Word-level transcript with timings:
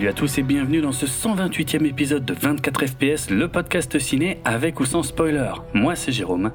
Salut 0.00 0.08
à 0.08 0.14
tous 0.14 0.38
et 0.38 0.42
bienvenue 0.42 0.80
dans 0.80 0.92
ce 0.92 1.04
128e 1.04 1.84
épisode 1.84 2.24
de 2.24 2.32
24 2.32 2.86
FPS, 2.86 3.28
le 3.28 3.48
podcast 3.48 3.98
ciné 3.98 4.40
avec 4.46 4.80
ou 4.80 4.86
sans 4.86 5.02
spoiler. 5.02 5.52
Moi 5.74 5.94
c'est 5.94 6.10
Jérôme. 6.10 6.52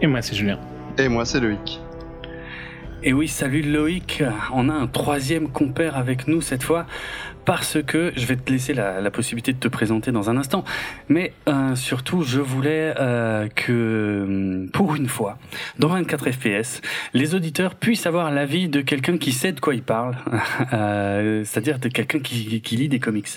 Et 0.00 0.06
moi 0.06 0.22
c'est 0.22 0.36
Julien. 0.36 0.60
Et 0.96 1.08
moi 1.08 1.24
c'est 1.24 1.40
Loïc. 1.40 1.80
Et 3.02 3.12
oui, 3.12 3.26
salut 3.26 3.60
Loïc, 3.60 4.22
on 4.52 4.68
a 4.68 4.72
un 4.72 4.86
troisième 4.86 5.48
compère 5.48 5.96
avec 5.98 6.28
nous 6.28 6.40
cette 6.40 6.62
fois 6.62 6.86
parce 7.44 7.78
que 7.82 8.12
je 8.16 8.26
vais 8.26 8.36
te 8.36 8.50
laisser 8.50 8.74
la, 8.74 9.10
possibilité 9.10 9.52
de 9.52 9.58
te 9.58 9.68
présenter 9.68 10.10
dans 10.10 10.30
un 10.30 10.36
instant. 10.36 10.64
Mais 11.08 11.32
euh, 11.48 11.76
surtout, 11.76 12.22
je 12.22 12.40
voulais 12.40 12.94
euh, 12.98 13.48
que, 13.54 14.24
hum, 14.26 14.70
pour 14.72 14.94
une 14.96 15.08
fois, 15.08 15.38
dans 15.78 15.88
24 15.88 16.30
FPS, 16.30 16.80
les 17.12 17.34
auditeurs 17.34 17.74
puissent 17.74 18.06
avoir 18.06 18.30
l'avis 18.30 18.68
de 18.68 18.80
quelqu'un 18.80 19.18
qui 19.18 19.32
sait 19.32 19.52
de 19.52 19.60
quoi 19.60 19.74
il 19.74 19.82
parle, 19.82 20.16
euh, 20.72 21.44
c'est-à-dire 21.44 21.78
de 21.78 21.88
quelqu'un 21.88 22.18
qui, 22.18 22.60
qui, 22.60 22.76
lit 22.76 22.88
des 22.88 22.98
comics. 23.00 23.28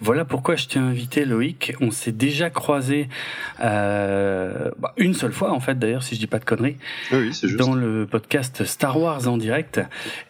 Voilà 0.00 0.24
pourquoi 0.24 0.56
je 0.56 0.66
t'ai 0.66 0.78
invité, 0.78 1.24
Loïc. 1.24 1.74
On 1.80 1.90
s'est 1.90 2.12
déjà 2.12 2.50
croisé 2.50 3.08
euh, 3.60 4.70
bah, 4.78 4.92
une 4.96 5.14
seule 5.14 5.32
fois, 5.32 5.52
en 5.52 5.60
fait, 5.60 5.78
d'ailleurs, 5.78 6.02
si 6.02 6.14
je 6.14 6.20
dis 6.20 6.26
pas 6.26 6.38
de 6.38 6.44
conneries, 6.44 6.76
oui, 7.12 7.32
juste. 7.32 7.56
dans 7.56 7.74
le 7.74 8.06
podcast 8.06 8.64
Star 8.64 9.00
Wars 9.00 9.26
en 9.28 9.36
direct. 9.36 9.80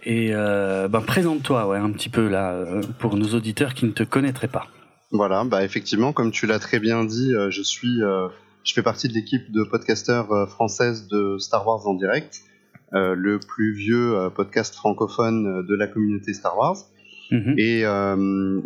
Et 0.05 0.30
euh, 0.33 0.89
bah, 0.89 1.02
présente-toi, 1.05 1.67
ouais, 1.69 1.78
un 1.78 1.91
petit 1.91 2.08
peu 2.08 2.28
là, 2.28 2.52
euh, 2.52 2.83
pour 3.14 3.22
nos 3.22 3.36
auditeurs 3.36 3.74
qui 3.74 3.86
ne 3.86 3.92
te 3.92 4.02
connaîtraient 4.02 4.48
pas. 4.48 4.66
Voilà, 5.12 5.44
bah 5.44 5.62
effectivement, 5.62 6.12
comme 6.12 6.32
tu 6.32 6.48
l'as 6.48 6.58
très 6.58 6.80
bien 6.80 7.04
dit, 7.04 7.32
euh, 7.32 7.48
je 7.48 7.62
suis, 7.62 8.02
euh, 8.02 8.26
je 8.64 8.72
fais 8.74 8.82
partie 8.82 9.06
de 9.06 9.12
l'équipe 9.12 9.52
de 9.52 9.62
podcasteurs 9.62 10.32
euh, 10.32 10.46
française 10.46 11.06
de 11.06 11.38
Star 11.38 11.64
Wars 11.64 11.86
en 11.86 11.94
direct, 11.94 12.40
le 12.90 13.38
plus 13.38 13.72
vieux 13.72 14.30
podcast 14.34 14.74
francophone 14.74 15.64
de 15.66 15.74
la 15.74 15.86
communauté 15.89 16.33
Star 16.33 16.56
Wars. 16.56 16.77
Mhm. 17.30 17.55
Et 17.58 17.83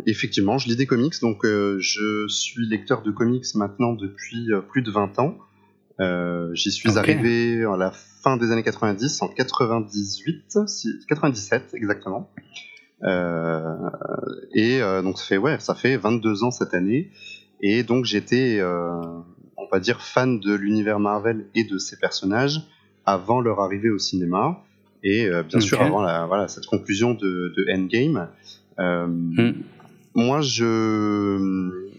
effectivement, 0.05 0.57
je 0.59 0.67
lis 0.67 0.75
des 0.75 0.85
comics, 0.85 1.19
donc 1.21 1.41
je 1.43 2.27
suis 2.27 2.67
lecteur 2.67 3.01
de 3.01 3.09
comics 3.09 3.45
maintenant 3.55 3.93
depuis 3.93 4.49
plus 4.69 4.83
de 4.83 4.91
20 4.91 5.17
ans. 5.19 5.37
J'y 6.53 6.71
suis 6.71 6.97
arrivé 6.97 7.63
à 7.65 7.75
la 7.77 7.91
fin 7.91 8.37
des 8.37 8.51
années 8.51 8.61
90, 8.63 9.21
en 9.23 9.29
98, 9.29 10.59
si- 10.67 10.93
97 11.07 11.73
exactement. 11.73 12.29
Euh, 13.03 13.89
et 14.53 14.81
euh, 14.81 15.01
donc 15.01 15.17
ça 15.17 15.25
fait 15.25 15.37
ouais, 15.37 15.59
ça 15.59 15.75
fait 15.75 15.97
22 15.97 16.43
ans 16.43 16.51
cette 16.51 16.73
année. 16.73 17.11
Et 17.61 17.83
donc 17.83 18.05
j'étais, 18.05 18.59
euh, 18.59 19.01
on 19.57 19.67
va 19.71 19.79
dire, 19.79 20.01
fan 20.01 20.39
de 20.39 20.53
l'univers 20.53 20.99
Marvel 20.99 21.45
et 21.55 21.63
de 21.63 21.77
ses 21.77 21.97
personnages 21.97 22.61
avant 23.05 23.41
leur 23.41 23.59
arrivée 23.59 23.89
au 23.89 23.99
cinéma. 23.99 24.63
Et 25.03 25.27
euh, 25.27 25.43
bien 25.43 25.59
sûr 25.59 25.81
avant 25.81 26.01
la, 26.01 26.25
voilà, 26.25 26.47
cette 26.47 26.65
conclusion 26.65 27.13
de, 27.13 27.53
de 27.55 27.65
Endgame. 27.73 28.29
Euh, 28.79 29.07
Moi, 30.15 30.41
je 30.41 31.89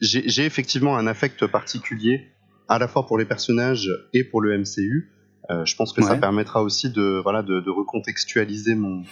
j'ai 0.00 0.28
j'ai 0.28 0.44
effectivement 0.44 0.96
un 0.96 1.06
affect 1.06 1.46
particulier 1.46 2.28
à 2.68 2.78
la 2.78 2.88
fois 2.88 3.06
pour 3.06 3.18
les 3.18 3.24
personnages 3.24 3.90
et 4.12 4.24
pour 4.24 4.40
le 4.40 4.56
MCU. 4.58 5.10
Euh, 5.50 5.64
je 5.64 5.76
pense 5.76 5.92
que 5.92 6.02
ça 6.02 6.16
permettra 6.16 6.62
aussi 6.62 6.90
de 6.90 7.20
voilà 7.22 7.42
de, 7.42 7.60
de 7.60 7.70
recontextualiser 7.70 8.74
mon 8.74 9.02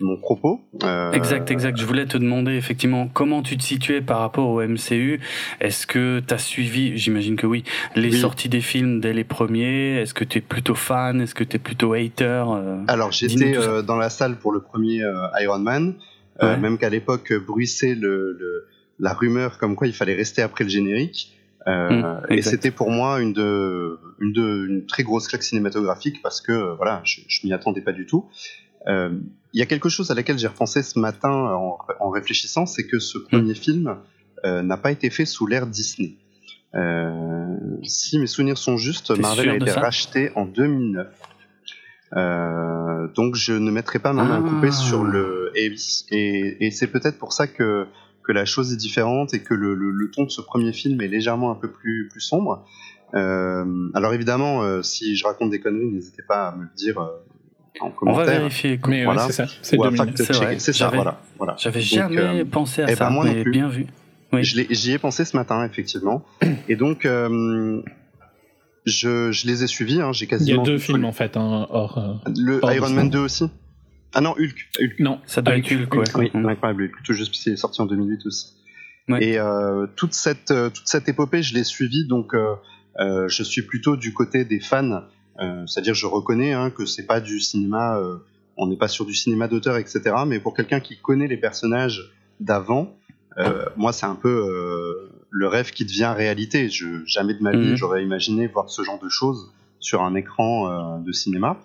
mon 0.00 0.16
propos. 0.16 0.60
Euh, 0.82 1.12
Exact, 1.12 1.52
exact. 1.52 1.78
Je 1.78 1.86
voulais 1.86 2.04
te 2.06 2.18
demander 2.18 2.54
effectivement 2.54 3.06
comment 3.06 3.42
tu 3.42 3.56
te 3.56 3.62
situais 3.62 4.00
par 4.00 4.18
rapport 4.18 4.48
au 4.48 4.60
MCU. 4.60 5.20
Est-ce 5.60 5.86
que 5.86 6.18
tu 6.18 6.34
as 6.34 6.38
suivi, 6.38 6.98
j'imagine 6.98 7.36
que 7.36 7.46
oui, 7.46 7.62
les 7.94 8.10
Oui. 8.10 8.18
sorties 8.18 8.48
des 8.48 8.60
films 8.60 9.00
dès 9.00 9.12
les 9.12 9.22
premiers? 9.22 9.98
Est-ce 10.00 10.12
que 10.12 10.24
tu 10.24 10.38
es 10.38 10.40
plutôt 10.40 10.74
fan? 10.74 11.20
Est-ce 11.20 11.36
que 11.36 11.44
tu 11.44 11.54
es 11.56 11.58
plutôt 11.60 11.92
hater? 11.92 12.44
Euh 12.56 12.78
Alors 12.88 13.12
j'étais 13.12 13.56
euh, 13.56 13.82
dans 13.82 13.94
la 13.96 14.10
salle 14.10 14.36
pour 14.36 14.50
le 14.50 14.60
premier 14.60 15.00
euh, 15.04 15.14
Iron 15.40 15.60
Man, 15.60 15.94
Ouais. 16.42 16.56
même 16.56 16.76
qu'à 16.78 16.88
l'époque 16.90 17.32
bruissait 17.46 17.94
le, 17.94 18.32
le- 18.36 18.66
la 18.98 19.12
rumeur 19.12 19.58
comme 19.58 19.76
quoi 19.76 19.86
il 19.86 19.92
fallait 19.94 20.16
rester 20.16 20.42
après 20.42 20.64
le 20.64 20.70
générique. 20.70 21.32
Euh, 21.66 21.90
Mm, 21.90 22.20
et 22.30 22.42
c'était 22.42 22.70
pour 22.70 22.90
moi 22.90 23.20
une 23.20 23.32
de, 23.32 23.98
une 24.20 24.32
de 24.32 24.66
une 24.68 24.86
très 24.86 25.02
grosse 25.02 25.28
claque 25.28 25.42
cinématographique 25.42 26.20
parce 26.22 26.40
que 26.42 26.52
euh, 26.52 26.74
voilà, 26.74 27.00
je, 27.04 27.20
je 27.26 27.46
m'y 27.46 27.52
attendais 27.54 27.80
pas 27.80 27.92
du 27.92 28.04
tout. 28.06 28.28
Euh, 28.86 29.10
Il 29.54 29.60
y 29.60 29.62
a 29.62 29.66
quelque 29.66 29.88
chose 29.88 30.10
à 30.10 30.14
laquelle 30.14 30.38
j'ai 30.38 30.46
repensé 30.48 30.82
ce 30.82 30.98
matin 30.98 31.30
en, 31.30 31.78
en 32.00 32.10
réfléchissant, 32.10 32.66
c'est 32.66 32.86
que 32.86 32.98
ce 32.98 33.16
premier 33.18 33.54
film 33.54 33.96
euh, 34.44 34.62
n'a 34.62 34.76
pas 34.76 34.90
été 34.92 35.08
fait 35.08 35.24
sous 35.24 35.46
l'ère 35.46 35.66
Disney. 35.66 36.16
Euh, 36.74 37.56
si 37.82 38.18
mes 38.18 38.26
souvenirs 38.26 38.58
sont 38.58 38.76
justes, 38.76 39.14
T'es 39.14 39.20
Marvel 39.22 39.48
a 39.48 39.54
été 39.56 39.70
racheté 39.70 40.32
en 40.34 40.44
2009. 40.44 41.06
Euh, 42.16 43.08
donc 43.14 43.34
je 43.34 43.52
ne 43.54 43.70
mettrai 43.70 43.98
pas 43.98 44.12
ma 44.12 44.24
main 44.24 44.42
Ah. 44.44 44.48
coupée 44.48 44.70
sur 44.70 45.02
le 45.02 45.50
et, 45.56 45.74
et 46.60 46.70
c'est 46.70 46.86
peut-être 46.88 47.18
pour 47.18 47.32
ça 47.32 47.46
que 47.46 47.86
que 48.24 48.32
la 48.32 48.44
chose 48.44 48.72
est 48.72 48.76
différente 48.76 49.34
et 49.34 49.42
que 49.42 49.54
le, 49.54 49.74
le, 49.74 49.90
le 49.90 50.10
ton 50.10 50.24
de 50.24 50.30
ce 50.30 50.40
premier 50.40 50.72
film 50.72 51.00
est 51.00 51.08
légèrement 51.08 51.50
un 51.50 51.54
peu 51.54 51.68
plus 51.70 52.08
plus 52.10 52.20
sombre. 52.20 52.64
Euh, 53.14 53.64
alors 53.94 54.12
évidemment, 54.14 54.62
euh, 54.62 54.82
si 54.82 55.14
je 55.16 55.24
raconte 55.26 55.50
des 55.50 55.60
conneries, 55.60 55.86
n'hésitez 55.92 56.22
pas 56.26 56.48
à 56.48 56.56
me 56.56 56.62
le 56.62 56.68
dire 56.76 56.98
euh, 56.98 57.06
en 57.80 57.86
On 57.86 57.88
va 57.90 57.94
commentaire. 57.96 58.38
vérifier. 58.40 58.80
Mais 58.88 59.04
Voilà. 59.04 59.26
ouais, 59.26 59.32
c'est 59.32 59.46
ça. 59.46 59.54
C'est 59.62 59.76
ou 59.78 59.84
à 59.84 59.90
2009. 59.90 60.06
fact 60.06 60.16
C'est 60.18 60.32
vrai, 60.36 60.46
checker. 60.46 60.58
C'est 60.60 60.72
ça, 60.72 60.88
voilà. 60.92 61.20
voilà. 61.38 61.54
J'avais 61.58 61.80
jamais 61.80 62.16
euh, 62.18 62.44
pensé 62.44 62.82
à 62.82 62.86
eh 62.88 62.94
ça, 62.96 63.04
ben, 63.06 63.10
moi 63.12 63.24
non 63.26 63.32
mais 63.34 63.42
plus. 63.42 63.52
bien 63.52 63.68
vu. 63.68 63.86
Oui. 64.32 64.42
Je 64.42 64.56
l'ai- 64.56 64.66
J'y 64.70 64.92
ai 64.92 64.98
pensé 64.98 65.24
ce 65.24 65.36
matin, 65.36 65.64
effectivement. 65.64 66.24
Et 66.68 66.74
donc, 66.76 67.04
euh, 67.06 67.80
je, 68.84 69.30
je 69.32 69.46
les 69.46 69.62
ai 69.64 69.66
suivis. 69.66 70.00
Hein, 70.00 70.12
j'ai 70.12 70.24
Il 70.24 70.28
y 70.30 70.34
a 70.34 70.38
quasiment. 70.38 70.62
deux 70.62 70.78
films 70.78 71.04
en 71.04 71.12
fait, 71.12 71.36
hein, 71.36 71.66
hors. 71.70 71.98
euh, 71.98 72.30
Le 72.36 72.58
hors 72.62 72.72
Iron. 72.72 72.90
Man 72.90 73.10
2 73.10 73.18
aussi. 73.18 73.44
Ah 74.14 74.20
non, 74.20 74.34
Hulk. 74.38 74.68
Hulk. 74.80 75.00
Non, 75.00 75.20
Ça 75.26 75.42
doit 75.42 75.54
Hulk, 75.54 75.72
être 75.72 75.80
Hulk, 75.82 75.94
ouais. 76.16 76.30
Oui, 76.34 76.42
l'incroyable 76.42 76.84
Hulk. 76.84 77.02
Tout 77.04 77.12
juste, 77.14 77.34
il 77.46 77.52
est 77.52 77.56
sorti 77.56 77.80
en 77.82 77.86
2008 77.86 78.26
aussi. 78.26 78.52
Ouais. 79.08 79.22
Et 79.24 79.38
euh, 79.38 79.86
toute 79.96 80.14
cette 80.14 80.50
euh, 80.50 80.70
toute 80.70 80.86
cette 80.88 81.08
épopée, 81.08 81.42
je 81.42 81.54
l'ai 81.54 81.64
suivie. 81.64 82.06
Donc, 82.06 82.34
euh, 82.34 82.54
euh, 83.00 83.28
je 83.28 83.42
suis 83.42 83.62
plutôt 83.62 83.96
du 83.96 84.12
côté 84.14 84.44
des 84.44 84.60
fans. 84.60 85.02
Euh, 85.40 85.66
C'est-à-dire, 85.66 85.94
je 85.94 86.06
reconnais 86.06 86.52
hein, 86.52 86.70
que 86.70 86.86
c'est 86.86 87.06
pas 87.06 87.20
du 87.20 87.40
cinéma. 87.40 87.98
euh, 87.98 88.16
on 88.56 88.68
n'est 88.68 88.76
pas 88.76 88.86
sur 88.88 89.04
du 89.04 89.14
cinéma 89.14 89.48
d'auteur, 89.48 89.76
etc. 89.78 90.00
Mais 90.28 90.38
pour 90.38 90.54
quelqu'un 90.54 90.78
qui 90.78 90.96
connaît 90.96 91.26
les 91.26 91.36
personnages 91.36 92.12
d'avant, 92.38 92.96
euh, 93.36 93.64
moi, 93.76 93.92
c'est 93.92 94.06
un 94.06 94.14
peu 94.14 94.28
euh, 94.28 95.10
le 95.28 95.48
rêve 95.48 95.72
qui 95.72 95.84
devient 95.84 96.12
réalité. 96.16 96.68
Je, 96.70 97.02
jamais 97.04 97.34
de 97.34 97.42
ma 97.42 97.50
vie, 97.50 97.70
Mhm. 97.70 97.76
j'aurais 97.76 98.04
imaginé 98.04 98.46
voir 98.46 98.70
ce 98.70 98.82
genre 98.84 99.00
de 99.02 99.08
choses 99.08 99.52
sur 99.80 100.02
un 100.02 100.14
écran 100.14 100.70
euh, 100.70 101.02
de 101.04 101.10
cinéma. 101.10 101.58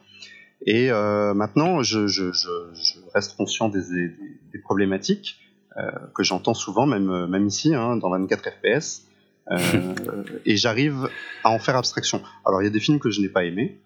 Et 0.65 0.91
euh, 0.91 1.33
maintenant, 1.33 1.81
je, 1.83 2.07
je, 2.07 2.31
je, 2.33 2.49
je 2.73 2.93
reste 3.13 3.37
conscient 3.37 3.69
des, 3.69 3.81
des, 3.81 4.15
des 4.53 4.59
problématiques 4.59 5.37
euh, 5.77 5.89
que 6.13 6.23
j'entends 6.23 6.53
souvent, 6.53 6.85
même, 6.85 7.27
même 7.27 7.47
ici, 7.47 7.73
hein, 7.73 7.95
dans 7.95 8.09
24 8.09 8.43
FPS. 8.51 9.03
Euh, 9.51 9.57
et 10.45 10.57
j'arrive 10.57 11.09
à 11.43 11.49
en 11.51 11.59
faire 11.59 11.75
abstraction. 11.77 12.21
Alors, 12.45 12.61
il 12.61 12.65
y 12.65 12.67
a 12.67 12.71
des 12.71 12.79
films 12.79 12.99
que 12.99 13.09
je 13.09 13.21
n'ai 13.21 13.29
pas 13.29 13.45
aimés, 13.45 13.79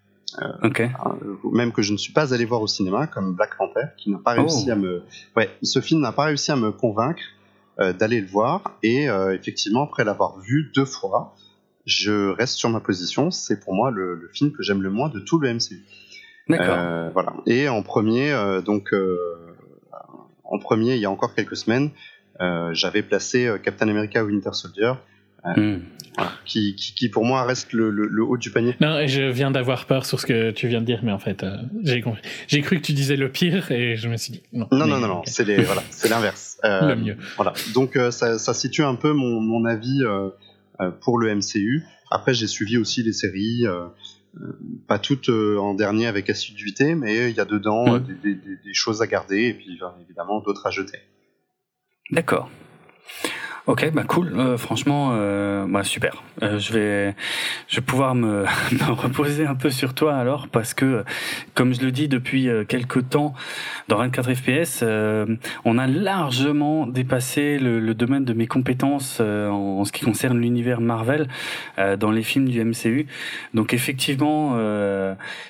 même 1.51 1.71
que 1.71 1.83
je 1.83 1.93
ne 1.93 1.97
suis 1.97 2.11
pas 2.11 2.33
allé 2.33 2.43
voir 2.45 2.61
au 2.61 2.67
cinéma, 2.67 3.05
comme 3.05 3.35
Black 3.35 3.55
Panther, 3.57 3.85
qui 3.97 4.09
n'a 4.09 4.17
pas 4.17 4.31
réussi 4.33 4.65
Oh. 4.69 4.71
à 4.71 4.75
me. 4.75 5.03
Ouais, 5.37 5.49
ce 5.61 5.79
film 5.79 6.01
n'a 6.01 6.11
pas 6.11 6.25
réussi 6.25 6.51
à 6.51 6.55
me 6.55 6.71
convaincre 6.71 7.21
euh, 7.79 7.93
d'aller 7.93 8.19
le 8.19 8.27
voir. 8.27 8.77
Et 8.81 9.07
euh, 9.09 9.35
effectivement, 9.35 9.83
après 9.83 10.03
l'avoir 10.03 10.39
vu 10.39 10.71
deux 10.73 10.85
fois, 10.85 11.35
je 11.85 12.29
reste 12.31 12.55
sur 12.55 12.69
ma 12.69 12.79
position. 12.79 13.29
C'est 13.29 13.59
pour 13.63 13.73
moi 13.75 13.91
le, 13.91 14.15
le 14.15 14.27
film 14.29 14.51
que 14.53 14.63
j'aime 14.63 14.81
le 14.81 14.89
moins 14.89 15.09
de 15.09 15.19
tout 15.19 15.37
le 15.37 15.53
MCU. 15.53 15.83
D'accord. 16.49 16.75
Euh, 16.77 17.09
voilà. 17.13 17.33
Et 17.45 17.69
en 17.69 17.83
premier, 17.83 18.31
euh, 18.31 18.61
donc 18.61 18.93
euh, 18.93 19.17
en 20.43 20.59
premier, 20.59 20.95
il 20.95 21.01
y 21.01 21.05
a 21.05 21.11
encore 21.11 21.33
quelques 21.35 21.55
semaines, 21.57 21.91
euh, 22.41 22.69
j'avais 22.73 23.01
placé 23.01 23.49
Captain 23.63 23.87
America 23.89 24.23
Winter 24.23 24.51
Soldier, 24.53 24.93
Mm. 25.45 25.79
voilà, 26.15 26.31
qui, 26.45 26.73
qui, 26.75 26.93
qui 26.95 27.09
pour 27.09 27.25
moi 27.25 27.43
reste 27.43 27.73
le, 27.73 27.89
le, 27.89 28.07
le 28.07 28.23
haut 28.23 28.37
du 28.37 28.49
panier. 28.49 28.77
Non, 28.79 28.97
et 28.97 29.09
je 29.09 29.23
viens 29.23 29.51
d'avoir 29.51 29.87
peur 29.87 30.05
sur 30.05 30.17
ce 30.21 30.25
que 30.25 30.51
tu 30.51 30.69
viens 30.69 30.79
de 30.79 30.85
dire, 30.85 31.01
mais 31.03 31.11
en 31.11 31.19
fait, 31.19 31.43
euh, 31.43 31.57
j'ai 31.83 32.61
cru 32.61 32.77
que 32.79 32.81
tu 32.85 32.93
disais 32.93 33.17
le 33.17 33.29
pire 33.29 33.69
et 33.69 33.97
je 33.97 34.07
me 34.07 34.15
suis 34.15 34.31
dit 34.31 34.43
non. 34.53 34.69
Non, 34.71 34.85
mais, 34.85 34.91
non, 34.91 34.99
non, 35.01 35.21
c'est 35.25 35.43
les, 35.45 35.61
voilà, 35.63 35.83
c'est 35.89 36.07
l'inverse. 36.09 36.51
Euh, 36.65 36.85
Le 36.85 36.95
mieux. 36.95 37.17
Voilà. 37.35 37.51
Donc 37.73 37.97
euh, 37.97 38.09
ça, 38.09 38.39
ça 38.39 38.53
situe 38.53 38.83
un 38.83 38.95
peu 38.95 39.11
mon, 39.11 39.41
mon 39.41 39.65
avis 39.65 40.01
pour 41.01 41.19
le 41.19 41.35
MCU. 41.35 41.83
Après, 42.09 42.33
j'ai 42.33 42.47
suivi 42.47 42.77
aussi 42.77 43.03
les 43.03 43.11
séries, 43.11 43.65
pas 44.87 44.97
toutes 44.99 45.29
euh, 45.29 45.57
en 45.59 45.73
dernier 45.75 46.07
avec 46.07 46.29
assiduité, 46.29 46.95
mais 46.95 47.29
il 47.29 47.35
y 47.35 47.39
a 47.39 47.45
dedans 47.45 47.95
euh, 47.95 47.99
des, 47.99 48.13
des- 48.15 48.73
choses 48.73 49.01
à 49.01 49.07
garder 49.07 49.43
et 49.49 49.53
puis 49.53 49.79
euh, 49.81 49.87
évidemment 50.03 50.39
d'autres 50.41 50.65
à 50.65 50.71
jeter. 50.71 50.97
D'accord. 52.11 52.49
Ok, 53.65 53.89
bah 53.93 54.03
cool. 54.03 54.33
Euh, 54.35 54.57
franchement, 54.57 55.11
euh, 55.13 55.65
bah 55.69 55.85
super. 55.85 56.21
Euh, 56.41 56.59
je 56.59 56.73
vais, 56.73 57.15
je 57.69 57.77
vais 57.77 57.81
pouvoir 57.81 58.13
me, 58.13 58.43
reposer 58.89 59.45
un 59.45 59.55
peu 59.55 59.69
sur 59.69 59.93
toi 59.93 60.15
alors, 60.15 60.49
parce 60.49 60.73
que, 60.73 61.05
comme 61.53 61.73
je 61.73 61.79
le 61.79 61.93
dis 61.93 62.09
depuis 62.09 62.49
quelques 62.67 63.07
temps, 63.07 63.33
dans 63.87 63.99
24 63.99 64.33
FPS, 64.33 64.83
on 65.63 65.77
a 65.77 65.87
largement 65.87 66.87
dépassé 66.87 67.57
le, 67.57 67.93
domaine 67.93 68.25
de 68.25 68.33
mes 68.33 68.47
compétences 68.47 69.21
en, 69.21 69.85
ce 69.85 69.93
qui 69.93 70.03
concerne 70.03 70.39
l'univers 70.39 70.81
Marvel 70.81 71.29
dans 71.77 72.11
les 72.11 72.23
films 72.23 72.49
du 72.49 72.61
MCU. 72.61 73.07
Donc 73.53 73.73
effectivement, 73.73 74.57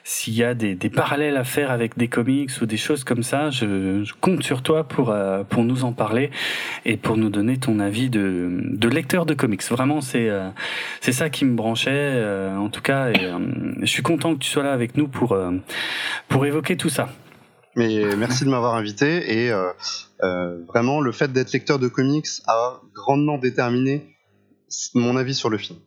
s'il 0.03 0.35
y 0.35 0.43
a 0.43 0.53
des, 0.53 0.75
des, 0.75 0.89
parallèles 0.89 1.37
à 1.37 1.43
faire 1.43 1.71
avec 1.71 1.97
des 1.97 2.09
comics 2.09 2.51
ou 2.61 2.67
des 2.67 2.77
choses 2.77 3.03
comme 3.03 3.23
ça, 3.23 3.49
je, 3.49 4.03
je 4.03 4.13
compte 4.21 4.43
sur 4.43 4.61
toi 4.61 4.83
pour 4.83 5.15
pour 5.49 5.63
nous 5.63 5.83
en 5.83 5.93
parler 5.93 6.29
et 6.85 6.97
pour 6.97 7.17
nous 7.17 7.29
donner 7.29 7.57
ton 7.57 7.79
avis 7.79 8.02
de, 8.09 8.49
de 8.63 8.87
lecteur 8.87 9.25
de 9.25 9.33
comics. 9.33 9.63
Vraiment, 9.63 10.01
c'est 10.01 10.29
euh, 10.29 10.49
c'est 11.01 11.11
ça 11.11 11.29
qui 11.29 11.45
me 11.45 11.55
branchait, 11.55 11.91
euh, 11.91 12.55
en 12.57 12.69
tout 12.69 12.81
cas. 12.81 13.09
Et, 13.09 13.25
euh, 13.25 13.39
je 13.79 13.85
suis 13.85 14.03
content 14.03 14.33
que 14.33 14.39
tu 14.39 14.49
sois 14.49 14.63
là 14.63 14.73
avec 14.73 14.97
nous 14.97 15.07
pour 15.07 15.37
pour 16.27 16.45
évoquer 16.45 16.77
tout 16.77 16.89
ça. 16.89 17.09
Mais 17.75 18.15
merci 18.15 18.45
de 18.45 18.49
m'avoir 18.49 18.75
invité 18.75 19.45
et 19.45 19.51
vraiment 20.67 21.01
le 21.01 21.11
fait 21.11 21.31
d'être 21.33 21.51
lecteur 21.53 21.79
de 21.79 21.87
comics 21.87 22.27
a 22.47 22.79
grandement 22.93 23.37
déterminé 23.37 24.15
mon 24.93 25.17
avis 25.17 25.33
sur 25.33 25.49
le 25.49 25.57
film. 25.57 25.79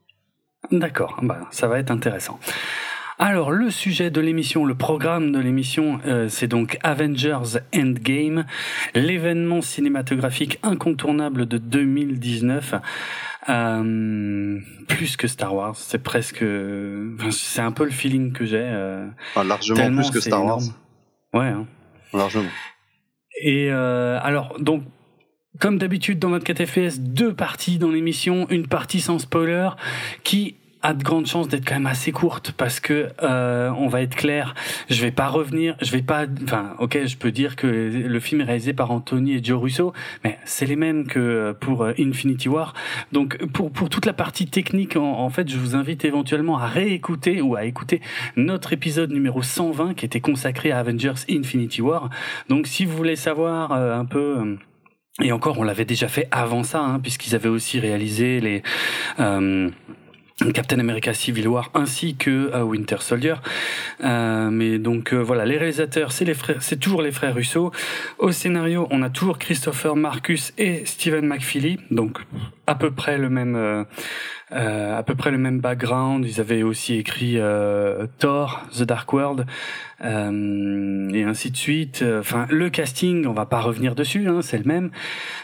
D'accord, 0.72 1.20
bah, 1.22 1.40
ça 1.52 1.68
va 1.68 1.78
être 1.78 1.92
intéressant. 1.92 2.40
Alors 3.18 3.50
le 3.50 3.70
sujet 3.70 4.10
de 4.10 4.20
l'émission, 4.20 4.66
le 4.66 4.74
programme 4.74 5.32
de 5.32 5.38
l'émission, 5.38 6.00
euh, 6.06 6.28
c'est 6.28 6.48
donc 6.48 6.78
Avengers 6.82 7.60
Endgame, 7.74 8.44
l'événement 8.94 9.62
cinématographique 9.62 10.58
incontournable 10.62 11.46
de 11.46 11.56
2019. 11.56 12.74
Euh, 13.48 14.58
plus 14.88 15.16
que 15.16 15.28
Star 15.28 15.54
Wars, 15.54 15.76
c'est 15.76 16.02
presque, 16.02 16.44
c'est 17.30 17.62
un 17.62 17.72
peu 17.72 17.84
le 17.84 17.90
feeling 17.90 18.32
que 18.32 18.44
j'ai. 18.44 18.60
Euh, 18.60 19.06
largement 19.36 20.02
plus 20.02 20.10
que 20.10 20.20
Star 20.20 20.44
Wars. 20.44 20.60
Ouais. 21.32 21.46
Hein. 21.46 21.66
Largement. 22.12 22.50
Et 23.40 23.70
euh, 23.70 24.18
alors 24.22 24.56
donc 24.58 24.82
comme 25.58 25.78
d'habitude 25.78 26.18
dans 26.18 26.30
24 26.30 26.66
FPS, 26.66 27.00
deux 27.00 27.32
parties 27.32 27.78
dans 27.78 27.90
l'émission, 27.90 28.46
une 28.50 28.66
partie 28.66 29.00
sans 29.00 29.18
spoiler 29.18 29.70
qui 30.22 30.56
a 30.82 30.94
de 30.94 31.02
grandes 31.02 31.26
chances 31.26 31.48
d'être 31.48 31.66
quand 31.66 31.74
même 31.74 31.86
assez 31.86 32.12
courte 32.12 32.52
parce 32.52 32.80
que 32.80 33.08
euh, 33.22 33.70
on 33.78 33.88
va 33.88 34.02
être 34.02 34.14
clair, 34.14 34.54
je 34.88 35.00
vais 35.02 35.10
pas 35.10 35.28
revenir, 35.28 35.76
je 35.80 35.90
vais 35.90 36.02
pas, 36.02 36.26
enfin, 36.44 36.74
ok, 36.78 37.06
je 37.06 37.16
peux 37.16 37.32
dire 37.32 37.56
que 37.56 37.66
le 37.66 38.20
film 38.20 38.40
est 38.40 38.44
réalisé 38.44 38.72
par 38.72 38.90
Anthony 38.90 39.34
et 39.34 39.44
Joe 39.44 39.60
Russo, 39.60 39.92
mais 40.24 40.38
c'est 40.44 40.66
les 40.66 40.76
mêmes 40.76 41.06
que 41.06 41.52
pour 41.60 41.82
euh, 41.82 41.92
Infinity 41.98 42.48
War. 42.48 42.74
Donc 43.12 43.38
pour 43.52 43.70
pour 43.70 43.88
toute 43.88 44.06
la 44.06 44.12
partie 44.12 44.46
technique, 44.46 44.96
en, 44.96 45.30
fait, 45.30 45.48
je 45.48 45.58
vous 45.58 45.74
invite 45.74 46.04
éventuellement 46.04 46.58
à 46.58 46.66
réécouter 46.66 47.40
ou 47.40 47.56
à 47.56 47.64
écouter 47.64 48.00
notre 48.36 48.72
épisode 48.72 49.10
numéro 49.10 49.42
120 49.42 49.94
qui 49.94 50.04
était 50.04 50.20
consacré 50.20 50.70
à 50.70 50.78
Avengers 50.78 51.14
Infinity 51.30 51.82
War. 51.82 52.10
Donc 52.48 52.66
si 52.66 52.84
vous 52.84 52.96
voulez 52.96 53.16
savoir 53.16 53.72
euh, 53.72 53.98
un 53.98 54.04
peu 54.04 54.38
euh, 54.38 54.56
et 55.22 55.32
encore, 55.32 55.58
on 55.58 55.62
l'avait 55.62 55.86
déjà 55.86 56.08
fait 56.08 56.28
avant 56.30 56.62
ça, 56.62 56.80
hein, 56.80 57.00
puisqu'ils 57.00 57.34
avaient 57.34 57.48
aussi 57.48 57.80
réalisé 57.80 58.40
les 58.40 58.62
euh, 59.18 59.70
Captain 60.52 60.78
America 60.80 61.14
Civil 61.14 61.48
War 61.48 61.70
ainsi 61.72 62.14
que 62.14 62.50
euh, 62.52 62.62
Winter 62.62 62.98
Soldier. 63.00 63.36
Euh, 64.04 64.50
mais 64.50 64.78
donc 64.78 65.14
euh, 65.14 65.16
voilà, 65.16 65.46
les 65.46 65.56
réalisateurs, 65.56 66.12
c'est 66.12 66.26
les 66.26 66.34
frères, 66.34 66.62
c'est 66.62 66.76
toujours 66.76 67.00
les 67.00 67.10
frères 67.10 67.34
Russo. 67.34 67.72
Au 68.18 68.32
scénario, 68.32 68.86
on 68.90 69.00
a 69.00 69.08
toujours 69.08 69.38
Christopher 69.38 69.96
Marcus 69.96 70.52
et 70.58 70.84
Stephen 70.84 71.26
McFeely, 71.26 71.78
donc 71.90 72.18
à 72.66 72.74
peu 72.74 72.90
près 72.90 73.16
le 73.16 73.30
même, 73.30 73.86
à 74.50 75.02
peu 75.02 75.14
près 75.14 75.30
le 75.30 75.38
même 75.38 75.60
background. 75.60 76.24
Ils 76.24 76.40
avaient 76.40 76.62
aussi 76.62 76.94
écrit 76.94 77.38
Thor, 78.18 78.62
The 78.76 78.82
Dark 78.82 79.12
World, 79.12 79.46
euh, 80.04 81.10
et 81.12 81.22
ainsi 81.22 81.50
de 81.50 81.56
suite. 81.56 82.04
Enfin, 82.18 82.46
le 82.50 82.70
casting, 82.70 83.26
on 83.26 83.32
va 83.32 83.46
pas 83.46 83.60
revenir 83.60 83.94
dessus, 83.94 84.28
hein, 84.28 84.42
c'est 84.42 84.58
le 84.58 84.64
même. 84.64 84.90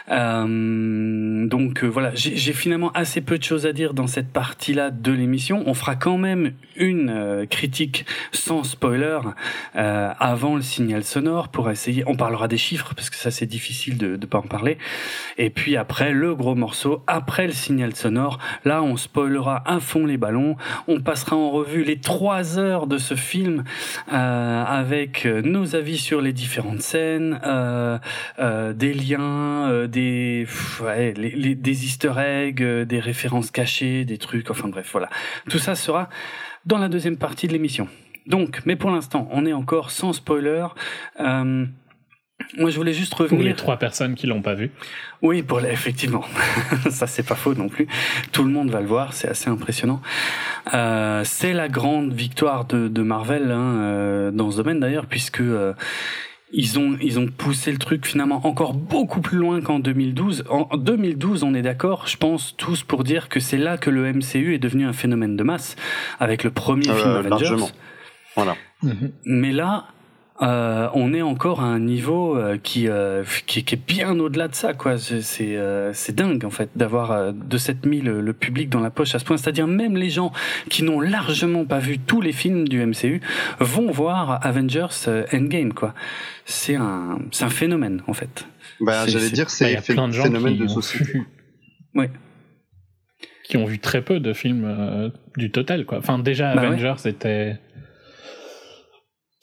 Euh, 0.09 1.47
donc 1.47 1.83
euh, 1.83 1.87
voilà, 1.87 2.11
j'ai 2.13 2.53
finalement 2.53 2.91
assez 2.91 3.21
peu 3.21 3.37
de 3.37 3.43
choses 3.43 3.65
à 3.65 3.73
dire 3.73 3.93
dans 3.93 4.07
cette 4.07 4.31
partie-là 4.31 4.91
de 4.91 5.11
l'émission. 5.11 5.63
On 5.65 5.73
fera 5.73 5.95
quand 5.95 6.17
même 6.17 6.53
une 6.75 7.09
euh, 7.09 7.45
critique 7.45 8.05
sans 8.31 8.63
spoiler 8.63 9.19
avant 9.73 10.55
le 10.55 10.61
signal 10.61 11.03
sonore 11.03 11.49
pour 11.49 11.69
essayer. 11.69 12.03
On 12.07 12.15
parlera 12.15 12.47
des 12.47 12.57
chiffres 12.57 12.93
parce 12.95 13.09
que 13.09 13.15
ça 13.15 13.31
c'est 13.31 13.45
difficile 13.45 13.97
de 13.97 14.17
ne 14.17 14.25
pas 14.25 14.39
en 14.39 14.43
parler. 14.43 14.77
Et 15.37 15.49
puis 15.49 15.77
après 15.77 16.11
le 16.11 16.35
gros 16.35 16.55
morceau, 16.55 17.03
après 17.07 17.47
le 17.47 17.53
signal 17.53 17.95
sonore, 17.95 18.39
là 18.65 18.83
on 18.83 18.92
spoilera 18.97 19.63
à 19.65 19.79
fond 19.79 20.05
les 20.05 20.17
ballons. 20.17 20.55
On 20.87 21.01
passera 21.01 21.35
en 21.35 21.51
revue 21.51 21.83
les 21.83 21.99
trois 21.99 22.57
heures 22.57 22.87
de 22.87 22.97
ce 22.97 23.15
film. 23.15 23.63
Euh, 24.11 24.63
avec 24.63 25.25
euh, 25.25 25.41
nos 25.41 25.75
avis 25.75 25.97
sur 25.97 26.21
les 26.21 26.33
différentes 26.33 26.81
scènes, 26.81 27.39
euh, 27.45 27.97
des 28.73 28.93
liens, 28.93 29.87
des 29.87 30.45
Easter 31.65 32.13
eggs, 32.17 32.63
des 32.63 32.99
références 32.99 33.51
cachées, 33.51 34.05
des 34.05 34.17
trucs. 34.17 34.49
Enfin 34.51 34.67
bref, 34.67 34.89
voilà. 34.91 35.09
Tout 35.49 35.59
ça 35.59 35.75
sera 35.75 36.09
dans 36.65 36.77
la 36.77 36.89
deuxième 36.89 37.17
partie 37.17 37.47
de 37.47 37.53
l'émission. 37.53 37.87
Donc, 38.27 38.61
mais 38.65 38.75
pour 38.75 38.89
l'instant, 38.89 39.27
on 39.31 39.45
est 39.45 39.53
encore 39.53 39.91
sans 39.91 40.13
spoiler. 40.13 40.67
Moi, 42.57 42.69
je 42.69 42.77
voulais 42.77 42.93
juste 42.93 43.13
revenir. 43.13 43.37
Pour 43.37 43.47
les 43.47 43.55
trois 43.55 43.77
personnes 43.77 44.15
qui 44.15 44.27
l'ont 44.27 44.41
pas 44.41 44.53
vu. 44.53 44.71
Oui, 45.21 45.41
pour 45.41 45.59
les... 45.59 45.69
effectivement, 45.69 46.23
ça 46.89 47.07
c'est 47.07 47.23
pas 47.23 47.35
faux 47.35 47.53
non 47.53 47.69
plus. 47.69 47.87
Tout 48.31 48.43
le 48.43 48.51
monde 48.51 48.69
va 48.69 48.81
le 48.81 48.87
voir, 48.87 49.13
c'est 49.13 49.27
assez 49.27 49.49
impressionnant. 49.49 50.01
Euh, 50.73 51.23
c'est 51.23 51.53
la 51.53 51.69
grande 51.69 52.13
victoire 52.13 52.65
de, 52.65 52.87
de 52.87 53.01
Marvel 53.01 53.51
hein, 53.51 53.75
euh, 53.81 54.31
dans 54.31 54.51
ce 54.51 54.57
domaine 54.57 54.79
d'ailleurs, 54.79 55.07
puisque 55.07 55.41
euh, 55.41 55.73
ils 56.51 56.77
ont 56.77 56.95
ils 57.01 57.19
ont 57.19 57.27
poussé 57.27 57.71
le 57.71 57.79
truc 57.79 58.05
finalement 58.05 58.45
encore 58.45 58.73
beaucoup 58.73 59.21
plus 59.21 59.37
loin 59.37 59.61
qu'en 59.61 59.79
2012. 59.79 60.45
En 60.49 60.77
2012, 60.77 61.43
on 61.43 61.53
est 61.55 61.63
d'accord, 61.63 62.07
je 62.07 62.17
pense 62.17 62.55
tous 62.57 62.83
pour 62.83 63.03
dire 63.03 63.29
que 63.29 63.39
c'est 63.39 63.57
là 63.57 63.77
que 63.77 63.89
le 63.89 64.11
MCU 64.13 64.53
est 64.53 64.59
devenu 64.59 64.85
un 64.85 64.93
phénomène 64.93 65.35
de 65.35 65.43
masse 65.43 65.75
avec 66.19 66.43
le 66.43 66.51
premier 66.51 66.89
euh, 66.89 66.95
film 66.95 67.15
Avengers. 67.15 67.29
Largement. 67.29 67.69
Voilà. 68.35 68.55
Mais 69.25 69.51
là, 69.51 69.87
euh, 70.41 70.89
on 70.95 71.13
est 71.13 71.21
encore 71.21 71.61
à 71.61 71.65
un 71.65 71.79
niveau 71.79 72.35
euh, 72.35 72.57
qui, 72.57 72.87
euh, 72.87 73.23
qui, 73.45 73.63
qui, 73.63 73.75
est 73.75 73.87
bien 73.87 74.17
au-delà 74.19 74.47
de 74.47 74.55
ça, 74.55 74.73
quoi. 74.73 74.97
C'est 74.97 75.55
euh, 75.55 75.93
c'est 75.93 76.15
dingue 76.15 76.43
en 76.43 76.49
fait 76.49 76.69
d'avoir 76.75 77.11
euh, 77.11 77.31
de 77.33 77.57
cette 77.57 77.85
mis 77.85 78.01
le, 78.01 78.33
public 78.33 78.69
dans 78.69 78.79
la 78.79 78.89
poche 78.89 79.13
à 79.13 79.19
ce 79.19 79.25
point. 79.25 79.37
C'est-à-dire 79.37 79.67
même 79.67 79.95
les 79.95 80.09
gens 80.09 80.31
qui 80.69 80.81
n'ont 80.83 80.99
largement 80.99 81.65
pas 81.65 81.77
vu 81.77 81.99
tous 81.99 82.19
les 82.19 82.31
films 82.31 82.67
du 82.67 82.83
MCU 82.83 83.21
vont 83.59 83.91
voir 83.91 84.43
Avengers 84.43 84.87
Endgame, 85.31 85.73
quoi. 85.73 85.93
C'est 86.45 86.75
un 86.75 87.19
c'est 87.31 87.45
un 87.45 87.49
phénomène 87.49 88.01
en 88.07 88.13
fait. 88.13 88.47
Bah, 88.81 89.05
j'allais 89.05 89.29
dire 89.29 89.51
c'est 89.51 89.75
bah, 89.75 90.01
un 90.01 90.11
phénomène 90.11 90.57
de 90.57 90.67
société. 90.67 91.21
Oui 91.95 92.05
qui 93.43 93.57
ont 93.57 93.65
vu 93.65 93.77
très 93.77 94.01
peu 94.01 94.21
de 94.21 94.31
films 94.31 95.11
du 95.35 95.51
total 95.51 95.85
quoi. 95.85 95.97
Enfin 95.97 96.17
déjà 96.17 96.55
bah 96.55 96.61
Avengers 96.61 96.93
c'était 96.97 97.59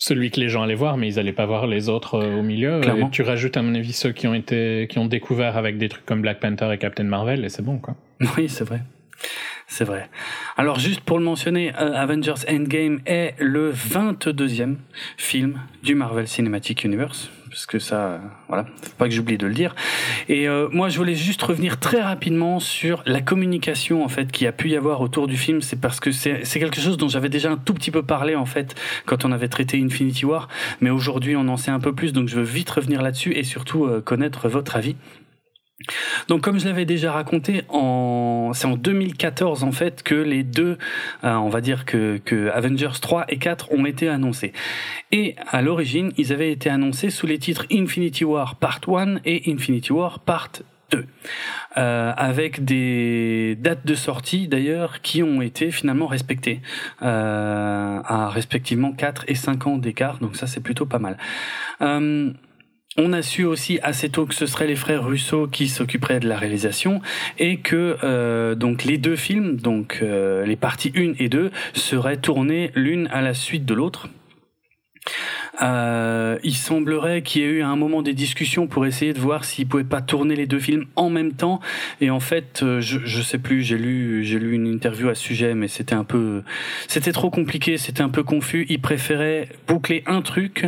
celui 0.00 0.30
que 0.30 0.40
les 0.40 0.49
gens 0.49 0.62
allaient 0.62 0.75
voir, 0.75 0.97
mais 0.97 1.07
ils 1.07 1.19
allaient 1.19 1.33
pas 1.33 1.47
voir 1.47 1.66
les 1.66 1.88
autres 1.88 2.14
euh, 2.14 2.38
au 2.38 2.42
milieu. 2.42 2.80
Et 2.83 3.11
tu 3.12 3.23
rajoutes, 3.23 3.57
à 3.57 3.62
mon 3.62 3.75
avis, 3.75 3.92
ceux 3.92 4.12
qui 4.12 4.26
ont 4.26 4.35
été, 4.35 4.88
qui 4.90 4.99
ont 4.99 5.07
découvert 5.07 5.57
avec 5.59 5.76
des 5.76 5.90
trucs 5.90 6.07
comme 6.07 6.23
Black 6.23 6.40
Panther 6.40 6.71
et 6.73 6.78
Captain 6.78 7.04
Marvel, 7.04 7.45
et 7.45 7.50
c'est 7.50 7.62
bon, 7.62 7.78
quoi. 7.78 7.95
Oui, 8.37 8.49
c'est 8.49 8.64
vrai. 8.64 8.80
C'est 9.66 9.85
vrai. 9.85 10.09
Alors 10.57 10.80
juste 10.80 11.02
pour 11.02 11.19
le 11.19 11.25
mentionner, 11.25 11.73
euh, 11.78 11.92
Avengers 11.92 12.42
Endgame 12.49 13.00
est 13.07 13.35
le 13.38 13.73
22e 13.73 14.76
film 15.16 15.61
du 15.85 15.95
Marvel 15.95 16.26
Cinematic 16.26 16.83
Universe 16.83 17.30
parce 17.50 17.66
que 17.66 17.80
ça, 17.80 18.21
voilà, 18.49 18.64
faut 18.64 18.90
pas 18.97 19.07
que 19.07 19.11
j'oublie 19.11 19.37
de 19.37 19.47
le 19.47 19.54
dire. 19.54 19.75
Et 20.28 20.49
euh, 20.49 20.69
moi, 20.71 20.88
je 20.88 20.97
voulais 20.97 21.16
juste 21.16 21.42
revenir 21.42 21.80
très 21.80 22.00
rapidement 22.00 22.61
sur 22.61 23.02
la 23.07 23.21
communication 23.21 24.04
en 24.04 24.09
fait 24.09 24.30
qui 24.30 24.47
a 24.47 24.52
pu 24.52 24.71
y 24.71 24.76
avoir 24.76 25.00
autour 25.00 25.26
du 25.26 25.37
film. 25.37 25.61
C'est 25.61 25.80
parce 25.80 25.99
que 25.99 26.12
c'est 26.12 26.45
quelque 26.45 26.80
chose 26.80 26.97
dont 26.97 27.09
j'avais 27.09 27.28
déjà 27.28 27.50
un 27.50 27.57
tout 27.57 27.75
petit 27.75 27.90
peu 27.90 28.02
parlé 28.02 28.37
en 28.37 28.47
fait 28.47 28.76
quand 29.04 29.25
on 29.25 29.33
avait 29.33 29.49
traité 29.49 29.83
Infinity 29.83 30.25
War, 30.25 30.49
mais 30.80 30.90
aujourd'hui 30.90 31.35
on 31.37 31.49
en 31.49 31.57
sait 31.57 31.73
un 31.73 31.80
peu 31.80 31.92
plus, 31.92 32.12
donc 32.12 32.28
je 32.28 32.37
veux 32.37 32.42
vite 32.42 32.71
revenir 32.71 33.02
là-dessus 33.02 33.33
et 33.35 33.42
surtout 33.42 33.85
euh, 33.85 34.00
connaître 34.00 34.49
votre 34.49 34.76
avis. 34.76 34.95
Donc 36.29 36.43
comme 36.43 36.59
je 36.59 36.67
l'avais 36.67 36.85
déjà 36.85 37.13
raconté, 37.13 37.63
en... 37.69 38.53
c'est 38.55 38.67
en 38.67 38.77
2014 38.77 39.65
en 39.65 39.73
fait 39.73 40.03
que 40.03 40.15
les 40.15 40.43
deux, 40.43 40.79
euh, 41.25 41.35
on 41.35 41.49
va 41.49 41.61
dire 41.61 41.85
que, 41.85 42.21
Avengers 42.53 43.01
3 43.01 43.27
et 43.29 43.39
4 43.39 43.73
ont 43.73 43.87
été 43.87 44.09
annoncés. 44.09 44.53
Et 45.13 45.37
à 45.49 45.63
l'origine, 45.63 46.13
ils 46.17 46.33
avaient 46.33 46.53
été 46.53 46.71
annoncés 46.71 47.11
sous 47.11 47.27
les 47.27 47.39
titres 47.39 47.67
Infinity 47.73 48.25
War 48.25 48.57
Part 48.57 48.81
1 48.89 49.17
et 49.25 49.51
Infinity 49.51 49.93
War 49.93 50.21
Part 50.21 50.51
2. 50.91 51.07
Euh, 51.77 52.13
avec 52.17 52.65
des 52.65 53.57
dates 53.61 53.87
de 53.87 53.95
sortie 53.95 54.49
d'ailleurs 54.49 55.03
qui 55.03 55.23
ont 55.23 55.41
été 55.41 55.71
finalement 55.71 56.09
respectées 56.09 56.61
euh, 57.03 58.01
à 58.05 58.29
respectivement 58.29 58.93
4 58.93 59.25
et 59.29 59.37
5 59.37 59.67
ans 59.69 59.77
d'écart, 59.79 60.19
donc 60.19 60.35
ça 60.35 60.49
c'est 60.49 60.61
plutôt 60.61 60.87
pas 60.87 60.99
mal. 60.99 61.17
Euh, 61.81 62.33
on 62.97 63.13
a 63.13 63.23
su 63.23 63.45
aussi 63.45 63.79
assez 63.83 64.09
tôt 64.09 64.27
que 64.27 64.35
ce 64.35 64.47
seraient 64.47 64.67
les 64.67 64.77
frères 64.77 65.05
Russo 65.05 65.47
qui 65.47 65.69
s'occuperaient 65.69 66.21
de 66.21 66.29
la 66.29 66.37
réalisation 66.37 67.01
et 67.39 67.59
que 67.59 67.97
euh, 68.03 68.55
donc 68.55 68.85
les 68.85 68.99
deux 68.99 69.17
films, 69.17 69.57
donc 69.57 70.01
euh, 70.03 70.45
les 70.45 70.57
parties 70.57 70.93
1 70.97 71.15
et 71.19 71.29
2, 71.29 71.51
seraient 71.73 72.17
tournés 72.17 72.73
l'une 72.75 73.07
à 73.09 73.23
la 73.23 73.35
suite 73.35 73.65
de 73.65 73.75
l'autre. 73.75 74.09
Euh, 75.62 76.38
il 76.43 76.55
semblerait 76.55 77.23
qu'il 77.23 77.43
y 77.43 77.45
ait 77.45 77.49
eu 77.49 77.62
à 77.62 77.69
un 77.69 77.76
moment 77.76 78.02
des 78.02 78.14
discussions 78.14 78.67
pour 78.67 78.87
essayer 78.87 79.12
de 79.12 79.19
voir 79.19 79.45
s'ils 79.45 79.67
pouvaient 79.67 79.85
pas 79.85 80.00
tourner 80.00 80.35
les 80.35 80.47
deux 80.47 80.59
films 80.59 80.87
en 80.97 81.11
même 81.11 81.33
temps. 81.33 81.61
Et 82.00 82.11
en 82.11 82.21
fait, 82.21 82.61
euh, 82.62 82.81
je, 82.81 83.00
je 83.05 83.23
sais 83.23 83.38
plus. 83.38 83.62
J'ai 83.62 83.76
lu, 83.76 84.25
j'ai 84.25 84.38
lu 84.38 84.55
une 84.55 84.67
interview 84.67 85.09
à 85.09 85.14
ce 85.14 85.23
sujet, 85.23 85.55
mais 85.55 85.69
c'était 85.69 85.95
un 85.95 86.05
peu, 86.05 86.43
c'était 86.88 87.12
trop 87.12 87.31
compliqué, 87.31 87.76
c'était 87.76 88.02
un 88.02 88.09
peu 88.09 88.23
confus. 88.23 88.67
Ils 88.69 88.81
préféraient 88.81 89.49
boucler 89.67 90.02
un 90.07 90.23
truc. 90.23 90.67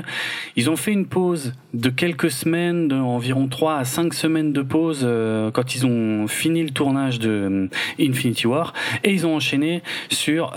Ils 0.56 0.68
ont 0.68 0.76
fait 0.76 0.92
une 0.92 1.06
pause 1.06 1.54
de 1.74 1.88
quelques 1.88 2.30
semaines, 2.30 2.88
d'environ 2.88 3.48
3 3.48 3.76
à 3.76 3.84
5 3.84 4.12
semaines 4.12 4.52
de 4.52 4.62
pause 4.62 5.00
euh, 5.04 5.50
quand 5.50 5.74
ils 5.74 5.86
ont 5.86 6.26
fini 6.28 6.62
le 6.62 6.70
tournage 6.70 7.18
de 7.18 7.30
euh, 7.30 7.68
Infinity 7.98 8.46
War, 8.46 8.74
et 9.04 9.12
ils 9.12 9.26
ont 9.26 9.36
enchaîné 9.36 9.82
sur 10.10 10.52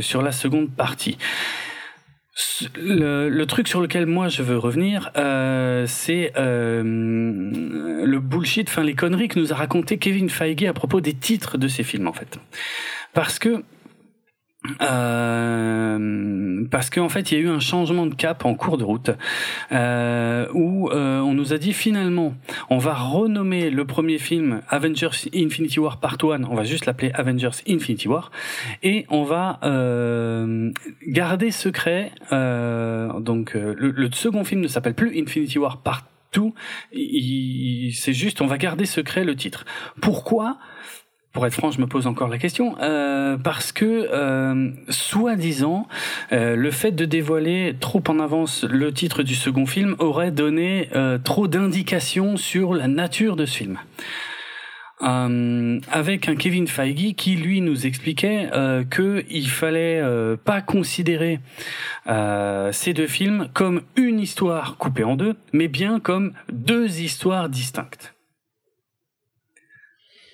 sur 0.00 0.22
la 0.22 0.32
seconde 0.32 0.70
partie. 0.70 1.16
Le, 2.76 3.28
le, 3.28 3.46
truc 3.46 3.68
sur 3.68 3.80
lequel 3.80 4.06
moi 4.06 4.28
je 4.28 4.42
veux 4.42 4.58
revenir, 4.58 5.10
euh, 5.16 5.84
c'est 5.86 6.32
euh, 6.36 6.82
le 6.82 8.18
bullshit, 8.18 8.68
enfin 8.68 8.82
les 8.82 8.94
conneries 8.94 9.28
que 9.28 9.38
nous 9.38 9.52
a 9.52 9.56
raconté 9.56 9.98
Kevin 9.98 10.28
Feige 10.28 10.64
à 10.64 10.72
propos 10.72 11.00
des 11.00 11.14
titres 11.14 11.58
de 11.58 11.68
ces 11.68 11.82
films 11.82 12.08
en 12.08 12.12
fait. 12.12 12.38
Parce 13.12 13.38
que 13.38 13.62
euh, 14.82 16.66
parce 16.70 16.90
qu'en 16.90 17.08
fait, 17.08 17.32
il 17.32 17.38
y 17.38 17.40
a 17.40 17.44
eu 17.44 17.48
un 17.48 17.60
changement 17.60 18.04
de 18.06 18.14
cap 18.14 18.44
en 18.44 18.54
cours 18.54 18.76
de 18.76 18.84
route 18.84 19.10
euh, 19.72 20.46
où 20.52 20.90
euh, 20.90 21.20
on 21.20 21.32
nous 21.32 21.54
a 21.54 21.58
dit 21.58 21.72
finalement, 21.72 22.34
on 22.68 22.76
va 22.76 22.94
renommer 22.94 23.70
le 23.70 23.86
premier 23.86 24.18
film 24.18 24.60
Avengers 24.68 25.28
Infinity 25.34 25.80
War 25.80 25.98
Part 25.98 26.18
1, 26.22 26.44
on 26.44 26.54
va 26.54 26.64
juste 26.64 26.84
l'appeler 26.84 27.10
Avengers 27.14 27.62
Infinity 27.68 28.06
War, 28.06 28.30
et 28.82 29.06
on 29.08 29.24
va 29.24 29.58
garder 31.06 31.50
secret. 31.50 32.12
Donc, 32.30 33.54
le, 33.54 33.74
le, 33.74 34.10
second 34.12 34.44
film 34.44 34.60
ne 34.60 34.68
s'appelle 34.68 34.94
plus 34.94 35.18
Infinity 35.18 35.58
War 35.58 35.78
Part 35.78 36.04
2, 36.34 36.42
c'est 37.92 38.12
juste, 38.12 38.42
on 38.42 38.46
va 38.46 38.58
garder 38.58 38.84
secret 38.84 39.24
le 39.24 39.34
titre. 39.34 39.64
Pourquoi? 40.00 40.58
Pour 41.32 41.46
être 41.46 41.54
franc, 41.54 41.70
je 41.70 41.80
me 41.80 41.86
pose 41.86 42.06
encore 42.08 42.28
la 42.28 42.38
question, 42.38 42.74
euh, 42.80 43.36
parce 43.36 43.70
que, 43.70 44.08
euh, 44.12 44.70
soi-disant, 44.88 45.86
euh, 46.32 46.56
le 46.56 46.70
fait 46.72 46.90
de 46.90 47.04
dévoiler 47.04 47.76
trop 47.78 48.02
en 48.08 48.18
avance 48.18 48.64
le 48.64 48.92
titre 48.92 49.22
du 49.22 49.36
second 49.36 49.66
film 49.66 49.94
aurait 49.98 50.32
donné 50.32 50.88
trop 51.24 51.46
d'indications 51.46 52.36
sur 52.36 52.74
la 52.74 52.88
nature 52.88 53.36
de 53.36 53.46
ce 53.46 53.56
film. 53.56 53.78
Avec 55.00 56.28
un 56.28 56.36
Kevin 56.36 56.66
Feige 56.66 57.14
qui 57.14 57.36
lui 57.36 57.60
nous 57.60 57.86
expliquait 57.86 58.50
que 58.90 59.24
il 59.30 59.48
fallait 59.48 60.02
pas 60.44 60.60
considérer 60.60 61.40
ces 62.06 62.92
deux 62.92 63.06
films 63.06 63.48
comme 63.54 63.82
une 63.96 64.20
histoire 64.20 64.76
coupée 64.76 65.04
en 65.04 65.16
deux, 65.16 65.36
mais 65.52 65.68
bien 65.68 66.00
comme 66.00 66.32
deux 66.50 67.00
histoires 67.00 67.48
distinctes. 67.48 68.14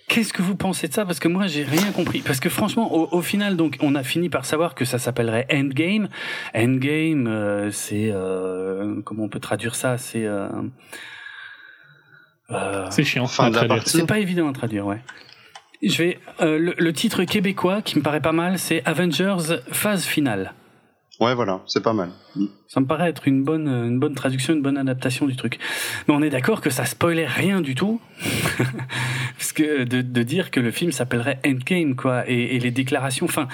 Qu'est-ce 0.08 0.32
que 0.32 0.42
vous 0.42 0.54
pensez 0.54 0.86
de 0.86 0.92
ça? 0.92 1.04
Parce 1.04 1.18
que 1.18 1.26
moi, 1.26 1.48
j'ai 1.48 1.64
rien 1.64 1.90
compris. 1.90 2.20
Parce 2.20 2.38
que 2.38 2.48
franchement, 2.48 3.12
au, 3.12 3.22
final, 3.22 3.56
donc, 3.56 3.76
on 3.80 3.96
a 3.96 4.04
fini 4.04 4.28
par 4.28 4.44
savoir 4.44 4.74
que 4.74 4.84
ça 4.84 4.98
s'appellerait 4.98 5.46
Endgame. 5.52 6.08
Endgame, 6.54 7.26
euh, 7.26 7.70
c'est 7.72 8.10
euh, 8.12 9.00
comment 9.04 9.24
on 9.24 9.28
peut 9.28 9.40
traduire 9.40 9.74
ça? 9.74 9.98
C'est 9.98 10.24
euh, 10.24 10.48
euh 12.50 12.86
c'est 12.90 13.02
chiant. 13.02 13.26
Fin 13.26 13.50
de 13.50 13.58
la 13.58 13.80
C'est 13.84 14.06
pas 14.06 14.20
évident 14.20 14.48
à 14.48 14.52
traduire, 14.52 14.86
ouais. 14.86 15.00
Je 15.82 15.98
vais 16.02 16.18
le, 16.40 16.74
le, 16.78 16.92
titre 16.92 17.24
québécois 17.24 17.82
qui 17.82 17.98
me 17.98 18.02
paraît 18.02 18.22
pas 18.22 18.32
mal, 18.32 18.58
c'est 18.58 18.82
Avengers 18.86 19.58
phase 19.72 20.04
finale. 20.04 20.54
Ouais, 21.20 21.34
voilà, 21.34 21.62
c'est 21.66 21.82
pas 21.82 21.92
mal. 21.92 22.10
Mm. 22.34 22.46
Ça 22.68 22.80
me 22.80 22.86
paraît 22.86 23.08
être 23.08 23.26
une 23.26 23.42
bonne, 23.42 23.68
une 23.68 23.98
bonne 23.98 24.14
traduction, 24.14 24.52
une 24.52 24.62
bonne 24.62 24.76
adaptation 24.76 25.26
du 25.26 25.36
truc. 25.36 25.58
Mais 26.06 26.14
on 26.14 26.22
est 26.22 26.30
d'accord 26.30 26.60
que 26.60 26.70
ça 26.70 26.84
spoilait 26.84 27.26
rien 27.26 27.60
du 27.60 27.74
tout, 27.74 28.00
parce 29.38 29.52
que 29.52 29.84
de, 29.84 30.02
de, 30.02 30.22
dire 30.22 30.50
que 30.50 30.60
le 30.60 30.70
film 30.70 30.92
s'appellerait 30.92 31.38
Endgame, 31.46 31.96
quoi, 31.96 32.28
et, 32.28 32.56
et 32.56 32.60
les 32.60 32.70
déclarations, 32.70 33.26
enfin, 33.26 33.48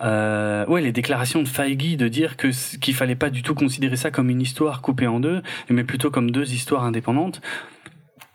euh, 0.00 0.64
ouais, 0.66 0.80
les 0.80 0.92
déclarations 0.92 1.42
de 1.42 1.48
Feige 1.48 1.96
de 1.96 2.08
dire 2.08 2.36
que 2.36 2.48
qu'il 2.78 2.94
fallait 2.94 3.16
pas 3.16 3.30
du 3.30 3.42
tout 3.42 3.54
considérer 3.54 3.96
ça 3.96 4.10
comme 4.10 4.30
une 4.30 4.40
histoire 4.40 4.80
coupée 4.80 5.06
en 5.06 5.20
deux, 5.20 5.42
mais 5.68 5.84
plutôt 5.84 6.10
comme 6.10 6.30
deux 6.30 6.52
histoires 6.52 6.84
indépendantes. 6.84 7.40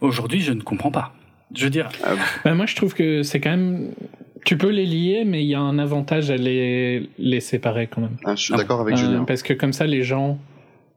Aujourd'hui, 0.01 0.41
je 0.41 0.51
ne 0.51 0.61
comprends 0.61 0.91
pas. 0.91 1.13
Je 1.55 1.63
veux 1.65 1.69
dire. 1.69 1.89
Ah 2.03 2.15
bah, 2.43 2.53
moi, 2.53 2.65
je 2.65 2.75
trouve 2.75 2.93
que 2.93 3.23
c'est 3.23 3.39
quand 3.39 3.51
même 3.51 3.91
tu 4.43 4.57
peux 4.57 4.69
les 4.69 4.85
lier, 4.85 5.23
mais 5.25 5.43
il 5.43 5.47
y 5.47 5.55
a 5.55 5.59
un 5.59 5.79
avantage 5.79 6.29
à 6.31 6.37
les, 6.37 7.09
les 7.17 7.39
séparer 7.39 7.87
quand 7.87 8.01
même. 8.01 8.17
Ah, 8.25 8.35
je 8.35 8.43
suis 8.43 8.55
d'accord 8.55 8.81
avec 8.81 8.95
euh, 8.95 8.97
Julien. 8.97 9.23
Parce 9.25 9.43
que 9.43 9.53
comme 9.53 9.73
ça, 9.73 9.85
les 9.85 10.03
gens 10.03 10.39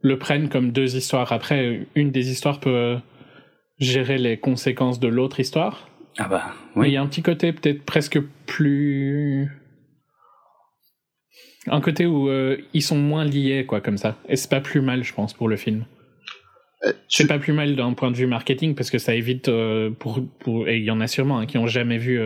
le 0.02 0.18
prennent 0.18 0.48
comme 0.48 0.72
deux 0.72 0.96
histoires. 0.96 1.32
Après, 1.32 1.86
une 1.94 2.10
des 2.10 2.30
histoires 2.30 2.60
peut 2.60 2.96
gérer 3.78 4.18
les 4.18 4.36
conséquences 4.36 5.00
de 5.00 5.08
l'autre 5.08 5.40
histoire. 5.40 5.88
Ah 6.18 6.28
bah, 6.28 6.54
oui. 6.76 6.88
il 6.88 6.92
y 6.92 6.96
a 6.96 7.02
un 7.02 7.06
petit 7.06 7.22
côté 7.22 7.52
peut-être 7.52 7.82
presque 7.84 8.18
plus... 8.46 9.50
Un 11.68 11.80
côté 11.80 12.06
où 12.06 12.28
euh, 12.28 12.58
ils 12.74 12.82
sont 12.82 12.96
moins 12.96 13.24
liés, 13.24 13.66
quoi, 13.66 13.80
comme 13.80 13.98
ça. 13.98 14.16
Et 14.28 14.36
c'est 14.36 14.48
pas 14.48 14.60
plus 14.60 14.80
mal, 14.80 15.02
je 15.02 15.12
pense, 15.12 15.34
pour 15.34 15.48
le 15.48 15.56
film. 15.56 15.84
Euh, 16.84 16.92
c'est 17.08 17.26
pas 17.26 17.38
plus 17.40 17.52
mal 17.52 17.74
d'un 17.74 17.92
point 17.92 18.10
de 18.10 18.16
vue 18.16 18.26
marketing 18.26 18.74
parce 18.76 18.90
que 18.90 18.98
ça 18.98 19.14
évite 19.14 19.50
pour, 19.98 20.20
pour 20.40 20.68
et 20.68 20.76
il 20.76 20.84
y 20.84 20.90
en 20.90 21.00
a 21.00 21.06
sûrement 21.06 21.38
hein, 21.38 21.46
qui 21.46 21.58
ont 21.58 21.66
jamais 21.66 21.98
vu 21.98 22.20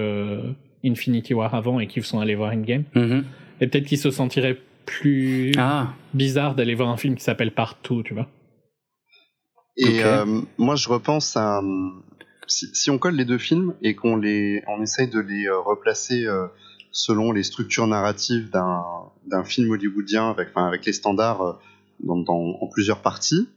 Infinity 0.84 1.34
War 1.34 1.54
avant 1.54 1.80
et 1.80 1.86
qui 1.86 2.02
sont 2.02 2.20
allés 2.20 2.34
voir 2.34 2.52
Endgame. 2.52 2.84
Mm 2.94 3.20
Et 3.60 3.66
peut-être 3.66 3.86
qu'ils 3.86 3.98
se 3.98 4.10
sentiraient 4.10 4.58
plus 4.86 5.52
ah. 5.58 5.88
bizarre 6.14 6.54
d'aller 6.54 6.74
voir 6.74 6.88
un 6.88 6.96
film 6.96 7.14
qui 7.14 7.22
s'appelle 7.22 7.52
Partout, 7.52 8.02
tu 8.02 8.14
vois. 8.14 8.28
Et 9.76 10.02
euh, 10.04 10.40
moi, 10.58 10.76
je 10.76 10.88
repense 10.88 11.36
à 11.36 11.62
si, 12.46 12.66
si, 12.74 12.90
on 12.90 12.98
colle 12.98 13.14
les 13.14 13.24
deux 13.24 13.38
films 13.38 13.74
et 13.82 13.94
qu'on 13.94 14.16
les, 14.16 14.62
on 14.66 14.82
essaye 14.82 15.08
de 15.08 15.20
les 15.20 15.46
euh, 15.46 15.60
replacer 15.60 16.26
euh, 16.26 16.46
selon 16.90 17.30
les 17.30 17.44
structures 17.44 17.86
narratives 17.86 18.50
d'un 18.50 18.82
d'un 19.26 19.44
film 19.44 19.70
hollywoodien 19.70 20.30
avec, 20.30 20.48
enfin, 20.50 20.66
avec 20.66 20.84
les 20.84 20.92
standards 20.92 21.42
euh, 21.42 21.52
dans, 22.00 22.16
dans, 22.16 22.58
en 22.60 22.66
plusieurs 22.66 23.00
parties. 23.00 23.48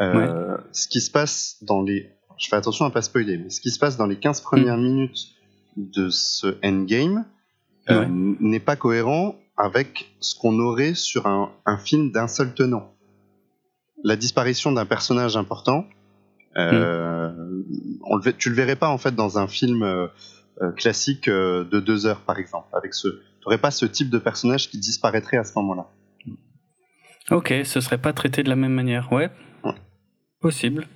Euh, 0.00 0.56
ouais. 0.56 0.62
Ce 0.72 0.86
qui 0.86 1.00
se 1.00 1.10
passe 1.10 1.58
dans 1.62 1.82
les, 1.82 2.10
je 2.36 2.48
fais 2.48 2.56
attention 2.56 2.84
à 2.84 2.90
pas 2.90 3.02
spoiler, 3.02 3.38
mais 3.38 3.50
ce 3.50 3.60
qui 3.60 3.70
se 3.70 3.78
passe 3.78 3.96
dans 3.96 4.06
les 4.06 4.16
15 4.16 4.42
premières 4.42 4.76
mm. 4.76 4.82
minutes 4.82 5.18
de 5.78 6.10
ce 6.10 6.58
endgame 6.64 7.24
euh, 7.88 8.04
n'est 8.08 8.60
pas 8.60 8.76
cohérent 8.76 9.36
avec 9.56 10.12
ce 10.20 10.34
qu'on 10.34 10.58
aurait 10.58 10.94
sur 10.94 11.26
un, 11.26 11.50
un 11.64 11.78
film 11.78 12.10
d'un 12.12 12.28
seul 12.28 12.52
tenant. 12.52 12.92
La 14.04 14.16
disparition 14.16 14.72
d'un 14.72 14.84
personnage 14.84 15.36
important, 15.36 15.86
euh, 16.56 17.30
mm. 17.30 17.64
on 18.04 18.16
le, 18.16 18.32
tu 18.32 18.50
le 18.50 18.54
verrais 18.54 18.76
pas 18.76 18.88
en 18.88 18.98
fait 18.98 19.14
dans 19.14 19.38
un 19.38 19.48
film 19.48 19.82
euh, 19.82 20.06
euh 20.60 20.72
classique 20.72 21.28
de 21.28 21.80
deux 21.80 22.06
heures 22.06 22.20
par 22.20 22.38
exemple. 22.38 22.68
Avec 22.72 22.94
ce, 22.94 23.08
tu 23.08 23.44
n'aurais 23.46 23.58
pas 23.58 23.70
ce 23.70 23.86
type 23.86 24.10
de 24.10 24.18
personnage 24.18 24.68
qui 24.68 24.78
disparaîtrait 24.78 25.38
à 25.38 25.44
ce 25.44 25.52
moment-là. 25.56 25.86
Ok, 27.30 27.52
ce 27.64 27.80
serait 27.80 27.98
pas 27.98 28.12
traité 28.12 28.42
de 28.42 28.48
la 28.48 28.56
même 28.56 28.72
manière, 28.72 29.12
ouais. 29.12 29.30
ouais. 29.64 29.74
Possible. 30.40 30.86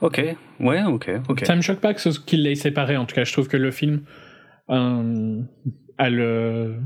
Ok, 0.00 0.22
ouais, 0.60 0.82
ok, 0.84 1.10
ok. 1.28 1.44
Ça 1.44 1.56
me 1.56 1.60
choque 1.60 1.80
pas 1.80 1.94
qu'il 1.94 2.42
l'ait 2.42 2.54
séparé. 2.54 2.96
En 2.96 3.04
tout 3.04 3.14
cas, 3.14 3.24
je 3.24 3.32
trouve 3.32 3.48
que 3.48 3.56
le 3.56 3.70
film 3.70 4.02
euh, 4.70 5.40
a 5.98 6.10
le 6.10 6.76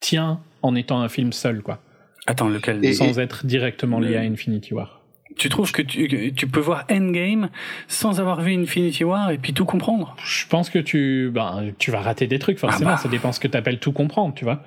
tient 0.00 0.40
en 0.62 0.74
étant 0.74 1.00
un 1.00 1.08
film 1.08 1.32
seul, 1.32 1.62
quoi. 1.62 1.80
Attends, 2.26 2.48
lequel 2.48 2.82
et, 2.84 2.94
Sans 2.94 3.18
être 3.18 3.44
directement 3.44 4.00
lié 4.00 4.16
à 4.16 4.20
Infinity 4.20 4.72
War. 4.72 5.02
Tu 5.36 5.48
trouves 5.48 5.72
que 5.72 5.82
tu, 5.82 6.32
tu, 6.34 6.46
peux 6.46 6.60
voir 6.60 6.86
Endgame 6.90 7.50
sans 7.88 8.20
avoir 8.20 8.40
vu 8.40 8.54
Infinity 8.54 9.04
War 9.04 9.30
et 9.30 9.38
puis 9.38 9.52
tout 9.52 9.64
comprendre? 9.64 10.14
Je 10.24 10.46
pense 10.46 10.70
que 10.70 10.78
tu, 10.78 11.30
ben, 11.34 11.72
tu 11.78 11.90
vas 11.90 12.00
rater 12.00 12.26
des 12.26 12.38
trucs, 12.38 12.58
forcément. 12.58 12.90
Ah 12.90 12.94
bah. 12.94 12.98
Ça 12.98 13.08
dépend 13.08 13.32
ce 13.32 13.40
que 13.40 13.48
tu 13.48 13.56
appelles 13.56 13.80
tout 13.80 13.92
comprendre, 13.92 14.32
tu 14.34 14.44
vois. 14.44 14.62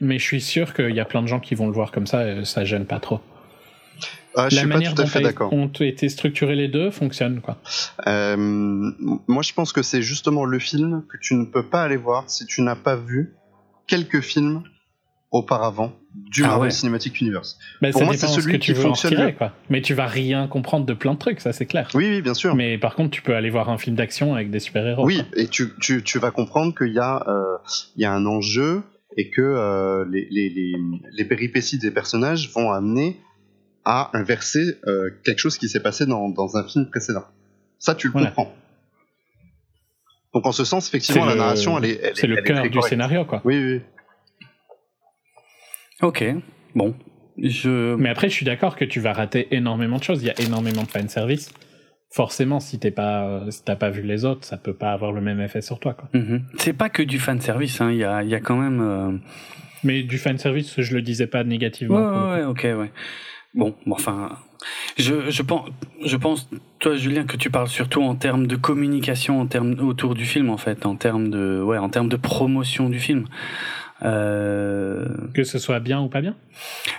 Mais 0.00 0.18
je 0.18 0.24
suis 0.24 0.40
sûr 0.40 0.74
qu'il 0.74 0.90
y 0.90 1.00
a 1.00 1.04
plein 1.04 1.22
de 1.22 1.28
gens 1.28 1.40
qui 1.40 1.54
vont 1.54 1.66
le 1.66 1.72
voir 1.72 1.92
comme 1.92 2.06
ça, 2.06 2.28
et 2.28 2.44
ça 2.44 2.64
gêne 2.64 2.84
pas 2.84 2.98
trop. 2.98 3.20
Ah, 4.34 4.48
je 4.48 4.56
la 4.56 4.60
suis 4.62 4.68
manière 4.68 4.94
pas 4.94 5.02
tout 5.02 5.08
à 5.08 5.10
fait 5.10 5.20
d'accord. 5.20 5.52
Ont 5.52 5.68
été 5.68 6.08
structurés 6.08 6.56
les 6.56 6.68
deux 6.68 6.90
fonctionne 6.90 7.40
quoi. 7.40 7.58
Euh, 8.06 8.36
moi, 8.36 9.42
je 9.42 9.52
pense 9.52 9.72
que 9.72 9.82
c'est 9.82 10.02
justement 10.02 10.44
le 10.44 10.58
film 10.58 11.04
que 11.10 11.16
tu 11.20 11.34
ne 11.34 11.44
peux 11.44 11.66
pas 11.66 11.82
aller 11.82 11.96
voir 11.96 12.28
si 12.30 12.46
tu 12.46 12.62
n'as 12.62 12.76
pas 12.76 12.96
vu 12.96 13.34
quelques 13.86 14.20
films 14.20 14.62
auparavant 15.30 15.92
du 16.14 16.44
ah 16.44 16.48
Marvel 16.48 16.64
ouais. 16.64 16.70
Cinematic 16.70 17.20
Universe. 17.20 17.58
Pour 17.92 18.04
moi, 18.04 18.14
c'est 18.14 18.26
celui 18.26 18.58
qui 18.58 18.74
fonctionne. 18.74 19.14
Tirer, 19.14 19.34
quoi. 19.34 19.52
Mais 19.70 19.80
tu 19.80 19.94
vas 19.94 20.06
rien 20.06 20.46
comprendre 20.46 20.84
de 20.84 20.92
plein 20.92 21.14
de 21.14 21.18
trucs, 21.18 21.40
ça 21.40 21.52
c'est 21.52 21.64
clair. 21.64 21.88
Oui, 21.94 22.06
oui, 22.08 22.22
bien 22.22 22.34
sûr. 22.34 22.54
Mais 22.54 22.76
par 22.76 22.94
contre, 22.94 23.10
tu 23.10 23.22
peux 23.22 23.34
aller 23.34 23.50
voir 23.50 23.70
un 23.70 23.78
film 23.78 23.96
d'action 23.96 24.34
avec 24.34 24.50
des 24.50 24.60
super-héros. 24.60 25.06
Oui, 25.06 25.16
quoi. 25.16 25.26
et 25.36 25.48
tu, 25.48 25.72
tu, 25.80 26.02
tu, 26.02 26.18
vas 26.18 26.30
comprendre 26.30 26.74
qu'il 26.74 26.92
y, 26.92 26.98
a, 26.98 27.24
euh, 27.26 27.56
il 27.96 28.02
y 28.02 28.04
a 28.04 28.12
un 28.12 28.26
enjeu 28.26 28.82
et 29.16 29.30
que 29.30 29.40
euh, 29.40 30.04
les, 30.10 30.28
les, 30.30 30.50
les, 30.50 30.74
les 31.10 31.24
péripéties 31.24 31.78
des 31.78 31.90
personnages 31.90 32.50
vont 32.52 32.70
amener 32.70 33.18
à 33.84 34.10
inverser 34.14 34.78
quelque 35.24 35.38
chose 35.38 35.58
qui 35.58 35.68
s'est 35.68 35.82
passé 35.82 36.06
dans, 36.06 36.28
dans, 36.28 36.56
un 36.56 36.64
film 36.66 36.88
précédent. 36.88 37.24
Ça, 37.78 37.94
tu 37.94 38.08
le 38.08 38.12
comprends. 38.12 38.54
Donc 40.34 40.46
en 40.46 40.52
ce 40.52 40.64
sens, 40.64 40.88
effectivement, 40.88 41.26
la 41.26 41.34
narration, 41.34 41.78
elle 41.78 41.84
est. 41.86 42.12
C'est 42.14 42.26
le 42.26 42.40
cœur 42.42 42.68
du 42.68 42.80
scénario, 42.82 43.24
quoi. 43.24 43.42
Oui, 43.44 43.58
oui. 43.58 43.80
Ok, 46.00 46.24
bon. 46.74 46.94
Je... 47.38 47.94
Mais 47.94 48.08
après, 48.08 48.28
je 48.28 48.34
suis 48.34 48.44
d'accord 48.44 48.76
que 48.76 48.84
tu 48.84 49.00
vas 49.00 49.12
rater 49.12 49.54
énormément 49.54 49.98
de 49.98 50.02
choses. 50.02 50.22
Il 50.22 50.26
y 50.26 50.30
a 50.30 50.40
énormément 50.40 50.82
de 50.82 50.88
fanservice. 50.88 51.50
Forcément, 52.10 52.60
si 52.60 52.78
t'es 52.78 52.90
pas, 52.90 53.46
si 53.50 53.64
t'as 53.64 53.76
pas 53.76 53.88
vu 53.88 54.02
les 54.02 54.24
autres, 54.26 54.44
ça 54.44 54.58
peut 54.58 54.74
pas 54.74 54.92
avoir 54.92 55.12
le 55.12 55.22
même 55.22 55.40
effet 55.40 55.62
sur 55.62 55.80
toi. 55.80 55.94
Quoi. 55.94 56.10
Mhm. 56.12 56.42
C'est 56.58 56.74
pas 56.74 56.90
que 56.90 57.02
du 57.02 57.18
fanservice, 57.18 57.80
hein. 57.80 57.90
il 57.90 57.98
y, 57.98 58.04
a, 58.04 58.22
y 58.22 58.34
a 58.34 58.40
quand 58.40 58.56
même. 58.56 58.80
Euh, 58.82 59.12
Mais 59.82 60.02
du 60.02 60.18
fanservice, 60.18 60.78
je 60.78 60.94
le 60.94 61.00
disais 61.00 61.26
pas 61.26 61.42
négativement. 61.42 62.32
Ouais, 62.32 62.40
ouais, 62.40 62.44
ok, 62.44 62.64
ouais. 62.64 62.92
Bon, 63.54 63.74
enfin, 63.90 64.30
je, 64.96 65.30
je, 65.30 65.42
pense, 65.42 65.68
je 66.04 66.16
pense, 66.16 66.48
toi, 66.78 66.94
Julien, 66.94 67.24
que 67.24 67.36
tu 67.36 67.50
parles 67.50 67.68
surtout 67.68 68.02
en 68.02 68.14
termes 68.14 68.46
de 68.46 68.56
communication, 68.56 69.40
en 69.40 69.46
termes 69.46 69.78
autour 69.80 70.14
du 70.14 70.24
film, 70.24 70.48
en 70.48 70.56
fait, 70.56 70.86
en 70.86 70.96
termes 70.96 71.28
de, 71.28 71.62
ouais, 71.62 71.78
en 71.78 71.90
termes 71.90 72.08
de 72.08 72.16
promotion 72.16 72.88
du 72.88 72.98
film. 72.98 73.26
Euh... 74.04 75.06
Que 75.32 75.44
ce 75.44 75.58
soit 75.58 75.78
bien 75.78 76.00
ou 76.00 76.08
pas 76.08 76.20
bien? 76.20 76.34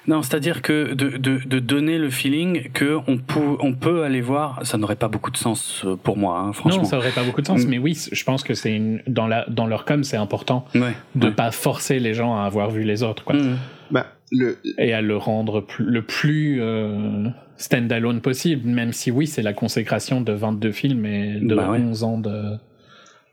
Non, 0.07 0.21
c'est-à-dire 0.21 0.61
que 0.61 0.93
de, 0.93 1.17
de, 1.17 1.39
de, 1.45 1.59
donner 1.59 1.97
le 1.97 2.09
feeling 2.09 2.71
que 2.71 2.97
on 3.07 3.17
peut, 3.17 3.57
on 3.59 3.73
peut 3.73 4.03
aller 4.03 4.21
voir, 4.21 4.65
ça 4.65 4.77
n'aurait 4.77 4.95
pas 4.95 5.09
beaucoup 5.09 5.31
de 5.31 5.37
sens 5.37 5.83
euh, 5.83 5.97
pour 5.97 6.17
moi, 6.17 6.39
hein, 6.39 6.53
franchement. 6.53 6.83
Non, 6.83 6.87
ça 6.87 6.95
n'aurait 6.95 7.11
pas 7.11 7.23
beaucoup 7.23 7.41
de 7.41 7.47
sens, 7.47 7.65
mm. 7.65 7.69
mais 7.69 7.77
oui, 7.77 7.97
je 8.09 8.23
pense 8.23 8.43
que 8.43 8.53
c'est 8.53 8.73
une, 8.73 9.01
dans, 9.07 9.27
la, 9.27 9.45
dans 9.49 9.65
leur 9.65 9.83
com, 9.83 10.03
c'est 10.05 10.17
important 10.17 10.65
ouais, 10.75 10.93
de 11.15 11.29
pas 11.29 11.51
forcer 11.51 11.99
les 11.99 12.13
gens 12.13 12.37
à 12.37 12.43
avoir 12.43 12.69
vu 12.69 12.83
les 12.83 13.03
autres. 13.03 13.25
Quoi. 13.25 13.35
Mm. 13.35 13.57
Bah, 13.91 14.07
le... 14.33 14.57
Et 14.77 14.93
à 14.93 15.01
le 15.01 15.15
rendre 15.15 15.65
le 15.77 16.01
plus 16.01 16.61
euh, 16.61 17.29
stand-alone 17.57 18.21
possible, 18.21 18.67
même 18.67 18.91
si 18.91 19.11
oui, 19.11 19.27
c'est 19.27 19.43
la 19.43 19.53
consécration 19.53 20.21
de 20.21 20.33
22 20.33 20.71
films 20.71 21.05
et 21.05 21.39
de 21.39 21.55
bah 21.55 21.71
11 21.71 22.03
ans 22.03 22.21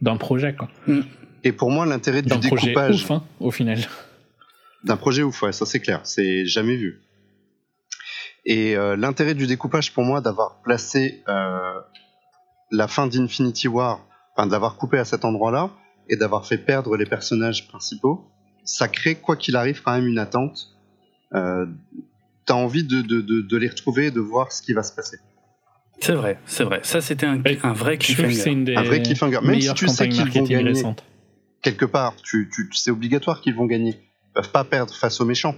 d'un 0.00 0.16
projet. 0.16 0.54
Quoi. 0.54 0.68
Mm. 0.86 1.00
Et 1.42 1.52
pour 1.52 1.70
moi, 1.70 1.86
l'intérêt 1.86 2.22
du 2.22 2.36
découpage. 2.38 3.04
Ouf, 3.04 3.10
hein, 3.10 3.24
au 3.40 3.50
final. 3.50 3.78
D'un 4.84 4.96
projet 4.96 5.22
ouf, 5.22 5.42
ouais, 5.42 5.52
ça 5.52 5.66
c'est 5.66 5.80
clair, 5.80 6.00
c'est 6.04 6.46
jamais 6.46 6.76
vu. 6.76 7.00
Et 8.46 8.76
euh, 8.76 8.96
l'intérêt 8.96 9.34
du 9.34 9.46
découpage 9.46 9.92
pour 9.92 10.04
moi, 10.04 10.20
d'avoir 10.20 10.62
placé 10.62 11.22
euh, 11.28 11.80
la 12.70 12.88
fin 12.88 13.06
d'Infinity 13.06 13.68
War, 13.68 14.06
enfin 14.34 14.46
d'avoir 14.46 14.76
coupé 14.76 14.98
à 14.98 15.04
cet 15.04 15.24
endroit-là, 15.24 15.70
et 16.08 16.16
d'avoir 16.16 16.46
fait 16.46 16.58
perdre 16.58 16.96
les 16.96 17.04
personnages 17.06 17.68
principaux, 17.68 18.30
ça 18.64 18.88
crée, 18.88 19.16
quoi 19.16 19.36
qu'il 19.36 19.56
arrive, 19.56 19.82
quand 19.82 19.92
même 19.92 20.06
une 20.06 20.18
attente. 20.18 20.79
Euh, 21.34 21.66
T'as 22.46 22.54
envie 22.54 22.82
de, 22.82 23.02
de, 23.02 23.20
de, 23.20 23.42
de, 23.42 23.56
les 23.56 23.68
retrouver, 23.68 24.10
de 24.10 24.18
voir 24.18 24.50
ce 24.50 24.60
qui 24.60 24.72
va 24.72 24.82
se 24.82 24.92
passer. 24.92 25.18
C'est 26.00 26.14
vrai, 26.14 26.38
c'est 26.46 26.64
vrai. 26.64 26.80
Ça, 26.82 27.00
c'était 27.00 27.26
un, 27.26 27.40
un, 27.62 27.72
vrai 27.72 27.96
cliffhanger. 27.96 28.74
un 28.76 28.82
vrai 28.82 29.02
cliffhanger. 29.02 29.40
Même 29.42 29.60
si 29.60 29.72
tu 29.74 29.86
sais 29.86 30.08
qu'ils 30.08 30.28
vont 30.28 30.42
gagner, 30.44 30.82
quelque 31.62 31.84
part, 31.84 32.16
tu, 32.16 32.50
tu, 32.52 32.68
c'est 32.72 32.90
obligatoire 32.90 33.40
qu'ils 33.40 33.54
vont 33.54 33.66
gagner. 33.66 34.00
Ils 34.00 34.32
peuvent 34.34 34.50
pas 34.50 34.64
perdre 34.64 34.92
face 34.94 35.20
aux 35.20 35.26
méchants. 35.26 35.54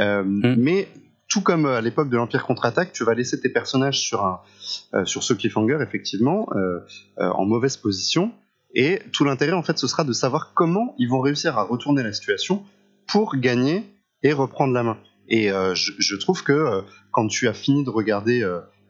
Euh, 0.00 0.24
mm. 0.24 0.56
Mais 0.58 0.88
tout 1.28 1.42
comme 1.42 1.66
à 1.66 1.80
l'époque 1.80 2.08
de 2.08 2.16
l'Empire 2.16 2.44
contre-attaque, 2.44 2.92
tu 2.92 3.04
vas 3.04 3.14
laisser 3.14 3.40
tes 3.40 3.48
personnages 3.48 4.00
sur 4.00 4.24
un 4.24 4.40
euh, 4.94 5.04
sur 5.04 5.22
ce 5.22 5.32
cliffhanger 5.32 5.78
effectivement 5.80 6.46
euh, 6.54 6.80
euh, 7.18 7.30
en 7.30 7.46
mauvaise 7.46 7.76
position. 7.76 8.32
Et 8.74 9.00
tout 9.12 9.24
l'intérêt 9.24 9.52
en 9.52 9.62
fait, 9.62 9.78
ce 9.78 9.86
sera 9.86 10.04
de 10.04 10.12
savoir 10.12 10.52
comment 10.54 10.94
ils 10.98 11.08
vont 11.08 11.20
réussir 11.20 11.58
à 11.58 11.62
retourner 11.62 12.02
la 12.02 12.12
situation 12.12 12.64
pour 13.06 13.36
gagner 13.36 13.84
et 14.22 14.32
reprendre 14.32 14.72
la 14.74 14.82
main. 14.82 14.98
Et 15.28 15.50
euh, 15.50 15.74
je, 15.74 15.92
je, 15.98 16.16
trouve 16.16 16.42
que 16.42 16.52
euh, 16.52 16.82
quand 17.10 17.28
tu 17.28 17.48
as 17.48 17.54
fini 17.54 17.84
de 17.84 17.90
regarder 17.90 18.46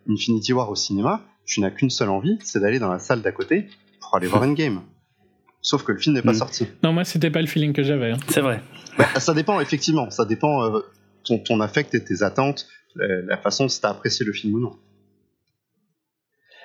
Infinity 0.09 0.53
War 0.53 0.71
au 0.71 0.75
cinéma, 0.75 1.23
tu 1.45 1.61
n'as 1.61 1.71
qu'une 1.71 1.91
seule 1.91 2.09
envie, 2.09 2.39
c'est 2.43 2.61
d'aller 2.61 2.79
dans 2.79 2.91
la 2.91 2.99
salle 2.99 3.23
d'à 3.23 3.33
côté 3.33 3.69
pour 4.01 4.17
aller 4.17 4.27
voir 4.27 4.43
Endgame. 4.49 4.83
Sauf 5.61 5.85
que 5.85 5.93
le 5.93 5.99
film 5.99 6.15
n'est 6.17 6.23
pas 6.23 6.33
mm. 6.33 6.37
sorti. 6.37 6.67
Non, 6.83 6.93
moi, 6.93 7.05
c'était 7.05 7.31
pas 7.31 7.41
le 7.41 7.47
feeling 7.47 7.73
que 7.73 7.85
j'avais. 7.85 8.13
Hein. 8.13 8.19
C'est 8.29 8.41
vrai. 8.41 8.61
Bah, 8.99 9.07
ça 9.21 9.33
dépend, 9.33 9.61
effectivement. 9.61 10.11
Ça 10.11 10.25
dépend 10.25 10.65
euh, 10.65 10.81
ton, 11.25 11.39
ton 11.39 11.61
affect 11.61 11.95
et 11.95 12.03
tes 12.03 12.23
attentes, 12.23 12.67
la, 12.97 13.37
façon 13.37 13.65
dont 13.65 13.71
tu 13.71 13.87
as 13.87 13.91
apprécié 13.91 14.27
le 14.27 14.33
film 14.33 14.55
ou 14.55 14.61
non. 14.61 14.77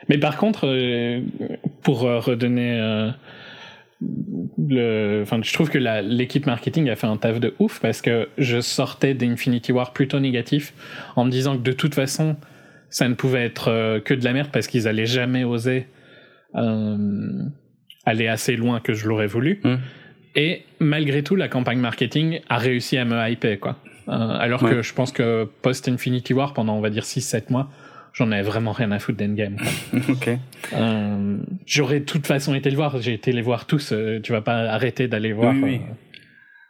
Mais 0.10 0.18
par 0.18 0.38
contre, 0.38 0.68
euh, 0.68 1.22
pour 1.84 2.06
euh, 2.06 2.20
redonner. 2.20 2.80
Euh, 2.80 3.12
le, 4.02 5.22
enfin, 5.24 5.40
je 5.44 5.54
trouve 5.54 5.70
que 5.70 5.78
l'équipe 5.78 6.46
marketing 6.46 6.90
a 6.90 6.96
fait 6.96 7.08
un 7.08 7.18
taf 7.18 7.40
de 7.40 7.56
ouf 7.60 7.80
parce 7.80 8.02
que 8.02 8.30
je 8.38 8.62
sortais 8.62 9.14
d'Infinity 9.14 9.72
War 9.72 9.94
plutôt 9.94 10.20
négatif 10.20 10.74
en 11.16 11.26
me 11.26 11.32
disant 11.32 11.58
que 11.58 11.64
de 11.64 11.72
toute 11.72 11.96
façon, 11.96 12.36
ça 12.90 13.08
ne 13.10 13.16
pouvait 13.16 13.44
être 13.44 14.00
que 14.00 14.14
de 14.14 14.24
la 14.24 14.34
merde 14.34 14.50
parce 14.54 14.68
qu'ils 14.68 14.88
allaient 14.88 15.06
jamais 15.06 15.44
oser 15.44 15.88
aller 18.08 18.28
assez 18.28 18.56
loin 18.56 18.80
que 18.80 18.94
je 18.94 19.08
l'aurais 19.08 19.28
voulu. 19.28 19.60
Mmh. 19.64 19.76
Et 20.36 20.64
malgré 20.80 21.24
tout, 21.24 21.36
la 21.36 21.50
campagne 21.50 21.80
marketing 21.80 22.40
a 22.48 22.58
réussi 22.58 22.98
à 22.98 23.06
me 23.06 23.30
hyper, 23.30 23.60
quoi. 23.60 23.76
Euh, 24.08 24.14
alors 24.14 24.62
que 24.62 24.82
je 24.82 24.94
pense 24.94 25.12
que 25.12 25.50
post-Infinity 25.62 26.34
War, 26.34 26.54
pendant 26.54 26.76
on 26.76 26.80
va 26.80 26.90
dire 26.90 27.04
6-7 27.04 27.52
mois, 27.52 27.70
j'en 28.18 28.32
avais 28.32 28.42
vraiment 28.42 28.72
rien 28.72 28.92
à 28.92 29.00
foutre 29.00 29.20
d'Endgame. 29.20 29.58
ok. 30.10 30.30
Euh, 30.74 31.38
J'aurais 31.66 32.00
de 32.00 32.06
toute 32.06 32.26
façon 32.26 32.56
été 32.56 32.70
le 32.70 32.76
voir, 32.76 33.00
j'ai 33.00 33.14
été 33.14 33.32
les 33.32 33.42
voir 33.42 33.66
tous, 33.66 33.92
euh, 33.92 34.20
tu 34.22 34.32
vas 34.32 34.42
pas 34.42 34.58
arrêter 34.72 35.08
d'aller 35.08 35.34
voir. 35.34 35.54
Oui, 35.54 35.62
oui. 35.64 35.76
Euh, 35.76 35.94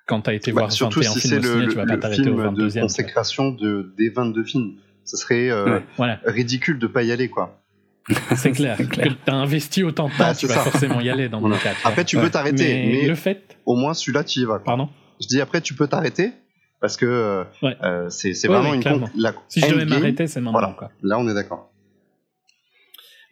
quand 0.05 0.21
t'as 0.21 0.33
été 0.33 0.51
bah, 0.51 0.61
voir 0.61 0.71
surtout 0.71 1.01
si 1.01 1.19
c'est 1.19 1.39
le, 1.39 1.43
ciné, 1.43 1.67
tu 1.67 1.75
vas 1.75 1.85
pas 1.85 1.97
t'arrêter 1.97 2.29
au 2.29 2.37
22 2.37 2.69
de 2.69 2.79
consécration 2.79 3.51
de, 3.51 3.93
des 3.97 4.09
22 4.09 4.43
films. 4.43 4.73
Ce 5.03 5.17
serait 5.17 5.49
euh, 5.49 5.79
voilà. 5.95 6.19
ridicule 6.25 6.79
de 6.79 6.87
pas 6.87 7.03
y 7.03 7.11
aller, 7.11 7.29
quoi. 7.29 7.61
C'est 8.35 8.51
clair. 8.51 8.77
clair. 8.89 9.15
Tu 9.25 9.31
as 9.31 9.35
investi 9.35 9.83
autant 9.83 10.07
de 10.07 10.13
temps, 10.13 10.17
bah, 10.19 10.35
tu 10.35 10.47
vas 10.47 10.55
ça. 10.55 10.61
forcément 10.61 11.01
y 11.01 11.09
aller 11.09 11.29
dans 11.29 11.45
le 11.45 11.57
cas. 11.57 11.73
Après, 11.83 12.03
tu 12.03 12.17
peux 12.17 12.29
t'arrêter, 12.29 12.87
mais, 12.87 13.07
le 13.07 13.15
fait. 13.15 13.57
Au 13.65 13.75
moins, 13.75 13.93
celui-là, 13.93 14.23
tu 14.23 14.39
y 14.39 14.45
vas. 14.45 14.59
Pardon? 14.59 14.89
Je 15.21 15.27
dis 15.27 15.41
après, 15.41 15.61
tu 15.61 15.73
peux 15.73 15.87
t'arrêter 15.87 16.31
parce 16.79 16.97
que 16.97 17.05
euh, 17.05 17.43
ouais. 17.63 17.75
euh, 17.83 18.09
c'est 18.09 18.29
ouais, 18.29 18.55
vraiment 18.55 18.73
une 18.73 18.83
compte, 18.83 19.09
la 19.15 19.33
Si 19.47 19.61
je 19.61 19.67
devais 19.67 19.85
m'arrêter, 19.85 20.27
c'est 20.27 20.41
maintenant. 20.41 20.59
Voilà. 20.59 20.75
Quoi. 20.77 20.91
Là, 21.01 21.17
on 21.19 21.27
est 21.27 21.33
d'accord. 21.33 21.71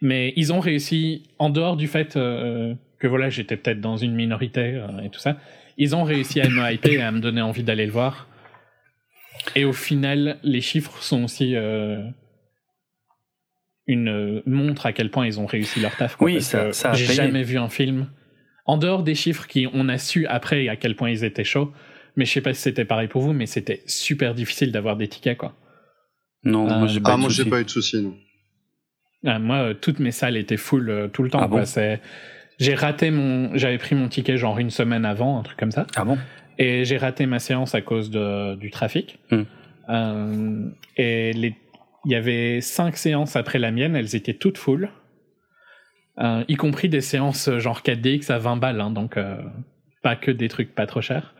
Mais 0.02 0.34
ils 0.36 0.52
ont 0.54 0.60
réussi, 0.60 1.24
en 1.40 1.50
dehors 1.50 1.78
du 1.78 1.88
fait 1.88 2.16
euh, 2.16 2.74
que 3.00 3.08
voilà, 3.08 3.30
j'étais 3.30 3.58
peut-être 3.58 3.82
dans 3.82 3.98
une 3.98 4.14
minorité 4.14 4.76
euh, 4.76 5.04
et 5.04 5.10
tout 5.10 5.20
ça, 5.20 5.38
ils 5.78 5.96
ont 5.96 6.04
réussi 6.04 6.42
à 6.42 6.50
me 6.50 6.72
hyper 6.74 6.94
et 6.94 7.02
à 7.02 7.12
me 7.12 7.20
donner 7.20 7.42
envie 7.42 7.64
d'aller 7.64 7.86
le 7.86 7.92
voir. 7.92 8.28
Et 9.56 9.66
au 9.66 9.74
final, 9.74 10.38
les 10.44 10.62
chiffres 10.62 11.02
sont 11.02 11.24
aussi 11.24 11.56
euh, 11.56 12.04
une 13.88 14.42
montre 14.46 14.86
à 14.86 14.94
quel 14.94 15.12
point 15.12 15.26
ils 15.28 15.40
ont 15.40 15.46
réussi 15.46 15.80
leur 15.80 15.96
taf. 15.96 16.16
Quoi, 16.16 16.26
oui, 16.26 16.42
ça, 16.42 16.72
ça 16.72 16.94
J'ai 16.94 17.14
jamais 17.14 17.44
vu 17.44 17.58
un 17.58 17.70
film. 17.70 18.10
En 18.66 18.78
dehors 18.78 19.04
des 19.04 19.16
chiffres 19.16 19.46
qui 19.48 19.68
on 19.74 19.88
a 19.90 19.98
su 19.98 20.26
après 20.26 20.68
à 20.68 20.76
quel 20.76 20.96
point 20.96 21.12
ils 21.12 21.24
étaient 21.24 21.44
chauds, 21.44 21.72
mais 22.16 22.26
je 22.26 22.32
sais 22.32 22.42
pas 22.42 22.54
si 22.54 22.62
c'était 22.62 22.86
pareil 22.86 23.08
pour 23.08 23.22
vous, 23.22 23.34
mais 23.34 23.46
c'était 23.46 23.84
super 23.86 24.34
difficile 24.34 24.72
d'avoir 24.72 24.96
des 24.96 25.08
tickets 25.08 25.38
quoi. 25.38 25.56
Non, 26.44 26.70
euh, 26.70 26.80
moi 26.80 26.88
j'ai 26.88 27.00
pas, 27.00 27.14
ah, 27.14 27.18
moi, 27.18 27.30
j'ai 27.30 27.46
pas 27.46 27.62
eu 27.62 27.66
de 27.66 27.70
soucis. 27.70 28.02
Non. 28.02 28.16
Ah, 29.26 29.40
moi, 29.40 29.58
euh, 29.58 29.74
toutes 29.74 30.00
mes 30.00 30.12
salles 30.12 30.38
étaient 30.38 30.58
full 30.58 30.90
euh, 30.90 31.08
tout 31.08 31.24
le 31.24 31.30
temps. 31.30 31.40
Ah 31.42 31.48
quoi. 31.48 31.62
Bon 31.62 31.98
j'ai 32.58 32.74
raté 32.74 33.12
mon, 33.12 33.56
j'avais 33.58 33.78
pris 33.78 33.96
mon 33.96 34.08
ticket 34.08 34.38
genre 34.38 34.58
une 34.60 34.70
semaine 34.70 35.04
avant, 35.04 35.40
un 35.40 35.44
truc 35.44 35.58
comme 35.58 35.72
ça. 35.72 35.86
Ah 35.96 36.06
bon? 36.06 36.18
Et 36.58 36.86
j'ai 36.86 36.98
raté 36.98 37.26
ma 37.26 37.40
séance 37.40 37.76
à 37.76 37.82
cause 37.82 38.10
de, 38.10 38.56
du 38.56 38.72
trafic. 38.72 39.20
Hmm. 39.30 39.44
Euh, 39.90 40.70
et 40.96 41.34
les 41.34 41.56
il 42.06 42.12
y 42.12 42.16
avait 42.16 42.62
cinq 42.62 42.98
séances 42.98 43.36
après 43.36 43.58
la 43.58 43.72
mienne, 43.72 43.96
elles 43.96 44.16
étaient 44.16 44.36
toutes 44.36 44.60
full. 44.60 44.90
Euh, 46.20 46.44
y 46.48 46.56
compris 46.56 46.88
des 46.88 47.02
séances 47.02 47.50
genre 47.58 47.82
4DX 47.82 48.32
à 48.32 48.38
20 48.38 48.58
balles, 48.58 48.80
hein, 48.80 48.92
donc 48.92 49.18
euh, 49.18 49.42
pas 50.04 50.16
que 50.16 50.30
des 50.30 50.48
trucs 50.48 50.74
pas 50.74 50.86
trop 50.86 51.02
chers. 51.02 51.34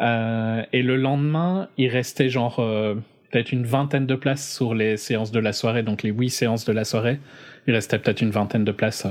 Euh, 0.00 0.62
et 0.72 0.82
le 0.82 0.96
lendemain, 0.96 1.68
il 1.76 1.88
restait 1.88 2.28
genre 2.28 2.60
euh, 2.60 2.94
peut-être 3.30 3.52
une 3.52 3.64
vingtaine 3.64 4.06
de 4.06 4.14
places 4.14 4.54
sur 4.54 4.74
les 4.74 4.96
séances 4.96 5.32
de 5.32 5.40
la 5.40 5.52
soirée, 5.52 5.82
donc 5.82 6.02
les 6.02 6.10
8 6.10 6.30
séances 6.30 6.64
de 6.64 6.72
la 6.72 6.84
soirée. 6.84 7.18
Il 7.66 7.74
restait 7.74 7.98
peut-être 7.98 8.22
une 8.22 8.30
vingtaine 8.30 8.64
de 8.64 8.72
places 8.72 9.06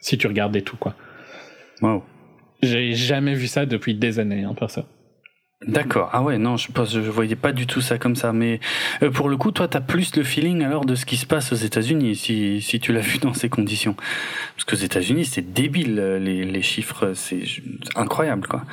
si 0.00 0.18
tu 0.18 0.26
regardais 0.26 0.62
tout, 0.62 0.76
quoi. 0.76 0.94
Wow. 1.82 2.04
J'ai 2.62 2.94
jamais 2.94 3.34
vu 3.34 3.46
ça 3.46 3.66
depuis 3.66 3.94
des 3.94 4.18
années, 4.18 4.44
hein, 4.44 4.54
ça. 4.68 4.86
D'accord. 5.66 6.10
Ah 6.12 6.22
ouais, 6.22 6.36
non, 6.36 6.56
je 6.56 6.68
je 6.68 7.10
voyais 7.10 7.36
pas 7.36 7.52
du 7.52 7.66
tout 7.66 7.80
ça 7.80 7.96
comme 7.98 8.16
ça. 8.16 8.32
Mais 8.32 8.60
euh, 9.02 9.10
pour 9.10 9.28
le 9.28 9.36
coup, 9.36 9.50
toi, 9.50 9.66
t'as 9.66 9.80
plus 9.80 10.14
le 10.16 10.22
feeling 10.22 10.62
alors 10.62 10.84
de 10.84 10.94
ce 10.94 11.06
qui 11.06 11.16
se 11.16 11.26
passe 11.26 11.52
aux 11.52 11.56
États-Unis, 11.56 12.16
si, 12.16 12.60
si 12.60 12.80
tu 12.80 12.92
l'as 12.92 13.00
vu 13.12 13.18
dans 13.18 13.32
ces 13.32 13.48
conditions. 13.48 13.94
Parce 13.94 14.64
qu'aux 14.66 14.84
États-Unis, 14.84 15.24
c'est 15.24 15.52
débile 15.52 15.96
les, 16.20 16.44
les 16.44 16.62
chiffres, 16.62 17.12
c'est 17.14 17.42
incroyable 17.96 18.46
quoi. 18.46 18.64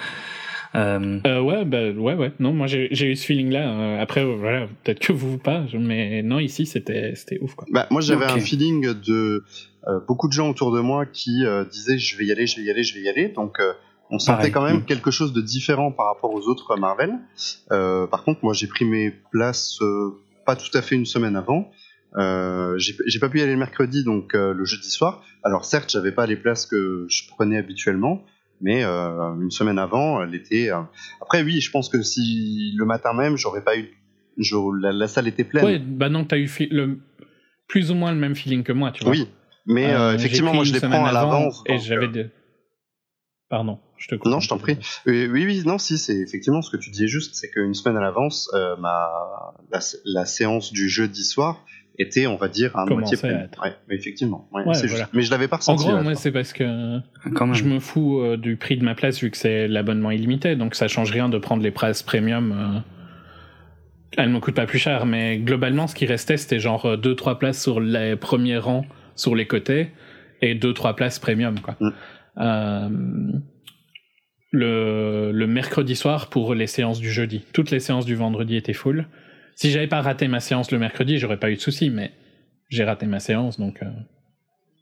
Euh... 0.76 1.20
Euh, 1.26 1.42
ouais, 1.42 1.66
bah, 1.66 1.92
ouais, 1.92 2.16
ouais. 2.16 2.32
Non, 2.40 2.54
moi 2.54 2.68
j'ai 2.68 2.90
eu 2.92 3.16
ce 3.16 3.26
feeling-là. 3.26 3.70
Euh, 3.70 4.02
après, 4.02 4.24
voilà, 4.24 4.68
peut-être 4.84 5.00
que 5.00 5.14
vous 5.14 5.38
pas, 5.38 5.66
mais 5.74 6.24
non, 6.24 6.40
ici 6.40 6.66
c'était 6.66 7.14
c'était 7.16 7.40
ouf 7.42 7.56
quoi. 7.56 7.68
Bah, 7.72 7.88
moi 7.92 8.02
j'avais 8.02 8.26
okay. 8.26 8.34
un 8.34 8.40
feeling 8.40 8.94
de 8.94 9.44
euh, 9.88 10.00
beaucoup 10.08 10.28
de 10.28 10.34
gens 10.34 10.50
autour 10.50 10.72
de 10.72 10.80
moi 10.80 11.06
qui 11.06 11.44
disaient 11.70 11.98
je 11.98 12.18
vais 12.18 12.26
y 12.26 12.32
aller, 12.32 12.48
je 12.48 12.58
vais 12.58 12.64
y 12.64 12.72
aller, 12.72 12.84
je 12.84 12.94
vais 12.94 13.02
y 13.02 13.10
aller. 13.10 13.30
Donc 13.30 13.60
on 14.12 14.20
sentait 14.20 14.52
quand 14.52 14.64
même 14.64 14.80
mm. 14.80 14.86
quelque 14.86 15.10
chose 15.10 15.34
de 15.34 15.42
différent 15.42 15.92
par 15.92 16.08
rapport 16.08 16.34
aux 16.34 16.48
autres 16.48 16.76
Marvel. 16.78 17.18
Euh, 17.72 18.06
par 18.08 18.24
contre, 18.24 18.42
moi, 18.44 18.54
j'ai 18.54 18.68
pris 18.68 18.86
mes 18.86 19.10
places 19.32 19.82
euh, 19.82 20.22
pas 20.46 20.56
tout 20.56 20.78
à 20.78 20.82
fait 20.82 20.96
une 20.96 21.06
semaine 21.06 21.36
avant. 21.36 21.72
Euh, 22.18 22.78
j'ai 22.78 23.20
pas 23.20 23.30
pu 23.30 23.40
y 23.40 23.42
aller 23.42 23.54
le 23.54 23.58
mercredi, 23.58 24.04
donc 24.04 24.36
euh, 24.36 24.54
le 24.54 24.66
jeudi 24.66 24.90
soir. 24.90 25.24
Alors 25.44 25.64
certes, 25.64 25.90
j'avais 25.90 26.12
pas 26.12 26.26
les 26.26 26.36
places 26.36 26.66
que 26.66 27.06
je 27.10 27.30
prenais 27.30 27.58
habituellement, 27.58 28.22
mais 28.62 28.84
euh, 28.84 29.34
une 29.42 29.52
semaine 29.52 29.80
avant, 29.80 30.24
l'été. 30.24 30.70
Après, 31.22 31.44
oui, 31.44 31.62
je 31.62 31.72
pense 31.72 31.90
que 31.90 32.02
si 32.02 32.74
le 32.78 32.86
matin 32.86 33.14
même, 33.14 33.38
j'aurais 33.38 33.64
pas 33.64 33.78
eu, 33.78 33.90
la, 34.82 34.92
la, 34.92 35.08
salle 35.08 35.28
était 35.28 35.44
pleine. 35.44 35.66
Oui, 35.66 35.80
bah 35.80 36.10
non, 36.10 36.26
t'as 36.26 36.38
eu 36.38 36.50
le, 36.72 37.00
plus 37.68 37.92
ou 37.92 37.96
moins 37.96 38.12
le 38.12 38.20
même 38.20 38.36
feeling 38.36 38.64
que 38.64 38.72
moi, 38.72 38.92
tu 38.92 39.04
vois. 39.04 39.14
Oui, 39.14 39.28
mais 39.66 39.94
effectivement, 40.16 40.54
moi 40.54 40.64
je 40.64 40.74
les 40.74 40.80
prends 40.80 41.06
à 41.06 41.12
l'avance. 41.12 41.64
Et 41.68 41.78
j'avais 41.80 42.32
Pardon, 43.50 43.80
je 43.98 44.08
te 44.08 44.16
coupe. 44.16 44.32
Non, 44.32 44.40
je 44.40 44.48
t'en 44.48 44.58
prie. 44.58 44.78
Oui, 45.06 45.28
oui, 45.28 45.62
non, 45.66 45.78
si, 45.78 45.98
c'est 45.98 46.18
effectivement 46.18 46.62
ce 46.62 46.72
que 46.72 46.78
tu 46.78 46.90
disais 46.90 47.08
juste, 47.08 47.36
c'est 47.36 47.50
qu'une 47.50 47.74
semaine 47.74 47.98
à 47.98 48.02
l'avance, 48.02 48.50
ma 48.80 49.54
la, 49.72 49.80
la, 50.06 50.26
séance 50.26 50.72
du 50.72 50.90
jeudi 50.90 51.24
soir, 51.24 51.66
était, 51.98 52.28
on 52.28 52.36
va 52.36 52.48
dire, 52.48 52.76
à 52.76 52.86
moitié 52.86 53.18
plein. 53.18 53.48
Ouais, 53.64 53.74
effectivement. 53.90 54.50
Mais 55.14 55.24
je 55.24 55.32
l'avais 55.32 55.48
pas 55.48 55.58
ressenti. 55.58 55.86
En 55.86 55.94
gros, 55.94 56.04
moi, 56.04 56.16
c'est 56.16 56.32
parce 56.32 56.54
que 56.54 56.64
je 57.26 57.64
me 57.64 57.80
fous 57.80 58.20
euh, 58.20 58.38
du 58.38 58.56
prix 58.56 58.78
de 58.78 58.84
ma 58.84 58.96
place 58.96 59.22
vu 59.22 59.30
que 59.32 59.38
c'est 59.38 59.68
l'abonnement 59.68 60.12
illimité, 60.12 60.56
donc 60.56 60.76
ça 60.76 60.88
change 60.88 61.12
rien 61.12 61.30
de 61.30 61.38
prendre 61.38 61.64
les 61.64 61.72
places 61.72 62.04
premium. 62.04 62.52
Euh... 62.52 62.80
Elles 64.18 64.30
me 64.30 64.40
coûtent 64.40 64.56
pas 64.56 64.66
plus 64.66 64.80
cher, 64.80 65.06
mais 65.06 65.38
globalement, 65.38 65.88
ce 65.88 65.96
qui 65.96 66.06
restait, 66.06 66.38
c'était 66.38 66.60
genre 66.60 66.86
2-3 66.86 67.30
euh, 67.32 67.36
places 67.36 67.62
sur 67.62 67.80
les 67.80 68.16
premiers 68.16 68.58
rangs, 68.58 68.86
sur 69.16 69.36
les 69.36 69.46
côtés, 69.46 69.92
et 70.42 70.56
2-3 70.56 70.96
places 70.96 71.20
premium, 71.20 71.60
quoi. 71.60 71.78
Mm. 71.80 71.90
Euh, 72.38 72.90
le, 74.54 75.32
le 75.32 75.48
mercredi 75.48 75.96
soir 75.96 76.30
pour 76.30 76.54
les 76.56 76.68
séances 76.68 77.00
du 77.00 77.10
jeudi. 77.10 77.46
Toutes 77.54 77.72
les 77.72 77.80
séances 77.80 78.06
du 78.06 78.16
vendredi 78.16 78.58
étaient 78.58 78.74
full. 78.74 79.08
Si 79.56 79.72
j'avais 79.72 79.88
pas 79.88 80.02
raté 80.02 80.28
ma 80.28 80.40
séance 80.40 80.72
le 80.72 80.80
mercredi, 80.80 81.18
j'aurais 81.18 81.38
pas 81.38 81.52
eu 81.52 81.56
de 81.56 81.62
soucis, 81.62 81.90
mais 81.90 82.12
j'ai 82.70 82.84
raté 82.84 83.06
ma 83.06 83.20
séance, 83.20 83.60
donc 83.60 83.84
euh, 83.84 83.90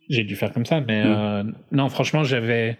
j'ai 0.10 0.24
dû 0.24 0.36
faire 0.36 0.54
comme 0.54 0.66
ça. 0.66 0.80
Mais 0.80 1.04
mm. 1.04 1.08
euh, 1.08 1.44
non, 1.72 1.90
franchement, 1.90 2.24
j'avais. 2.24 2.78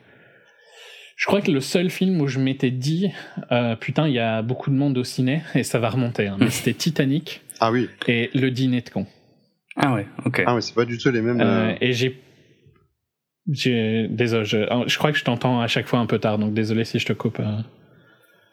Je 1.18 1.26
crois 1.26 1.42
que 1.42 1.52
le 1.52 1.60
seul 1.60 1.90
film 1.90 2.22
où 2.22 2.28
je 2.28 2.40
m'étais 2.40 2.72
dit, 2.72 3.12
euh, 3.52 3.76
putain, 3.76 4.08
il 4.08 4.14
y 4.14 4.20
a 4.20 4.42
beaucoup 4.42 4.70
de 4.70 4.76
monde 4.76 4.98
au 4.98 5.04
ciné, 5.04 5.42
et 5.56 5.64
ça 5.64 5.80
va 5.80 5.90
remonter, 5.90 6.28
hein, 6.28 6.38
mais 6.40 6.50
c'était 6.50 6.74
Titanic. 6.74 7.42
Ah 7.60 7.72
oui. 7.72 7.90
Et 8.08 8.30
Le 8.34 8.52
Dîner 8.52 8.82
de 8.82 8.90
con. 8.90 9.06
Ah 9.76 9.94
ouais, 9.94 10.08
ok. 10.26 10.44
Ah 10.46 10.56
ouais, 10.56 10.62
c'est 10.62 10.76
pas 10.76 10.86
du 10.86 10.98
tout 10.98 11.12
les 11.12 11.22
mêmes. 11.22 11.76
et 11.82 11.94
j'ai. 11.94 12.22
Désolé, 13.48 14.46
je... 14.46 14.84
je... 14.86 14.98
crois 15.00 15.12
que 15.12 15.18
je 15.18 15.24
t'entends 15.24 15.60
à 15.60 15.68
chaque 15.68 15.88
fois 15.88 16.00
un 16.00 16.06
peu 16.06 16.20
tard, 16.20 16.38
donc 16.38 16.54
désolé 16.54 16.86
si 16.86 17.00
je 17.00 17.06
te 17.06 17.14
coupe. 17.14 17.42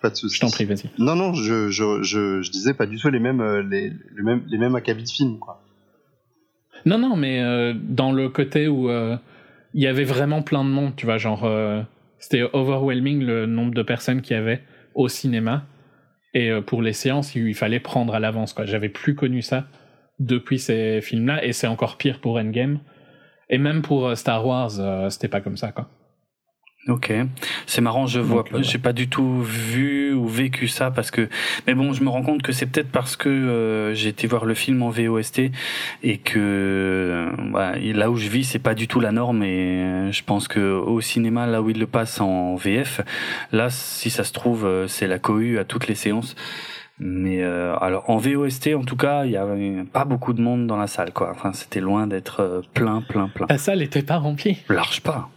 Pas 0.06 0.10
de 0.10 0.14
soucis. 0.14 0.36
Je 0.36 0.40
t'en 0.40 0.50
prie, 0.50 0.66
vas-y. 0.66 0.88
Non, 0.98 1.16
non, 1.16 1.34
je, 1.34 1.68
je, 1.68 2.00
je, 2.04 2.40
je, 2.40 2.50
disais 2.52 2.74
pas 2.74 2.86
du 2.86 2.96
tout 2.96 3.08
les 3.08 3.18
mêmes, 3.18 3.40
euh, 3.40 3.60
les, 3.60 3.90
les 3.90 4.22
mêmes, 4.22 4.44
les 4.46 4.56
mêmes 4.56 4.76
acabits 4.76 5.02
de 5.02 5.08
films, 5.08 5.40
quoi. 5.40 5.60
Non, 6.84 6.96
non, 6.96 7.16
mais 7.16 7.42
euh, 7.42 7.74
dans 7.74 8.12
le 8.12 8.28
côté 8.28 8.68
où 8.68 8.88
euh, 8.88 9.16
il 9.74 9.82
y 9.82 9.88
avait 9.88 10.04
vraiment 10.04 10.42
plein 10.42 10.62
de 10.62 10.68
monde, 10.68 10.92
tu 10.94 11.06
vois, 11.06 11.18
genre, 11.18 11.50
c'était 12.20 12.44
overwhelming 12.52 13.24
le 13.24 13.46
nombre 13.46 13.74
de 13.74 13.82
personnes 13.82 14.22
qu'il 14.22 14.36
y 14.36 14.38
avait 14.38 14.62
au 14.94 15.08
cinéma. 15.08 15.64
Et 16.34 16.52
pour 16.64 16.82
les 16.82 16.92
séances, 16.92 17.34
il 17.34 17.54
fallait 17.56 17.80
prendre 17.80 18.14
à 18.14 18.20
l'avance, 18.20 18.52
quoi. 18.52 18.64
J'avais 18.64 18.90
plus 18.90 19.16
connu 19.16 19.42
ça 19.42 19.66
depuis 20.20 20.60
ces 20.60 21.00
films-là, 21.00 21.44
et 21.44 21.52
c'est 21.52 21.66
encore 21.66 21.96
pire 21.96 22.20
pour 22.20 22.36
Endgame. 22.36 22.78
Et 23.50 23.58
même 23.58 23.82
pour 23.82 24.16
Star 24.16 24.46
Wars, 24.46 25.10
c'était 25.10 25.26
pas 25.26 25.40
comme 25.40 25.56
ça, 25.56 25.72
quoi. 25.72 25.88
Ok, 26.88 27.12
c'est 27.66 27.80
marrant, 27.80 28.06
je 28.06 28.20
vois, 28.20 28.44
j'ai 28.60 28.78
pas 28.78 28.92
du 28.92 29.08
tout 29.08 29.42
vu 29.42 30.14
ou 30.14 30.28
vécu 30.28 30.68
ça 30.68 30.92
parce 30.92 31.10
que, 31.10 31.28
mais 31.66 31.74
bon, 31.74 31.92
je 31.92 32.04
me 32.04 32.08
rends 32.08 32.22
compte 32.22 32.42
que 32.42 32.52
c'est 32.52 32.66
peut-être 32.66 32.92
parce 32.92 33.16
que 33.16 33.28
euh, 33.28 33.92
j'ai 33.92 34.08
été 34.10 34.28
voir 34.28 34.44
le 34.44 34.54
film 34.54 34.84
en 34.84 34.90
VOST 34.90 35.50
et 36.04 36.18
que 36.18 36.38
euh, 36.38 37.92
là 37.92 38.08
où 38.08 38.16
je 38.16 38.28
vis, 38.28 38.44
c'est 38.44 38.60
pas 38.60 38.76
du 38.76 38.86
tout 38.86 39.00
la 39.00 39.10
norme 39.10 39.42
et 39.42 39.82
euh, 39.82 40.12
je 40.12 40.22
pense 40.22 40.46
que 40.46 40.60
au 40.60 41.00
cinéma, 41.00 41.48
là 41.48 41.60
où 41.60 41.70
il 41.70 41.80
le 41.80 41.88
passe 41.88 42.20
en 42.20 42.54
VF, 42.54 43.00
là, 43.50 43.68
si 43.68 44.08
ça 44.08 44.22
se 44.22 44.32
trouve, 44.32 44.86
c'est 44.86 45.08
la 45.08 45.18
cohue 45.18 45.58
à 45.58 45.64
toutes 45.64 45.88
les 45.88 45.96
séances. 45.96 46.36
Mais 47.00 47.42
alors 47.42 48.08
en 48.08 48.16
VOST, 48.16 48.74
en 48.76 48.84
tout 48.84 48.96
cas, 48.96 49.24
il 49.24 49.32
y 49.32 49.36
avait 49.36 49.82
pas 49.92 50.04
beaucoup 50.04 50.32
de 50.32 50.40
monde 50.40 50.68
dans 50.68 50.76
la 50.76 50.86
salle, 50.86 51.12
quoi. 51.12 51.32
Enfin, 51.32 51.52
c'était 51.52 51.80
loin 51.80 52.06
d'être 52.06 52.62
plein, 52.74 53.02
plein, 53.02 53.28
plein. 53.28 53.46
La 53.50 53.58
salle 53.58 53.82
était 53.82 54.02
pas 54.02 54.18
remplie. 54.18 54.58
Large 54.68 55.02
pas. 55.02 55.28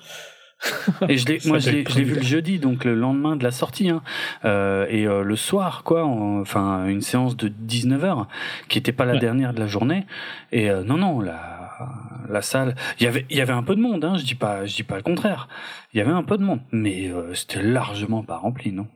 Et 1.08 1.18
je 1.18 1.26
l'ai, 1.28 1.40
moi, 1.46 1.60
je 1.60 1.70
l'ai, 1.72 1.84
vu 1.84 2.16
le 2.16 2.22
jeudi, 2.22 2.60
donc 2.60 2.86
le 2.86 2.96
lendemain 2.96 3.36
de 3.36 3.44
la 3.44 3.52
sortie, 3.52 3.90
hein. 3.90 4.02
euh, 4.46 4.86
et 4.90 5.06
euh, 5.06 5.24
le 5.24 5.36
soir, 5.36 5.84
quoi, 5.84 6.06
enfin 6.06 6.86
une 6.88 7.02
séance 7.02 7.38
de 7.38 7.48
19 7.48 8.04
h 8.04 8.26
qui 8.68 8.78
était 8.78 8.92
pas 8.92 9.06
la 9.06 9.18
dernière 9.18 9.54
de 9.54 9.60
la 9.60 9.68
journée. 9.68 10.06
Et 10.52 10.70
euh, 10.70 10.84
non, 10.84 10.98
non, 10.98 11.20
la, 11.22 11.90
la 12.30 12.42
salle, 12.42 12.76
il 13.00 13.04
y 13.04 13.08
avait, 13.08 13.26
il 13.30 13.38
y 13.38 13.42
avait 13.42 13.54
un 13.54 13.64
peu 13.64 13.76
de 13.76 13.82
monde, 13.82 14.04
hein. 14.04 14.16
Je 14.18 14.26
dis 14.26 14.36
pas, 14.36 14.66
je 14.66 14.76
dis 14.76 14.84
pas 14.84 14.98
le 14.98 15.04
contraire. 15.04 15.48
Il 15.94 15.98
y 15.98 16.02
avait 16.02 16.12
un 16.12 16.24
peu 16.24 16.38
de 16.38 16.44
monde, 16.44 16.62
mais 16.72 17.12
c'était 17.34 17.64
largement 17.64 18.24
pas 18.24 18.38
rempli, 18.38 18.72
non. 18.72 18.88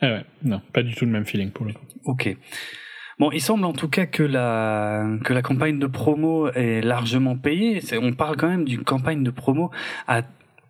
Ah 0.00 0.06
ouais, 0.06 0.24
non, 0.44 0.60
pas 0.72 0.82
du 0.82 0.94
tout 0.94 1.04
le 1.04 1.10
même 1.10 1.26
feeling 1.26 1.50
pour 1.50 1.66
le 1.66 1.72
coup. 1.72 1.86
Ok. 2.04 2.36
Bon, 3.18 3.32
il 3.32 3.40
semble 3.40 3.64
en 3.64 3.72
tout 3.72 3.88
cas 3.88 4.06
que 4.06 4.22
la 4.22 5.04
que 5.24 5.32
la 5.32 5.42
campagne 5.42 5.78
de 5.78 5.86
promo 5.86 6.48
est 6.50 6.80
largement 6.80 7.36
payée. 7.36 7.82
On 8.00 8.12
parle 8.12 8.36
quand 8.36 8.48
même 8.48 8.64
d'une 8.64 8.84
campagne 8.84 9.24
de 9.24 9.30
promo 9.30 9.70
à 10.06 10.22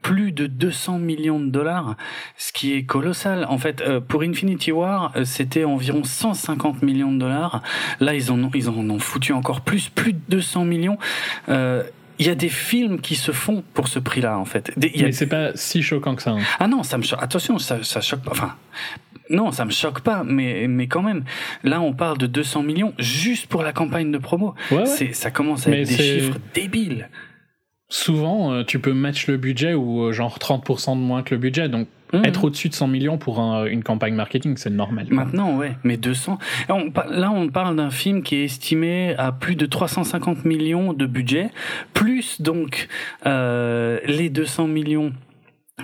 plus 0.02 0.32
de 0.32 0.46
200 0.46 0.98
millions 0.98 1.40
de 1.40 1.50
dollars, 1.50 1.96
ce 2.36 2.52
qui 2.52 2.72
est 2.72 2.84
colossal. 2.84 3.44
En 3.48 3.58
fait, 3.58 3.80
euh, 3.82 4.00
pour 4.00 4.22
Infinity 4.22 4.72
War, 4.72 5.12
euh, 5.16 5.24
c'était 5.24 5.64
environ 5.64 6.04
150 6.04 6.82
millions 6.82 7.12
de 7.12 7.18
dollars. 7.18 7.62
Là, 8.00 8.14
ils 8.14 8.30
en 8.30 8.42
ont, 8.42 8.50
ils 8.54 8.68
en 8.70 8.90
ont 8.90 8.98
foutu 8.98 9.32
encore 9.32 9.60
plus, 9.60 9.88
plus 9.88 10.12
de 10.12 10.20
200 10.28 10.64
millions. 10.64 10.98
Euh, 11.48 11.82
il 12.18 12.26
y 12.26 12.30
a 12.30 12.34
des 12.34 12.48
films 12.48 13.00
qui 13.00 13.14
se 13.14 13.32
font 13.32 13.62
pour 13.74 13.88
ce 13.88 13.98
prix-là, 13.98 14.38
en 14.38 14.44
fait. 14.44 14.72
Mais 14.76 15.12
c'est 15.12 15.26
pas 15.26 15.54
si 15.54 15.82
choquant 15.82 16.16
que 16.16 16.22
ça. 16.22 16.32
Hein. 16.32 16.40
Ah 16.58 16.66
non, 16.66 16.82
ça 16.82 16.98
me 16.98 17.02
choque. 17.02 17.22
Attention, 17.22 17.58
ça, 17.58 17.84
ça 17.84 18.00
choque 18.00 18.22
pas. 18.22 18.32
Enfin, 18.32 18.54
non, 19.30 19.52
ça 19.52 19.64
me 19.64 19.70
choque 19.70 20.00
pas, 20.00 20.24
mais, 20.24 20.66
mais 20.68 20.86
quand 20.86 21.02
même, 21.02 21.24
là 21.64 21.80
on 21.80 21.92
parle 21.92 22.18
de 22.18 22.26
200 22.26 22.62
millions 22.62 22.94
juste 22.98 23.46
pour 23.46 23.62
la 23.62 23.72
campagne 23.72 24.10
de 24.10 24.18
promo. 24.18 24.54
C'est, 24.84 25.12
ça 25.12 25.30
commence 25.30 25.66
à 25.66 25.70
être 25.72 25.88
des 25.88 25.96
chiffres 25.96 26.38
débiles. 26.54 27.08
Souvent, 27.90 28.52
euh, 28.52 28.64
tu 28.64 28.78
peux 28.78 28.92
match 28.92 29.28
le 29.28 29.38
budget 29.38 29.72
ou 29.72 30.02
euh, 30.02 30.12
genre 30.12 30.38
30% 30.38 30.94
de 30.94 31.00
moins 31.00 31.22
que 31.22 31.34
le 31.34 31.40
budget, 31.40 31.70
donc 31.70 31.88
mmh. 32.12 32.24
être 32.24 32.44
au-dessus 32.44 32.68
de 32.68 32.74
100 32.74 32.86
millions 32.86 33.16
pour 33.16 33.40
une 33.40 33.82
campagne 33.82 34.14
marketing, 34.14 34.58
c'est 34.58 34.68
normal. 34.68 35.06
Maintenant, 35.08 35.56
ouais, 35.56 35.74
mais 35.84 35.96
200. 35.96 36.38
là, 37.08 37.30
on 37.30 37.48
parle 37.48 37.76
d'un 37.76 37.88
film 37.88 38.22
qui 38.22 38.36
est 38.36 38.44
estimé 38.44 39.14
à 39.16 39.32
plus 39.32 39.56
de 39.56 39.64
350 39.64 40.44
millions 40.44 40.92
de 40.92 41.06
budget, 41.06 41.50
plus 41.94 42.42
donc 42.42 42.88
euh, 43.24 44.00
les 44.04 44.28
200 44.28 44.66
millions 44.66 45.14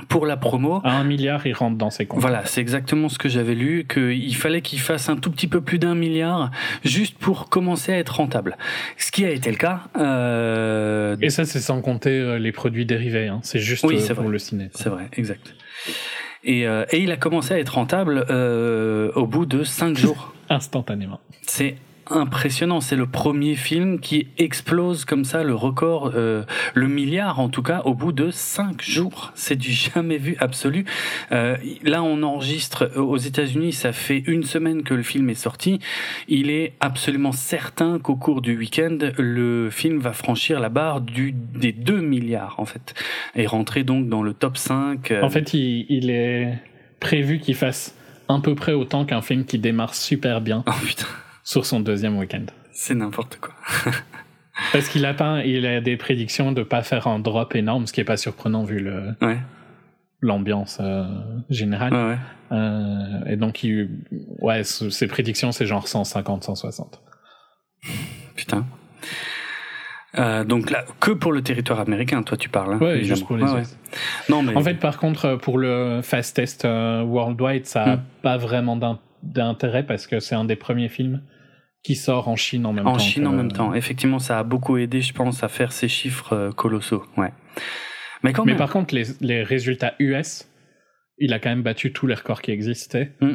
pour 0.08 0.26
la 0.26 0.36
promo. 0.36 0.80
À 0.84 0.96
un 0.96 1.04
milliard, 1.04 1.46
il 1.46 1.52
rentre 1.52 1.76
dans 1.76 1.90
ses 1.90 2.06
comptes. 2.06 2.20
Voilà, 2.20 2.44
c'est 2.46 2.60
exactement 2.60 3.08
ce 3.08 3.18
que 3.18 3.28
j'avais 3.28 3.54
lu, 3.54 3.86
qu'il 3.88 4.36
fallait 4.36 4.60
qu'il 4.60 4.80
fasse 4.80 5.08
un 5.08 5.16
tout 5.16 5.30
petit 5.30 5.46
peu 5.46 5.60
plus 5.60 5.78
d'un 5.78 5.94
milliard 5.94 6.50
juste 6.84 7.16
pour 7.18 7.48
commencer 7.48 7.92
à 7.92 7.98
être 7.98 8.16
rentable. 8.16 8.56
Ce 8.96 9.10
qui 9.10 9.24
a 9.24 9.30
été 9.30 9.50
le 9.50 9.56
cas. 9.56 9.82
Euh... 9.96 11.16
Et 11.20 11.30
ça, 11.30 11.44
c'est 11.44 11.60
sans 11.60 11.80
compter 11.80 12.10
euh, 12.10 12.38
les 12.38 12.52
produits 12.52 12.86
dérivés. 12.86 13.28
Hein. 13.28 13.40
C'est 13.42 13.58
juste 13.58 13.84
oui, 13.84 13.98
euh, 13.98 14.14
pour 14.14 14.28
le 14.28 14.38
ciné. 14.38 14.70
C'est 14.74 14.88
vrai, 14.88 15.08
exact. 15.12 15.54
Et, 16.44 16.66
euh, 16.66 16.84
et, 16.90 16.98
il 16.98 17.10
a 17.10 17.16
commencé 17.16 17.54
à 17.54 17.58
être 17.58 17.74
rentable 17.74 18.26
euh, 18.28 19.10
au 19.14 19.26
bout 19.26 19.46
de 19.46 19.64
cinq 19.64 19.96
jours. 19.96 20.34
Instantanément. 20.50 21.20
C'est 21.42 21.76
impressionnant. 22.10 22.80
C'est 22.80 22.96
le 22.96 23.06
premier 23.06 23.54
film 23.54 24.00
qui 24.00 24.28
explose 24.38 25.04
comme 25.04 25.24
ça 25.24 25.42
le 25.42 25.54
record, 25.54 26.12
euh, 26.14 26.44
le 26.74 26.88
milliard 26.88 27.40
en 27.40 27.48
tout 27.48 27.62
cas, 27.62 27.82
au 27.84 27.94
bout 27.94 28.12
de 28.12 28.30
cinq 28.30 28.82
jours. 28.82 29.32
C'est 29.34 29.56
du 29.56 29.72
jamais 29.72 30.18
vu 30.18 30.36
absolu. 30.40 30.84
Euh, 31.32 31.56
là, 31.82 32.02
on 32.02 32.22
enregistre 32.22 32.90
euh, 32.96 33.00
aux 33.00 33.16
États-Unis, 33.16 33.72
ça 33.72 33.92
fait 33.92 34.22
une 34.26 34.44
semaine 34.44 34.82
que 34.82 34.94
le 34.94 35.02
film 35.02 35.28
est 35.30 35.34
sorti. 35.34 35.78
Il 36.28 36.50
est 36.50 36.74
absolument 36.80 37.32
certain 37.32 37.98
qu'au 37.98 38.16
cours 38.16 38.40
du 38.40 38.56
week-end, 38.56 38.98
le 39.18 39.70
film 39.70 39.98
va 39.98 40.12
franchir 40.12 40.60
la 40.60 40.68
barre 40.68 41.00
du, 41.00 41.32
des 41.32 41.72
2 41.72 42.00
milliards 42.00 42.54
en 42.58 42.64
fait 42.64 42.94
et 43.34 43.46
rentrer 43.46 43.84
donc 43.84 44.08
dans 44.08 44.22
le 44.22 44.34
top 44.34 44.56
5. 44.56 45.12
En 45.22 45.30
fait, 45.30 45.54
il, 45.54 45.86
il 45.88 46.10
est 46.10 46.54
prévu 47.00 47.38
qu'il 47.38 47.54
fasse 47.54 47.94
un 48.28 48.40
peu 48.40 48.54
près 48.54 48.72
autant 48.72 49.04
qu'un 49.04 49.22
film 49.22 49.44
qui 49.44 49.58
démarre 49.58 49.94
super 49.94 50.40
bien. 50.40 50.64
Oh 50.66 50.72
putain 50.84 51.06
sur 51.44 51.66
son 51.66 51.80
deuxième 51.80 52.18
week-end. 52.18 52.46
C'est 52.72 52.94
n'importe 52.94 53.38
quoi. 53.40 53.54
Parce 54.72 54.88
qu'il 54.88 55.04
a 55.04 55.14
pas, 55.14 55.44
il 55.44 55.66
a 55.66 55.80
des 55.80 55.96
prédictions 55.96 56.52
de 56.52 56.62
pas 56.62 56.82
faire 56.82 57.06
un 57.06 57.18
drop 57.18 57.54
énorme, 57.54 57.86
ce 57.86 57.92
qui 57.92 58.00
est 58.00 58.04
pas 58.04 58.16
surprenant 58.16 58.64
vu 58.64 58.78
le 58.80 59.14
l'ambiance 60.20 60.78
euh, 60.80 61.04
générale. 61.50 61.92
Ouais, 61.92 62.18
euh, 62.52 63.24
et 63.26 63.36
donc, 63.36 63.62
il, 63.62 63.90
ouais, 64.40 64.64
ses 64.64 65.06
prédictions 65.06 65.52
c'est 65.52 65.66
genre 65.66 65.86
150, 65.86 66.44
160. 66.44 67.02
Putain. 68.34 68.64
Euh, 70.16 70.44
donc 70.44 70.70
là, 70.70 70.84
que 71.00 71.10
pour 71.10 71.32
le 71.32 71.42
territoire 71.42 71.80
américain, 71.80 72.22
toi 72.22 72.38
tu 72.38 72.48
parles. 72.48 72.74
Hein, 72.74 72.78
ouais, 72.78 73.02
juste 73.02 73.26
pour 73.26 73.36
les 73.36 73.44
Non, 74.28 74.42
mais... 74.42 74.56
En 74.56 74.62
fait, 74.62 74.74
par 74.74 74.98
contre, 74.98 75.36
pour 75.36 75.58
le 75.58 76.00
fast 76.02 76.36
test 76.36 76.64
worldwide, 76.64 77.66
ça 77.66 77.84
n'a 77.84 77.96
hmm. 77.96 78.02
pas 78.22 78.36
vraiment 78.38 78.78
d'intérêt 79.22 79.82
parce 79.82 80.06
que 80.06 80.20
c'est 80.20 80.36
un 80.36 80.44
des 80.44 80.56
premiers 80.56 80.88
films 80.88 81.20
qui 81.84 81.94
sort 81.94 82.28
en 82.28 82.34
Chine 82.34 82.66
en 82.66 82.72
même 82.72 82.86
en 82.86 82.92
temps. 82.92 82.96
En 82.96 82.98
Chine 82.98 83.22
que... 83.24 83.28
en 83.28 83.32
même 83.32 83.52
temps. 83.52 83.74
Effectivement, 83.74 84.18
ça 84.18 84.38
a 84.38 84.42
beaucoup 84.42 84.78
aidé, 84.78 85.02
je 85.02 85.12
pense, 85.12 85.44
à 85.44 85.48
faire 85.48 85.70
ces 85.70 85.86
chiffres 85.86 86.32
euh, 86.32 86.50
colossaux. 86.50 87.04
Ouais. 87.16 87.32
Mais, 88.22 88.32
quand 88.32 88.44
même... 88.44 88.54
Mais 88.54 88.58
par 88.58 88.72
contre, 88.72 88.94
les, 88.94 89.04
les, 89.20 89.42
résultats 89.42 89.94
US, 89.98 90.50
il 91.18 91.32
a 91.34 91.38
quand 91.38 91.50
même 91.50 91.62
battu 91.62 91.92
tous 91.92 92.06
les 92.06 92.14
records 92.14 92.40
qui 92.40 92.50
existaient. 92.50 93.12
Mm. 93.20 93.34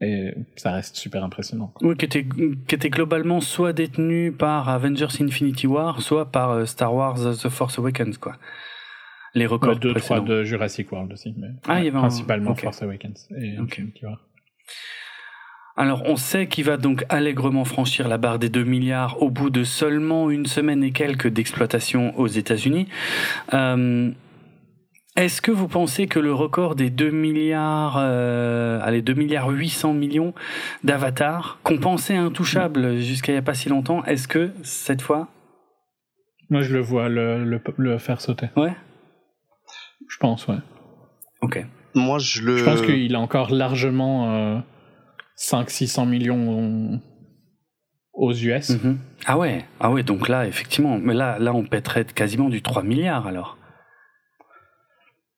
Et 0.00 0.34
ça 0.56 0.72
reste 0.72 0.96
super 0.96 1.22
impressionnant. 1.22 1.72
Oui, 1.80 1.96
qui 1.96 2.04
était, 2.04 2.26
qui 2.26 2.74
était 2.74 2.90
globalement 2.90 3.40
soit 3.40 3.72
détenu 3.72 4.32
par 4.32 4.68
Avengers 4.68 5.06
Infinity 5.20 5.68
War, 5.68 6.02
soit 6.02 6.32
par 6.32 6.50
euh, 6.50 6.66
Star 6.66 6.92
Wars 6.92 7.14
The 7.40 7.48
Force 7.48 7.78
Awakens, 7.78 8.18
quoi. 8.18 8.36
Les 9.34 9.46
records. 9.46 9.74
Ouais, 9.74 9.78
deux, 9.78 9.94
trois 9.94 10.20
de 10.20 10.42
Jurassic 10.42 10.90
World 10.90 11.12
aussi. 11.12 11.34
Mais 11.38 11.48
ah, 11.68 11.78
il 11.78 11.84
y 11.84 11.88
avait 11.88 11.98
principalement 11.98 12.50
un... 12.50 12.52
okay. 12.52 12.62
Force 12.62 12.82
Awakens 12.82 13.28
et 13.30 13.58
okay. 13.58 13.82
Infinity 13.82 14.04
War. 14.04 14.20
Alors, 15.76 16.02
on 16.06 16.16
sait 16.16 16.46
qu'il 16.46 16.64
va 16.64 16.76
donc 16.76 17.04
allègrement 17.08 17.64
franchir 17.64 18.06
la 18.06 18.16
barre 18.16 18.38
des 18.38 18.48
2 18.48 18.62
milliards 18.62 19.20
au 19.22 19.30
bout 19.30 19.50
de 19.50 19.64
seulement 19.64 20.30
une 20.30 20.46
semaine 20.46 20.84
et 20.84 20.92
quelques 20.92 21.26
d'exploitation 21.28 22.16
aux 22.18 22.28
États-Unis. 22.28 22.86
Euh, 23.54 24.10
Est-ce 25.16 25.42
que 25.42 25.50
vous 25.50 25.66
pensez 25.66 26.06
que 26.06 26.20
le 26.20 26.32
record 26.32 26.76
des 26.76 26.90
2 26.90 27.10
milliards, 27.10 27.96
euh, 27.98 28.78
allez, 28.82 29.02
2 29.02 29.14
milliards 29.14 29.48
800 29.48 29.94
millions 29.94 30.32
d'Avatar, 30.84 31.58
qu'on 31.64 31.78
pensait 31.78 32.14
intouchable 32.16 32.98
jusqu'à 32.98 33.32
il 33.32 33.34
n'y 33.34 33.40
a 33.40 33.42
pas 33.42 33.54
si 33.54 33.68
longtemps, 33.68 34.04
est-ce 34.04 34.28
que 34.28 34.52
cette 34.62 35.02
fois 35.02 35.26
Moi, 36.50 36.62
je 36.62 36.72
le 36.72 36.80
vois 36.80 37.08
le, 37.08 37.44
le, 37.44 37.60
le 37.78 37.98
faire 37.98 38.20
sauter. 38.20 38.46
Ouais. 38.56 38.74
Je 40.08 40.18
pense, 40.18 40.46
ouais. 40.46 40.58
Ok. 41.40 41.64
Moi, 41.96 42.18
je 42.18 42.42
le. 42.42 42.56
Je 42.58 42.64
pense 42.64 42.82
qu'il 42.82 43.12
a 43.14 43.20
encore 43.20 43.50
largement. 43.52 44.32
Euh, 44.34 44.58
500-600 45.38 46.08
millions 46.08 47.00
aux 48.12 48.32
US. 48.32 48.70
Mm 48.70 48.76
-hmm. 48.76 48.96
Ah 49.26 49.38
ouais, 49.38 49.64
ah 49.80 49.90
ouais, 49.90 50.02
donc 50.02 50.28
là, 50.28 50.46
effectivement, 50.46 50.98
mais 50.98 51.14
là, 51.14 51.38
là, 51.38 51.52
on 51.52 51.64
pèterait 51.64 52.04
quasiment 52.04 52.48
du 52.48 52.62
3 52.62 52.82
milliards 52.82 53.26
alors. 53.26 53.58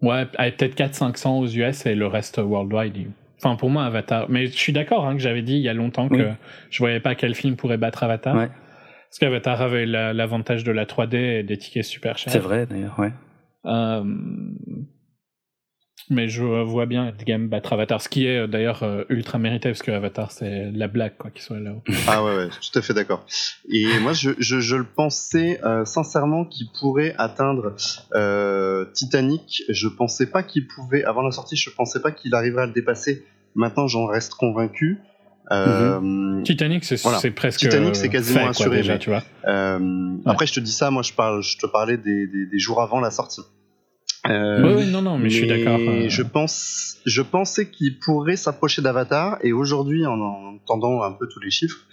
Ouais, 0.03 0.27
peut-être 0.27 0.77
400-500 0.77 1.41
aux 1.41 1.47
US 1.47 1.87
et 1.87 1.95
le 1.95 2.07
reste 2.07 2.39
worldwide. 2.39 3.11
Enfin, 3.39 3.57
pour 3.57 3.71
moi, 3.71 3.85
Avatar. 3.85 4.27
Mais 4.29 4.47
je 4.47 4.53
suis 4.53 4.73
d'accord 4.73 5.07
hein, 5.07 5.15
que 5.15 5.21
j'avais 5.21 5.43
dit 5.43 5.55
il 5.55 5.63
y 5.63 5.69
a 5.69 5.75
longtemps 5.75 6.09
que 6.09 6.31
je 6.71 6.79
voyais 6.79 7.01
pas 7.01 7.15
quel 7.15 7.35
film 7.35 7.57
pourrait 7.57 7.79
battre 7.79 8.03
Avatar. 8.03 8.35
Ouais. 8.37 8.49
Parce 8.49 9.19
qu'Avatar 9.21 9.63
avait 9.63 9.87
l'avantage 9.87 10.65
de 10.65 10.73
la 10.73 10.85
3D 10.85 11.17
et 11.17 11.43
des 11.43 11.57
tickets 11.57 11.85
super 11.85 12.19
chers. 12.19 12.33
C'est 12.33 12.39
vrai 12.39 12.67
d'ailleurs, 12.67 12.99
ouais. 12.99 13.13
Euh, 13.65 14.05
mais 16.11 16.29
je 16.29 16.43
vois 16.43 16.87
bien 16.87 17.09
Endgame 17.09 17.49
battre 17.49 17.73
Avatar, 17.73 18.01
ce 18.01 18.09
qui 18.09 18.27
est 18.27 18.47
d'ailleurs 18.47 18.83
euh, 18.83 19.05
ultra 19.09 19.39
mérité 19.39 19.69
parce 19.71 19.83
que 19.83 19.91
Avatar 19.91 20.31
c'est 20.31 20.71
la 20.73 20.89
blague 20.89 21.17
quoi 21.19 21.31
qu'il 21.31 21.43
soit 21.43 21.59
là-haut. 21.59 21.83
Ah 22.09 22.25
ouais, 22.25 22.37
ouais, 22.37 22.49
tout 22.49 22.79
à 22.79 22.83
fait 22.83 22.95
d'accord. 22.95 23.25
Et 23.69 23.99
moi 23.99 24.13
je, 24.13 24.31
je, 24.39 24.61
je 24.61 24.77
le 24.77 24.85
pensais 24.85 25.61
euh, 25.65 25.85
sincèrement 25.85 26.45
qu'il 26.45 26.69
pourrait 26.79 27.15
atteindre 27.19 27.75
euh, 28.15 28.85
Titanic. 28.93 29.63
Je 29.69 29.89
pensais 29.89 30.27
pas 30.31 30.43
qu'il 30.43 30.67
pouvait, 30.67 31.05
avant 31.05 31.23
la 31.23 31.33
sortie, 31.33 31.57
je 31.57 31.71
pensais 31.71 32.01
pas 32.01 32.13
qu'il 32.13 32.35
arriverait 32.35 32.63
à 32.63 32.67
le 32.67 32.73
dépasser. 32.73 33.25
Maintenant 33.55 33.89
j'en 33.89 34.07
reste 34.07 34.35
convaincu. 34.35 34.99
Euh, 35.53 36.01
mm 36.01 36.41
-hmm. 36.41 36.43
Titanic, 36.43 36.85
c'est 36.85 37.01
voilà. 37.03 37.21
presque. 37.35 37.61
Titanic, 37.61 37.95
c'est 37.95 38.09
quasiment 38.09 38.41
fait, 38.41 38.49
assuré. 38.49 38.69
Quoi, 38.69 38.77
déjà, 38.79 38.93
mais, 38.95 38.99
tu 38.99 39.11
vois. 39.11 39.23
Euh. 39.47 40.17
Après, 40.25 40.47
je 40.47 40.55
te 40.55 40.61
dis 40.61 40.73
ça, 40.73 40.91
moi, 40.91 41.03
je 41.03 41.13
parle, 41.13 41.43
je 41.43 41.57
te 41.57 41.67
parlais 41.67 41.97
des, 41.97 42.27
des, 42.27 42.47
des 42.47 42.59
jours 42.59 42.81
avant 42.83 43.01
la 43.01 43.13
sortie. 43.13 43.43
Euh, 44.29 44.63
oui, 44.63 44.85
oui, 44.85 44.91
non, 44.91 45.03
non, 45.03 45.19
mais, 45.19 45.25
mais 45.25 45.31
je 45.31 45.37
suis 45.37 45.47
d'accord. 45.47 45.79
Euh... 45.79 46.09
Je 46.09 46.23
pense, 46.23 46.99
je 47.07 47.23
pensais 47.23 47.71
qu'il 47.71 47.99
pourrait 47.99 48.37
s'approcher 48.37 48.83
d'Avatar, 48.83 49.39
et 49.43 49.53
aujourd'hui, 49.53 50.07
en, 50.07 50.21
en, 50.21 50.55
entendant 50.55 51.03
un 51.03 51.13
peu 51.13 51.29
tous 51.29 51.41
les 51.41 51.51
chiffres, 51.51 51.87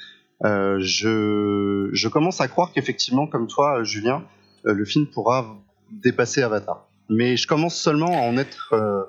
euh, 0.43 0.77
je, 0.79 1.89
je 1.93 2.07
commence 2.07 2.41
à 2.41 2.47
croire 2.47 2.71
qu'effectivement, 2.73 3.27
comme 3.27 3.47
toi, 3.47 3.83
Julien, 3.83 4.23
euh, 4.65 4.73
le 4.73 4.85
film 4.85 5.07
pourra 5.07 5.57
dépasser 5.91 6.41
Avatar. 6.41 6.87
Mais 7.09 7.37
je 7.37 7.47
commence 7.47 7.75
seulement 7.75 8.11
à 8.11 8.27
en 8.27 8.37
être 8.37 8.73
euh, 8.73 9.03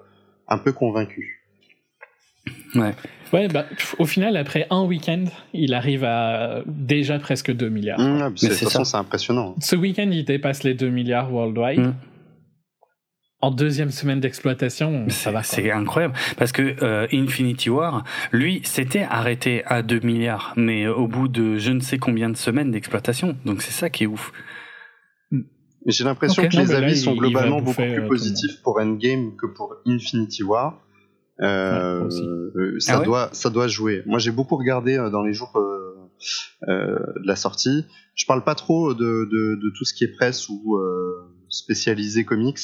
un 0.48 0.58
peu 0.58 0.72
convaincu. 0.72 1.42
Ouais. 2.74 2.94
Ouais, 3.32 3.48
bah, 3.48 3.64
au 3.98 4.04
final, 4.04 4.36
après 4.36 4.66
un 4.70 4.84
week-end, 4.84 5.24
il 5.52 5.74
arrive 5.74 6.04
à 6.04 6.62
déjà 6.66 7.18
presque 7.18 7.52
2 7.52 7.68
milliards. 7.68 7.98
Mmh, 7.98 8.34
de 8.34 8.38
toute 8.38 8.52
façon, 8.52 8.84
c'est 8.84 8.96
impressionnant. 8.96 9.56
Ce 9.60 9.74
week-end, 9.74 10.08
il 10.12 10.24
dépasse 10.24 10.62
les 10.62 10.74
2 10.74 10.88
milliards 10.90 11.32
worldwide. 11.32 11.80
Mmh 11.80 11.94
en 13.40 13.50
deuxième 13.50 13.90
semaine 13.90 14.20
d'exploitation, 14.20 15.06
ça 15.10 15.30
va. 15.30 15.42
C'est 15.42 15.70
incroyable 15.70 16.14
parce 16.38 16.52
que 16.52 16.82
euh, 16.82 17.06
Infinity 17.12 17.68
War, 17.68 18.04
lui, 18.32 18.62
s'était 18.64 19.02
arrêté 19.02 19.62
à 19.66 19.82
2 19.82 20.00
milliards, 20.00 20.54
mais 20.56 20.86
au 20.86 21.06
bout 21.06 21.28
de 21.28 21.58
je 21.58 21.70
ne 21.70 21.80
sais 21.80 21.98
combien 21.98 22.30
de 22.30 22.36
semaines 22.36 22.70
d'exploitation. 22.70 23.36
Donc 23.44 23.60
c'est 23.60 23.72
ça 23.72 23.90
qui 23.90 24.04
est 24.04 24.06
ouf. 24.06 24.32
J'ai 25.86 26.04
l'impression 26.04 26.42
okay. 26.42 26.48
que 26.48 26.56
non, 26.56 26.62
les 26.62 26.74
avis 26.74 26.94
là, 26.94 26.96
sont 26.96 27.14
globalement 27.14 27.60
beaucoup 27.60 27.82
plus 27.82 28.06
positifs 28.08 28.62
pour 28.62 28.80
Endgame 28.80 29.36
que 29.36 29.46
pour 29.46 29.76
Infinity 29.86 30.42
War. 30.42 30.80
Euh, 31.40 32.04
ouais, 32.04 32.80
ça, 32.80 32.94
ah 32.94 32.98
ouais 33.00 33.04
doit, 33.04 33.28
ça 33.32 33.50
doit 33.50 33.68
jouer. 33.68 34.02
Moi, 34.06 34.18
j'ai 34.18 34.30
beaucoup 34.30 34.56
regardé 34.56 34.96
dans 34.96 35.22
les 35.22 35.34
jours 35.34 35.52
euh, 35.56 36.08
de 36.62 37.26
la 37.26 37.36
sortie. 37.36 37.84
Je 38.14 38.24
parle 38.24 38.44
pas 38.44 38.54
trop 38.54 38.94
de, 38.94 39.28
de, 39.30 39.60
de 39.62 39.72
tout 39.76 39.84
ce 39.84 39.92
qui 39.92 40.04
est 40.04 40.12
presse 40.12 40.48
ou 40.48 40.78
spécialisé 41.50 42.24
comics 42.24 42.58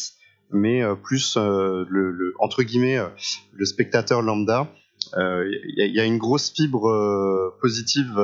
mais 0.53 0.83
euh, 0.83 0.95
plus 0.95 1.37
euh, 1.37 1.85
le, 1.89 2.11
le, 2.11 2.35
entre 2.39 2.63
guillemets 2.63 2.99
euh, 2.99 3.09
le 3.53 3.65
spectateur 3.65 4.23
lambda. 4.23 4.69
Il 5.17 5.75
y, 5.77 5.97
y, 5.97 5.99
a 5.99 6.05
une 6.05 6.19
grosse 6.19 6.53
fibre 6.53 7.57
positive, 7.61 8.15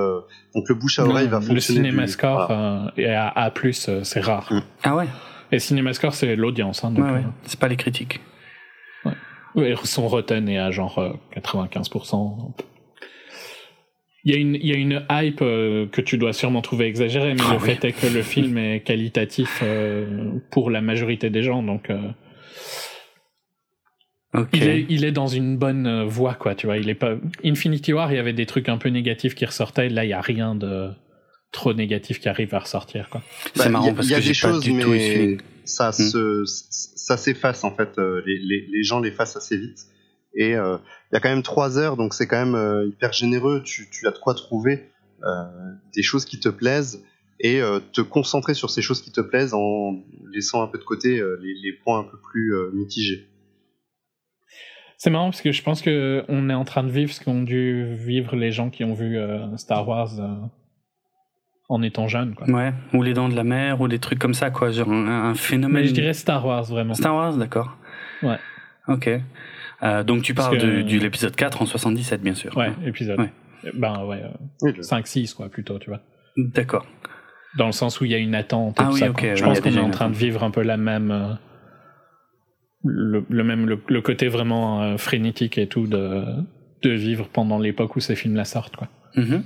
donc 0.54 0.68
le 0.68 0.74
bouche 0.74 1.00
à 1.00 1.06
oreille 1.06 1.26
va 1.26 1.40
fonctionner. 1.40 1.80
Le 1.80 1.86
cinémascore 1.86 2.46
voilà. 2.46 2.92
et 2.96 3.12
à 3.12 3.28
A+, 3.28 3.52
c'est 3.72 4.20
rare. 4.20 4.52
Mm. 4.52 4.60
Ah 4.84 4.94
ouais. 4.94 5.08
Et 5.50 5.58
cinémascore, 5.58 6.14
c'est 6.14 6.36
l'audience. 6.36 6.84
Hein, 6.84 6.94
ouais, 6.94 7.10
ouais. 7.10 7.24
C'est 7.44 7.58
pas 7.58 7.66
les 7.66 7.76
critiques. 7.76 8.20
Ouais. 9.56 9.74
Son 9.82 10.06
Rotten 10.06 10.48
est 10.48 10.58
à 10.58 10.70
genre 10.70 11.16
95%. 11.34 12.52
Il 14.28 14.32
y, 14.34 14.36
a 14.36 14.40
une, 14.40 14.54
il 14.56 14.66
y 14.66 14.72
a 14.72 14.76
une 14.76 15.06
hype 15.08 15.40
euh, 15.40 15.86
que 15.86 16.00
tu 16.00 16.18
dois 16.18 16.32
sûrement 16.32 16.60
trouver 16.60 16.86
exagérée, 16.86 17.32
mais 17.34 17.42
Ah 17.46 17.52
le 17.52 17.58
oui. 17.60 17.64
fait 17.76 17.84
est 17.86 17.92
que 17.92 18.06
le 18.08 18.22
film 18.22 18.58
est 18.58 18.80
qualitatif 18.80 19.60
euh, 19.62 20.32
pour 20.50 20.68
la 20.70 20.80
majorité 20.80 21.30
des 21.30 21.42
gens, 21.44 21.62
donc 21.62 21.90
euh, 21.90 21.98
il, 24.52 24.64
est, 24.64 24.84
il 24.88 25.04
est 25.04 25.12
dans 25.12 25.28
une 25.28 25.56
bonne 25.56 26.04
voie, 26.04 26.34
quoi. 26.34 26.54
Tu 26.54 26.66
vois, 26.66 26.76
il 26.76 26.88
est 26.88 26.94
pas. 26.94 27.14
Infinity 27.44 27.92
War, 27.92 28.12
il 28.12 28.16
y 28.16 28.18
avait 28.18 28.32
des 28.32 28.46
trucs 28.46 28.68
un 28.68 28.76
peu 28.78 28.88
négatifs 28.90 29.34
qui 29.34 29.44
ressortaient. 29.46 29.88
Là, 29.88 30.04
il 30.04 30.08
y 30.10 30.12
a 30.12 30.20
rien 30.20 30.54
de 30.54 30.90
trop 31.52 31.72
négatif 31.72 32.18
qui 32.20 32.28
arrive 32.28 32.52
à 32.54 32.58
ressortir, 32.58 33.08
quoi. 33.08 33.22
C'est 33.54 33.64
Bah, 33.64 33.68
marrant 33.70 33.84
il 33.86 33.88
y 33.88 33.90
a- 33.90 33.94
parce 33.94 34.08
il 34.08 34.10
y 34.10 34.14
a 34.14 34.18
que 34.18 34.22
des 34.24 34.34
j'ai 34.34 34.46
pas 34.46 34.52
choses, 34.52 34.62
du 34.64 34.78
tout 34.78 34.90
mais 34.90 35.36
ça 35.64 35.92
se, 35.92 36.42
ça 36.46 37.16
s'efface 37.16 37.64
en 37.64 37.74
fait. 37.74 37.90
euh, 37.98 38.22
Les, 38.26 38.38
les, 38.38 38.66
les 38.70 38.82
gens 38.82 39.00
l'effacent 39.00 39.36
assez 39.36 39.56
vite. 39.56 39.78
Et 40.34 40.54
euh, 40.54 40.76
il 41.12 41.14
y 41.14 41.16
a 41.16 41.20
quand 41.20 41.28
même 41.28 41.42
trois 41.42 41.78
heures, 41.78 41.96
donc 41.96 42.14
c'est 42.14 42.26
quand 42.26 42.44
même 42.44 42.54
euh, 42.54 42.86
hyper 42.86 43.12
généreux. 43.12 43.62
Tu, 43.64 43.88
tu 43.90 44.06
as 44.06 44.10
de 44.10 44.18
quoi 44.18 44.34
trouver 44.34 44.90
euh, 45.24 45.44
des 45.94 46.02
choses 46.02 46.24
qui 46.24 46.40
te 46.40 46.48
plaisent 46.48 47.04
et 47.38 47.60
euh, 47.60 47.80
te 47.92 48.00
concentrer 48.00 48.54
sur 48.54 48.70
ces 48.70 48.82
choses 48.82 49.02
qui 49.02 49.12
te 49.12 49.20
plaisent 49.20 49.54
en 49.54 50.02
laissant 50.32 50.62
un 50.62 50.68
peu 50.68 50.78
de 50.78 50.84
côté 50.84 51.18
euh, 51.18 51.38
les, 51.42 51.54
les 51.54 51.72
points 51.72 52.00
un 52.00 52.04
peu 52.04 52.18
plus 52.18 52.54
euh, 52.54 52.70
mitigés. 52.72 53.26
C'est 54.98 55.10
marrant 55.10 55.26
parce 55.30 55.42
que 55.42 55.52
je 55.52 55.62
pense 55.62 55.82
que 55.82 56.24
on 56.28 56.48
est 56.48 56.54
en 56.54 56.64
train 56.64 56.82
de 56.82 56.90
vivre 56.90 57.12
ce 57.12 57.22
qu'ont 57.22 57.42
dû 57.42 57.84
vivre 57.94 58.34
les 58.34 58.50
gens 58.50 58.70
qui 58.70 58.82
ont 58.82 58.94
vu 58.94 59.18
euh, 59.18 59.54
Star 59.58 59.86
Wars 59.86 60.18
euh, 60.18 60.34
en 61.68 61.82
étant 61.82 62.08
jeunes, 62.08 62.34
quoi. 62.34 62.48
Ouais, 62.48 62.72
ou 62.94 63.02
les 63.02 63.12
dents 63.12 63.28
de 63.28 63.34
la 63.36 63.44
mer, 63.44 63.80
ou 63.82 63.88
des 63.88 63.98
trucs 63.98 64.18
comme 64.18 64.32
ça, 64.32 64.50
quoi. 64.50 64.70
Genre 64.70 64.90
un, 64.90 65.30
un 65.30 65.34
phénomène. 65.34 65.82
Mais 65.82 65.88
je 65.88 65.92
dirais 65.92 66.14
Star 66.14 66.46
Wars, 66.46 66.64
vraiment. 66.64 66.94
Star 66.94 67.14
Wars, 67.14 67.36
d'accord. 67.36 67.76
Ouais. 68.22 68.38
Ok. 68.88 69.10
Euh, 69.82 70.02
donc 70.02 70.22
tu 70.22 70.32
parles 70.34 70.58
que- 70.58 70.64
de, 70.64 70.82
du 70.82 70.98
l'épisode 70.98 71.36
4 71.36 71.62
en 71.62 71.66
77, 71.66 72.22
bien 72.22 72.34
sûr. 72.34 72.56
Ouais, 72.56 72.72
épisode. 72.84 73.18
Ouais. 73.20 73.32
Ben 73.74 74.04
ouais, 74.04 74.22
euh, 74.22 74.28
Oui, 74.62 74.72
le- 74.76 74.82
5-6, 74.82 75.34
quoi, 75.34 75.48
plutôt, 75.48 75.78
tu 75.78 75.90
vois. 75.90 76.00
D'accord. 76.36 76.86
Dans 77.58 77.66
le 77.66 77.72
sens 77.72 78.00
où 78.00 78.04
il 78.04 78.10
y 78.10 78.14
a 78.14 78.18
une 78.18 78.34
attente 78.34 78.76
Ah 78.78 78.90
oui, 78.92 79.00
ça. 79.00 79.10
ok, 79.10 79.18
quoi. 79.20 79.28
oui, 79.30 79.36
je 79.36 79.44
pense 79.44 79.60
qu'on 79.60 79.72
est 79.72 79.78
en 79.80 79.90
train 79.90 80.08
de 80.10 80.14
vivre 80.14 80.44
un 80.44 80.50
peu 80.50 80.62
la 80.62 80.76
même. 80.76 81.10
euh, 81.10 81.32
le, 82.84 83.24
le 83.28 83.44
même 83.44 83.66
le, 83.66 83.80
le 83.88 84.00
côté 84.00 84.28
vraiment 84.28 84.82
euh, 84.82 84.96
frénétique 84.96 85.58
et 85.58 85.66
tout 85.66 85.86
de, 85.86 86.22
de 86.82 86.90
vivre 86.90 87.28
pendant 87.32 87.58
l'époque 87.58 87.96
où 87.96 88.00
ces 88.00 88.14
films-là 88.14 88.44
sortent, 88.44 88.76
quoi. 88.76 88.88
Mhm. 89.16 89.42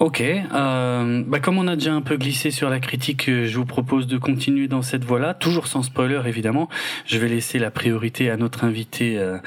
Ok, 0.00 0.20
euh, 0.20 1.22
bah 1.24 1.38
comme 1.38 1.56
on 1.56 1.68
a 1.68 1.76
déjà 1.76 1.94
un 1.94 2.00
peu 2.00 2.16
glissé 2.16 2.50
sur 2.50 2.68
la 2.68 2.80
critique, 2.80 3.28
euh, 3.28 3.46
je 3.46 3.56
vous 3.56 3.64
propose 3.64 4.08
de 4.08 4.18
continuer 4.18 4.66
dans 4.66 4.82
cette 4.82 5.04
voie-là, 5.04 5.34
toujours 5.34 5.68
sans 5.68 5.84
spoiler 5.84 6.20
évidemment. 6.26 6.68
Je 7.06 7.16
vais 7.16 7.28
laisser 7.28 7.60
la 7.60 7.70
priorité 7.70 8.28
à 8.28 8.36
notre 8.36 8.64
invité 8.64 9.16
euh, 9.18 9.38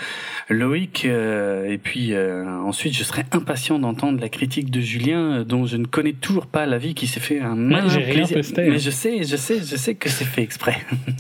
Loïc, 0.50 1.04
euh, 1.04 1.70
et 1.70 1.78
puis 1.78 2.14
ensuite 2.18 2.96
je 2.96 3.04
serai 3.04 3.26
impatient 3.34 3.78
d'entendre 3.78 4.22
la 4.22 4.30
critique 4.30 4.72
de 4.72 4.80
Julien, 4.80 5.44
dont 5.44 5.66
je 5.66 5.76
ne 5.76 5.86
connais 5.86 6.14
toujours 6.14 6.48
pas 6.48 6.66
l'avis, 6.66 6.94
qui 6.94 7.08
s'est 7.08 7.20
fait 7.20 7.42
un 7.42 7.56
malin 7.56 7.90
plaisir. 7.90 8.40
Mais 8.56 8.80
je 8.80 8.90
sais, 8.90 9.24
je 9.24 9.36
sais, 9.36 9.60
je 9.60 9.76
sais 9.76 9.96
que 9.96 10.08
c'est 10.08 10.24
fait 10.24 10.44
exprès. 10.44 10.78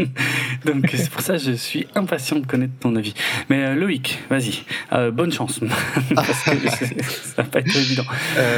Donc 0.65 0.89
c'est 0.93 1.09
pour 1.09 1.21
ça 1.21 1.33
que 1.33 1.43
je 1.43 1.51
suis 1.51 1.85
impatient 1.95 2.39
de 2.39 2.45
connaître 2.45 2.73
ton 2.79 2.95
avis. 2.95 3.13
Mais 3.49 3.75
Loïc, 3.75 4.19
vas-y, 4.29 4.63
bonne 5.11 5.33
chance, 5.33 5.59
parce 6.15 6.43
que 6.43 6.51
ça 7.03 7.41
va 7.41 7.43
pas 7.43 7.59
être 7.59 7.75
évident. 7.75 8.05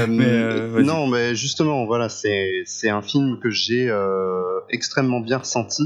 mais, 0.07 0.58
euh, 0.59 0.83
non, 0.83 1.07
mais 1.07 1.35
justement, 1.35 1.85
voilà, 1.85 2.09
c'est 2.09 2.89
un 2.89 3.01
film 3.01 3.39
que 3.39 3.49
j'ai 3.49 3.89
euh, 3.89 4.59
extrêmement 4.69 5.19
bien 5.19 5.37
ressenti. 5.37 5.83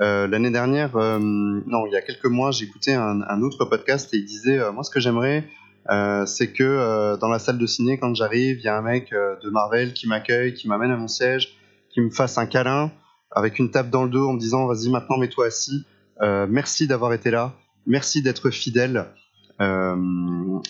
Euh, 0.00 0.26
l'année 0.26 0.50
dernière, 0.50 0.96
non, 0.96 1.86
il 1.86 1.92
y 1.92 1.96
a 1.96 2.02
quelques 2.02 2.26
mois, 2.26 2.50
j'écoutais 2.50 2.94
un, 2.94 3.22
un 3.22 3.42
autre 3.42 3.64
podcast 3.64 4.12
et 4.14 4.18
il 4.18 4.24
disait, 4.24 4.58
moi, 4.72 4.82
ce 4.82 4.90
que 4.90 5.00
j'aimerais, 5.00 5.48
c'est 6.26 6.52
que 6.52 7.16
dans 7.16 7.28
la 7.28 7.38
salle 7.38 7.58
de 7.58 7.66
ciné, 7.66 7.98
quand 7.98 8.14
j'arrive, 8.14 8.58
il 8.58 8.64
y 8.64 8.68
a 8.68 8.76
un 8.76 8.82
mec 8.82 9.10
de 9.12 9.50
Marvel 9.50 9.92
qui 9.92 10.06
m'accueille, 10.06 10.54
qui 10.54 10.68
m'amène 10.68 10.90
à 10.90 10.96
mon 10.96 11.08
siège, 11.08 11.56
qui 11.90 12.00
me 12.00 12.10
fasse 12.10 12.38
un 12.38 12.46
câlin 12.46 12.92
avec 13.32 13.58
une 13.58 13.70
tape 13.70 13.90
dans 13.90 14.04
le 14.04 14.10
dos 14.10 14.28
en 14.28 14.32
me 14.32 14.38
disant, 14.40 14.66
vas-y, 14.66 14.88
maintenant 14.88 15.18
mets-toi 15.18 15.46
assis. 15.46 15.84
merci 16.20 16.86
d'avoir 16.86 17.12
été 17.12 17.30
là. 17.30 17.54
Merci 17.86 18.22
d'être 18.22 18.50
fidèle. 18.50 19.06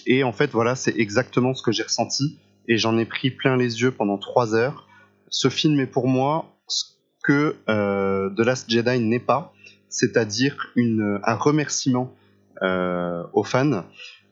et 0.07 0.25
en 0.25 0.33
fait, 0.33 0.51
voilà, 0.51 0.75
c'est 0.75 0.97
exactement 0.97 1.55
ce 1.55 1.63
que 1.63 1.71
j'ai 1.71 1.85
ressenti 1.85 2.39
et 2.69 2.79
j'en 2.79 2.99
ai 2.99 3.05
pris 3.05 3.31
plein 3.31 3.57
les 3.57 3.83
yeux 3.83 3.91
pendant 3.91 4.19
trois 4.19 4.55
heures. 4.55 4.89
Ce 5.29 5.49
film 5.49 5.79
est 5.81 5.87
pour 5.87 6.09
moi 6.09 6.57
ce 6.67 6.85
que 7.23 7.57
euh, 7.69 8.31
The 8.31 8.41
Last 8.41 8.71
Jedi 8.71 9.01
n'est 9.01 9.21
pas, 9.21 9.53
c'est-à-dire 9.89 10.73
un 10.77 11.35
remerciement 11.35 12.15
euh, 12.63 13.25
aux 13.33 13.45
fans, 13.45 13.85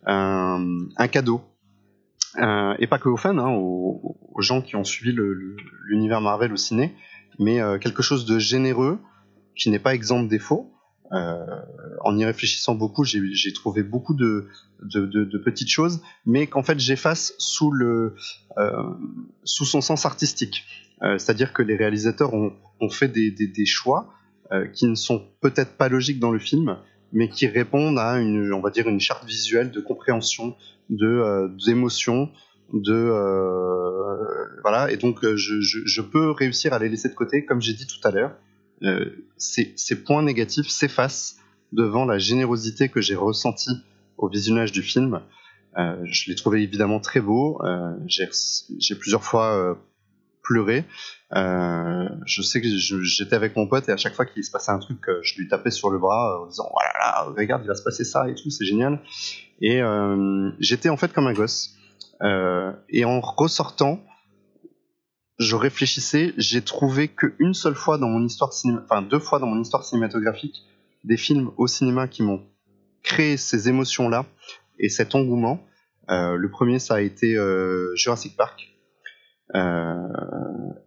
un, 0.06 1.08
cadeau. 1.10 1.42
Euh, 2.38 2.74
et 2.78 2.86
pas 2.86 2.98
que 2.98 3.08
aux 3.08 3.16
fans, 3.16 3.38
hein, 3.38 3.50
aux, 3.50 4.16
gens 4.40 4.62
qui 4.62 4.76
ont 4.76 4.84
suivi 4.84 5.16
l'univers 5.86 6.20
Marvel 6.20 6.52
au 6.52 6.56
ciné, 6.56 6.94
mais 7.40 7.58
quelque 7.80 8.02
chose 8.02 8.24
de 8.24 8.38
généreux, 8.38 9.00
qui 9.56 9.70
n'est 9.70 9.80
pas 9.80 9.94
exempt 9.94 10.22
de 10.22 10.28
défauts, 10.28 10.72
euh, 11.12 11.44
en 12.04 12.18
y 12.18 12.24
réfléchissant 12.24 12.74
beaucoup, 12.74 13.04
j'ai 13.04 13.52
trouvé 13.52 13.82
beaucoup 13.82 14.14
de, 14.14 14.46
de, 14.82 15.06
de, 15.06 15.24
de, 15.24 15.38
petites 15.38 15.70
choses, 15.70 16.00
mais 16.26 16.46
qu'en 16.46 16.62
fait 16.62 16.78
j'efface 16.78 17.32
sous, 17.38 17.72
euh, 17.82 18.10
sous 19.44 19.64
son 19.64 19.80
sens 19.80 20.04
artistique. 20.04 20.64
Euh, 21.02 21.16
C'est-à-dire 21.18 21.52
que 21.52 21.62
les 21.62 21.76
réalisateurs 21.76 22.34
ont, 22.34 22.52
ont 22.80 22.90
fait 22.90 23.08
des, 23.08 23.30
des, 23.30 23.46
des 23.46 23.66
choix 23.66 24.12
euh, 24.52 24.66
qui 24.66 24.86
ne 24.86 24.94
sont 24.94 25.24
peut-être 25.40 25.76
pas 25.76 25.88
logiques 25.88 26.20
dans 26.20 26.30
le 26.30 26.38
film, 26.38 26.76
mais 27.12 27.28
qui 27.28 27.46
répondent 27.46 27.98
à 27.98 28.18
une, 28.18 28.52
on 28.52 28.60
va 28.60 28.70
dire, 28.70 28.88
une 28.88 29.00
charte 29.00 29.24
visuelle 29.24 29.70
de 29.70 29.80
compréhension, 29.80 30.56
de 30.90 31.06
euh, 31.06 31.48
d'émotion, 31.64 32.30
de 32.74 32.92
euh, 32.92 34.16
voilà. 34.62 34.90
Et 34.90 34.98
donc 34.98 35.24
je, 35.24 35.60
je, 35.60 35.78
je 35.86 36.00
peux 36.02 36.32
réussir 36.32 36.74
à 36.74 36.78
les 36.78 36.90
laisser 36.90 37.08
de 37.08 37.14
côté, 37.14 37.46
comme 37.46 37.62
j'ai 37.62 37.72
dit 37.72 37.86
tout 37.86 38.06
à 38.06 38.10
l'heure 38.10 38.32
euh, 38.82 39.26
ces, 39.36 40.04
points 40.04 40.22
négatifs 40.22 40.68
s'effacent 40.68 41.36
devant 41.72 42.04
la 42.04 42.18
générosité 42.18 42.88
que 42.88 43.00
j'ai 43.00 43.14
ressentie 43.14 43.82
au 44.16 44.28
visionnage 44.28 44.72
du 44.72 44.82
film. 44.82 45.20
Euh, 45.76 45.96
je 46.04 46.30
l'ai 46.30 46.34
trouvé 46.34 46.62
évidemment 46.62 47.00
très 47.00 47.20
beau. 47.20 47.60
Euh, 47.64 47.92
j'ai 48.06 48.94
plusieurs 48.94 49.24
fois 49.24 49.78
pleuré. 50.42 50.84
je 51.32 52.42
sais 52.42 52.60
que 52.60 52.68
j'étais 53.02 53.36
avec 53.36 53.54
mon 53.56 53.66
pote 53.66 53.88
et 53.88 53.92
à 53.92 53.96
chaque 53.96 54.14
fois 54.14 54.26
qu'il 54.26 54.42
se 54.44 54.50
passait 54.50 54.72
un 54.72 54.78
truc, 54.78 54.98
je 55.22 55.36
lui 55.36 55.48
tapais 55.48 55.70
sur 55.70 55.90
le 55.90 55.98
bras 55.98 56.40
en 56.42 56.46
disant 56.46 56.70
oh 56.72 57.32
regarde, 57.36 57.62
il 57.64 57.68
va 57.68 57.74
se 57.74 57.82
passer 57.82 58.04
ça 58.04 58.28
et 58.28 58.34
tout, 58.34 58.50
c'est 58.50 58.64
génial. 58.64 59.00
Et 59.60 59.80
j'étais 60.58 60.88
en 60.88 60.96
fait 60.96 61.12
comme 61.12 61.26
un 61.26 61.34
gosse. 61.34 61.76
et 62.22 63.04
en 63.04 63.20
ressortant, 63.20 64.02
je 65.38 65.54
réfléchissais, 65.54 66.34
j'ai 66.36 66.62
trouvé 66.62 67.08
qu'une 67.08 67.54
seule 67.54 67.76
fois 67.76 67.96
dans 67.96 68.08
mon 68.08 68.24
histoire 68.24 68.52
cinéma, 68.52 68.82
enfin 68.84 69.02
deux 69.02 69.20
fois 69.20 69.38
dans 69.38 69.46
mon 69.46 69.60
histoire 69.60 69.84
cinématographique, 69.84 70.64
des 71.04 71.16
films 71.16 71.50
au 71.56 71.68
cinéma 71.68 72.08
qui 72.08 72.22
m'ont 72.22 72.42
créé 73.04 73.36
ces 73.36 73.68
émotions-là 73.68 74.26
et 74.78 74.88
cet 74.88 75.14
engouement. 75.14 75.64
Euh, 76.10 76.34
le 76.34 76.50
premier, 76.50 76.80
ça 76.80 76.96
a 76.96 77.00
été 77.00 77.36
euh, 77.36 77.94
Jurassic 77.94 78.36
Park. 78.36 78.74
Euh, 79.54 80.08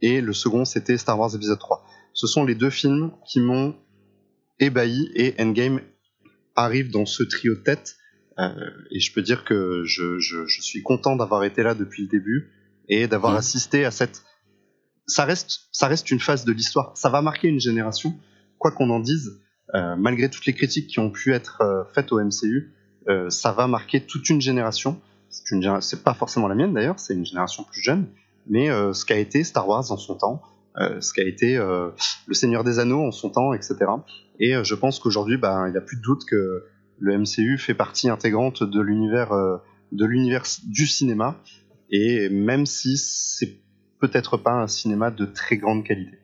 et 0.01 0.19
le 0.19 0.33
second, 0.33 0.65
c'était 0.65 0.97
Star 0.97 1.17
Wars 1.17 1.33
Episode 1.33 1.59
3. 1.59 1.85
Ce 2.13 2.27
sont 2.27 2.43
les 2.43 2.55
deux 2.55 2.69
films 2.69 3.11
qui 3.25 3.39
m'ont 3.39 3.75
ébahi 4.59 5.11
et 5.15 5.33
Endgame 5.39 5.79
arrive 6.55 6.91
dans 6.91 7.05
ce 7.05 7.23
trio 7.23 7.55
de 7.55 7.61
tête. 7.61 7.95
Et 8.89 8.99
je 8.99 9.13
peux 9.13 9.21
dire 9.21 9.45
que 9.45 9.83
je, 9.85 10.17
je, 10.17 10.47
je 10.47 10.61
suis 10.61 10.81
content 10.81 11.15
d'avoir 11.15 11.43
été 11.43 11.61
là 11.61 11.75
depuis 11.75 12.03
le 12.03 12.09
début 12.09 12.49
et 12.89 13.07
d'avoir 13.07 13.33
mmh. 13.33 13.37
assisté 13.37 13.85
à 13.85 13.91
cette 13.91 14.23
ça 15.11 15.25
reste, 15.25 15.67
ça 15.71 15.87
reste 15.87 16.09
une 16.09 16.19
phase 16.19 16.45
de 16.45 16.51
l'histoire. 16.51 16.93
Ça 16.95 17.09
va 17.09 17.21
marquer 17.21 17.47
une 17.47 17.59
génération, 17.59 18.15
quoi 18.57 18.71
qu'on 18.71 18.89
en 18.89 18.99
dise. 18.99 19.39
Euh, 19.73 19.95
malgré 19.95 20.29
toutes 20.29 20.45
les 20.45 20.53
critiques 20.53 20.87
qui 20.87 20.99
ont 20.99 21.11
pu 21.11 21.33
être 21.33 21.61
euh, 21.61 21.83
faites 21.93 22.11
au 22.11 22.19
MCU, 22.19 22.73
euh, 23.07 23.29
ça 23.29 23.51
va 23.51 23.67
marquer 23.67 24.01
toute 24.01 24.29
une 24.29 24.41
génération. 24.41 24.99
C'est 25.29 25.55
une, 25.55 25.79
pas 26.03 26.13
forcément 26.13 26.47
la 26.47 26.55
mienne 26.55 26.73
d'ailleurs, 26.73 26.99
c'est 26.99 27.13
une 27.13 27.25
génération 27.25 27.63
plus 27.63 27.81
jeune, 27.81 28.07
mais 28.47 28.67
ce 28.67 29.05
qu'a 29.05 29.15
été 29.15 29.45
Star 29.45 29.65
Wars 29.65 29.89
en 29.89 29.95
son 29.95 30.15
temps, 30.15 30.41
ce 30.75 31.13
qu'a 31.13 31.23
été 31.23 31.55
Le 31.55 32.33
Seigneur 32.33 32.65
des 32.65 32.79
Anneaux 32.79 33.07
en 33.07 33.11
son 33.11 33.29
temps, 33.29 33.53
etc. 33.53 33.77
Et 34.41 34.61
je 34.61 34.75
pense 34.75 34.99
qu'aujourd'hui, 34.99 35.37
bah, 35.37 35.63
il 35.67 35.71
n'y 35.71 35.77
a 35.77 35.81
plus 35.81 35.95
de 35.95 36.01
doute 36.01 36.25
que 36.25 36.65
le 36.99 37.17
MCU 37.17 37.57
fait 37.57 37.73
partie 37.73 38.09
intégrante 38.09 38.61
de 38.61 38.81
l'univers, 38.81 39.31
de 39.93 40.05
l'univers 40.05 40.43
du 40.65 40.85
cinéma. 40.85 41.37
Et 41.91 42.27
même 42.27 42.65
si 42.65 42.97
c'est 42.97 43.61
peut-être 44.01 44.37
pas 44.37 44.51
un 44.51 44.67
cinéma 44.67 45.11
de 45.11 45.25
très 45.25 45.57
grande 45.57 45.85
qualité. 45.85 46.17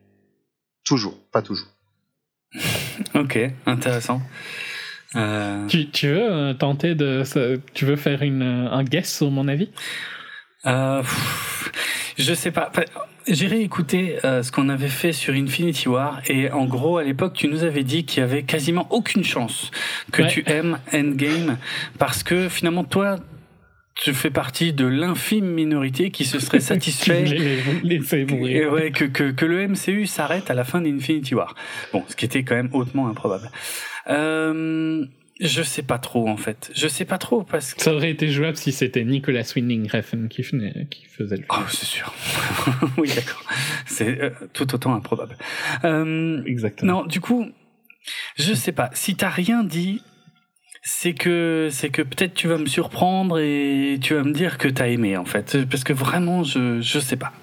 Toujours, 0.84 1.18
pas 1.32 1.42
toujours. 1.42 1.68
ok, 3.16 3.40
intéressant. 3.66 4.22
Euh, 5.16 5.66
tu, 5.68 5.90
tu, 5.90 6.08
veux 6.08 6.32
euh, 6.32 6.54
tenter 6.54 6.96
de. 6.96 7.24
Tu 7.74 7.86
veux 7.86 7.96
faire 7.96 8.22
une, 8.24 8.42
un 8.42 8.84
guess 8.84 9.16
sur 9.18 9.32
mon 9.32 9.48
avis? 9.48 9.70
Euh, 10.66 11.02
Je 12.18 12.34
sais 12.34 12.52
pas. 12.52 12.72
J'ai 13.28 13.48
réécouté 13.48 14.18
euh, 14.26 14.42
ce 14.42 14.52
qu'on 14.52 14.70
avait 14.70 14.88
fait 14.88 15.12
sur 15.12 15.34
Infinity 15.34 15.88
War 15.88 16.22
et 16.28 16.50
en 16.50 16.66
gros 16.66 16.98
à 16.98 17.04
l'époque 17.04 17.34
tu 17.34 17.48
nous 17.48 17.64
avais 17.64 17.84
dit 17.84 18.06
qu'il 18.06 18.22
y 18.22 18.24
avait 18.24 18.44
quasiment 18.44 18.88
aucune 18.90 19.24
chance 19.24 19.70
que 20.12 20.24
tu 20.24 20.44
aimes 20.48 20.80
Endgame 20.94 21.58
parce 22.00 22.24
que 22.24 22.48
finalement 22.48 22.86
toi 22.86 23.18
tu 24.02 24.14
fais 24.14 24.30
partie 24.30 24.74
de 24.74 24.86
l'infime 24.86 25.48
minorité 25.48 26.12
qui 26.12 26.26
se 26.26 26.40
serait 26.40 26.60
satisfait 26.62 27.24
ouais, 27.24 28.92
que, 28.92 29.06
que, 29.06 29.32
que, 29.32 29.46
le 29.46 29.68
MCU 29.68 30.06
s'arrête 30.06 30.50
à 30.50 30.54
la 30.54 30.64
fin 30.64 30.82
d'Infinity 30.82 31.36
War. 31.36 31.56
Bon, 31.94 32.04
ce 32.08 32.16
qui 32.16 32.26
était 32.26 32.44
quand 32.44 32.56
même 32.56 32.70
hautement 32.74 33.08
improbable. 33.08 33.50
Euh, 34.10 35.06
je 35.40 35.62
sais 35.62 35.84
pas 35.84 36.00
trop 36.00 36.28
en 36.28 36.38
fait. 36.38 36.72
Je 36.74 36.88
sais 36.88 37.06
pas 37.06 37.18
trop 37.18 37.44
parce 37.44 37.74
que 37.74 37.82
ça 37.82 37.94
aurait 37.94 38.10
été 38.12 38.30
jouable 38.30 38.58
si 38.58 38.72
c'était 38.72 39.04
Nicolas 39.04 39.44
Winding 39.56 39.90
Refn 39.90 40.28
qui, 40.28 40.44
qui 40.90 41.06
faisait 41.06 41.38
le. 41.38 41.46
Oh, 41.50 41.56
c'est 41.70 41.86
sûr. 41.86 42.14
oui, 42.98 43.12
d'accord. 43.14 43.44
C'est 43.86 44.22
euh, 44.22 44.30
tout 44.54 44.74
autant 44.74 44.94
improbable. 44.96 45.38
Euh, 45.84 46.42
Exactement. 46.46 47.02
Non, 47.02 47.06
du 47.06 47.20
coup, 47.20 47.48
je 48.38 48.54
sais 48.54 48.72
pas. 48.72 48.90
Si 48.94 49.16
t'as 49.16 49.30
rien 49.30 49.64
dit, 49.64 50.02
c'est 50.90 51.14
que 51.14 51.68
c'est 51.70 51.90
que 51.90 52.02
peut-être 52.02 52.34
tu 52.34 52.48
vas 52.48 52.58
me 52.58 52.66
surprendre 52.66 53.40
et 53.40 54.00
tu 54.02 54.14
vas 54.14 54.24
me 54.24 54.32
dire 54.32 54.58
que 54.58 54.70
t'as 54.70 54.88
aimé 54.88 55.18
en 55.18 55.26
fait. 55.26 55.66
Parce 55.70 55.84
que 55.84 55.92
vraiment 55.92 56.44
je 56.44 56.80
je 56.80 57.00
sais 57.00 57.18
pas. 57.18 57.34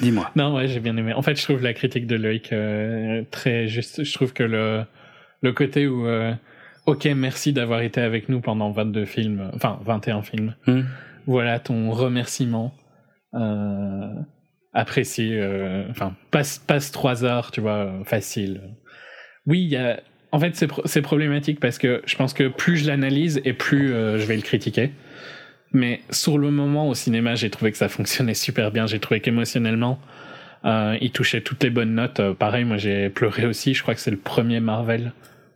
Dis-moi. 0.00 0.30
Non 0.34 0.56
ouais 0.56 0.66
j'ai 0.66 0.80
bien 0.80 0.96
aimé. 0.96 1.12
En 1.12 1.20
fait 1.20 1.36
je 1.36 1.42
trouve 1.42 1.62
la 1.62 1.74
critique 1.74 2.06
de 2.06 2.16
Loïc 2.16 2.54
euh, 2.54 3.22
très 3.30 3.66
juste. 3.68 4.02
Je 4.02 4.14
trouve 4.14 4.32
que 4.32 4.42
le 4.42 4.84
le 5.42 5.52
côté 5.52 5.86
où 5.86 6.06
euh, 6.06 6.32
ok 6.86 7.04
merci 7.14 7.52
d'avoir 7.52 7.82
été 7.82 8.00
avec 8.00 8.30
nous 8.30 8.40
pendant 8.40 8.70
22 8.70 9.04
films 9.04 9.50
enfin 9.54 9.78
21 9.84 10.22
films. 10.22 10.54
Hmm. 10.66 10.84
voilà 11.26 11.60
ton 11.60 11.90
remerciement 11.90 12.72
euh, 13.34 14.08
apprécié 14.72 15.38
euh, 15.38 15.84
enfin 15.90 16.16
passe 16.30 16.60
passe 16.60 16.92
trois 16.92 17.26
heures 17.26 17.50
tu 17.50 17.60
vois 17.60 17.92
facile. 18.06 18.62
Oui 19.44 19.64
il 19.64 19.68
y 19.68 19.76
a 19.76 20.00
en 20.36 20.38
fait, 20.38 20.66
c'est 20.84 21.00
problématique 21.00 21.60
parce 21.60 21.78
que 21.78 22.02
je 22.04 22.14
pense 22.14 22.34
que 22.34 22.48
plus 22.48 22.76
je 22.76 22.86
l'analyse 22.86 23.40
et 23.46 23.54
plus 23.54 23.94
euh, 23.94 24.18
je 24.18 24.26
vais 24.26 24.36
le 24.36 24.42
critiquer. 24.42 24.90
Mais 25.72 26.02
sur 26.10 26.36
le 26.36 26.50
moment 26.50 26.90
au 26.90 26.94
cinéma, 26.94 27.36
j'ai 27.36 27.48
trouvé 27.48 27.72
que 27.72 27.78
ça 27.78 27.88
fonctionnait 27.88 28.34
super 28.34 28.70
bien. 28.70 28.86
J'ai 28.86 28.98
trouvé 28.98 29.20
qu'émotionnellement, 29.20 29.98
euh, 30.66 30.98
il 31.00 31.10
touchait 31.10 31.40
toutes 31.40 31.62
les 31.62 31.70
bonnes 31.70 31.94
notes. 31.94 32.20
Euh, 32.20 32.34
pareil, 32.34 32.66
moi 32.66 32.76
j'ai 32.76 33.08
pleuré 33.08 33.46
aussi. 33.46 33.72
Je 33.72 33.80
crois 33.80 33.94
que 33.94 34.00
c'est 34.00 34.10
le 34.10 34.18
premier 34.18 34.60
Marvel 34.60 35.12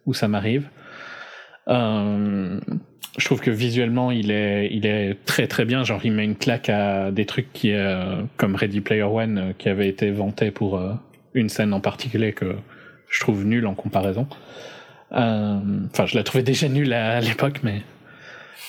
où 0.07 0.15
ça 0.15 0.29
m'arrive. 0.29 0.67
Je 1.69 3.25
trouve 3.27 3.43
que 3.43 3.51
visuellement, 3.51 4.11
il 4.11 4.31
est, 4.31 4.71
il 4.73 4.87
est 4.87 5.19
très 5.27 5.47
très 5.47 5.67
bien. 5.67 5.85
Genre, 5.85 6.01
il 6.05 6.13
met 6.13 6.25
une 6.25 6.37
claque 6.37 6.71
à 6.71 7.11
des 7.11 7.27
trucs 7.27 7.53
qui, 7.53 7.75
comme 8.39 8.57
Ready 8.57 8.81
Player 8.81 9.03
One, 9.03 9.53
qui 9.59 9.69
avait 9.69 9.89
été 9.89 10.11
vanté 10.11 10.51
pour 10.51 10.81
une 11.35 11.51
scène 11.51 11.75
en 11.75 11.81
particulier 11.81 12.33
que 12.33 12.57
je 13.11 13.21
trouve 13.21 13.45
nulle 13.45 13.67
en 13.67 13.75
comparaison. 13.75 14.27
Enfin, 15.11 16.07
je 16.07 16.17
la 16.17 16.23
trouvais 16.23 16.45
déjà 16.45 16.69
nulle 16.69 16.93
à, 16.93 17.21
l'époque, 17.21 17.61
mais 17.63 17.83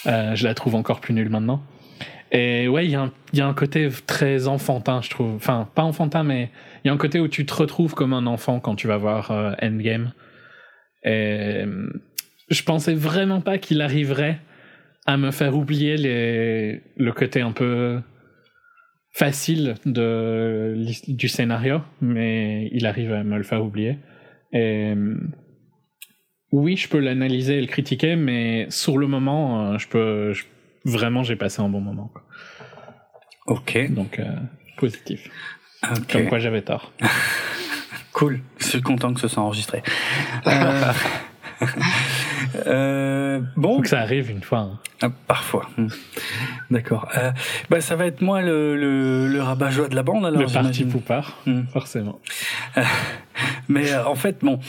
je 0.05 0.43
la 0.43 0.53
trouve 0.53 0.75
encore 0.75 0.99
plus 0.99 1.13
nulle 1.13 1.29
maintenant. 1.29 1.63
Et 2.31 2.67
ouais, 2.67 2.85
il 2.85 2.91
y, 2.91 2.95
a 2.95 3.45
un, 3.45 3.53
côté 3.53 3.89
très 4.07 4.47
enfantin, 4.47 5.01
je 5.01 5.09
trouve. 5.09 5.35
Enfin, 5.35 5.67
pas 5.75 5.83
enfantin, 5.83 6.23
mais 6.23 6.49
il 6.83 6.87
y 6.87 6.89
a 6.89 6.93
un 6.93 6.97
côté 6.97 7.19
où 7.19 7.27
tu 7.27 7.45
te 7.45 7.53
retrouves 7.53 7.93
comme 7.93 8.13
un 8.13 8.25
enfant 8.25 8.59
quand 8.59 8.75
tu 8.75 8.87
vas 8.87 8.97
voir 8.97 9.31
Endgame. 9.61 10.13
Et 11.03 11.65
je 12.49 12.63
pensais 12.63 12.93
vraiment 12.93 13.41
pas 13.41 13.57
qu'il 13.57 13.81
arriverait 13.81 14.39
à 15.05 15.17
me 15.17 15.31
faire 15.31 15.55
oublier 15.55 15.97
le 15.97 17.11
côté 17.11 17.41
un 17.41 17.51
peu 17.51 17.99
facile 19.11 19.75
du 19.85 21.27
scénario, 21.27 21.81
mais 21.99 22.69
il 22.71 22.85
arrive 22.85 23.11
à 23.11 23.23
me 23.23 23.37
le 23.37 23.43
faire 23.43 23.63
oublier. 23.63 23.97
Et 24.53 24.93
oui, 26.51 26.75
je 26.75 26.89
peux 26.89 26.99
l'analyser 26.99 27.57
et 27.57 27.61
le 27.61 27.67
critiquer, 27.67 28.15
mais 28.15 28.67
sur 28.69 28.97
le 28.97 29.07
moment, 29.07 29.73
euh, 29.73 29.77
je 29.77 29.87
peux 29.87 30.33
vraiment 30.83 31.23
j'ai 31.23 31.35
passé 31.35 31.61
un 31.61 31.69
bon 31.69 31.79
moment. 31.79 32.11
Ok. 33.47 33.91
Donc 33.91 34.19
euh, 34.19 34.25
positif. 34.77 35.29
Comme 36.11 36.27
quoi 36.27 36.39
j'avais 36.39 36.61
tort. 36.61 36.91
cool. 38.13 38.41
Je 38.57 38.65
suis 38.65 38.81
content 38.81 39.13
que 39.13 39.19
ce 39.19 39.27
soit 39.27 39.43
enregistré. 39.43 39.81
euh... 40.47 40.91
Euh, 42.67 43.39
bon. 43.55 43.77
Faut 43.77 43.81
que 43.83 43.89
ça 43.89 43.99
arrive 43.99 44.29
une 44.29 44.41
fois. 44.41 44.59
Hein. 44.59 44.79
Ah, 45.01 45.09
parfois. 45.27 45.69
Hmm. 45.77 45.87
D'accord. 46.69 47.07
Euh, 47.17 47.31
bah, 47.69 47.81
ça 47.81 47.95
va 47.95 48.07
être 48.07 48.21
moi 48.21 48.41
le, 48.41 48.75
le, 48.75 49.27
le 49.27 49.41
rabat-joie 49.41 49.87
de 49.87 49.95
la 49.95 50.03
bande 50.03 50.25
alors. 50.25 50.41
Le 50.41 50.47
parti 50.47 50.85
poupard, 50.85 51.37
hmm. 51.45 51.63
forcément. 51.71 52.19
Mais 53.67 53.91
euh, 53.91 54.05
en 54.05 54.15
fait, 54.15 54.37
bon. 54.41 54.59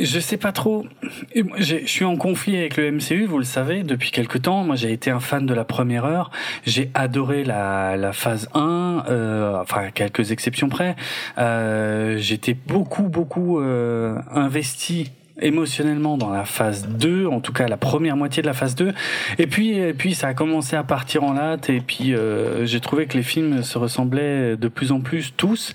Je 0.00 0.20
sais 0.20 0.36
pas 0.36 0.52
trop. 0.52 0.86
Je 1.34 1.86
suis 1.86 2.04
en 2.04 2.16
conflit 2.16 2.56
avec 2.56 2.76
le 2.76 2.92
MCU, 2.92 3.24
vous 3.24 3.38
le 3.38 3.44
savez, 3.44 3.82
depuis 3.82 4.10
quelque 4.10 4.36
temps. 4.38 4.62
Moi, 4.62 4.76
j'ai 4.76 4.92
été 4.92 5.10
un 5.10 5.18
fan 5.18 5.46
de 5.46 5.54
la 5.54 5.64
première 5.64 6.04
heure. 6.04 6.30
J'ai 6.66 6.90
adoré 6.94 7.42
la, 7.42 7.96
la 7.96 8.12
phase 8.12 8.48
1, 8.54 9.04
euh, 9.08 9.60
enfin, 9.60 9.90
quelques 9.90 10.30
exceptions 10.30 10.68
près. 10.68 10.94
Euh, 11.38 12.18
J'étais 12.18 12.54
beaucoup, 12.54 13.04
beaucoup 13.04 13.60
euh, 13.60 14.18
investi 14.30 15.10
émotionnellement 15.40 16.16
dans 16.16 16.30
la 16.30 16.44
phase 16.44 16.88
2, 16.88 17.26
en 17.26 17.40
tout 17.40 17.52
cas 17.52 17.68
la 17.68 17.76
première 17.76 18.16
moitié 18.16 18.42
de 18.42 18.46
la 18.46 18.54
phase 18.54 18.74
2. 18.74 18.92
Et 19.38 19.46
puis, 19.46 19.76
et 19.78 19.94
puis 19.94 20.14
ça 20.14 20.28
a 20.28 20.34
commencé 20.34 20.76
à 20.76 20.82
partir 20.82 21.24
en 21.24 21.32
latte, 21.32 21.70
et 21.70 21.80
puis 21.80 22.14
euh, 22.14 22.64
j'ai 22.66 22.80
trouvé 22.80 23.06
que 23.06 23.16
les 23.16 23.22
films 23.22 23.62
se 23.62 23.78
ressemblaient 23.78 24.56
de 24.56 24.68
plus 24.68 24.92
en 24.92 25.00
plus 25.00 25.34
tous. 25.36 25.72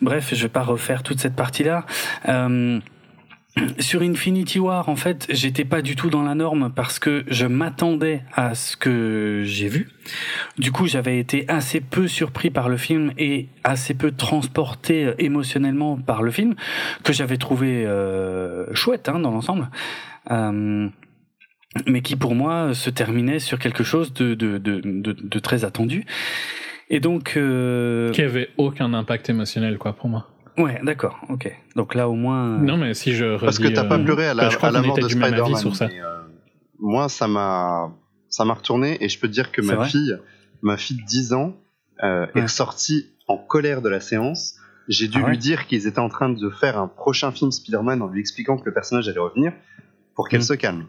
Bref, 0.00 0.30
je 0.34 0.42
vais 0.42 0.48
pas 0.48 0.62
refaire 0.62 1.02
toute 1.02 1.20
cette 1.20 1.36
partie-là. 1.36 1.84
Euh, 2.28 2.80
sur 3.78 4.02
Infinity 4.02 4.58
War, 4.58 4.88
en 4.88 4.96
fait, 4.96 5.26
j'étais 5.30 5.64
pas 5.64 5.82
du 5.82 5.96
tout 5.96 6.10
dans 6.10 6.22
la 6.22 6.34
norme 6.34 6.72
parce 6.74 6.98
que 6.98 7.24
je 7.28 7.46
m'attendais 7.46 8.22
à 8.34 8.54
ce 8.54 8.76
que 8.76 9.42
j'ai 9.44 9.68
vu. 9.68 9.88
Du 10.58 10.72
coup, 10.72 10.86
j'avais 10.86 11.18
été 11.18 11.44
assez 11.48 11.80
peu 11.80 12.08
surpris 12.08 12.50
par 12.50 12.68
le 12.68 12.76
film 12.76 13.12
et 13.18 13.48
assez 13.64 13.94
peu 13.94 14.10
transporté 14.10 15.04
euh, 15.04 15.14
émotionnellement 15.18 15.96
par 15.96 16.22
le 16.22 16.30
film, 16.30 16.54
que 17.04 17.12
j'avais 17.12 17.36
trouvé 17.36 17.84
euh, 17.86 18.72
chouette 18.74 19.08
hein, 19.08 19.18
dans 19.18 19.30
l'ensemble. 19.30 19.68
Euh, 20.30 20.88
mais 21.86 22.00
qui 22.00 22.16
pour 22.16 22.34
moi 22.34 22.74
se 22.74 22.90
terminait 22.90 23.38
sur 23.38 23.58
quelque 23.58 23.84
chose 23.84 24.12
de, 24.14 24.34
de, 24.34 24.58
de, 24.58 24.80
de, 24.82 25.38
très 25.38 25.64
attendu. 25.64 26.04
Et 26.90 27.00
donc... 27.00 27.34
Euh... 27.36 28.10
Qui 28.12 28.22
avait 28.22 28.48
aucun 28.56 28.94
impact 28.94 29.28
émotionnel, 29.28 29.76
quoi, 29.78 29.92
pour 29.92 30.08
moi. 30.08 30.28
Ouais, 30.58 30.80
d'accord, 30.82 31.18
ok. 31.28 31.50
Donc 31.76 31.94
là, 31.94 32.08
au 32.08 32.14
moins. 32.14 32.58
Non, 32.58 32.76
mais 32.76 32.94
si 32.94 33.14
je. 33.14 33.24
Redis, 33.24 33.44
Parce 33.44 33.58
que 33.58 33.68
t'as 33.68 33.84
pas 33.84 33.98
euh, 33.98 34.04
pleuré 34.04 34.26
à 34.26 34.34
la, 34.34 34.48
à 34.48 34.70
la 34.70 34.82
mort 34.82 34.98
de 34.98 35.08
Spider-Man. 35.08 35.64
Euh, 35.82 36.20
moi, 36.80 37.08
ça 37.08 37.28
m'a, 37.28 37.92
ça 38.28 38.44
m'a 38.44 38.54
retourné 38.54 39.02
et 39.02 39.08
je 39.08 39.18
peux 39.18 39.28
te 39.28 39.32
dire 39.32 39.52
que 39.52 39.62
ma 39.62 39.84
fille, 39.84 40.16
ma 40.62 40.76
fille 40.76 40.96
de 40.96 41.06
10 41.06 41.32
ans, 41.32 41.56
euh, 42.02 42.26
ouais. 42.34 42.42
est 42.42 42.48
sortie 42.48 43.06
en 43.28 43.36
colère 43.36 43.82
de 43.82 43.88
la 43.88 44.00
séance. 44.00 44.56
J'ai 44.88 45.06
dû 45.06 45.20
ah 45.22 45.28
lui 45.28 45.38
dire 45.38 45.66
qu'ils 45.66 45.86
étaient 45.86 45.98
en 45.98 46.08
train 46.08 46.30
de 46.30 46.50
faire 46.50 46.78
un 46.78 46.88
prochain 46.88 47.30
film 47.30 47.52
Spider-Man 47.52 48.00
en 48.00 48.08
lui 48.08 48.20
expliquant 48.20 48.56
que 48.56 48.64
le 48.64 48.72
personnage 48.72 49.08
allait 49.08 49.18
revenir 49.18 49.52
pour 50.14 50.28
qu'elle 50.28 50.40
mm. 50.40 50.44
se 50.44 50.54
calme. 50.54 50.86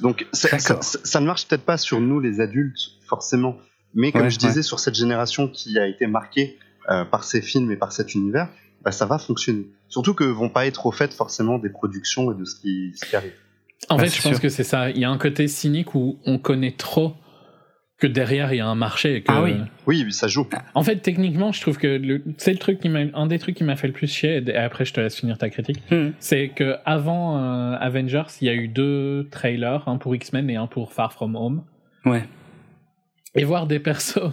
Donc 0.00 0.26
ça, 0.32 0.58
ça, 0.58 0.78
ça, 0.80 1.20
ne 1.20 1.26
marche 1.26 1.46
peut-être 1.46 1.64
pas 1.64 1.76
sur 1.76 2.00
nous 2.00 2.20
les 2.20 2.40
adultes 2.40 2.78
forcément, 3.08 3.56
mais 3.94 4.12
comme 4.12 4.22
ouais, 4.22 4.30
je 4.30 4.38
disais 4.38 4.62
sur 4.62 4.78
cette 4.78 4.94
génération 4.94 5.48
qui 5.48 5.78
a 5.78 5.86
été 5.86 6.06
marquée 6.06 6.58
euh, 6.90 7.04
par 7.04 7.24
ces 7.24 7.42
films 7.42 7.70
et 7.70 7.76
par 7.76 7.92
cet 7.92 8.14
univers, 8.14 8.48
bah, 8.82 8.92
ça 8.92 9.06
va 9.06 9.18
fonctionner. 9.18 9.66
Surtout 9.88 10.14
que 10.14 10.24
vont 10.24 10.50
pas 10.50 10.66
être 10.66 10.86
au 10.86 10.92
fait 10.92 11.12
forcément 11.12 11.58
des 11.58 11.70
productions 11.70 12.32
et 12.32 12.34
de 12.34 12.44
ce 12.44 12.60
qui, 12.60 12.92
ce 12.96 13.06
qui 13.06 13.16
arrive. 13.16 13.32
En 13.88 13.96
bah, 13.96 14.04
fait, 14.04 14.08
je 14.08 14.20
sûr. 14.20 14.30
pense 14.30 14.40
que 14.40 14.48
c'est 14.48 14.64
ça. 14.64 14.90
Il 14.90 14.98
y 14.98 15.04
a 15.04 15.10
un 15.10 15.18
côté 15.18 15.48
cynique 15.48 15.94
où 15.94 16.18
on 16.24 16.38
connaît 16.38 16.72
trop 16.72 17.14
que 17.98 18.06
derrière 18.06 18.52
il 18.52 18.58
y 18.58 18.60
a 18.60 18.66
un 18.66 18.74
marché. 18.74 19.22
Que... 19.22 19.32
Ah 19.32 19.42
oui. 19.42 19.56
Oui, 19.86 20.12
ça 20.12 20.28
joue. 20.28 20.46
En 20.74 20.82
fait, 20.82 20.96
techniquement, 20.96 21.52
je 21.52 21.60
trouve 21.60 21.78
que 21.78 22.22
c'est 22.38 22.52
le 22.52 22.58
truc 22.58 22.80
qui 22.80 22.88
m'a, 22.88 23.00
un 23.14 23.26
des 23.26 23.38
trucs 23.38 23.56
qui 23.56 23.64
m'a 23.64 23.76
fait 23.76 23.88
le 23.88 23.92
plus 23.92 24.06
chier. 24.06 24.42
Et 24.46 24.56
après, 24.56 24.84
je 24.84 24.92
te 24.92 25.00
laisse 25.00 25.16
finir 25.16 25.36
ta 25.36 25.50
critique. 25.50 25.82
Hmm. 25.90 26.10
C'est 26.20 26.48
que 26.50 26.76
avant 26.84 27.38
euh, 27.38 27.76
Avengers, 27.80 28.30
il 28.40 28.46
y 28.46 28.50
a 28.50 28.54
eu 28.54 28.68
deux 28.68 29.28
trailers, 29.30 29.88
un 29.88 29.98
pour 29.98 30.14
X-Men 30.14 30.48
et 30.48 30.56
un 30.56 30.68
pour 30.68 30.92
Far 30.92 31.12
From 31.12 31.34
Home. 31.34 31.64
Ouais. 32.04 32.24
Et 33.34 33.44
voir 33.44 33.66
des 33.66 33.80
persos 33.80 34.32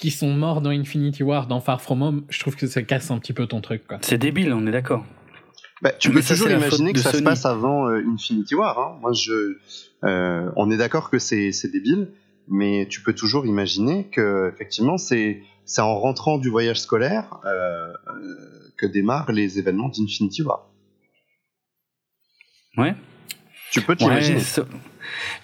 qui 0.00 0.10
sont 0.10 0.32
morts 0.32 0.62
dans 0.62 0.70
Infinity 0.70 1.22
War, 1.22 1.46
dans 1.46 1.60
Far 1.60 1.82
From 1.82 2.02
Home, 2.02 2.24
je 2.30 2.40
trouve 2.40 2.56
que 2.56 2.66
ça 2.66 2.82
casse 2.82 3.10
un 3.10 3.18
petit 3.18 3.34
peu 3.34 3.46
ton 3.46 3.60
truc. 3.60 3.82
C'est 4.00 4.16
débile, 4.18 4.52
on 4.54 4.66
est 4.66 4.70
d'accord. 4.70 5.04
Bah, 5.82 5.92
tu 5.92 6.10
peux 6.10 6.22
toujours 6.22 6.50
imaginer 6.50 6.92
que 6.92 6.98
ça 6.98 7.10
Sony. 7.10 7.20
se 7.20 7.24
passe 7.24 7.46
avant 7.46 7.88
euh, 7.88 8.02
Infinity 8.06 8.54
War. 8.54 8.78
Hein. 8.78 8.98
Moi, 9.00 9.12
je, 9.12 9.56
euh, 10.04 10.50
on 10.56 10.70
est 10.70 10.76
d'accord 10.76 11.10
que 11.10 11.18
c'est 11.18 11.52
débile, 11.70 12.12
mais 12.48 12.86
tu 12.88 13.02
peux 13.02 13.14
toujours 13.14 13.46
imaginer 13.46 14.08
que 14.08 14.50
effectivement, 14.52 14.96
c'est 14.98 15.42
c'est 15.64 15.82
en 15.82 15.98
rentrant 15.98 16.38
du 16.38 16.48
voyage 16.48 16.80
scolaire 16.80 17.38
euh, 17.44 17.92
que 18.76 18.86
démarrent 18.86 19.32
les 19.32 19.58
événements 19.58 19.88
d'Infinity 19.88 20.42
War. 20.42 20.68
Ouais. 22.76 22.94
Tu 23.70 23.82
peux 23.82 23.94
te 23.94 24.02
l'imaginer. 24.02 24.38
Ouais, 24.38 24.64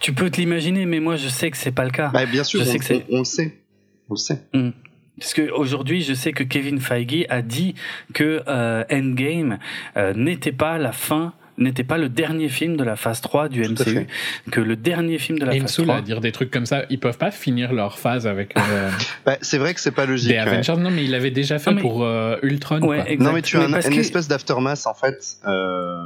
tu 0.01 0.13
peux 0.13 0.31
te 0.31 0.39
l'imaginer, 0.41 0.85
mais 0.87 1.01
moi, 1.01 1.17
je 1.17 1.29
sais 1.29 1.51
que 1.51 1.57
c'est 1.57 1.73
pas 1.73 1.85
le 1.85 1.91
cas. 1.91 2.09
Bah, 2.09 2.27
bien 2.27 2.43
sûr, 2.43 2.63
je 2.65 2.69
on, 2.69 2.73
sais 2.73 2.79
que 2.79 2.95
on, 2.95 3.17
on 3.17 3.19
le 3.21 3.25
sait. 3.25 3.66
On 4.09 4.15
le 4.15 4.19
sait. 4.19 4.41
Mm. 4.55 4.71
Parce 5.19 5.33
que 5.33 5.51
aujourd'hui, 5.51 6.03
je 6.03 6.13
sais 6.15 6.33
que 6.33 6.45
Kevin 6.45 6.79
Feige 6.79 7.25
a 7.31 7.41
dit 7.43 7.75
que 8.13 8.43
euh, 8.49 8.85
Endgame 8.91 9.59
euh, 9.97 10.13
n'était 10.15 10.53
pas 10.53 10.79
la 10.79 10.93
fin 10.93 11.33
n'était 11.59 11.85
pas 11.85 11.97
le 11.97 12.11
dernier 12.11 12.51
film 12.51 12.77
de 12.77 12.85
la 12.85 12.97
phase 12.97 13.23
3 13.23 13.49
du 13.49 13.63
MCU, 13.67 14.07
que 14.51 14.61
le 14.61 14.77
dernier 14.77 15.17
film 15.17 15.39
de 15.39 15.47
la 15.47 15.55
Et 15.55 15.61
phase 15.61 15.77
3. 15.77 15.97
à 15.97 16.01
dire 16.03 16.21
des 16.21 16.31
trucs 16.31 16.51
comme 16.51 16.67
ça, 16.67 16.85
ils 16.91 17.01
peuvent 17.01 17.17
pas 17.17 17.31
finir 17.31 17.73
leur 17.73 17.99
phase 17.99 18.27
avec. 18.27 18.55
Euh, 18.59 18.91
bah, 19.25 19.39
c'est 19.41 19.57
vrai 19.57 19.73
que 19.73 19.81
c'est 19.81 19.91
pas 19.91 20.05
logique. 20.05 20.29
Des 20.29 20.37
Avengers, 20.37 20.73
ouais. 20.73 20.79
non, 20.83 20.91
mais 20.91 21.05
il 21.05 21.13
l'avait 21.13 21.31
déjà 21.31 21.59
fait 21.59 21.71
Non, 21.71 21.77
mais- 21.77 21.81
pour 21.81 22.05
euh, 22.05 22.37
Ultron. 22.43 22.83
Ouais, 22.83 23.17
quoi. 23.17 23.25
Non, 23.25 23.33
mais 23.33 23.41
tu 23.41 23.57
as 23.57 23.63
un- 23.63 23.69
une 23.69 23.81
que- 23.81 24.01
espèce 24.01 24.29
d'aftermath 24.29 24.87
en 24.87 24.93
fait 24.93 25.39
euh, 25.47 26.03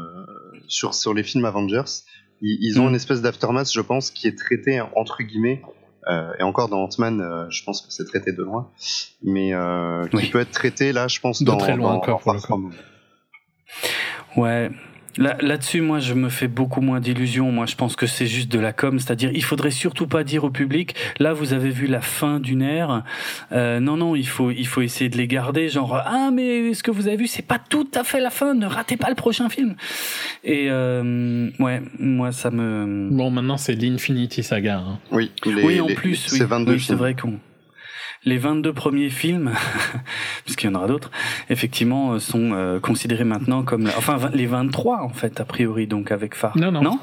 sur 0.68 0.94
sur 0.94 1.14
les 1.14 1.24
films 1.24 1.44
Avengers. 1.44 1.82
Ils, 2.42 2.59
ils 2.62 2.80
ont 2.80 2.84
Mm. 2.86 2.90
une 2.90 2.94
espèce 2.94 3.20
d'aftermath, 3.20 3.72
je 3.72 3.80
pense, 3.80 4.12
qui 4.12 4.28
est 4.28 4.38
traité 4.38 4.80
entre 4.94 5.24
guillemets. 5.24 5.62
Euh, 6.09 6.32
et 6.38 6.42
encore 6.42 6.68
dans 6.68 6.82
Ant-Man, 6.84 7.20
euh, 7.20 7.46
je 7.51 7.62
pense 7.64 7.82
que 7.82 7.92
c'est 7.92 8.05
traité 8.05 8.32
de 8.32 8.42
loin, 8.42 8.70
mais 9.22 9.55
euh, 9.55 10.07
qui 10.09 10.16
Oui. 10.16 10.30
peut 10.30 10.40
être 10.40 10.51
traité 10.51 10.92
là, 10.92 11.09
je 11.09 11.20
pense, 11.20 11.40
De 11.42 11.46
dans, 11.46 11.57
très 11.59 11.76
loin 11.76 11.92
dans- 11.92 11.96
encore, 11.98 12.22
dans 12.24 12.32
le 12.34 12.40
Là- 15.17 15.37
Là-dessus, 15.41 15.81
moi, 15.81 15.99
je 15.99 16.15
me 16.15 16.29
fais 16.29 16.47
beaucoup 16.49 16.81
moins 16.81 17.01
d'illusions. 17.01 17.51
Moi, 17.51 17.67
je 17.67 17.75
pense 17.75 17.97
que 17.97 18.07
c'est 18.07 18.27
juste 18.27 18.51
de 18.51 18.59
la 18.61 18.73
com, 18.73 18.99
c'est-à-dire, 18.99 19.31
il 19.35 19.43
faudrait 19.45 19.71
surtout 19.73 20.07
pas 20.07 20.23
dire 20.25 20.45
au 20.45 20.51
public, 20.51 20.95
là, 21.19 21.33
vous 21.33 21.53
avez 21.53 21.71
vu 21.71 21.87
la 21.87 22.01
fin 22.01 22.39
d'une 22.41 22.63
ère. 22.63 23.03
Euh, 23.53 23.81
non, 23.81 23.97
non, 23.97 24.15
il 24.15 24.27
faut, 24.29 24.51
il 24.51 24.67
faut 24.67 24.83
essayer 24.83 25.11
de 25.11 25.17
les 25.17 25.27
garder. 25.27 25.69
Genre, 25.69 25.95
ah, 26.05 26.31
mais 26.33 26.75
ce 26.75 26.83
que 26.83 26.91
vous 26.91 27.09
avez 27.09 27.17
vu, 27.17 27.27
c'est 27.27 27.47
pas 27.47 27.59
tout 27.59 27.89
à 27.95 28.05
fait 28.05 28.21
la 28.21 28.31
fin. 28.31 28.55
Ne 28.55 28.67
ratez 28.67 28.97
pas 28.97 29.09
le 29.09 29.15
prochain 29.17 29.49
film. 29.49 29.75
Et 30.45 30.67
euh, 30.71 31.51
ouais, 31.59 31.83
moi, 31.99 32.33
ça 32.33 32.51
me. 32.51 33.09
Bon, 33.11 33.31
maintenant 33.31 33.57
c'est 33.57 33.75
l'Infinity 33.75 34.43
Saga. 34.43 34.79
hein. 34.79 34.99
Oui, 35.11 35.31
les, 35.45 35.55
oui, 35.63 35.81
en 35.81 35.87
les- 35.87 35.95
plus, 35.95 36.11
oui. 36.31 36.39
c'est 36.39 36.45
22 36.45 36.73
Oui, 36.75 36.81
c'est 36.81 36.95
vrai 36.95 37.15
qu'on. 37.15 37.35
Les 38.25 38.37
22 38.39 38.73
premiers 38.75 39.09
films, 39.11 39.53
puisqu'il 40.45 40.66
y 40.66 40.68
en 40.71 40.75
aura 40.75 40.87
d'autres, 40.87 41.11
effectivement, 41.49 42.12
euh, 42.12 42.18
sont 42.18 42.51
euh, 42.53 42.79
considérés 42.81 43.25
maintenant 43.25 43.62
comme, 43.62 43.85
la- 43.87 43.97
enfin, 43.97 44.18
les 44.35 44.47
23 44.47 45.01
en 45.03 45.09
fait, 45.09 45.41
a 45.41 45.45
priori, 45.45 45.87
donc 45.87 46.12
avec 46.12 46.35
phare. 46.35 46.57
Non, 46.59 46.71
non. 46.71 46.83
Non? 46.83 46.99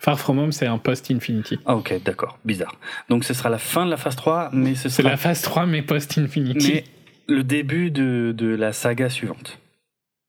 Far 0.00 0.18
From 0.18 0.38
Home, 0.38 0.52
c'est 0.52 0.66
un 0.66 0.78
post-Infinity. 0.78 1.58
Ah 1.66 1.74
ok, 1.76 2.00
d'accord, 2.04 2.38
bizarre. 2.44 2.74
Donc 3.08 3.24
ce 3.24 3.34
sera 3.34 3.48
la 3.50 3.58
fin 3.58 3.84
de 3.84 3.90
la 3.90 3.96
phase 3.96 4.14
3, 4.16 4.50
mais 4.52 4.74
ce 4.76 4.88
C'est 4.88 5.02
sera 5.02 5.10
la 5.10 5.16
phase 5.16 5.42
3, 5.42 5.66
mais 5.66 5.82
post-Infinity. 5.82 6.72
mais 6.72 6.84
le 7.26 7.42
début 7.42 7.90
de, 7.90 8.32
de 8.36 8.46
la 8.46 8.72
saga 8.72 9.10
suivante. 9.10 9.58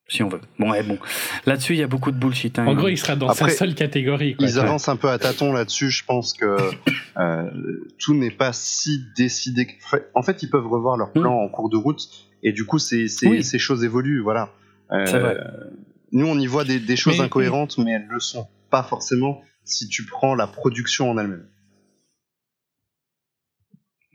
Si 0.10 0.24
on 0.24 0.30
veut. 0.30 0.41
Bon, 0.57 0.72
bon. 0.84 0.97
Là-dessus, 1.45 1.74
il 1.74 1.80
y 1.80 1.84
a 1.84 1.88
beaucoup 1.88 2.12
de 2.12 2.18
bullshit. 2.18 2.57
Hein. 2.57 2.66
En 2.66 2.74
gros, 2.74 2.89
il 2.89 2.97
sera 2.97 3.16
dans 3.16 3.32
sa 3.34 3.47
seule 3.49 3.76
catégorie. 3.76 4.36
Ils 4.39 4.60
avancent 4.60 4.89
un 4.89 4.95
peu 4.95 5.10
à 5.10 5.20
tâtons 5.20 5.53
là-dessus. 5.53 5.91
Je 5.91 6.03
pense 6.03 6.34
que 6.34 6.57
euh, 7.18 7.49
tout 7.99 8.16
n'est 8.16 8.32
pas 8.32 8.51
si 8.51 9.05
décidé. 9.16 9.68
En 10.16 10.24
fait, 10.24 10.41
ils 10.43 10.49
peuvent 10.49 10.68
revoir 10.68 10.97
leur 10.97 11.12
plan 11.12 11.36
hmm. 11.36 11.45
en 11.45 11.49
cours 11.49 11.70
de 11.70 11.78
route, 11.78 12.01
et 12.41 12.51
du 12.51 12.66
coup, 12.66 12.80
ces, 12.80 13.07
ces, 13.07 13.60
choses 13.60 13.84
évoluent. 13.84 14.22
Voilà. 14.22 14.49
Euh, 14.91 15.36
nous, 16.12 16.26
on 16.26 16.39
y 16.39 16.47
voit 16.47 16.64
des, 16.64 16.95
choses 16.95 17.22
incohérentes, 17.22 17.78
mais 17.78 17.91
elles 17.91 18.07
le 18.10 18.20
sont 18.20 18.47
pas 18.72 18.84
forcément 18.84 19.43
si 19.64 19.88
tu 19.88 20.05
prends 20.05 20.34
la 20.34 20.47
production 20.47 21.12
en 21.12 21.18
elle-même. 21.20 21.45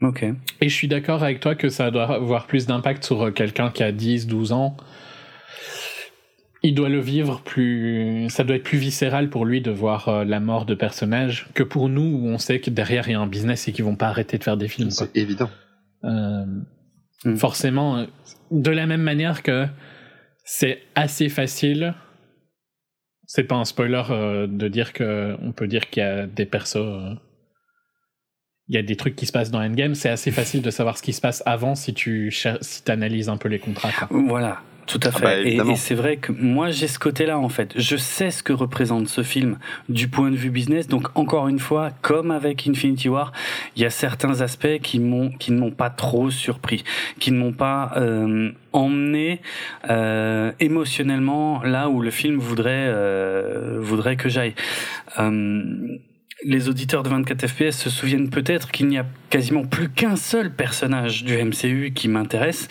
Ok. 0.01 0.25
Et 0.59 0.67
je 0.67 0.75
suis 0.75 0.89
d'accord 0.89 1.23
avec 1.23 1.39
toi 1.39 1.55
que 1.55 1.69
ça 1.69 1.89
doit 1.89 2.13
avoir 2.13 2.47
plus 2.47 2.65
d'impact 2.65 3.05
sur 3.05 3.33
quelqu'un 3.33 3.71
qui 3.71 3.81
a 3.81 3.93
10, 3.93 4.27
12 4.27 4.51
ans 4.51 4.75
il 6.65 6.73
doit 6.73 6.89
le 6.89 6.99
vivre 6.99 7.41
plus. 7.41 8.27
Ça 8.29 8.43
doit 8.43 8.55
être 8.55 8.63
plus 8.63 8.79
viscéral 8.79 9.29
pour 9.29 9.45
lui 9.45 9.61
de 9.61 9.69
voir 9.69 10.09
euh, 10.09 10.23
la 10.23 10.39
mort 10.39 10.65
de 10.65 10.73
personnages 10.73 11.47
que 11.53 11.61
pour 11.61 11.89
nous 11.89 12.01
où 12.01 12.27
on 12.27 12.39
sait 12.39 12.59
que 12.59 12.71
derrière 12.71 13.07
il 13.07 13.11
y 13.11 13.15
a 13.15 13.19
un 13.19 13.27
business 13.27 13.67
et 13.67 13.71
qu'ils 13.71 13.85
vont 13.85 13.95
pas 13.95 14.07
arrêter 14.07 14.39
de 14.39 14.43
faire 14.43 14.57
des 14.57 14.67
films. 14.67 14.89
C'est 14.89 15.15
évident. 15.15 15.49
Euh, 16.03 16.45
hmm. 17.23 17.35
Forcément, 17.35 17.97
euh, 17.97 18.05
de 18.49 18.71
la 18.71 18.87
même 18.87 19.03
manière 19.03 19.43
que 19.43 19.67
c'est 20.43 20.81
assez 20.95 21.29
facile. 21.29 21.93
C'est 23.27 23.43
pas 23.43 23.55
un 23.55 23.65
spoiler 23.65 24.03
de 24.47 24.67
dire 24.67 24.93
que 24.93 25.35
on 25.41 25.51
peut 25.51 25.67
dire 25.67 25.89
qu'il 25.89 26.01
y 26.01 26.05
a 26.05 26.27
des 26.27 26.45
persos. 26.45 27.17
il 28.67 28.75
y 28.75 28.77
a 28.77 28.83
des 28.83 28.95
trucs 28.95 29.15
qui 29.15 29.25
se 29.25 29.31
passent 29.31 29.49
dans 29.49 29.59
Endgame, 29.59 29.95
c'est 29.95 30.09
assez 30.09 30.29
facile 30.29 30.61
de 30.61 30.69
savoir 30.69 30.95
ce 30.95 31.01
qui 31.01 31.11
se 31.11 31.21
passe 31.21 31.41
avant 31.47 31.73
si 31.73 31.95
tu 31.95 32.31
si 32.31 32.83
analyses 32.87 33.27
un 33.27 33.37
peu 33.37 33.49
les 33.49 33.57
contrats. 33.57 34.07
Voilà, 34.11 34.61
tout 34.87 34.99
à 35.03 35.07
ah 35.07 35.11
fait. 35.11 35.23
Bah, 35.23 35.71
et, 35.71 35.75
c'est 35.75 35.95
vrai 35.95 36.17
que 36.17 36.31
moi 36.31 36.69
j'ai 36.69 36.87
ce 36.87 36.99
côté-là 36.99 37.39
en 37.39 37.49
fait. 37.49 37.73
Je 37.75 37.97
sais 37.97 38.31
ce 38.31 38.43
que 38.43 38.53
représente 38.53 39.07
ce 39.07 39.23
film 39.23 39.57
du 39.89 40.07
point 40.07 40.31
de 40.31 40.35
vue 40.35 40.49
business. 40.49 40.87
Donc 40.87 41.07
encore 41.15 41.47
une 41.47 41.59
fois, 41.59 41.91
comme 42.01 42.31
avec 42.31 42.67
Infinity 42.67 43.09
War, 43.09 43.31
il 43.75 43.81
y 43.81 43.85
a 43.85 43.89
certains 43.89 44.41
aspects 44.41 44.79
qui 44.81 44.99
m'ont 44.99 45.29
qui 45.31 45.51
ne 45.51 45.59
m'ont 45.59 45.71
pas 45.71 45.89
trop 45.89 46.29
surpris, 46.29 46.83
qui 47.19 47.31
ne 47.31 47.37
m'ont 47.37 47.53
pas 47.53 47.93
euh, 47.97 48.51
emmené 48.73 49.41
euh, 49.89 50.51
émotionnellement 50.59 51.63
là 51.63 51.89
où 51.89 52.01
le 52.01 52.11
film 52.11 52.37
voudrait 52.37 52.87
euh, 52.87 53.79
voudrait 53.79 54.17
que 54.17 54.29
j'aille. 54.29 54.53
Euh, 55.19 55.97
les 56.45 56.69
auditeurs 56.69 57.03
de 57.03 57.09
24 57.09 57.47
FPS 57.47 57.71
se 57.71 57.89
souviennent 57.89 58.29
peut-être 58.29 58.71
qu'il 58.71 58.87
n'y 58.87 58.99
a 58.99 59.05
quasiment 59.31 59.65
plus 59.65 59.89
qu'un 59.89 60.15
seul 60.15 60.51
personnage 60.51 61.23
du 61.23 61.35
MCU 61.35 61.91
qui 61.93 62.07
m'intéresse. 62.07 62.67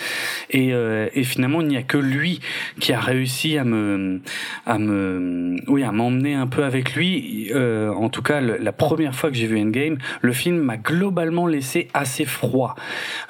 Et, 0.51 0.73
euh, 0.73 1.09
et, 1.15 1.25
finalement 1.25 1.61
il 1.61 1.67
n'y 1.67 1.77
a 1.77 1.83
que 1.83 1.99
lui 1.99 2.41
qui 2.81 2.93
a 2.93 3.01
réussi 3.01 3.59
à 3.59 3.65
me 3.65 4.21
à 4.65 4.79
me 4.79 5.57
oui 5.67 5.83
à 5.83 5.91
m'emmener 5.91 6.35
un 6.35 6.47
peu 6.47 6.65
avec 6.65 6.95
lui. 6.95 7.51
Euh, 7.53 7.91
en 7.91 8.09
tout 8.09 8.23
cas 8.23 8.41
la 8.41 8.73
première 8.73 9.15
fois 9.15 9.31
que 9.31 9.37
j'ai 9.37 9.47
vu 9.47 9.61
Endgame 9.61 9.99
le 10.23 10.33
film 10.33 10.59
m'a 10.59 10.77
globalement 10.77 11.47
laissé 11.47 11.89
assez 11.93 12.25
froid. 12.25 12.77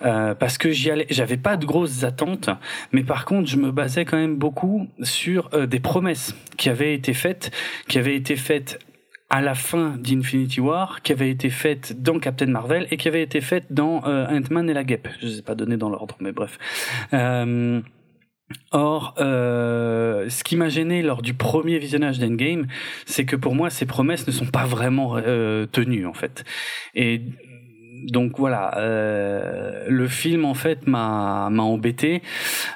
Euh, 0.05 0.34
parce 0.34 0.59
que 0.59 0.70
j'y 0.70 0.90
allais 0.90 1.07
j'avais 1.11 1.38
pas 1.38 1.57
de 1.57 1.64
grosses 1.64 2.05
attentes 2.05 2.51
mais 2.92 3.03
par 3.03 3.24
contre 3.24 3.49
je 3.49 3.57
me 3.57 3.72
basais 3.72 4.05
quand 4.05 4.18
même 4.18 4.36
beaucoup 4.36 4.88
sur 5.03 5.49
euh, 5.55 5.66
des 5.66 5.80
promesses 5.80 6.34
qui 6.59 6.68
avaient 6.68 6.95
été 6.95 7.14
faites 7.14 7.51
qui 7.88 7.99
avaient 7.99 8.16
été 8.16 8.36
faites 8.36 8.78
à 9.31 9.41
la 9.41 9.55
fin 9.55 9.97
d'Infinity 9.99 10.61
War, 10.61 11.03
qui 11.03 11.12
avait 11.12 11.31
été 11.31 11.51
faite 11.51 12.03
dans 12.03 12.18
Captain 12.18 12.47
Marvel 12.47 12.87
et 12.91 12.97
qui 12.97 13.09
avait 13.09 13.22
été 13.22 13.41
faite 13.41 13.66
dans 13.70 14.07
euh, 14.07 14.27
Ant-Man 14.29 14.68
et 14.70 14.75
la 14.75 14.85
Guêpe. 14.85 15.09
Je 15.20 15.27
ne 15.27 15.33
sais 15.33 15.43
pas 15.43 15.55
donné 15.55 15.77
dans 15.77 15.89
l'ordre, 15.89 16.16
mais 16.20 16.33
bref. 16.33 16.59
Euh, 17.12 17.81
or, 18.70 19.14
euh, 19.18 20.29
ce 20.29 20.45
qui 20.45 20.57
m'a 20.57 20.68
gêné 20.68 21.03
lors 21.03 21.22
du 21.22 21.35
premier 21.35 21.79
visionnage 21.79 22.18
d'Endgame, 22.18 22.66
c'est 23.07 23.25
que 23.25 23.37
pour 23.37 23.55
moi, 23.55 23.70
ces 23.70 23.87
promesses 23.87 24.27
ne 24.27 24.33
sont 24.33 24.47
pas 24.47 24.66
vraiment 24.66 25.16
euh, 25.16 25.66
tenues, 25.66 26.07
en 26.07 26.14
fait. 26.14 26.45
Et 26.95 27.22
donc 28.07 28.39
voilà, 28.39 28.75
le 29.89 30.09
film 30.09 30.45
en 30.45 30.53
fait 30.53 30.87
m'a 30.87 31.49
embêté 31.49 32.20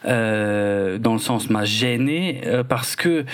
dans 0.05 1.12
le 1.12 1.18
sens 1.18 1.51
m'a 1.51 1.66
gêné 1.66 2.40
parce 2.66 2.96
que 2.96 3.26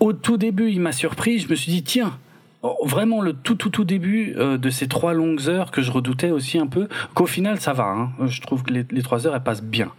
au 0.00 0.14
tout 0.14 0.38
début 0.38 0.70
il 0.70 0.80
m'a 0.80 0.92
surpris. 0.92 1.40
Je 1.40 1.50
me 1.50 1.54
suis 1.54 1.70
dit 1.70 1.82
tiens 1.82 2.18
vraiment 2.84 3.20
le 3.20 3.32
tout 3.32 3.54
tout 3.54 3.70
tout 3.70 3.84
début 3.84 4.34
euh, 4.36 4.56
de 4.56 4.70
ces 4.70 4.86
trois 4.86 5.14
longues 5.14 5.48
heures 5.48 5.70
que 5.70 5.82
je 5.82 5.90
redoutais 5.90 6.30
aussi 6.30 6.58
un 6.58 6.66
peu 6.66 6.88
qu'au 7.14 7.26
final 7.26 7.60
ça 7.60 7.72
va 7.72 7.84
hein. 7.84 8.12
je 8.26 8.40
trouve 8.40 8.62
que 8.62 8.72
les, 8.72 8.86
les, 8.90 9.02
trois 9.02 9.26
heures 9.26 9.34
elles 9.34 9.42
passent 9.42 9.62
bien. 9.62 9.92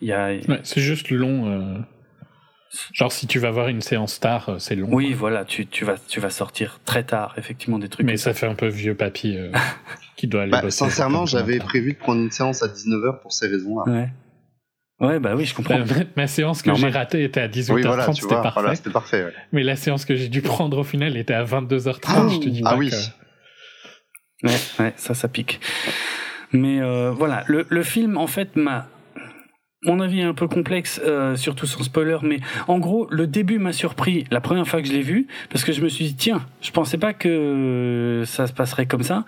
Il 0.00 0.08
y 0.08 0.12
a 0.12 0.28
ouais, 0.28 0.60
c'est 0.62 0.80
juste 0.80 1.10
long 1.10 1.48
euh... 1.48 1.78
genre 2.92 3.12
si 3.12 3.26
tu 3.26 3.38
vas 3.38 3.50
voir 3.50 3.68
une 3.68 3.80
séance 3.80 4.20
tard 4.20 4.48
euh, 4.50 4.58
c'est 4.58 4.76
long 4.76 4.88
oui 4.92 5.14
voilà 5.14 5.44
tu, 5.44 5.66
tu 5.66 5.84
vas 5.84 5.94
tu 6.08 6.20
vas 6.20 6.30
sortir 6.30 6.80
très 6.84 7.04
tard 7.04 7.34
effectivement 7.38 7.78
des 7.78 7.88
trucs 7.88 8.04
mais 8.04 8.18
ça, 8.18 8.34
fait 8.34 8.46
un 8.46 8.54
peu 8.54 8.68
vieux 8.68 8.94
papy 8.94 9.36
euh, 9.36 9.50
qui 10.16 10.26
doit 10.26 10.42
aller 10.42 10.50
bah, 10.50 10.70
sincèrement 10.70 11.24
j'avais 11.24 11.58
prévu 11.58 11.94
de 11.94 11.98
prendre 11.98 12.20
une 12.20 12.30
séance 12.30 12.62
à 12.62 12.68
19h 12.68 13.20
pour 13.20 13.32
ces 13.32 13.46
raisons 13.46 13.78
là 13.78 13.92
ouais 13.92 14.08
Ouais, 15.02 15.18
bah 15.18 15.34
oui, 15.36 15.44
je 15.44 15.54
comprends. 15.54 15.80
Bah, 15.80 15.94
ma 16.16 16.26
séance 16.28 16.62
que 16.62 16.72
j'ai 16.74 16.88
ratée 16.88 17.24
était 17.24 17.40
à 17.40 17.48
18h30, 17.48 18.14
c'était 18.20 18.34
parfait. 18.36 18.76
c'était 18.76 18.90
parfait 18.90 19.24
ouais. 19.24 19.32
Mais 19.50 19.62
la 19.64 19.76
séance 19.76 20.04
que 20.04 20.14
j'ai 20.14 20.28
dû 20.28 20.42
prendre 20.42 20.78
au 20.78 20.84
final 20.84 21.16
était 21.16 21.34
à 21.34 21.44
22h30, 21.44 22.34
je 22.34 22.38
te 22.38 22.48
dis 22.48 22.62
ah 22.64 22.76
oui. 22.76 22.90
Ouais, 24.44 24.50
ouais, 24.78 24.92
ça, 24.96 25.14
ça 25.14 25.28
pique. 25.28 25.60
Mais 26.52 26.80
euh, 26.80 27.10
voilà, 27.10 27.44
le, 27.48 27.66
le 27.68 27.82
film, 27.82 28.16
en 28.16 28.26
fait, 28.26 28.56
m'a 28.56 28.88
mon 29.84 29.98
avis 29.98 30.20
est 30.20 30.24
un 30.24 30.34
peu 30.34 30.46
complexe, 30.46 31.00
euh, 31.04 31.34
surtout 31.34 31.66
sans 31.66 31.82
spoiler, 31.82 32.18
mais 32.22 32.38
en 32.68 32.78
gros, 32.78 33.08
le 33.10 33.26
début 33.26 33.58
m'a 33.58 33.72
surpris 33.72 34.24
la 34.30 34.40
première 34.40 34.66
fois 34.66 34.80
que 34.80 34.86
je 34.86 34.92
l'ai 34.92 35.02
vu, 35.02 35.26
parce 35.50 35.64
que 35.64 35.72
je 35.72 35.80
me 35.82 35.88
suis 35.88 36.04
dit, 36.04 36.14
tiens, 36.14 36.42
je 36.60 36.70
pensais 36.70 36.98
pas 36.98 37.12
que 37.12 38.22
ça 38.24 38.46
se 38.46 38.52
passerait 38.52 38.86
comme 38.86 39.02
ça. 39.02 39.24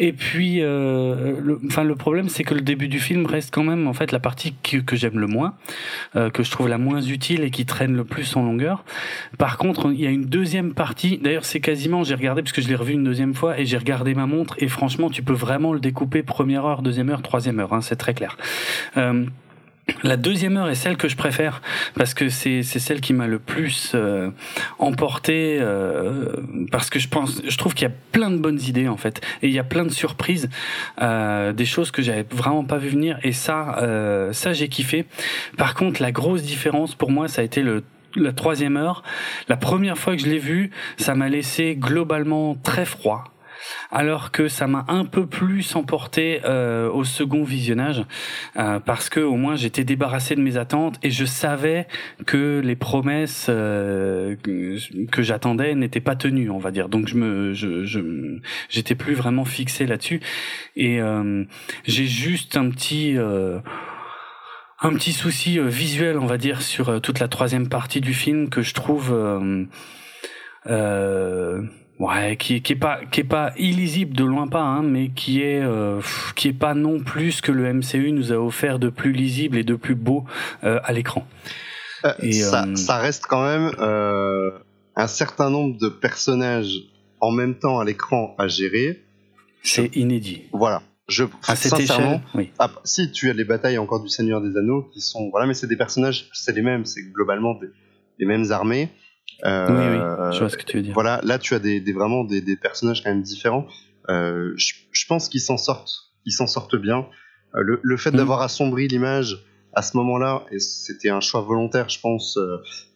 Et 0.00 0.12
puis, 0.12 0.58
euh, 0.60 1.40
le, 1.40 1.60
enfin, 1.66 1.84
le 1.84 1.94
problème, 1.94 2.28
c'est 2.28 2.42
que 2.42 2.54
le 2.54 2.62
début 2.62 2.88
du 2.88 2.98
film 2.98 3.26
reste 3.26 3.54
quand 3.54 3.62
même, 3.62 3.86
en 3.86 3.92
fait, 3.92 4.10
la 4.10 4.18
partie 4.18 4.54
que, 4.62 4.78
que 4.78 4.96
j'aime 4.96 5.20
le 5.20 5.28
moins, 5.28 5.54
euh, 6.16 6.30
que 6.30 6.42
je 6.42 6.50
trouve 6.50 6.68
la 6.68 6.78
moins 6.78 7.00
utile 7.00 7.44
et 7.44 7.50
qui 7.50 7.64
traîne 7.64 7.94
le 7.94 8.04
plus 8.04 8.34
en 8.34 8.42
longueur. 8.42 8.84
Par 9.38 9.56
contre, 9.56 9.92
il 9.92 10.00
y 10.00 10.06
a 10.06 10.10
une 10.10 10.24
deuxième 10.24 10.74
partie, 10.74 11.18
d'ailleurs, 11.18 11.44
c'est 11.44 11.60
quasiment, 11.60 12.02
j'ai 12.02 12.16
regardé, 12.16 12.42
parce 12.42 12.52
que 12.52 12.60
je 12.62 12.66
l'ai 12.66 12.74
revu 12.74 12.94
une 12.94 13.04
deuxième 13.04 13.34
fois, 13.34 13.56
et 13.56 13.66
j'ai 13.66 13.78
regardé 13.78 14.14
ma 14.14 14.26
montre, 14.26 14.56
et 14.58 14.66
franchement, 14.66 15.10
tu 15.10 15.22
peux 15.22 15.32
vraiment 15.32 15.72
le 15.72 15.80
découper 15.80 16.24
première 16.24 16.64
heure, 16.64 16.82
deuxième 16.82 17.08
heure, 17.08 17.22
troisième 17.22 17.60
heure, 17.60 17.72
hein, 17.72 17.82
c'est 17.82 17.96
très 17.96 18.14
clair. 18.14 18.36
Euh, 18.96 19.26
la 20.02 20.16
deuxième 20.16 20.56
heure 20.56 20.68
est 20.68 20.74
celle 20.74 20.96
que 20.96 21.08
je 21.08 21.16
préfère 21.16 21.62
parce 21.94 22.14
que 22.14 22.28
c'est 22.28 22.62
celle 22.62 23.00
qui 23.00 23.12
m'a 23.12 23.26
le 23.26 23.38
plus 23.38 23.92
euh, 23.94 24.30
emporté 24.78 25.58
euh, 25.60 26.36
parce 26.70 26.90
que 26.90 26.98
je 26.98 27.08
pense 27.08 27.42
je 27.46 27.56
trouve 27.56 27.74
qu'il 27.74 27.88
y 27.88 27.90
a 27.90 27.94
plein 28.12 28.30
de 28.30 28.38
bonnes 28.38 28.60
idées 28.60 28.88
en 28.88 28.96
fait 28.96 29.20
et 29.42 29.48
il 29.48 29.52
y 29.52 29.58
a 29.58 29.64
plein 29.64 29.84
de 29.84 29.90
surprises 29.90 30.48
euh, 31.00 31.52
des 31.52 31.64
choses 31.66 31.90
que 31.90 32.02
j'avais 32.02 32.26
vraiment 32.30 32.64
pas 32.64 32.78
vu 32.78 32.88
venir 32.88 33.18
et 33.22 33.32
ça 33.32 33.78
euh, 33.78 34.32
ça 34.32 34.52
j'ai 34.52 34.68
kiffé. 34.68 35.06
Par 35.56 35.74
contre 35.74 36.02
la 36.02 36.12
grosse 36.12 36.42
différence 36.42 36.94
pour 36.94 37.10
moi 37.10 37.28
ça 37.28 37.42
a 37.42 37.44
été 37.44 37.62
le 37.62 37.82
la 38.16 38.32
troisième 38.32 38.76
heure. 38.76 39.02
La 39.48 39.56
première 39.56 39.96
fois 39.96 40.14
que 40.14 40.22
je 40.22 40.26
l'ai 40.26 40.38
vu, 40.38 40.70
ça 40.98 41.14
m'a 41.14 41.30
laissé 41.30 41.76
globalement 41.76 42.54
très 42.62 42.84
froid 42.84 43.31
alors 43.90 44.30
que 44.30 44.48
ça 44.48 44.66
m'a 44.66 44.84
un 44.88 45.04
peu 45.04 45.26
plus 45.26 45.74
emporté 45.76 46.40
euh, 46.44 46.90
au 46.90 47.04
second 47.04 47.44
visionnage 47.44 48.04
euh, 48.56 48.80
parce 48.80 49.08
que 49.08 49.20
au 49.20 49.36
moins 49.36 49.56
j'étais 49.56 49.84
débarrassé 49.84 50.34
de 50.34 50.40
mes 50.40 50.56
attentes 50.56 50.98
et 51.02 51.10
je 51.10 51.24
savais 51.24 51.86
que 52.26 52.60
les 52.62 52.76
promesses 52.76 53.46
euh, 53.48 54.36
que 54.42 55.22
j'attendais 55.22 55.74
n'étaient 55.74 56.00
pas 56.00 56.16
tenues 56.16 56.50
on 56.50 56.58
va 56.58 56.70
dire. 56.70 56.88
Donc 56.88 57.08
je 57.08 57.16
me 57.16 58.40
j'étais 58.68 58.94
plus 58.94 59.14
vraiment 59.14 59.44
fixé 59.44 59.86
là-dessus. 59.86 60.20
Et 60.76 61.00
j'ai 61.84 62.06
juste 62.06 62.56
un 62.56 62.70
petit 62.70 63.16
un 63.18 64.94
petit 64.94 65.12
souci 65.12 65.58
visuel, 65.60 66.18
on 66.18 66.26
va 66.26 66.38
dire, 66.38 66.62
sur 66.62 67.00
toute 67.00 67.20
la 67.20 67.28
troisième 67.28 67.68
partie 67.68 68.00
du 68.00 68.14
film 68.14 68.48
que 68.48 68.62
je 68.62 68.74
trouve 68.74 69.14
euh, 70.66 71.62
ouais, 72.02 72.36
qui, 72.36 72.60
qui 72.62 72.72
est 72.72 72.76
pas 72.76 73.00
qui 73.10 73.20
est 73.20 73.24
pas 73.24 73.52
illisible 73.56 74.14
de 74.14 74.24
loin 74.24 74.48
pas, 74.48 74.62
hein, 74.62 74.82
mais 74.82 75.10
qui 75.10 75.42
est 75.42 75.62
euh, 75.62 76.00
qui 76.36 76.48
est 76.48 76.52
pas 76.52 76.74
non 76.74 77.00
plus 77.00 77.32
ce 77.32 77.42
que 77.42 77.52
le 77.52 77.72
MCU 77.72 78.12
nous 78.12 78.32
a 78.32 78.36
offert 78.36 78.78
de 78.78 78.90
plus 78.90 79.12
lisible 79.12 79.56
et 79.56 79.64
de 79.64 79.74
plus 79.74 79.94
beau 79.94 80.24
euh, 80.64 80.80
à 80.84 80.92
l'écran. 80.92 81.26
Euh, 82.04 82.32
ça, 82.32 82.66
ça, 82.74 82.98
reste 82.98 83.26
quand 83.26 83.44
même 83.44 83.70
un 84.96 85.06
certain 85.06 85.50
nombre 85.50 85.78
de 85.78 85.88
personnages 85.88 86.74
en 87.20 87.30
même 87.30 87.54
temps 87.54 87.78
à 87.78 87.84
l'écran 87.84 88.34
à 88.38 88.48
gérer. 88.48 89.04
C'est 89.62 89.94
inédit. 89.96 90.42
Voilà. 90.52 90.82
Je, 91.08 91.24
à 91.46 91.56
cette 91.56 91.78
échelle, 91.78 92.20
oui. 92.34 92.50
Ah, 92.58 92.70
si 92.84 93.12
tu 93.12 93.28
as 93.28 93.32
les 93.32 93.44
batailles 93.44 93.78
encore 93.78 94.02
du 94.02 94.08
Seigneur 94.08 94.40
des 94.40 94.56
Anneaux 94.56 94.88
qui 94.92 95.00
sont 95.00 95.30
voilà, 95.30 95.46
mais 95.46 95.54
c'est 95.54 95.66
des 95.66 95.76
personnages, 95.76 96.28
c'est 96.32 96.54
les 96.54 96.62
mêmes, 96.62 96.84
c'est 96.84 97.02
globalement 97.02 97.54
des, 97.54 97.68
les 98.18 98.26
mêmes 98.26 98.50
armées. 98.50 98.88
Euh, 99.44 99.66
oui, 99.68 99.98
oui, 99.98 100.34
je 100.34 100.38
vois 100.38 100.48
ce 100.48 100.56
que 100.56 100.64
tu 100.64 100.76
veux 100.76 100.82
dire. 100.82 100.94
Voilà, 100.94 101.20
là 101.24 101.38
tu 101.38 101.54
as 101.54 101.58
des, 101.58 101.80
des 101.80 101.92
vraiment 101.92 102.24
des, 102.24 102.40
des, 102.40 102.56
personnages 102.56 103.02
quand 103.02 103.10
même 103.10 103.22
différents. 103.22 103.66
Euh, 104.08 104.52
je, 104.56 104.74
je, 104.92 105.06
pense 105.06 105.28
qu'ils 105.28 105.40
s'en 105.40 105.56
sortent, 105.56 106.12
ils 106.24 106.32
s'en 106.32 106.46
sortent 106.46 106.76
bien. 106.76 107.06
Euh, 107.54 107.62
le, 107.62 107.80
le, 107.82 107.96
fait 107.96 108.12
mm. 108.12 108.16
d'avoir 108.16 108.42
assombri 108.42 108.86
l'image 108.88 109.44
à 109.74 109.82
ce 109.82 109.96
moment-là, 109.96 110.44
et 110.52 110.58
c'était 110.58 111.10
un 111.10 111.20
choix 111.20 111.40
volontaire, 111.40 111.88
je 111.88 111.98
pense, 111.98 112.38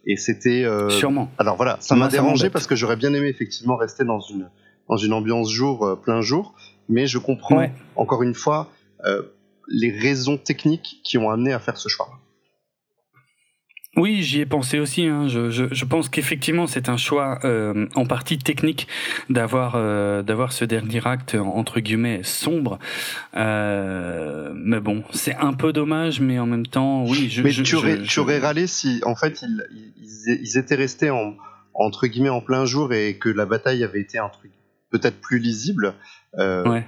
et 0.05 0.17
c'était. 0.17 0.67
Sûrement. 0.91 1.31
Alors 1.39 1.57
voilà, 1.57 1.79
ça 1.81 1.97
m'a 1.97 2.09
dérangé 2.09 2.51
parce 2.51 2.67
que 2.67 2.77
j'aurais 2.77 2.97
bien 2.97 3.13
aimé 3.15 3.29
effectivement 3.29 3.77
rester 3.77 4.05
dans 4.05 4.21
une 4.21 4.49
dans 4.89 4.97
une 4.97 5.13
ambiance 5.15 5.51
jour 5.51 5.99
plein 6.03 6.21
jour, 6.21 6.55
mais 6.89 7.07
je 7.07 7.19
comprends 7.19 7.67
encore 7.97 8.23
une 8.23 8.35
fois 8.35 8.71
les 9.69 9.91
raisons 9.91 10.37
techniques 10.37 11.01
qui 11.03 11.19
ont 11.19 11.31
amené 11.31 11.53
à 11.53 11.59
faire 11.59 11.79
ce 11.79 11.89
choix. 11.89 12.21
Oui, 13.97 14.23
j'y 14.23 14.41
ai 14.41 14.47
pensé 14.47 14.79
aussi. 14.79 15.07
Hein. 15.07 15.27
Je, 15.27 15.51
je, 15.51 15.65
je, 15.71 15.85
pense 15.87 16.11
qu'effectivement, 16.11 16.67
c'est 16.67 16.91
un 16.91 16.99
choix 16.99 17.39
euh, 17.45 17.87
en 17.95 18.05
partie 18.05 18.37
technique 18.37 18.89
d'avoir 19.31 19.73
euh, 19.77 20.23
d'avoir 20.23 20.53
ce 20.53 20.67
dernier 20.67 21.01
acte 21.07 21.35
entre 21.35 21.81
guillemets 21.81 22.21
sombre. 22.23 22.79
Euh, 23.37 24.53
mais 24.55 24.81
bon, 24.81 25.03
c'est 25.13 25.35
un 25.37 25.55
peu 25.55 25.73
dommage, 25.73 26.21
mais 26.21 26.39
en 26.39 26.47
même 26.47 26.67
temps, 26.67 27.05
oui. 27.07 27.31
Je, 27.31 27.43
mais 27.43 27.51
tu, 27.51 27.75
aurais, 27.75 28.03
tu 28.03 28.21
aurais 28.21 28.39
râlé 28.39 28.67
si, 28.67 29.01
en 29.05 29.15
fait, 29.15 29.41
ils, 29.41 29.67
ils, 29.97 30.41
ils 30.43 30.59
étaient 30.59 30.75
restés 30.75 31.09
en, 31.09 31.35
entre 31.73 32.07
guillemets 32.07 32.29
en 32.29 32.43
plein 32.43 32.67
jour 32.67 32.93
et 32.93 33.17
que 33.17 33.31
la 33.31 33.47
bataille 33.47 33.83
avait 33.83 34.01
été 34.01 34.19
un 34.19 34.29
truc 34.29 34.53
peut-être 34.91 35.21
plus 35.21 35.39
lisible. 35.39 35.95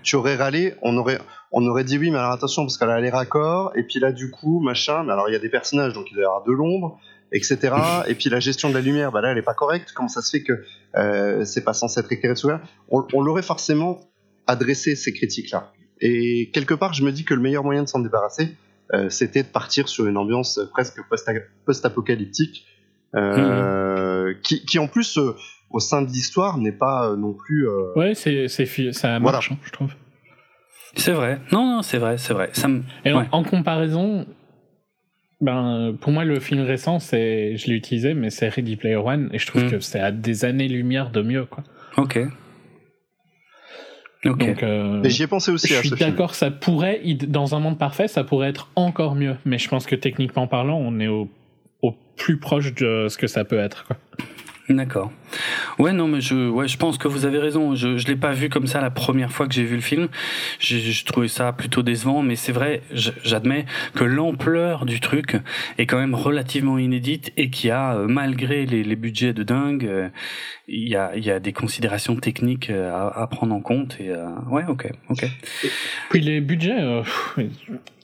Tu 0.02 0.16
aurais 0.16 0.36
râlé, 0.36 0.74
on 0.82 0.98
aurait 0.98 1.18
on 1.52 1.66
aurait 1.66 1.84
dit 1.84 1.98
oui, 1.98 2.10
mais 2.10 2.18
alors 2.18 2.32
attention, 2.32 2.62
parce 2.62 2.76
qu'elle 2.76 2.90
a 2.90 3.00
les 3.00 3.10
raccords, 3.10 3.72
et 3.76 3.82
puis 3.82 4.00
là, 4.00 4.12
du 4.12 4.30
coup, 4.30 4.60
machin, 4.60 5.04
mais 5.04 5.12
alors 5.12 5.28
il 5.28 5.32
y 5.32 5.36
a 5.36 5.40
des 5.40 5.48
personnages, 5.48 5.92
donc 5.92 6.06
il 6.10 6.14
doit 6.14 6.22
y 6.22 6.26
avoir 6.26 6.44
de 6.44 6.52
l'ombre, 6.52 7.00
etc. 7.32 7.74
et 8.06 8.14
puis 8.14 8.30
la 8.30 8.40
gestion 8.40 8.68
de 8.68 8.74
la 8.74 8.80
lumière, 8.80 9.12
bah 9.12 9.20
là, 9.20 9.32
elle 9.32 9.38
est 9.38 9.42
pas 9.42 9.54
correcte. 9.54 9.92
Comment 9.94 10.08
ça 10.08 10.22
se 10.22 10.30
fait 10.30 10.42
que 10.42 10.64
euh, 10.96 11.44
c'est 11.44 11.64
pas 11.64 11.74
censé 11.74 12.00
être 12.00 12.10
éclairé 12.12 12.34
de 12.34 12.38
souverain 12.38 12.60
On, 12.90 13.06
on 13.12 13.22
l'aurait 13.22 13.42
forcément 13.42 14.00
adressé 14.46 14.96
ces 14.96 15.12
critiques-là. 15.12 15.72
Et 16.00 16.50
quelque 16.52 16.74
part, 16.74 16.94
je 16.94 17.02
me 17.02 17.12
dis 17.12 17.24
que 17.24 17.34
le 17.34 17.40
meilleur 17.40 17.64
moyen 17.64 17.82
de 17.82 17.88
s'en 17.88 17.98
débarrasser, 17.98 18.56
euh, 18.94 19.10
c'était 19.10 19.42
de 19.42 19.48
partir 19.48 19.88
sur 19.88 20.06
une 20.06 20.16
ambiance 20.16 20.60
presque 20.72 21.00
post-apocalyptique, 21.66 22.66
euh, 23.14 24.30
mmh. 24.30 24.40
qui, 24.42 24.64
qui, 24.64 24.78
en 24.78 24.86
plus, 24.86 25.18
euh, 25.18 25.34
au 25.70 25.80
sein 25.80 26.02
de 26.02 26.08
l'histoire, 26.08 26.58
n'est 26.58 26.72
pas 26.72 27.10
euh, 27.10 27.16
non 27.16 27.34
plus. 27.34 27.68
Ouais, 27.96 28.14
c'est, 28.14 28.48
c'est, 28.48 28.66
ça 28.92 29.18
marche, 29.18 29.52
hein, 29.52 29.58
je 29.64 29.70
trouve. 29.70 29.92
C'est 30.94 31.12
vrai. 31.12 31.38
Non, 31.52 31.66
non, 31.66 31.82
c'est 31.82 31.98
vrai, 31.98 32.18
c'est 32.18 32.32
vrai. 32.32 32.50
Ça 32.52 32.68
me... 32.68 32.82
Et 33.04 33.12
en, 33.12 33.42
comparaison, 33.44 34.26
ben, 35.40 35.94
pour 36.00 36.12
moi, 36.12 36.24
le 36.24 36.40
film 36.40 36.62
récent, 36.62 36.98
c'est, 36.98 37.56
je 37.56 37.66
l'ai 37.68 37.74
utilisé, 37.74 38.14
mais 38.14 38.30
c'est 38.30 38.48
Ready 38.48 38.76
Player 38.76 38.96
One, 38.96 39.30
et 39.32 39.38
je 39.38 39.46
trouve 39.46 39.64
mm. 39.64 39.70
que 39.70 39.80
c'est 39.80 40.00
à 40.00 40.10
des 40.10 40.44
années-lumière 40.44 41.10
de 41.10 41.22
mieux, 41.22 41.44
quoi. 41.44 41.64
Ok. 41.96 42.18
Ok. 44.24 44.38
Donc, 44.38 44.62
euh, 44.62 45.00
j'y 45.04 45.22
ai 45.22 45.26
pensé 45.26 45.52
aussi. 45.52 45.68
Je 45.68 45.80
suis 45.80 45.90
d'accord, 45.90 46.34
ça 46.34 46.50
pourrait, 46.50 47.00
dans 47.28 47.54
un 47.54 47.60
monde 47.60 47.78
parfait, 47.78 48.08
ça 48.08 48.24
pourrait 48.24 48.48
être 48.48 48.70
encore 48.74 49.14
mieux, 49.14 49.36
mais 49.44 49.58
je 49.58 49.68
pense 49.68 49.86
que 49.86 49.94
techniquement 49.94 50.48
parlant, 50.48 50.76
on 50.76 50.98
est 50.98 51.06
au, 51.06 51.28
au 51.82 51.94
plus 52.16 52.38
proche 52.38 52.74
de 52.74 53.06
ce 53.08 53.16
que 53.16 53.28
ça 53.28 53.44
peut 53.44 53.58
être, 53.58 53.84
quoi. 53.86 53.96
D'accord. 54.68 55.10
Ouais, 55.78 55.92
non, 55.92 56.08
mais 56.08 56.20
je, 56.20 56.48
ouais, 56.50 56.68
je 56.68 56.76
pense 56.76 56.98
que 56.98 57.08
vous 57.08 57.24
avez 57.24 57.38
raison. 57.38 57.74
Je, 57.74 57.96
je 57.96 58.06
l'ai 58.06 58.16
pas 58.16 58.32
vu 58.32 58.50
comme 58.50 58.66
ça 58.66 58.82
la 58.82 58.90
première 58.90 59.32
fois 59.32 59.46
que 59.46 59.54
j'ai 59.54 59.64
vu 59.64 59.76
le 59.76 59.80
film. 59.80 60.08
J'ai 60.58 60.92
trouvé 61.06 61.28
ça 61.28 61.52
plutôt 61.52 61.82
décevant, 61.82 62.22
mais 62.22 62.36
c'est 62.36 62.52
vrai, 62.52 62.82
j'admets 62.92 63.64
que 63.94 64.04
l'ampleur 64.04 64.84
du 64.84 65.00
truc 65.00 65.36
est 65.78 65.86
quand 65.86 65.98
même 65.98 66.14
relativement 66.14 66.76
inédite 66.76 67.32
et 67.38 67.48
qu'il 67.48 67.68
y 67.68 67.70
a, 67.70 67.94
euh, 67.94 68.08
malgré 68.08 68.66
les, 68.66 68.84
les, 68.84 68.96
budgets 68.96 69.32
de 69.32 69.42
dingue, 69.42 69.86
euh, 69.86 70.08
il 70.66 70.88
y 70.88 70.96
a, 70.96 71.12
il 71.16 71.24
y 71.24 71.30
a 71.30 71.40
des 71.40 71.54
considérations 71.54 72.16
techniques 72.16 72.68
euh, 72.68 72.92
à, 72.92 73.22
à 73.22 73.26
prendre 73.26 73.54
en 73.54 73.60
compte. 73.60 73.96
Et 74.00 74.12
ouais, 74.50 74.64
ok, 74.68 74.90
ok. 75.08 75.24
Puis 76.10 76.20
les 76.20 76.42
budgets, 76.42 77.02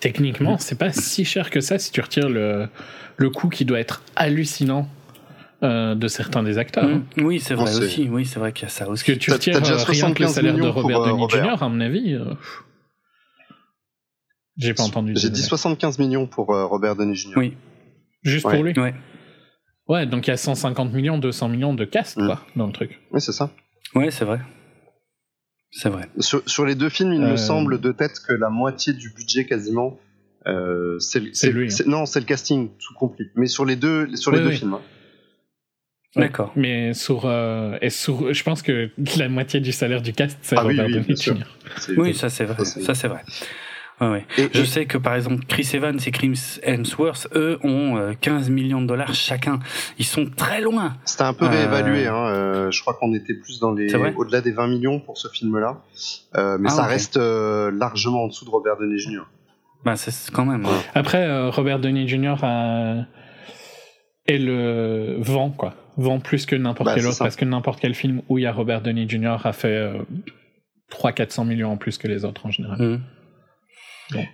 techniquement, 0.00 0.56
c'est 0.56 0.78
pas 0.78 0.92
si 0.92 1.26
cher 1.26 1.50
que 1.50 1.60
ça 1.60 1.78
si 1.78 1.92
tu 1.92 2.00
retires 2.00 2.30
le 2.30 2.68
le 3.16 3.30
coût 3.30 3.48
qui 3.48 3.64
doit 3.64 3.78
être 3.78 4.02
hallucinant 4.16 4.88
euh, 5.64 5.94
de 5.94 6.08
certains 6.08 6.42
des 6.42 6.58
acteurs. 6.58 6.86
Mm. 6.86 7.06
Oui, 7.18 7.40
c'est 7.40 7.54
vrai 7.54 7.74
aussi. 7.74 8.08
Oui, 8.10 8.26
c'est 8.26 8.38
vrai 8.38 8.52
qu'il 8.52 8.64
y 8.64 8.66
a 8.66 8.68
ça 8.68 8.88
aussi. 8.88 9.04
Parce 9.04 9.18
que 9.18 9.18
tu 9.18 9.32
retires 9.32 9.56
euh, 9.56 9.84
rien 9.86 10.12
que 10.12 10.22
le 10.22 10.28
salaire 10.28 10.56
de 10.56 10.66
Robert 10.66 11.00
euh, 11.00 11.08
Downey 11.08 11.26
Jr. 11.30 11.62
à 11.62 11.68
mon 11.68 11.80
avis. 11.80 12.18
J'ai 14.56 14.74
pas 14.74 14.82
entendu. 14.82 15.14
J'ai 15.16 15.30
dit 15.30 15.42
75 15.42 15.98
millions 15.98 16.26
pour 16.26 16.48
Robert 16.48 16.96
Downey 16.96 17.14
Jr. 17.14 17.32
Oui. 17.36 17.56
Juste 18.22 18.48
pour 18.48 18.62
lui. 18.62 18.78
Ouais. 18.78 18.94
Ouais, 19.88 20.06
donc 20.06 20.26
il 20.26 20.30
y 20.30 20.32
a 20.32 20.36
150 20.36 20.92
millions, 20.92 21.18
200 21.18 21.48
millions 21.48 21.74
de 21.74 21.84
cast 21.84 22.16
mm. 22.16 22.26
quoi, 22.26 22.40
dans 22.56 22.66
le 22.66 22.72
truc. 22.72 23.00
Oui, 23.10 23.20
c'est 23.20 23.32
ça. 23.32 23.50
Ouais, 23.94 24.10
c'est 24.10 24.24
vrai. 24.24 24.40
C'est 25.70 25.88
vrai. 25.88 26.08
Sur, 26.18 26.66
les 26.66 26.74
deux 26.74 26.88
films, 26.88 27.12
il 27.12 27.20
me 27.20 27.36
semble 27.36 27.80
de 27.80 27.92
tête 27.92 28.20
que 28.26 28.32
la 28.32 28.50
moitié 28.50 28.92
du 28.92 29.10
budget 29.14 29.46
quasiment, 29.46 29.98
c'est 30.98 31.20
lui. 31.20 31.72
Hein. 31.72 31.84
Non, 31.86 32.06
c'est 32.06 32.20
le 32.20 32.26
casting 32.26 32.68
tout 32.68 32.94
complet. 32.98 33.26
Mais 33.34 33.46
sur 33.46 33.64
les 33.64 33.76
deux, 33.76 34.14
sur 34.14 34.30
les 34.30 34.40
deux 34.40 34.50
films. 34.50 34.74
Hein. 34.74 34.80
D'accord. 36.16 36.52
Mais 36.54 36.94
sur, 36.94 37.22
euh, 37.24 37.76
et 37.82 37.90
sur, 37.90 38.32
je 38.32 38.42
pense 38.44 38.62
que 38.62 38.90
la 39.16 39.28
moitié 39.28 39.60
du 39.60 39.72
salaire 39.72 40.02
du 40.02 40.12
cast, 40.12 40.38
c'est 40.42 40.56
ah 40.56 40.62
Robert 40.62 40.86
oui, 40.86 40.92
Downey 40.92 41.16
Jr. 41.16 41.44
Oui, 41.96 42.14
ça 42.14 42.30
c'est 42.30 42.44
vrai. 42.44 42.64
Ça 42.64 42.94
c'est 42.94 43.08
vrai. 43.08 43.22
Ouais, 44.00 44.26
Et, 44.38 44.48
je 44.52 44.64
sais 44.64 44.86
que 44.86 44.98
par 44.98 45.14
exemple 45.14 45.44
Chris 45.46 45.70
Evans 45.72 45.98
et 46.04 46.10
Chris 46.10 46.58
Hemsworth, 46.64 47.28
eux, 47.36 47.58
ont 47.62 48.12
15 48.20 48.48
euh, 48.48 48.52
millions 48.52 48.82
de 48.82 48.86
dollars 48.86 49.14
chacun. 49.14 49.60
Ils 49.98 50.04
sont 50.04 50.26
très 50.36 50.60
loin. 50.60 50.96
C'était 51.04 51.22
un 51.22 51.32
peu 51.32 51.46
réévalué. 51.46 52.06
Euh... 52.06 52.12
Hein. 52.12 52.26
Euh, 52.26 52.70
je 52.72 52.80
crois 52.80 52.94
qu'on 52.94 53.14
était 53.14 53.34
plus 53.34 53.60
dans 53.60 53.72
les 53.72 53.94
au-delà 53.94 54.40
des 54.40 54.50
20 54.50 54.66
millions 54.66 54.98
pour 54.98 55.16
ce 55.16 55.28
film-là, 55.28 55.80
euh, 56.36 56.58
mais 56.58 56.70
ah, 56.72 56.74
ça 56.74 56.84
reste 56.84 57.16
largement 57.16 58.24
en 58.24 58.28
dessous 58.28 58.44
de 58.44 58.50
Robert 58.50 58.76
Downey 58.78 58.98
Jr. 58.98 59.22
Bah 59.84 59.96
c'est 59.96 60.12
quand 60.32 60.46
même. 60.46 60.66
Après, 60.94 61.48
Robert 61.50 61.78
Downey 61.78 62.08
Jr. 62.08 62.36
A... 62.42 63.04
est 64.26 64.38
le 64.38 65.18
vent 65.20 65.50
quoi 65.50 65.74
vend 65.96 66.20
plus 66.20 66.46
que 66.46 66.56
n'importe 66.56 66.86
bah, 66.86 66.94
quel 66.94 67.06
autre, 67.06 67.18
parce 67.18 67.36
que 67.36 67.44
n'importe 67.44 67.80
quel 67.80 67.94
film 67.94 68.22
où 68.28 68.38
il 68.38 68.42
y 68.42 68.46
a 68.46 68.52
Robert 68.52 68.82
Downey 68.82 69.08
Jr. 69.08 69.38
a 69.44 69.52
fait 69.52 69.68
euh, 69.68 70.02
300-400 70.90 71.46
millions 71.46 71.72
en 71.72 71.76
plus 71.76 71.98
que 71.98 72.08
les 72.08 72.24
autres 72.24 72.46
en 72.46 72.50
général. 72.50 72.80
Mmh. 72.80 73.00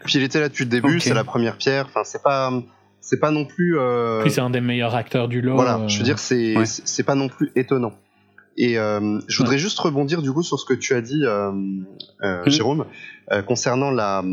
Puis 0.04 0.18
il 0.18 0.22
était 0.22 0.40
là 0.40 0.48
depuis 0.48 0.64
le 0.64 0.70
début, 0.70 1.00
c'est 1.00 1.14
la 1.14 1.24
première 1.24 1.56
pierre. 1.56 1.86
Enfin, 1.86 2.02
c'est 2.04 2.22
pas, 2.22 2.52
c'est 3.00 3.20
pas 3.20 3.30
non 3.30 3.44
plus. 3.44 3.78
Euh... 3.78 4.20
Puis 4.22 4.30
c'est 4.30 4.40
un 4.40 4.50
des 4.50 4.60
meilleurs 4.60 4.94
acteurs 4.94 5.28
du 5.28 5.40
lot. 5.40 5.54
Voilà, 5.54 5.86
je 5.86 5.98
veux 5.98 6.04
dire, 6.04 6.18
c'est, 6.18 6.54
c'est 6.64 7.04
pas 7.04 7.14
non 7.14 7.28
plus 7.28 7.52
étonnant. 7.54 7.92
Et 8.56 8.78
euh, 8.78 9.20
je 9.28 9.38
voudrais 9.38 9.58
juste 9.58 9.78
rebondir 9.78 10.22
du 10.22 10.32
coup 10.32 10.42
sur 10.42 10.58
ce 10.58 10.64
que 10.64 10.74
tu 10.74 10.94
as 10.94 11.00
dit, 11.00 11.24
euh, 11.24 11.52
euh 12.22 12.44
mmh. 12.44 12.50
Jérôme, 12.50 12.84
euh, 13.30 13.42
concernant 13.42 13.90
la, 13.90 14.24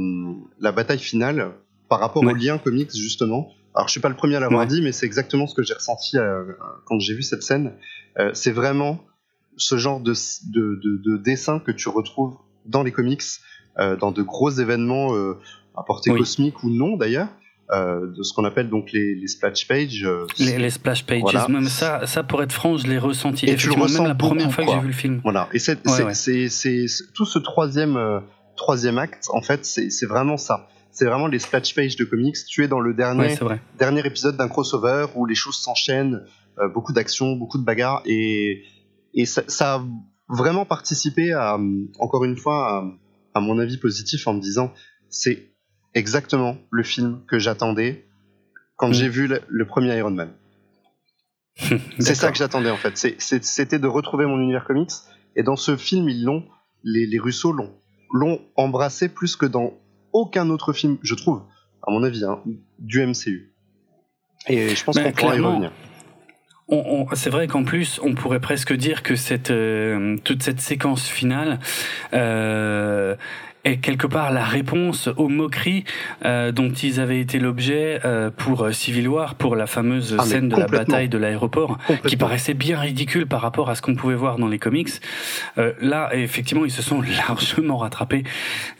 la 0.59 0.71
bataille 0.71 0.99
finale 0.99 1.51
par 1.87 1.99
rapport 1.99 2.23
au 2.23 2.33
lien 2.33 2.57
comics 2.57 2.93
justement. 2.95 3.49
Alors 3.77 3.87
je 3.89 3.91
suis 3.91 4.01
pas 4.01 4.09
le 4.09 4.15
premier 4.15 4.35
à 4.35 4.39
l'avoir 4.39 4.65
dit, 4.65 4.81
mais 4.81 4.91
c'est 4.91 5.05
exactement 5.05 5.45
ce 5.45 5.53
que 5.53 5.61
j'ai 5.61 5.75
ressenti 5.75 6.17
euh, 6.17 6.43
quand 6.85 6.99
j'ai 6.99 7.13
vu 7.13 7.21
cette 7.21 7.43
scène. 7.43 7.73
Euh, 8.17 8.31
c'est 8.33 8.51
vraiment 8.51 8.99
ce 9.55 9.77
genre 9.77 9.99
de, 9.99 10.13
de, 10.47 10.79
de, 10.83 10.97
de, 10.97 11.17
dessin 11.17 11.59
que 11.59 11.71
tu 11.71 11.87
retrouves 11.87 12.37
dans 12.65 12.81
les 12.81 12.91
comics, 12.91 13.21
euh, 13.77 13.95
dans 13.95 14.11
de 14.11 14.23
gros 14.23 14.49
événements 14.49 15.13
à 15.75 15.83
portée 15.83 16.09
cosmique 16.09 16.63
ou 16.63 16.71
non 16.71 16.97
d'ailleurs. 16.97 17.27
de 17.71 18.23
ce 18.23 18.33
qu'on 18.33 18.45
appelle 18.45 18.69
donc 18.69 18.91
les, 18.93 19.13
les 19.13 19.27
splash 19.27 19.67
pages. 19.67 20.09
les, 20.39 20.57
les, 20.57 20.69
splash 20.71 21.05
pages. 21.05 21.47
Même 21.47 21.67
ça, 21.67 22.07
ça 22.07 22.23
pour 22.23 22.41
être 22.41 22.53
franc, 22.53 22.77
je 22.77 22.87
l'ai 22.87 22.97
ressenti. 22.97 23.45
Et 23.45 23.55
tu 23.55 23.67
le 23.67 23.75
ressens 23.75 24.01
même 24.01 24.07
la 24.07 24.15
première 24.15 24.51
fois 24.51 24.65
que 24.65 24.71
j'ai 24.71 24.79
vu 24.79 24.87
le 24.87 24.93
film. 24.93 25.21
Voilà. 25.23 25.49
Et 25.53 25.59
c'est, 25.59 25.77
tout 27.13 27.25
ce 27.25 27.37
troisième 27.37 28.23
troisième 28.55 28.97
acte, 28.97 29.27
en 29.31 29.43
fait, 29.43 29.65
c'est 29.65 30.07
vraiment 30.07 30.37
ça 30.37 30.67
c'est 30.97 31.05
vraiment 31.05 31.27
les 31.27 31.37
splash 31.37 31.75
pages 31.75 31.95
de 31.95 32.05
comics. 32.05 32.37
Tu 32.47 32.63
es 32.63 32.67
dans 32.67 32.79
le 32.79 32.95
dernier, 32.95 33.37
dernier 33.77 34.03
épisode 34.03 34.35
d'un 34.35 34.47
crossover 34.47 35.05
où 35.13 35.27
les 35.27 35.35
choses 35.35 35.57
s'enchaînent, 35.57 36.23
euh, 36.57 36.69
beaucoup 36.69 36.91
d'actions, 36.91 37.35
beaucoup 37.35 37.59
de 37.59 37.63
bagarres, 37.63 38.01
et, 38.05 38.63
et 39.13 39.27
ça, 39.27 39.43
a 39.75 39.85
vraiment 40.27 40.65
participé 40.65 41.33
à, 41.33 41.59
encore 41.99 42.25
une 42.25 42.35
fois, 42.35 42.83
à, 43.35 43.39
mon 43.39 43.59
avis 43.59 43.77
positif 43.77 44.25
en 44.25 44.33
me 44.33 44.41
disant, 44.41 44.73
c'est 45.07 45.51
exactement 45.93 46.57
le 46.71 46.81
film 46.81 47.21
que 47.27 47.37
j'attendais 47.37 48.07
quand 48.75 48.89
mm. 48.89 48.93
j'ai 48.93 49.09
vu 49.09 49.29
le, 49.47 49.65
premier 49.67 49.95
Iron 49.97 50.09
Man. 50.09 50.33
c'est 51.99 52.15
ça 52.15 52.31
que 52.31 52.39
j'attendais 52.39 52.71
en 52.71 52.77
fait. 52.77 52.97
C'était 53.19 53.77
de 53.77 53.87
retrouver 53.87 54.25
mon 54.25 54.41
univers 54.41 54.65
comics. 54.65 54.93
Et 55.35 55.43
dans 55.43 55.57
ce 55.57 55.77
film, 55.77 56.09
ils 56.09 56.23
l'ont, 56.23 56.43
les, 56.83 57.05
les 57.05 57.19
Russos 57.19 57.53
l'ont, 57.53 57.75
l'ont 58.11 58.41
embrassé 58.55 59.09
plus 59.09 59.35
que 59.35 59.45
dans 59.45 59.73
aucun 60.17 60.49
autre 60.49 60.73
film, 60.73 60.97
je 61.03 61.15
trouve, 61.15 61.43
à 61.85 61.91
mon 61.91 62.03
avis, 62.03 62.23
hein, 62.23 62.41
du 62.79 63.05
MCU. 63.05 63.53
Et 64.47 64.75
je 64.75 64.83
pense 64.83 64.97
qu'on 64.97 65.11
pourra 65.11 65.35
y 65.35 65.39
revenir. 65.39 65.71
c'est 67.13 67.29
vrai 67.29 67.47
qu'en 67.47 67.63
plus, 67.63 67.99
on 68.03 68.15
pourrait 68.15 68.39
presque 68.39 68.73
dire 68.73 69.03
que 69.03 69.15
cette, 69.15 69.51
euh, 69.51 70.17
toute 70.23 70.41
cette 70.43 70.59
séquence 70.59 71.07
finale 71.07 71.59
euh, 72.13 73.15
est 73.67 73.77
quelque 73.77 74.07
part 74.07 74.31
la 74.31 74.43
réponse 74.43 75.09
aux 75.17 75.29
moqueries 75.29 75.83
euh, 76.25 76.51
dont 76.51 76.71
ils 76.71 76.99
avaient 76.99 77.19
été 77.19 77.39
l'objet 77.39 77.99
euh, 78.05 78.29
pour 78.35 78.67
Civil 78.71 79.07
War, 79.07 79.35
pour 79.35 79.55
la 79.55 79.67
fameuse 79.67 80.15
Ah, 80.17 80.23
scène 80.23 80.49
de 80.49 80.55
la 80.55 80.67
bataille 80.67 81.09
de 81.09 81.17
l'aéroport, 81.17 81.77
qui 82.05 82.17
paraissait 82.17 82.53
bien 82.53 82.79
ridicule 82.79 83.27
par 83.27 83.41
rapport 83.41 83.69
à 83.69 83.75
ce 83.75 83.81
qu'on 83.81 83.95
pouvait 83.95 84.15
voir 84.15 84.37
dans 84.37 84.47
les 84.47 84.59
comics. 84.59 84.89
Euh, 85.57 85.73
là, 85.81 86.09
effectivement, 86.13 86.65
ils 86.65 86.71
se 86.71 86.81
sont 86.81 87.01
largement 87.27 87.77
rattrapés 87.77 88.23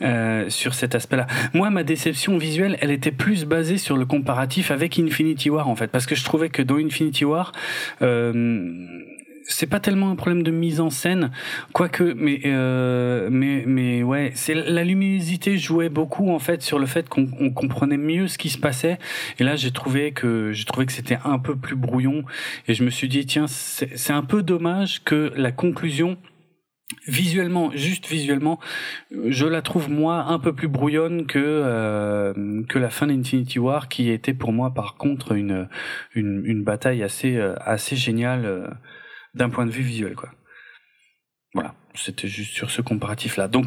euh, 0.02 0.48
sur 0.48 0.74
cet 0.74 0.94
aspect-là. 0.94 1.26
Moi, 1.54 1.70
ma 1.70 1.82
déception 1.82 2.38
visuelle, 2.38 2.78
elle 2.80 2.90
était 2.90 3.12
plus 3.12 3.44
basée 3.44 3.78
sur 3.78 3.96
le 3.96 4.06
comparatif 4.06 4.70
avec 4.70 4.98
Infinity 4.98 5.50
War, 5.50 5.68
en 5.68 5.76
fait, 5.76 5.88
parce 5.88 6.06
que 6.06 6.14
je 6.14 6.24
trouvais 6.24 6.48
que 6.48 6.62
dans 6.62 6.76
Infinity 6.76 7.24
War, 7.24 7.52
euh, 8.02 8.84
c'est 9.48 9.66
pas 9.66 9.80
tellement 9.80 10.10
un 10.10 10.14
problème 10.14 10.42
de 10.42 10.50
mise 10.50 10.80
en 10.80 10.90
scène, 10.90 11.30
quoique, 11.72 12.14
mais 12.16 12.42
euh, 12.44 13.28
mais 13.32 13.64
mais 13.66 14.02
ouais, 14.02 14.30
c'est 14.34 14.54
la 14.54 14.84
luminosité 14.84 15.56
jouait 15.56 15.88
beaucoup 15.88 16.30
en 16.30 16.38
fait 16.38 16.62
sur 16.62 16.78
le 16.78 16.86
fait 16.86 17.08
qu'on 17.08 17.28
on 17.40 17.50
comprenait 17.50 17.96
mieux 17.96 18.28
ce 18.28 18.38
qui 18.38 18.50
se 18.50 18.58
passait. 18.58 18.98
Et 19.38 19.44
là, 19.44 19.56
j'ai 19.56 19.72
trouvé 19.72 20.12
que 20.12 20.52
j'ai 20.52 20.64
trouvé 20.66 20.86
que 20.86 20.92
c'était 20.92 21.18
un 21.24 21.38
peu 21.38 21.56
plus 21.56 21.76
brouillon. 21.76 22.24
Et 22.68 22.74
je 22.74 22.84
me 22.84 22.90
suis 22.90 23.08
dit 23.08 23.24
tiens, 23.26 23.46
c'est 23.46 23.96
c'est 23.96 24.12
un 24.12 24.22
peu 24.22 24.42
dommage 24.42 25.02
que 25.02 25.32
la 25.34 25.50
conclusion 25.50 26.18
visuellement, 27.06 27.70
juste 27.74 28.06
visuellement, 28.06 28.58
je 29.10 29.46
la 29.46 29.62
trouve 29.62 29.90
moi 29.90 30.24
un 30.28 30.38
peu 30.38 30.54
plus 30.54 30.68
brouillonne 30.68 31.26
que 31.26 31.38
euh, 31.38 32.62
que 32.68 32.78
la 32.78 32.90
fin 32.90 33.06
d'Infinity 33.06 33.58
War, 33.58 33.88
qui 33.88 34.10
était 34.10 34.34
pour 34.34 34.52
moi 34.52 34.72
par 34.72 34.96
contre 34.96 35.32
une 35.32 35.68
une, 36.14 36.42
une 36.44 36.64
bataille 36.64 37.02
assez 37.02 37.36
euh, 37.36 37.54
assez 37.60 37.96
géniale 37.96 38.46
euh, 38.46 38.68
d'un 39.38 39.48
point 39.50 39.66
de 39.66 39.70
vue 39.70 39.82
visuel 39.82 40.14
quoi. 40.14 40.30
Voilà, 41.54 41.74
c'était 41.94 42.28
juste 42.28 42.52
sur 42.52 42.70
ce 42.70 42.82
comparatif-là. 42.82 43.48
Donc, 43.48 43.64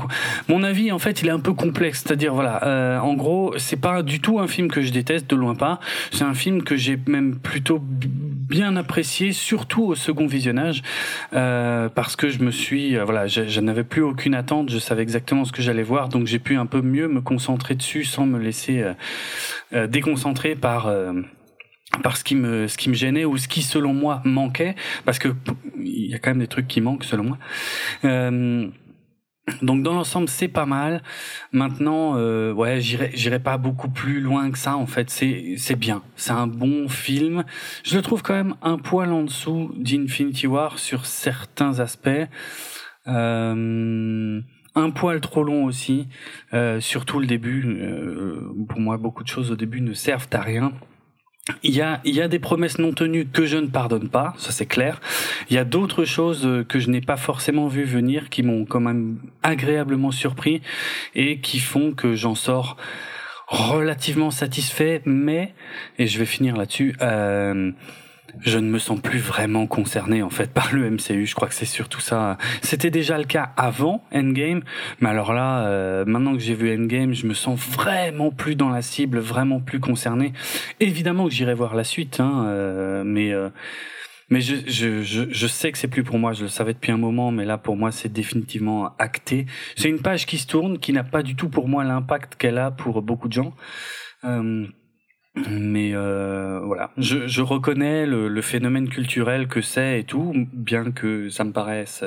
mon 0.48 0.62
avis, 0.62 0.92
en 0.92 1.00
fait, 1.00 1.24
il 1.24 1.28
est 1.28 1.32
un 1.32 1.40
peu 1.40 1.54
complexe. 1.54 2.04
C'est-à-dire, 2.04 2.32
voilà, 2.32 2.64
euh, 2.64 3.00
en 3.00 3.16
gros, 3.16 3.58
c'est 3.58 3.82
pas 3.82 4.04
du 4.04 4.20
tout 4.20 4.40
un 4.40 4.48
film 4.48 4.70
que 4.70 4.84
je 4.84 4.92
déteste, 4.92 5.28
de 5.28 5.36
loin 5.36 5.56
pas. 5.56 5.80
C'est 6.12 6.24
un 6.24 6.36
film 6.36 6.62
que 6.62 6.76
j'ai 6.76 7.00
même 7.08 7.40
plutôt 7.40 7.82
bien 7.82 8.76
apprécié, 8.76 9.32
surtout 9.32 9.84
au 9.84 9.96
second 9.96 10.28
visionnage, 10.28 10.84
euh, 11.34 11.90
parce 11.90 12.16
que 12.16 12.30
je 12.30 12.44
me 12.44 12.52
suis, 12.52 12.98
euh, 12.98 13.04
voilà, 13.04 13.26
je, 13.26 13.48
je 13.48 13.62
n'avais 13.62 13.84
plus 13.84 14.04
aucune 14.04 14.36
attente. 14.36 14.70
Je 14.70 14.78
savais 14.78 15.02
exactement 15.02 15.44
ce 15.44 15.52
que 15.52 15.64
j'allais 15.64 15.84
voir, 15.84 16.10
donc 16.10 16.28
j'ai 16.28 16.40
pu 16.40 16.58
un 16.58 16.68
peu 16.68 16.82
mieux 16.82 17.08
me 17.08 17.22
concentrer 17.22 17.74
dessus 17.74 18.04
sans 18.04 18.28
me 18.28 18.38
laisser 18.38 18.84
euh, 18.84 18.94
euh, 19.74 19.88
déconcentrer 19.88 20.56
par. 20.56 20.88
Par 22.04 22.18
ce 22.18 22.24
qui 22.24 22.36
me 22.36 22.68
ce 22.68 22.78
qui 22.78 22.90
me 22.90 22.96
gênait 22.96 23.26
ou 23.26 23.38
ce 23.38 23.48
qui 23.48 23.62
selon 23.62 23.94
moi 23.94 24.22
manquait 24.24 24.76
parce 25.06 25.20
que 25.20 25.30
il 25.78 26.10
y 26.10 26.14
a 26.14 26.20
quand 26.20 26.32
même 26.32 26.40
des 26.40 26.48
trucs 26.48 26.68
qui 26.68 26.82
manquent 26.82 27.04
selon 27.04 27.24
moi. 27.24 27.38
Euh, 28.06 28.68
donc 29.62 29.84
dans 29.84 29.94
l'ensemble 29.94 30.30
c'est 30.30 30.48
pas 30.48 30.66
mal. 30.66 31.04
Maintenant 31.52 32.14
euh, 32.16 32.54
ouais 32.54 32.80
j'irai 32.80 33.12
j'irai 33.14 33.40
pas 33.40 33.58
beaucoup 33.58 33.90
plus 33.90 34.22
loin 34.22 34.52
que 34.52 34.58
ça 34.58 34.78
en 34.78 34.88
fait. 34.88 35.10
C'est 35.10 35.56
c'est 35.58 35.76
bien. 35.76 36.02
C'est 36.16 36.32
un 36.32 36.48
bon 36.48 36.88
film. 36.88 37.44
Je 37.84 37.96
le 37.96 38.02
trouve 38.02 38.22
quand 38.22 38.36
même 38.36 38.56
un 38.62 38.78
poil 38.78 39.12
en 39.12 39.24
dessous 39.24 39.74
d'Infinity 39.78 40.48
War 40.48 40.80
sur 40.80 41.06
certains 41.06 41.80
aspects. 41.80 42.10
Euh, 43.08 44.42
un 44.76 44.90
poil 44.92 45.20
trop 45.20 45.44
long 45.44 45.66
aussi, 45.66 46.08
euh, 46.54 46.80
surtout 46.80 47.20
le 47.20 47.28
début. 47.28 47.66
euh, 47.82 48.54
pour 48.70 48.80
moi, 48.80 48.98
beaucoup 48.98 49.24
de 49.24 49.28
choses 49.28 49.52
au 49.52 49.56
début 49.56 49.82
ne 49.82 49.94
servent 49.94 50.30
à 50.32 50.42
rien. 50.42 50.74
Il 51.64 51.76
y 51.76 51.82
a, 51.82 52.02
y 52.06 52.22
a 52.22 52.28
des 52.28 52.38
promesses 52.38 52.78
non 52.78 52.94
tenues 52.94 53.26
que 53.26 53.48
je 53.48 53.58
ne 53.58 53.66
pardonne 53.66 54.10
pas, 54.10 54.36
ça 54.38 54.52
c'est 54.52 54.68
clair. 54.68 55.02
Il 55.50 55.56
y 55.56 55.58
a 55.58 55.64
d'autres 55.64 56.06
choses 56.06 56.46
euh, 56.46 56.64
que 56.64 56.80
je 56.80 56.90
n'ai 56.90 57.02
pas 57.02 57.18
forcément 57.18 57.68
vu 57.68 57.84
venir, 57.84 58.30
qui 58.30 58.44
m'ont 58.44 58.66
quand 58.66 58.80
même 58.80 59.18
agréablement 59.42 60.12
surpris 60.12 60.62
et 61.16 61.40
qui 61.40 61.60
font 61.60 61.94
que 61.94 62.16
j'en 62.16 62.36
sors 62.36 62.78
relativement 63.48 64.32
satisfait, 64.32 65.02
mais, 65.06 65.54
et 65.98 66.08
je 66.08 66.20
vais 66.20 66.26
finir 66.26 66.56
là-dessus, 66.56 66.96
euh, 67.02 67.72
je 68.40 68.58
ne 68.58 68.70
me 68.70 68.80
sens 68.80 69.00
plus 69.00 69.20
vraiment 69.20 69.68
concerné 69.68 70.24
en 70.24 70.30
fait 70.30 70.52
par 70.54 70.74
le 70.74 70.90
MCU. 70.90 71.26
Je 71.26 71.36
crois 71.36 71.48
que 71.48 71.54
c'est 71.54 71.66
surtout 71.66 72.02
ça. 72.02 72.38
C'était 72.62 72.92
déjà 72.92 73.18
le 73.18 73.26
cas 73.26 73.52
avant 73.58 74.04
Endgame, 74.14 74.62
mais 75.00 75.10
alors 75.10 75.34
là, 75.34 75.66
euh, 75.68 76.06
maintenant 76.06 76.34
que 76.34 76.40
j'ai 76.40 76.56
vu 76.56 76.74
Endgame, 76.74 77.14
je 77.14 77.26
me 77.26 77.34
sens 77.34 77.60
vraiment 77.60 78.32
plus 78.32 78.56
dans 78.56 78.70
la 78.70 78.82
cible, 78.82 79.20
vraiment 79.20 79.60
plus 79.60 79.80
concerné. 79.80 80.34
Évidemment 80.80 81.28
que 81.28 81.34
j'irai 81.34 81.54
voir 81.54 81.76
la 81.76 81.84
suite, 81.84 82.20
hein, 82.20 82.46
euh, 82.48 83.04
mais 83.06 83.34
euh, 83.34 83.50
mais 84.30 84.40
je, 84.40 84.56
je, 84.66 85.04
je, 85.04 85.24
je 85.30 85.48
sais 85.48 85.72
que 85.74 85.78
c'est 85.78 85.90
plus 85.90 86.04
pour 86.04 86.18
moi. 86.18 86.32
Je 86.32 86.44
le 86.44 86.48
savais 86.48 86.74
depuis 86.74 86.94
un 86.94 86.98
moment, 86.98 87.32
mais 87.32 87.44
là 87.44 87.58
pour 87.58 87.76
moi 87.76 87.92
c'est 87.92 88.12
définitivement 88.12 88.96
acté. 88.98 89.46
C'est 89.76 89.90
une 89.90 90.02
page 90.02 90.26
qui 90.26 90.38
se 90.38 90.48
tourne, 90.48 90.80
qui 90.80 90.94
n'a 90.94 91.04
pas 91.04 91.22
du 91.22 91.36
tout 91.36 91.50
pour 91.50 91.68
moi 91.68 91.84
l'impact 91.84 92.36
qu'elle 92.36 92.58
a 92.58 92.72
pour 92.72 93.02
beaucoup 93.02 93.28
de 93.28 93.34
gens. 93.34 93.54
Euh, 94.24 94.66
mais 95.36 95.92
euh, 95.94 96.60
voilà, 96.64 96.92
je, 96.98 97.28
je 97.28 97.42
reconnais 97.42 98.06
le, 98.06 98.28
le 98.28 98.42
phénomène 98.42 98.90
culturel 98.90 99.48
que 99.48 99.62
c'est 99.62 100.00
et 100.00 100.04
tout, 100.04 100.34
bien 100.54 100.92
que 100.92 101.30
ça 101.30 101.44
me 101.44 101.52
paraisse 101.52 102.04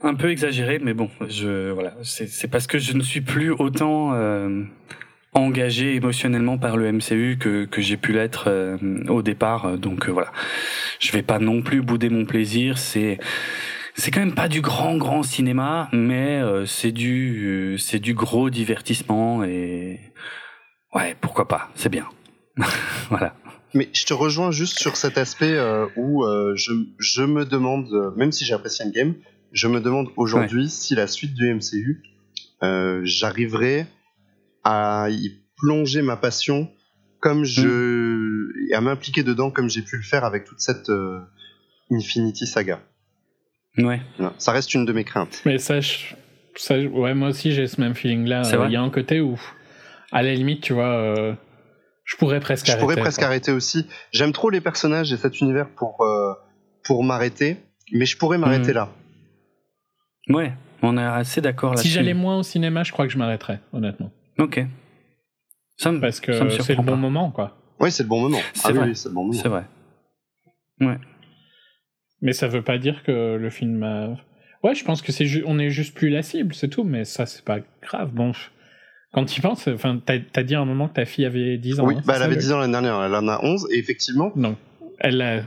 un 0.00 0.14
peu 0.14 0.30
exagéré, 0.30 0.78
mais 0.78 0.94
bon, 0.94 1.10
je 1.28 1.70
voilà, 1.70 1.94
c'est 2.02 2.48
parce 2.48 2.66
que 2.66 2.78
je 2.78 2.92
ne 2.92 3.02
suis 3.02 3.20
plus 3.20 3.50
autant 3.50 4.14
euh, 4.14 4.62
engagé 5.34 5.94
émotionnellement 5.94 6.56
par 6.58 6.76
le 6.76 6.92
MCU 6.92 7.36
que 7.38 7.64
que 7.64 7.82
j'ai 7.82 7.96
pu 7.96 8.12
l'être 8.12 8.44
euh, 8.48 8.76
au 9.08 9.22
départ, 9.22 9.76
donc 9.76 10.08
euh, 10.08 10.12
voilà, 10.12 10.32
je 11.00 11.12
vais 11.12 11.22
pas 11.22 11.38
non 11.38 11.62
plus 11.62 11.82
bouder 11.82 12.10
mon 12.10 12.24
plaisir, 12.24 12.78
c'est 12.78 13.18
c'est 13.94 14.12
quand 14.12 14.20
même 14.20 14.34
pas 14.34 14.48
du 14.48 14.60
grand 14.60 14.96
grand 14.96 15.24
cinéma, 15.24 15.88
mais 15.92 16.38
euh, 16.40 16.64
c'est 16.64 16.92
du 16.92 17.76
c'est 17.78 17.98
du 17.98 18.14
gros 18.14 18.50
divertissement 18.50 19.42
et 19.42 19.98
ouais 20.94 21.16
pourquoi 21.20 21.48
pas, 21.48 21.70
c'est 21.74 21.88
bien, 21.88 22.08
voilà. 23.10 23.34
Mais 23.74 23.88
je 23.92 24.04
te 24.06 24.14
rejoins 24.14 24.50
juste 24.50 24.78
sur 24.78 24.96
cet 24.96 25.18
aspect 25.18 25.52
euh, 25.54 25.86
où 25.96 26.24
euh, 26.24 26.54
je, 26.56 26.72
je 26.98 27.22
me 27.22 27.44
demande, 27.44 27.88
euh, 27.92 28.10
même 28.16 28.32
si 28.32 28.44
j'ai 28.46 28.54
apprécié 28.54 28.84
Endgame, 28.86 29.14
je 29.52 29.68
me 29.68 29.80
demande 29.80 30.08
aujourd'hui 30.16 30.70
si 30.70 30.94
la 30.94 31.06
suite 31.06 31.34
du 31.34 31.52
MCU, 31.54 32.02
euh, 32.62 33.00
j'arriverai 33.04 33.86
à 34.64 35.08
y 35.10 35.32
plonger 35.58 36.00
ma 36.02 36.16
passion 36.16 36.70
comme 37.20 37.44
je 37.44 38.48
et 38.70 38.74
à 38.74 38.80
m'impliquer 38.80 39.22
dedans 39.22 39.50
comme 39.50 39.68
j'ai 39.68 39.82
pu 39.82 39.96
le 39.96 40.02
faire 40.02 40.24
avec 40.24 40.44
toute 40.44 40.60
cette 40.60 40.88
euh, 40.88 41.20
Infinity 41.90 42.46
Saga. 42.46 42.80
Ouais. 43.76 44.00
Ça 44.38 44.52
reste 44.52 44.72
une 44.74 44.84
de 44.86 44.92
mes 44.92 45.04
craintes. 45.04 45.42
Mais 45.44 45.58
ça, 45.58 45.80
je- 45.80 46.14
ouais, 46.88 47.14
moi 47.14 47.28
aussi 47.28 47.52
j'ai 47.52 47.66
ce 47.66 47.80
même 47.80 47.94
feeling 47.94 48.26
là. 48.26 48.42
Il 48.66 48.72
y 48.72 48.76
a 48.76 48.82
un 48.82 48.90
côté 48.90 49.20
où, 49.20 49.38
à 50.12 50.22
la 50.22 50.34
limite, 50.34 50.62
tu 50.62 50.72
vois, 50.72 50.86
euh, 50.96 51.34
je 52.04 52.16
pourrais 52.16 52.40
presque 52.40 52.66
Je 52.66 52.72
arrêter. 52.72 52.82
pourrais 52.82 52.96
presque 52.96 53.18
quoi. 53.18 53.26
arrêter 53.28 53.52
aussi. 53.52 53.86
J'aime 54.12 54.32
trop 54.32 54.50
les 54.50 54.60
personnages 54.60 55.12
et 55.12 55.16
cet 55.16 55.40
univers 55.40 55.68
pour 55.70 56.00
euh, 56.02 56.32
pour 56.84 57.04
m'arrêter, 57.04 57.56
mais 57.92 58.06
je 58.06 58.16
pourrais 58.16 58.38
m'arrêter 58.38 58.68
Mhm. 58.68 58.74
là. 58.74 58.88
Ouais, 60.30 60.52
on 60.82 60.96
est 60.98 61.02
assez 61.02 61.40
d'accord 61.40 61.70
là-dessus. 61.70 61.88
Si 61.88 61.94
j'allais 61.94 62.14
moins 62.14 62.38
au 62.38 62.42
cinéma, 62.42 62.82
je 62.84 62.92
crois 62.92 63.06
que 63.06 63.12
je 63.12 63.18
m'arrêterais, 63.18 63.60
honnêtement. 63.72 64.10
Ok. 64.38 64.60
Ça 65.76 65.92
me, 65.92 66.00
Parce 66.00 66.20
que 66.20 66.32
c'est 66.60 66.70
le 66.74 66.76
bon 66.82 66.84
pas. 66.84 66.96
moment, 66.96 67.30
quoi. 67.30 67.56
Oui, 67.80 67.90
c'est 67.92 68.02
le 68.02 68.08
bon 68.08 68.20
moment. 68.20 68.38
C'est 68.54 68.68
Ah 68.68 68.72
vrai. 68.72 68.88
oui, 68.88 68.96
c'est 68.96 69.12
bon 69.12 69.30
vrai. 69.30 69.64
Ouais. 70.80 70.98
Mais 72.20 72.32
ça 72.32 72.48
veut 72.48 72.62
pas 72.62 72.78
dire 72.78 73.02
que 73.04 73.36
le 73.36 73.50
film 73.50 73.82
a... 73.84 74.08
Ouais, 74.64 74.74
je 74.74 74.84
pense 74.84 75.02
que 75.02 75.12
c'est 75.12 75.26
ju- 75.26 75.44
on 75.46 75.58
est 75.60 75.70
juste 75.70 75.94
plus 75.94 76.08
la 76.08 76.22
cible, 76.22 76.52
c'est 76.54 76.68
tout, 76.68 76.82
mais 76.82 77.04
ça, 77.04 77.26
c'est 77.26 77.44
pas 77.44 77.60
grave. 77.80 78.10
Bon, 78.12 78.32
je- 78.32 78.48
quand 79.12 79.24
tu 79.24 79.38
y 79.38 79.42
penses, 79.42 79.68
enfin, 79.68 80.00
t'as 80.04 80.18
as 80.34 80.42
dit 80.42 80.54
à 80.54 80.60
un 80.60 80.64
moment 80.64 80.88
que 80.88 80.94
ta 80.94 81.04
fille 81.06 81.24
avait 81.24 81.56
10 81.58 81.80
ans. 81.80 81.86
Oui, 81.86 81.94
hein, 81.96 82.02
bah, 82.04 82.14
elle 82.14 82.18
ça, 82.20 82.24
avait 82.26 82.34
le- 82.34 82.40
10 82.40 82.52
ans 82.52 82.58
l'année 82.58 82.72
dernière, 82.72 83.02
elle 83.02 83.14
en 83.14 83.28
a 83.28 83.40
11, 83.42 83.66
et 83.70 83.78
effectivement, 83.78 84.32
Non, 84.36 84.56
elle 84.98 85.22
a... 85.22 85.42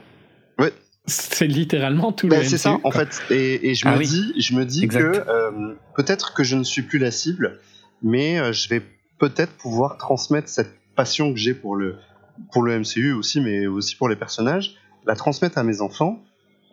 Ouais. 0.60 0.72
C'est 1.06 1.48
littéralement 1.48 2.12
tout 2.12 2.28
bah, 2.28 2.38
le 2.40 2.44
c'est 2.44 2.58
ça, 2.58 2.78
en 2.84 2.92
fait. 2.92 3.22
Et, 3.32 3.70
et 3.70 3.76
je 3.76 3.88
Ah 3.88 3.94
me 3.94 3.98
oui. 4.00 4.08
dis, 4.08 4.34
je 4.42 4.56
me 4.56 4.66
dis 4.66 4.84
Exact. 4.84 5.12
que 5.24 5.30
euh, 5.30 5.74
peut-être 5.96 6.34
que 6.34 6.44
je 6.44 6.56
ne 6.56 6.64
suis 6.64 6.84
plus 6.84 7.00
la 7.00 7.12
cible, 7.12 7.60
mais 8.04 8.40
euh, 8.40 8.52
je 8.54 8.70
vais 8.70 8.82
peut-être 9.20 9.54
pouvoir 9.58 9.98
transmettre 9.98 10.48
cette 10.50 10.72
passion 10.96 11.32
que 11.34 11.40
j'ai 11.40 11.54
pour 11.54 11.76
le, 11.76 11.98
pour 12.52 12.64
le 12.64 12.78
MCU 12.80 13.14
aussi, 13.14 13.42
mais 13.42 13.66
aussi 13.68 13.96
pour 13.96 14.10
les 14.10 14.16
personnages, 14.16 14.76
la 15.06 15.16
transmettre 15.16 15.58
à 15.58 15.64
mes 15.64 15.82
enfants, 15.82 16.24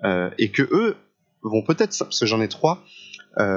euh, 0.04 0.30
et 0.38 0.50
que 0.50 0.62
eux 0.62 0.96
vont 1.42 1.62
peut-être, 1.62 1.96
parce 1.98 2.20
que 2.20 2.26
j'en 2.26 2.40
ai 2.40 2.48
trois, 2.48 2.84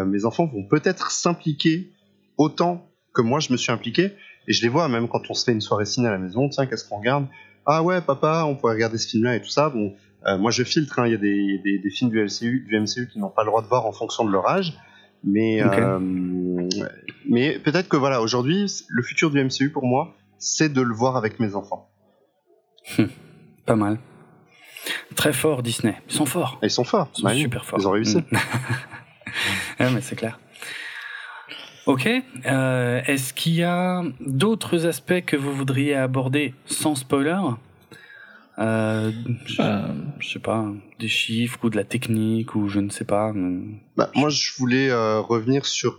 mes 0.06 0.26
enfants 0.26 0.46
vont 0.46 0.64
peut-être 0.64 1.10
s'impliquer 1.10 1.92
autant 2.38 2.88
que 3.14 3.22
moi 3.22 3.40
je 3.40 3.52
me 3.52 3.58
suis 3.58 3.72
impliqué, 3.72 4.12
et 4.48 4.54
je 4.54 4.62
les 4.62 4.70
vois 4.70 4.88
même 4.88 5.08
quand 5.08 5.22
on 5.30 5.34
se 5.34 5.46
fait 5.46 5.52
une 5.52 5.62
soirée 5.62 5.86
ciné 5.86 6.08
à 6.08 6.12
la 6.12 6.18
maison, 6.18 6.50
tiens, 6.50 6.66
qu'est-ce 6.66 6.88
qu'on 6.88 6.98
regarde? 7.00 7.28
Ah 7.66 7.84
ouais, 7.84 8.02
papa, 8.02 8.44
on 8.48 8.56
pourrait 8.56 8.74
regarder 8.74 8.98
ce 8.98 9.08
film-là 9.08 9.36
et 9.36 9.42
tout 9.42 9.50
ça. 9.50 9.70
Bon, 9.70 9.94
euh, 10.26 10.38
moi 10.38 10.52
je 10.52 10.64
filtre, 10.64 11.00
hein, 11.00 11.06
il 11.08 11.12
y 11.12 11.16
a 11.16 11.18
des, 11.18 11.60
des, 11.64 11.80
des 11.80 11.90
films 11.90 12.10
du 12.10 12.20
MCU, 12.24 12.66
du 12.68 12.80
MCU 12.80 13.08
qui 13.12 13.20
n'ont 13.20 13.30
pas 13.30 13.44
le 13.44 13.48
droit 13.48 13.62
de 13.62 13.68
voir 13.68 13.86
en 13.86 13.92
fonction 13.92 14.24
de 14.26 14.32
leur 14.32 14.48
âge, 14.48 14.74
mais, 15.24 15.62
euh, 15.62 16.00
mais 17.30 17.60
peut-être 17.60 17.88
que 17.88 17.98
voilà, 17.98 18.22
aujourd'hui, 18.22 18.66
le 18.88 19.04
futur 19.04 19.30
du 19.30 19.44
MCU 19.44 19.70
pour 19.72 19.86
moi, 19.86 20.16
c'est 20.40 20.74
de 20.74 20.82
le 20.82 20.94
voir 20.94 21.18
avec 21.18 21.40
mes 21.40 21.54
enfants. 21.56 21.90
Pas 23.66 23.76
mal. 23.76 24.00
Très 25.16 25.34
fort 25.34 25.62
Disney. 25.62 25.96
Ils 26.10 26.16
sont 26.16 26.26
forts. 26.26 26.58
Ils 26.64 26.72
sont 26.72 26.84
forts, 26.84 27.12
Ils 27.14 27.22
sont 27.22 27.28
bah 27.28 27.36
super 27.36 27.66
forts. 27.66 27.80
ils 27.80 27.88
ont 27.88 27.92
réussi. 27.92 28.18
Ouais, 29.80 29.90
mais 29.94 30.02
c'est 30.02 30.16
clair. 30.16 30.40
Ok. 31.88 32.08
Euh, 32.46 33.02
Est-ce 33.06 33.34
qu'il 33.34 33.54
y 33.56 33.64
a 33.64 34.04
d'autres 34.20 34.86
aspects 34.86 35.22
que 35.26 35.36
vous 35.36 35.54
voudriez 35.54 35.96
aborder 35.96 36.54
sans 36.66 36.96
spoiler? 36.96 37.38
Euh, 38.60 39.12
je, 39.46 39.62
Euh, 39.62 39.82
je 40.20 40.30
sais 40.30 40.40
pas, 40.40 40.66
des 41.00 41.08
chiffres 41.08 41.60
ou 41.64 41.70
de 41.70 41.78
la 41.78 41.84
technique 41.84 42.54
ou 42.56 42.68
je 42.68 42.80
ne 42.80 42.90
sais 42.90 43.06
pas. 43.06 43.34
Bah, 43.98 44.12
moi, 44.16 44.30
je 44.30 44.52
voulais 44.58 44.90
euh, 44.92 45.20
revenir 45.22 45.66
sur, 45.66 45.96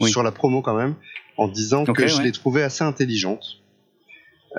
Oui. 0.00 0.10
sur 0.10 0.22
la 0.22 0.32
promo 0.32 0.60
quand 0.60 0.76
même, 0.76 0.94
en 1.38 1.48
disant 1.48 1.84
que 1.84 2.06
je 2.06 2.16
ouais. 2.18 2.24
l'ai 2.24 2.32
trouvée 2.32 2.62
assez 2.62 2.84
intelligente. 2.84 3.58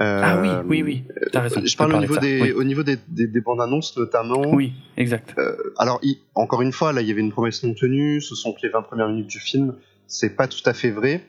Euh, 0.02 0.22
Ah 0.24 0.42
oui, 0.42 0.50
oui, 0.66 0.82
oui. 0.82 1.04
T'as 1.32 1.42
raison. 1.42 1.62
Je 1.64 1.78
parle 1.78 1.94
au 1.94 2.00
niveau, 2.00 2.18
des, 2.18 2.42
Oui. 2.42 2.52
au 2.54 2.64
niveau 2.64 2.82
des, 2.82 2.98
des, 3.10 3.28
des 3.28 3.42
bandes 3.42 3.62
annonces 3.62 3.96
notamment. 3.96 4.42
Oui, 4.52 4.74
exact. 4.98 5.36
Alors, 5.78 6.00
il- 6.02 6.18
encore 6.34 6.64
une 6.64 6.72
fois, 6.72 6.94
là, 6.94 7.02
il 7.04 7.08
y 7.08 7.12
avait 7.12 7.22
une 7.22 7.32
promesse 7.32 7.62
non 7.64 7.76
tenue. 7.76 8.20
Ce 8.20 8.34
sont 8.34 8.56
les 8.64 8.70
20 8.70 8.82
premières 8.82 9.08
minutes 9.10 9.28
du 9.30 9.40
film. 9.40 9.76
C'est 10.14 10.36
pas 10.36 10.48
tout 10.48 10.62
à 10.66 10.74
fait 10.74 10.92
vrai. 10.92 11.24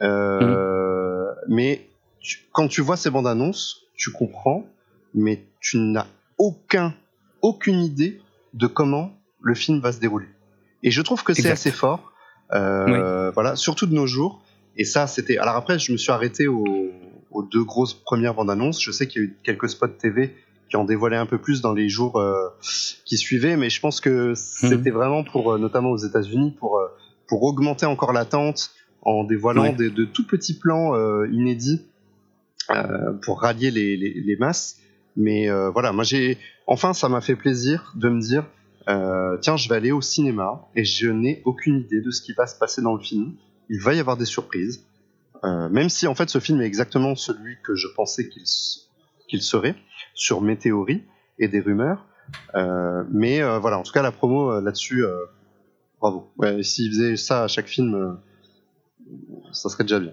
Euh, 0.00 1.26
Mais 1.48 1.86
tu- 2.20 2.38
quand 2.52 2.68
tu 2.68 2.80
vois 2.82 2.96
ces 2.96 3.10
bandes 3.10 3.26
annonces, 3.26 3.82
tu 3.96 4.10
comprends, 4.10 4.64
mais 5.14 5.44
tu 5.60 5.78
n'as 5.78 6.06
aucun, 6.38 6.94
aucune 7.42 7.80
idée 7.82 8.20
de 8.54 8.66
comment 8.66 9.12
le 9.40 9.54
film 9.54 9.80
va 9.80 9.92
se 9.92 10.00
dérouler. 10.00 10.26
Et 10.82 10.90
je 10.90 11.02
trouve 11.02 11.22
que 11.24 11.32
c'est 11.34 11.42
assez 11.52 11.70
fort. 11.70 12.12
Euh, 12.52 13.30
Voilà, 13.32 13.56
surtout 13.56 13.86
de 13.86 13.94
nos 13.94 14.06
jours. 14.06 14.42
Et 14.76 14.84
ça, 14.84 15.06
c'était. 15.06 15.38
Alors 15.38 15.56
après, 15.56 15.78
je 15.78 15.92
me 15.92 15.96
suis 15.96 16.12
arrêté 16.12 16.46
aux, 16.48 16.90
aux 17.30 17.42
deux 17.42 17.64
grosses 17.64 17.94
premières 17.94 18.34
bandes 18.34 18.50
annonces. 18.50 18.82
Je 18.82 18.90
sais 18.90 19.06
qu'il 19.06 19.22
y 19.22 19.24
a 19.24 19.28
eu 19.28 19.36
quelques 19.42 19.68
spots 19.68 19.88
TV 19.88 20.34
qui 20.70 20.76
en 20.76 20.84
dévoilaient 20.84 21.16
un 21.16 21.26
peu 21.26 21.38
plus 21.38 21.60
dans 21.60 21.74
les 21.74 21.88
jours 21.90 22.18
euh, 22.18 22.48
qui 23.04 23.18
suivaient, 23.18 23.56
mais 23.56 23.68
je 23.68 23.78
pense 23.80 24.00
que 24.00 24.32
c'était 24.34 24.90
vraiment 24.90 25.22
pour, 25.24 25.58
notamment 25.58 25.90
aux 25.90 25.98
États-Unis, 25.98 26.52
pour 26.58 26.80
pour 27.32 27.44
augmenter 27.44 27.86
encore 27.86 28.12
l'attente 28.12 28.72
en 29.00 29.24
dévoilant 29.24 29.62
Ouais. 29.62 29.72
des- 29.72 29.88
de 29.88 30.04
tout 30.04 30.26
petits 30.26 30.58
plans 30.58 30.94
euh, 30.94 31.26
inédits 31.32 31.80
euh, 32.70 33.14
pour 33.24 33.40
rallier 33.40 33.70
les, 33.70 33.96
les, 33.96 34.12
les 34.20 34.36
masses. 34.36 34.76
Mais 35.16 35.48
euh, 35.48 35.70
voilà, 35.70 35.92
moi 35.92 36.04
j'ai 36.04 36.36
enfin 36.66 36.92
ça 36.92 37.08
m'a 37.08 37.22
fait 37.22 37.34
plaisir 37.34 37.94
de 37.96 38.10
me 38.10 38.20
dire 38.20 38.44
tiens 39.40 39.56
je 39.56 39.66
vais 39.70 39.76
aller 39.76 39.92
au 39.92 40.02
cinéma 40.02 40.66
et 40.76 40.84
je 40.84 41.08
n'ai 41.08 41.40
aucune 41.46 41.76
idée 41.78 42.02
de 42.02 42.10
ce 42.10 42.20
qui 42.20 42.34
va 42.34 42.46
se 42.46 42.58
passer 42.58 42.82
dans 42.82 42.94
le 42.94 43.00
film. 43.02 43.32
Il 43.70 43.80
va 43.80 43.94
y 43.94 44.00
avoir 44.00 44.18
des 44.18 44.26
surprises, 44.26 44.84
même 45.70 45.88
si 45.88 46.06
en 46.06 46.14
fait 46.14 46.28
ce 46.28 46.38
film 46.38 46.60
est 46.60 46.66
exactement 46.66 47.14
celui 47.16 47.56
que 47.64 47.74
je 47.76 47.86
pensais 47.96 48.28
qu'il 48.28 48.42
qu'il 49.28 49.40
serait 49.40 49.74
sur 50.12 50.42
mes 50.42 50.56
théories 50.58 51.02
et 51.38 51.48
des 51.48 51.60
rumeurs. 51.60 52.04
Mais 53.10 53.40
voilà, 53.60 53.78
en 53.78 53.82
tout 53.84 53.92
cas 53.92 54.02
la 54.02 54.12
promo 54.12 54.60
là-dessus, 54.60 55.02
bravo. 56.02 56.30
Ouais, 56.36 56.62
S'ils 56.62 56.90
faisaient 56.90 57.16
ça 57.16 57.44
à 57.44 57.48
chaque 57.48 57.68
film, 57.68 57.94
euh, 57.94 58.12
ça 59.52 59.70
serait 59.70 59.84
déjà 59.84 60.00
bien. 60.00 60.12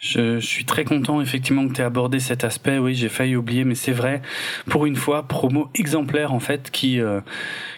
Je, 0.00 0.40
je 0.40 0.46
suis 0.46 0.64
très 0.64 0.84
content 0.84 1.20
effectivement 1.20 1.68
que 1.68 1.74
tu 1.74 1.80
aies 1.80 1.84
abordé 1.84 2.18
cet 2.18 2.42
aspect. 2.42 2.78
Oui, 2.78 2.96
j'ai 2.96 3.08
failli 3.08 3.36
oublier, 3.36 3.64
mais 3.64 3.76
c'est 3.76 3.92
vrai. 3.92 4.20
Pour 4.68 4.84
une 4.84 4.96
fois, 4.96 5.22
promo 5.28 5.68
exemplaire 5.74 6.32
en 6.32 6.40
fait 6.40 6.72
qui 6.72 6.98
euh, 6.98 7.20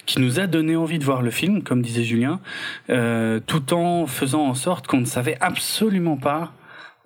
qui 0.06 0.20
nous 0.20 0.40
a 0.40 0.46
donné 0.46 0.74
envie 0.74 0.98
de 0.98 1.04
voir 1.04 1.20
le 1.20 1.30
film, 1.30 1.62
comme 1.62 1.82
disait 1.82 2.04
Julien, 2.04 2.40
euh, 2.88 3.40
tout 3.46 3.74
en 3.74 4.06
faisant 4.06 4.46
en 4.46 4.54
sorte 4.54 4.86
qu'on 4.86 5.00
ne 5.00 5.04
savait 5.04 5.36
absolument 5.42 6.16
pas 6.16 6.54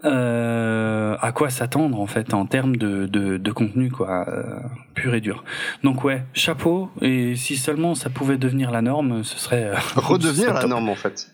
euh, 0.04 1.16
à 1.20 1.32
quoi 1.32 1.50
s'attendre 1.50 2.00
en 2.00 2.06
fait 2.06 2.32
en 2.32 2.46
termes 2.46 2.76
de, 2.76 3.06
de, 3.06 3.36
de 3.36 3.52
contenu 3.52 3.90
quoi, 3.90 4.28
euh, 4.28 4.60
pur 4.94 5.14
et 5.14 5.20
dur. 5.20 5.44
Donc 5.82 6.04
ouais, 6.04 6.24
chapeau. 6.34 6.90
Et 7.00 7.34
si 7.36 7.56
seulement 7.56 7.94
ça 7.94 8.08
pouvait 8.10 8.38
devenir 8.38 8.70
la 8.70 8.82
norme, 8.82 9.24
ce 9.24 9.38
serait 9.38 9.64
euh, 9.64 9.76
ce 9.76 9.98
Redevenir 10.00 10.50
serait 10.50 10.62
la 10.62 10.68
norme 10.68 10.88
en 10.88 10.94
fait. 10.94 11.32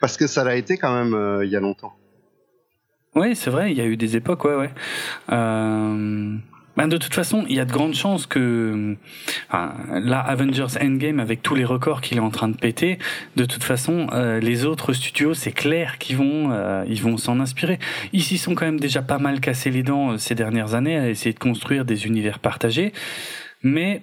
Parce 0.00 0.16
que 0.16 0.26
ça 0.26 0.44
l'a 0.44 0.56
été 0.56 0.76
quand 0.78 0.94
même 0.94 1.42
il 1.42 1.50
y 1.50 1.56
a 1.56 1.60
longtemps. 1.60 1.94
Oui, 3.14 3.34
c'est 3.34 3.50
vrai, 3.50 3.72
il 3.72 3.78
y 3.78 3.80
a 3.80 3.86
eu 3.86 3.96
des 3.96 4.16
époques, 4.16 4.44
ouais, 4.44 4.54
ouais. 4.54 4.70
Ben, 6.76 6.88
de 6.88 6.98
toute 6.98 7.14
façon, 7.14 7.44
il 7.48 7.56
y 7.56 7.60
a 7.60 7.64
de 7.64 7.72
grandes 7.72 7.94
chances 7.94 8.26
que 8.26 8.96
enfin, 9.48 9.74
là, 9.94 10.20
Avengers 10.20 10.78
Endgame, 10.80 11.20
avec 11.20 11.42
tous 11.42 11.54
les 11.54 11.64
records 11.64 12.02
qu'il 12.02 12.18
est 12.18 12.20
en 12.20 12.30
train 12.30 12.48
de 12.48 12.56
péter, 12.56 12.98
de 13.36 13.44
toute 13.46 13.64
façon, 13.64 14.08
euh, 14.12 14.40
les 14.40 14.66
autres 14.66 14.92
studios, 14.92 15.32
c'est 15.32 15.52
clair 15.52 15.96
qu'ils 15.98 16.16
vont, 16.16 16.50
euh, 16.52 16.84
ils 16.86 17.02
vont 17.02 17.16
s'en 17.16 17.40
inspirer. 17.40 17.78
Ils 18.12 18.22
s'y 18.22 18.36
sont 18.36 18.54
quand 18.54 18.66
même 18.66 18.80
déjà 18.80 19.00
pas 19.00 19.18
mal 19.18 19.40
cassés 19.40 19.70
les 19.70 19.82
dents 19.82 20.12
euh, 20.12 20.18
ces 20.18 20.34
dernières 20.34 20.74
années 20.74 20.98
à 20.98 21.08
essayer 21.08 21.32
de 21.32 21.38
construire 21.38 21.86
des 21.86 22.06
univers 22.06 22.38
partagés, 22.40 22.92
mais 23.62 24.02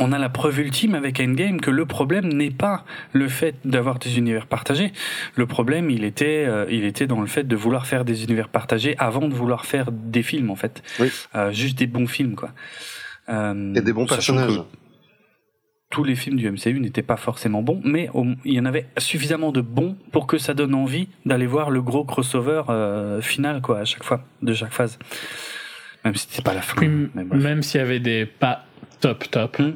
on 0.00 0.12
a 0.12 0.18
la 0.18 0.28
preuve 0.28 0.58
ultime 0.60 0.94
avec 0.94 1.20
Endgame 1.20 1.60
que 1.60 1.70
le 1.70 1.86
problème 1.86 2.28
n'est 2.32 2.50
pas 2.50 2.84
le 3.12 3.28
fait 3.28 3.54
d'avoir 3.64 3.98
des 3.98 4.18
univers 4.18 4.46
partagés. 4.46 4.92
Le 5.36 5.46
problème, 5.46 5.90
il 5.90 6.04
était, 6.04 6.44
euh, 6.46 6.66
il 6.70 6.84
était 6.84 7.06
dans 7.06 7.20
le 7.20 7.26
fait 7.26 7.44
de 7.44 7.56
vouloir 7.56 7.86
faire 7.86 8.04
des 8.04 8.24
univers 8.24 8.48
partagés 8.48 8.94
avant 8.98 9.28
de 9.28 9.34
vouloir 9.34 9.64
faire 9.66 9.92
des 9.92 10.22
films, 10.22 10.50
en 10.50 10.56
fait. 10.56 10.82
Oui. 11.00 11.10
Euh, 11.34 11.52
juste 11.52 11.78
des 11.78 11.86
bons 11.86 12.06
films, 12.06 12.34
quoi. 12.34 12.50
Euh, 13.28 13.74
Et 13.74 13.80
des 13.80 13.92
bons 13.92 14.06
personnages. 14.06 14.60
Tous 15.88 16.02
les 16.02 16.16
films 16.16 16.36
du 16.36 16.50
MCU 16.50 16.80
n'étaient 16.80 17.02
pas 17.02 17.16
forcément 17.16 17.62
bons, 17.62 17.80
mais 17.84 18.08
au- 18.12 18.26
il 18.44 18.54
y 18.54 18.60
en 18.60 18.64
avait 18.64 18.86
suffisamment 18.98 19.52
de 19.52 19.60
bons 19.60 19.96
pour 20.10 20.26
que 20.26 20.36
ça 20.36 20.52
donne 20.52 20.74
envie 20.74 21.08
d'aller 21.24 21.46
voir 21.46 21.70
le 21.70 21.80
gros 21.80 22.04
crossover 22.04 22.62
euh, 22.68 23.20
final, 23.22 23.62
quoi, 23.62 23.78
à 23.78 23.84
chaque 23.84 24.02
fois, 24.02 24.24
de 24.42 24.52
chaque 24.52 24.72
phase. 24.72 24.98
Même 26.04 26.14
si 26.16 26.26
c'était 26.28 26.42
pas 26.42 26.54
la 26.54 26.62
fin. 26.62 26.80
Même 27.14 27.62
s'il 27.62 27.80
y 27.80 27.82
avait 27.82 28.00
des 28.00 28.26
pas 28.26 28.64
top 29.00 29.30
top, 29.30 29.58
Hmm. 29.58 29.72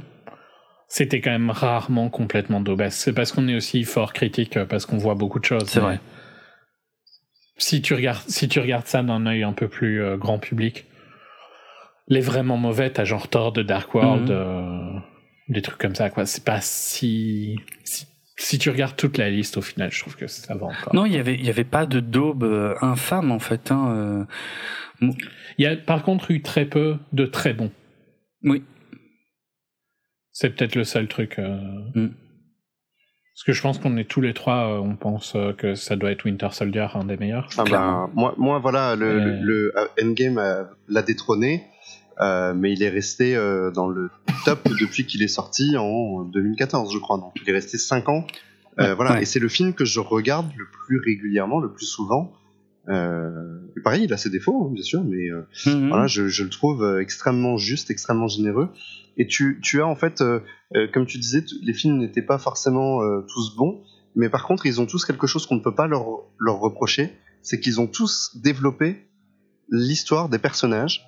c'était 0.89 1.21
quand 1.21 1.31
même 1.31 1.51
rarement 1.51 2.09
complètement 2.11 2.61
d'obèse. 2.61 2.95
C'est 2.95 3.13
parce 3.13 3.33
qu'on 3.33 3.47
est 3.49 3.55
aussi 3.57 3.85
fort 3.85 4.13
critique, 4.13 4.57
euh, 4.57 4.65
parce 4.67 4.87
qu'on 4.87 4.99
voit 4.99 5.15
beaucoup 5.15 5.39
de 5.39 5.45
choses. 5.45 5.69
C'est 5.69 5.81
vrai. 5.81 6.01
Si 7.59 7.83
tu 7.83 7.95
regardes, 7.95 8.27
si 8.29 8.49
tu 8.49 8.59
regardes 8.61 8.87
ça 8.87 9.03
d'un 9.03 9.27
œil 9.27 9.43
un 9.43 9.53
peu 9.53 9.69
plus 9.69 10.03
euh, 10.03 10.17
grand 10.17 10.39
public, 10.39 10.87
les 12.09 12.21
vraiment 12.21 12.57
mauvais, 12.57 12.91
t'as 12.91 13.05
genre 13.05 13.29
Thor 13.29 13.53
de 13.53 13.63
Dark 13.63 13.95
World, 13.95 14.31
Mhm. 14.31 14.37
euh, 14.37 14.99
des 15.49 15.63
trucs 15.63 15.79
comme 15.79 15.95
ça, 15.95 16.11
quoi. 16.11 16.25
C'est 16.27 16.45
pas 16.45 16.61
si, 16.61 17.57
si. 17.85 18.07
si 18.37 18.59
tu 18.59 18.71
regardes 18.71 18.97
toute 18.97 19.19
la 19.19 19.29
liste, 19.29 19.59
au 19.59 19.63
final, 19.63 19.93
je 19.93 20.01
trouve 20.01 20.17
que 20.17 20.27
ça 20.27 20.55
va 20.55 20.67
encore. 20.67 20.95
Non, 20.95 21.05
il 21.05 21.13
y 21.13 21.19
avait, 21.19 21.35
il 21.35 21.45
y 21.45 21.51
avait 21.51 21.65
pas 21.65 21.85
de 21.87 22.01
daube 22.01 22.45
euh, 22.45 22.75
infâme 22.81 23.31
en 23.31 23.39
fait. 23.39 23.71
Hein, 23.71 24.27
euh. 25.03 25.13
Il 25.59 25.65
y 25.65 25.67
a 25.67 25.77
par 25.77 26.03
contre 26.03 26.31
eu 26.31 26.41
très 26.43 26.65
peu 26.65 26.97
de 27.13 27.27
très 27.27 27.53
bons. 27.53 27.71
Oui. 28.43 28.65
C'est 30.41 30.49
peut-être 30.57 30.75
le 30.75 30.85
seul 30.85 31.07
truc. 31.07 31.39
euh, 31.39 31.59
Mm. 31.95 32.09
Parce 33.35 33.45
que 33.47 33.53
je 33.53 33.61
pense 33.63 33.79
qu'on 33.79 33.97
est 33.99 34.05
tous 34.09 34.21
les 34.23 34.33
trois, 34.35 34.73
euh, 34.75 34.79
on 34.81 34.97
pense 34.97 35.35
euh, 35.37 35.53
que 35.53 35.75
ça 35.75 35.97
doit 35.97 36.11
être 36.11 36.25
Winter 36.25 36.49
Soldier, 36.53 36.87
un 36.95 37.05
des 37.05 37.17
meilleurs. 37.19 37.49
Ah 37.59 37.65
bah, 37.71 38.11
moi, 38.15 38.35
moi, 38.39 38.59
voilà, 38.59 38.97
le, 38.97 39.07
Ouais. 39.19 39.25
le, 39.25 39.41
le, 39.43 39.75
Endgame 40.03 40.67
l'a 40.89 41.03
détrôné, 41.03 41.65
euh, 42.23 42.55
mais 42.55 42.73
il 42.73 42.83
est 42.83 42.89
resté 42.89 43.37
euh, 43.37 43.71
dans 43.71 43.89
le 43.89 44.11
top 44.47 44.61
depuis 44.81 45.05
qu'il 45.07 45.23
est 45.23 45.29
sorti 45.29 45.77
en 45.77 46.25
2014, 46.25 46.91
je 46.93 46.99
crois. 46.99 47.19
Donc, 47.19 47.33
il 47.43 47.49
est 47.49 47.53
resté 47.53 47.77
5 47.79 48.09
ans. 48.09 48.27
Euh, 48.79 48.89
Ouais. 48.91 48.95
voilà, 48.95 49.13
Ouais. 49.13 49.23
et 49.23 49.25
c'est 49.27 49.41
le 49.41 49.49
film 49.49 49.75
que 49.75 49.85
je 49.85 50.01
regarde 50.01 50.51
le 50.57 50.67
plus 50.87 50.99
régulièrement, 50.99 51.61
le 51.61 51.71
plus 51.73 51.87
souvent. 51.87 52.33
Euh, 52.89 53.59
pareil, 53.85 54.05
il 54.05 54.13
a 54.13 54.17
ses 54.17 54.31
défauts, 54.31 54.67
hein, 54.67 54.71
bien 54.73 54.83
sûr, 54.83 55.03
mais 55.05 55.31
euh, 55.31 55.43
Mhm. 55.67 55.89
voilà, 55.89 56.07
je, 56.07 56.29
je 56.29 56.45
le 56.45 56.51
trouve 56.51 56.99
extrêmement 57.01 57.57
juste, 57.59 57.91
extrêmement 57.91 58.29
généreux. 58.29 58.69
Et 59.21 59.27
tu, 59.27 59.61
tu 59.63 59.83
as 59.83 59.87
en 59.87 59.97
fait, 59.97 60.23
euh, 60.23 60.41
euh, 60.75 60.89
comme 60.91 61.05
tu 61.05 61.19
disais, 61.19 61.45
les 61.61 61.75
films 61.75 61.99
n'étaient 61.99 62.23
pas 62.23 62.39
forcément 62.39 63.03
euh, 63.03 63.21
tous 63.29 63.55
bons, 63.55 63.83
mais 64.17 64.31
par 64.31 64.47
contre, 64.47 64.65
ils 64.65 64.81
ont 64.81 64.87
tous 64.87 65.05
quelque 65.05 65.27
chose 65.27 65.47
qu'on 65.47 65.57
ne 65.57 65.61
peut 65.61 65.75
pas 65.75 65.87
leur, 65.87 66.07
leur 66.39 66.59
reprocher, 66.59 67.13
c'est 67.43 67.61
qu'ils 67.61 67.83
ont 67.83 67.87
tous 67.87 68.35
développé 68.43 69.11
l'histoire 69.69 70.31
des 70.31 70.39
personnages. 70.39 71.07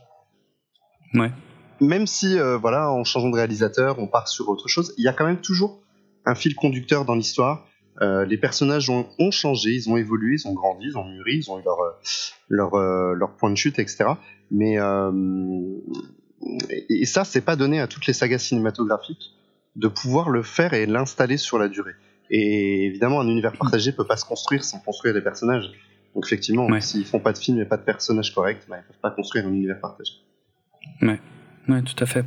Ouais. 1.14 1.32
Même 1.80 2.06
si, 2.06 2.36
voilà, 2.60 2.92
en 2.92 3.02
changeant 3.02 3.30
de 3.30 3.34
réalisateur, 3.34 3.98
on 3.98 4.06
part 4.06 4.28
sur 4.28 4.50
autre 4.50 4.68
chose, 4.68 4.94
il 4.98 5.04
y 5.04 5.08
a 5.08 5.14
quand 5.14 5.26
même 5.26 5.40
toujours 5.40 5.82
un 6.26 6.34
fil 6.34 6.54
conducteur 6.54 7.06
dans 7.06 7.14
l'histoire. 7.14 7.66
Euh, 8.02 8.26
les 8.26 8.36
personnages 8.36 8.90
ont, 8.90 9.08
ont 9.18 9.30
changé, 9.30 9.70
ils 9.70 9.88
ont 9.88 9.96
évolué, 9.96 10.36
ils 10.38 10.46
ont 10.46 10.52
grandi, 10.52 10.84
ils 10.86 10.98
ont 10.98 11.04
mûri, 11.04 11.38
ils 11.38 11.50
ont 11.50 11.58
eu 11.58 11.62
leur, 11.64 11.78
leur, 12.48 12.76
leur 13.14 13.36
point 13.36 13.50
de 13.50 13.56
chute, 13.56 13.78
etc. 13.78 14.04
Mais 14.50 14.78
euh, 14.78 15.10
et, 16.70 16.86
et 17.02 17.06
ça, 17.06 17.24
c'est 17.24 17.40
pas 17.44 17.56
donné 17.56 17.80
à 17.80 17.86
toutes 17.86 18.06
les 18.06 18.12
sagas 18.12 18.38
cinématographiques 18.38 19.32
de 19.76 19.88
pouvoir 19.88 20.28
le 20.30 20.42
faire 20.42 20.74
et 20.74 20.86
l'installer 20.86 21.36
sur 21.36 21.58
la 21.58 21.68
durée. 21.68 21.92
Et 22.30 22.86
évidemment, 22.86 23.20
un 23.20 23.28
univers 23.28 23.52
partagé 23.52 23.92
peut 23.92 24.06
pas 24.06 24.16
se 24.16 24.24
construire 24.24 24.64
sans 24.64 24.78
construire 24.80 25.14
des 25.14 25.20
personnages. 25.20 25.66
Donc 26.14 26.24
effectivement, 26.26 26.66
Ouais. 26.66 26.80
s'ils 26.80 27.04
font 27.06 27.20
pas 27.20 27.32
de 27.32 27.38
film 27.38 27.58
et 27.60 27.64
pas 27.64 27.76
de 27.78 27.82
personnages 27.82 28.34
corrects, 28.34 28.60
bah, 28.68 28.76
ils 28.78 28.86
peuvent 28.86 29.00
pas 29.00 29.10
construire 29.10 29.46
un 29.46 29.52
univers 29.52 29.80
partagé. 29.80 30.12
Ouais, 31.00 31.18
tout 31.82 32.02
à 32.02 32.06
fait. 32.06 32.24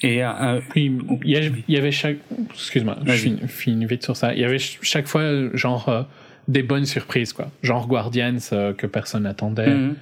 Et 0.00 0.22
euh, 0.24 0.60
Puis 0.70 0.96
il 1.24 1.30
y, 1.30 1.36
a- 1.36 1.40
il 1.44 1.74
y 1.74 1.76
avait 1.76 1.90
chaque. 1.92 2.18
Excuse-moi, 2.52 2.98
je 3.04 3.12
finis, 3.12 3.40
finis 3.48 3.86
vite 3.86 4.02
sur 4.02 4.16
ça. 4.16 4.34
Il 4.34 4.40
y 4.40 4.44
avait 4.44 4.58
ch- 4.58 4.78
chaque 4.82 5.06
fois, 5.06 5.22
euh, 5.22 5.50
genre, 5.54 5.88
euh, 5.88 6.02
des 6.48 6.62
bonnes 6.62 6.84
surprises, 6.84 7.32
quoi. 7.32 7.50
Genre 7.62 7.86
Guardians 7.88 8.36
euh, 8.52 8.74
que 8.74 8.86
personne 8.86 9.22
n'attendait. 9.22 9.74
mhm. 9.74 9.96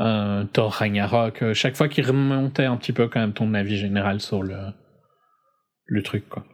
Euh, 0.00 0.44
Thor 0.44 0.72
Ragnarok, 0.72 1.42
euh, 1.42 1.54
chaque 1.54 1.76
fois 1.76 1.88
qu'il 1.88 2.06
remontait 2.06 2.64
un 2.64 2.76
petit 2.76 2.92
peu 2.92 3.08
quand 3.08 3.20
même 3.20 3.32
ton 3.32 3.54
avis 3.54 3.76
général 3.76 4.20
sur 4.20 4.42
le 4.42 4.56
le 5.86 6.02
truc, 6.02 6.28
quoi 6.28 6.44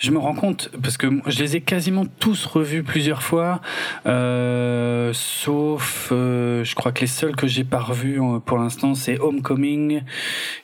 je 0.00 0.10
me 0.10 0.18
rends 0.18 0.34
compte 0.34 0.70
parce 0.82 0.96
que 0.96 1.06
je 1.26 1.38
les 1.40 1.56
ai 1.56 1.60
quasiment 1.60 2.06
tous 2.06 2.46
revus 2.46 2.82
plusieurs 2.82 3.22
fois, 3.22 3.60
euh, 4.06 5.12
sauf 5.12 6.08
euh, 6.10 6.64
je 6.64 6.74
crois 6.74 6.90
que 6.92 7.02
les 7.02 7.06
seuls 7.06 7.36
que 7.36 7.46
j'ai 7.46 7.64
pas 7.64 7.80
revus 7.80 8.20
euh, 8.20 8.38
pour 8.38 8.56
l'instant 8.56 8.94
c'est 8.94 9.20
Homecoming 9.20 10.02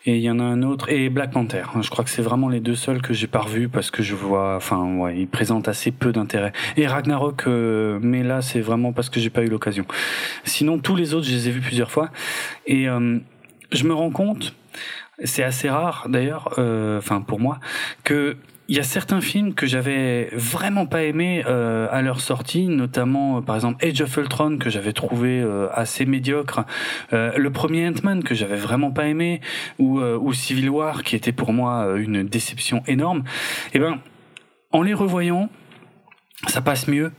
et 0.06 0.16
il 0.16 0.22
y 0.22 0.30
en 0.30 0.38
a 0.38 0.42
un 0.42 0.62
autre 0.62 0.90
et 0.90 1.10
Black 1.10 1.32
Panther. 1.32 1.64
Je 1.80 1.90
crois 1.90 2.02
que 2.02 2.10
c'est 2.10 2.22
vraiment 2.22 2.48
les 2.48 2.60
deux 2.60 2.74
seuls 2.74 3.02
que 3.02 3.12
j'ai 3.12 3.26
pas 3.26 3.40
revus 3.40 3.68
parce 3.68 3.90
que 3.90 4.02
je 4.02 4.14
vois, 4.14 4.56
enfin 4.56 4.82
ouais, 4.96 5.18
ils 5.18 5.28
présentent 5.28 5.68
assez 5.68 5.90
peu 5.90 6.12
d'intérêt. 6.12 6.52
Et 6.78 6.86
Ragnarok, 6.86 7.44
euh, 7.46 7.98
mais 8.00 8.22
là 8.22 8.40
c'est 8.40 8.60
vraiment 8.60 8.92
parce 8.92 9.10
que 9.10 9.20
j'ai 9.20 9.30
pas 9.30 9.42
eu 9.42 9.48
l'occasion. 9.48 9.84
Sinon 10.44 10.78
tous 10.78 10.96
les 10.96 11.12
autres 11.12 11.26
je 11.26 11.32
les 11.32 11.48
ai 11.48 11.50
vus 11.50 11.60
plusieurs 11.60 11.90
fois 11.90 12.10
et 12.66 12.88
euh, 12.88 13.18
je 13.70 13.84
me 13.84 13.92
rends 13.92 14.10
compte 14.10 14.54
c'est 15.24 15.42
assez 15.42 15.70
rare 15.70 16.08
d'ailleurs, 16.10 16.50
enfin 16.58 17.22
pour 17.22 17.40
moi, 17.40 17.58
que 18.04 18.36
il 18.68 18.76
y 18.76 18.80
a 18.80 18.82
certains 18.82 19.20
films 19.20 19.54
que 19.54 19.66
j'avais 19.66 20.28
vraiment 20.32 20.86
pas 20.86 21.04
aimé 21.04 21.44
euh, 21.46 21.86
à 21.90 22.02
leur 22.02 22.20
sortie, 22.20 22.66
notamment 22.66 23.38
euh, 23.38 23.40
par 23.40 23.54
exemple 23.54 23.84
Age 23.84 24.00
of 24.00 24.16
Ultron 24.16 24.58
que 24.58 24.70
j'avais 24.70 24.92
trouvé 24.92 25.40
euh, 25.40 25.68
assez 25.72 26.04
médiocre, 26.04 26.64
euh, 27.12 27.32
le 27.36 27.50
premier 27.50 27.88
Ant-Man 27.88 28.24
que 28.24 28.34
j'avais 28.34 28.56
vraiment 28.56 28.90
pas 28.90 29.06
aimé, 29.06 29.40
ou, 29.78 30.00
ou 30.00 30.32
Civil 30.32 30.70
War 30.70 31.02
qui 31.02 31.16
était 31.16 31.32
pour 31.32 31.52
moi 31.52 31.96
une 31.96 32.24
déception 32.24 32.82
énorme. 32.86 33.22
Et 33.72 33.76
eh 33.76 33.78
ben 33.78 33.98
en 34.72 34.82
les 34.82 34.94
revoyant, 34.94 35.48
ça 36.48 36.60
passe 36.60 36.86
mieux. 36.86 37.12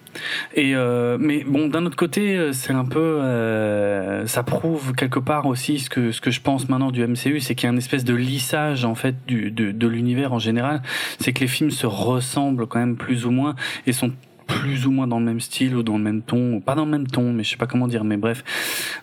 Et 0.54 0.76
euh, 0.76 1.18
mais 1.20 1.44
bon, 1.44 1.68
d'un 1.68 1.86
autre 1.86 1.96
côté, 1.96 2.38
euh, 2.38 2.54
c'est 2.54 2.74
un 2.74 2.86
peu, 2.86 3.00
euh, 3.00 4.28
ça 4.28 4.44
prouve 4.44 4.94
quelque 4.94 5.20
part 5.20 5.48
aussi 5.48 5.80
ce 5.80 5.90
que 5.90 6.12
ce 6.12 6.22
que 6.22 6.30
je 6.30 6.40
pense 6.40 6.70
maintenant 6.70 6.92
du 6.92 7.06
MCU, 7.06 7.40
c'est 7.40 7.56
qu'il 7.56 7.66
y 7.66 7.70
a 7.70 7.72
une 7.72 7.80
espèce 7.80 8.04
de 8.04 8.14
lissage 8.14 8.86
en 8.86 8.96
fait 8.96 9.16
du 9.26 9.50
de, 9.50 9.72
de 9.72 9.88
l'univers 9.88 10.34
en 10.34 10.40
général. 10.40 10.82
C'est 11.20 11.34
que 11.34 11.40
les 11.40 11.48
films 11.48 11.72
se 11.72 11.88
ressemblent 11.88 12.68
quand 12.68 12.80
même 12.80 12.96
plus 12.96 13.26
ou 13.26 13.32
moins 13.32 13.56
et 13.88 13.92
sont 13.92 14.12
plus 14.46 14.86
ou 14.86 14.92
moins 14.92 15.08
dans 15.08 15.20
le 15.20 15.26
même 15.26 15.42
style 15.42 15.76
ou 15.76 15.84
dans 15.84 15.98
le 15.98 16.04
même 16.04 16.22
ton, 16.22 16.54
ou 16.54 16.60
pas 16.62 16.76
dans 16.76 16.86
le 16.86 16.92
même 16.92 17.08
ton, 17.08 17.34
mais 17.34 17.44
je 17.44 17.50
sais 17.50 17.58
pas 17.58 17.68
comment 17.68 17.88
dire, 17.88 18.04
mais 18.04 18.18
bref. 18.18 18.44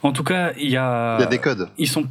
En 0.02 0.12
tout 0.12 0.24
cas, 0.24 0.52
il 0.58 0.70
y 0.70 0.76
a. 0.76 1.16
Il 1.18 1.22
y 1.22 1.26
a 1.26 1.30
des 1.30 1.38
codes. 1.38 1.68
Ils 1.76 1.88
sont 1.88 2.06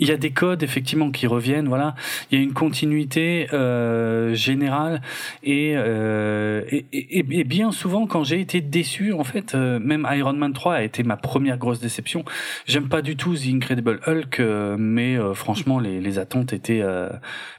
il 0.00 0.08
y 0.08 0.12
a 0.12 0.16
des 0.16 0.32
codes 0.32 0.62
effectivement 0.62 1.10
qui 1.10 1.26
reviennent, 1.26 1.68
voilà. 1.68 1.94
Il 2.30 2.38
y 2.38 2.40
a 2.40 2.44
une 2.44 2.54
continuité 2.54 3.46
euh, 3.52 4.34
générale 4.34 5.02
et, 5.42 5.74
euh, 5.76 6.62
et, 6.70 6.86
et, 6.92 7.44
bien 7.44 7.70
souvent 7.70 8.06
quand 8.06 8.24
j'ai 8.24 8.40
été 8.40 8.62
déçu, 8.62 9.12
en 9.12 9.24
fait, 9.24 9.54
euh, 9.54 9.78
même 9.78 10.08
Iron 10.10 10.32
Man 10.32 10.54
3 10.54 10.74
a 10.74 10.82
été 10.82 11.02
ma 11.02 11.18
première 11.18 11.58
grosse 11.58 11.80
déception. 11.80 12.24
J'aime 12.66 12.88
pas 12.88 13.02
du 13.02 13.16
tout 13.16 13.34
The 13.34 13.48
Incredible 13.48 14.00
Hulk, 14.06 14.40
euh, 14.40 14.76
mais 14.78 15.16
euh, 15.16 15.34
franchement 15.34 15.78
les, 15.78 16.00
les, 16.00 16.18
attentes 16.18 16.52
étaient 16.52 16.82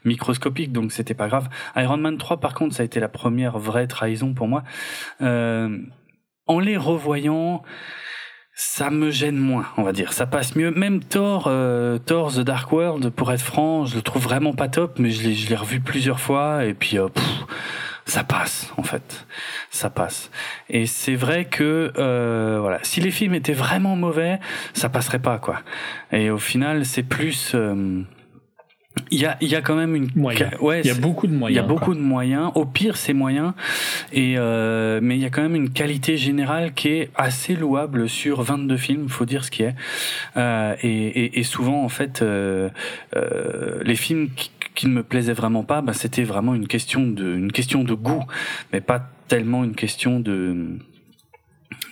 microscopiques, 0.04 0.72
donc 0.72 0.92
c'était 0.92 1.14
pas 1.14 1.28
grave. 1.28 1.48
Iron 1.76 1.98
Man 1.98 2.18
3 2.18 2.40
par 2.40 2.56
contre, 2.56 2.76
ça 2.76 2.82
a 2.82 2.86
été 2.86 3.00
la 3.00 3.08
première 3.08 3.60
vraie 3.60 3.88
trahison 3.88 4.34
pour 4.34 4.48
moi. 4.48 4.64
en 5.20 6.60
les 6.60 6.76
revoyant 6.76 7.64
ça 8.54 8.90
me 8.90 9.12
gêne 9.12 9.38
moins, 9.38 9.68
on 9.78 9.84
va 9.84 9.92
dire. 9.92 10.14
Ça 10.14 10.26
passe 10.26 10.56
mieux. 10.56 10.72
Même 10.72 11.02
Thor, 11.02 11.46
euh, 11.48 11.98
Thor 11.98 12.34
The 12.34 12.40
Dark 12.40 12.72
World, 12.72 13.10
pour 13.10 13.32
être 13.32 13.42
franc, 13.42 13.86
je 13.86 13.96
le 13.96 14.02
trouve 14.02 14.24
vraiment 14.24 14.54
pas 14.54 14.68
top, 14.68 15.00
mais 15.00 15.12
je 15.12 15.28
l'ai, 15.28 15.56
revu 15.56 15.80
plusieurs 15.80 16.20
fois 16.20 16.66
et 16.66 16.74
puis 16.74 16.98
euh, 16.98 17.08
ça 18.06 18.24
passe 18.24 18.72
en 18.78 18.84
fait, 18.84 19.26
ça 19.70 19.90
passe. 19.90 20.32
Et 20.70 20.86
c'est 20.86 21.16
vrai 21.16 21.46
que 21.46 21.92
euh, 21.98 22.58
voilà, 22.60 22.80
si 22.84 23.00
les 23.00 23.12
films 23.12 23.34
étaient 23.34 23.54
vraiment 23.54 23.96
mauvais, 23.96 24.40
ça 24.74 24.90
passerait 24.90 25.20
pas 25.20 25.40
quoi. 25.40 25.62
Et 26.12 26.30
au 26.30 26.38
final, 26.38 26.86
c'est 26.86 27.04
plus 27.04 27.54
euh, 27.56 28.02
il 29.10 29.20
y 29.20 29.26
a, 29.26 29.38
il 29.42 29.48
y 29.48 29.56
a 29.56 29.62
quand 29.62 29.76
même 29.76 29.96
une 29.96 30.10
ouais, 30.16 30.82
il 30.84 30.88
y 30.88 30.90
a 30.90 30.94
beaucoup 30.96 31.28
de 31.28 31.34
moyens 31.34 31.54
il 31.54 31.56
y 31.56 31.60
a 31.60 31.68
beaucoup 31.68 31.94
de 31.94 32.00
moyens. 32.00 32.52
Au 32.56 32.66
pire 32.66 32.98
c'est 32.98 33.14
moyen. 33.14 33.56
Et 34.12 34.36
euh, 34.38 35.00
mais 35.02 35.18
il 35.18 35.22
y 35.22 35.26
a 35.26 35.30
quand 35.30 35.42
même 35.42 35.56
une 35.56 35.70
qualité 35.70 36.18
générale 36.18 36.74
qui 36.74 36.90
est 36.90 37.10
assez 37.16 37.56
louable 37.56 38.10
sur 38.10 38.42
22 38.42 38.78
films 38.78 39.10
faut 39.10 39.26
dire 39.26 39.44
ce 39.46 39.52
qui 39.52 39.64
est. 39.64 39.76
Euh, 40.38 40.76
et, 40.82 41.08
et, 41.08 41.40
et, 41.40 41.44
souvent 41.44 41.84
en 41.84 41.90
fait 41.90 42.22
euh, 42.22 42.70
euh 43.16 43.82
les 43.84 43.96
films 43.96 44.30
qui, 44.36 44.52
qui, 44.76 44.88
ne 44.88 44.94
me 44.94 45.04
plaisaient 45.04 45.34
vraiment 45.34 45.64
pas 45.64 45.82
bah, 45.82 45.94
c'était 45.94 46.24
vraiment 46.24 46.54
une 46.54 46.68
question 46.68 47.08
de 47.08 47.36
une 47.36 47.52
question 47.52 47.84
de 47.84 47.94
goût 47.94 48.24
mais 48.72 48.82
pas 48.82 49.10
tellement 49.28 49.64
une 49.64 49.76
question 49.76 50.20
de, 50.20 50.78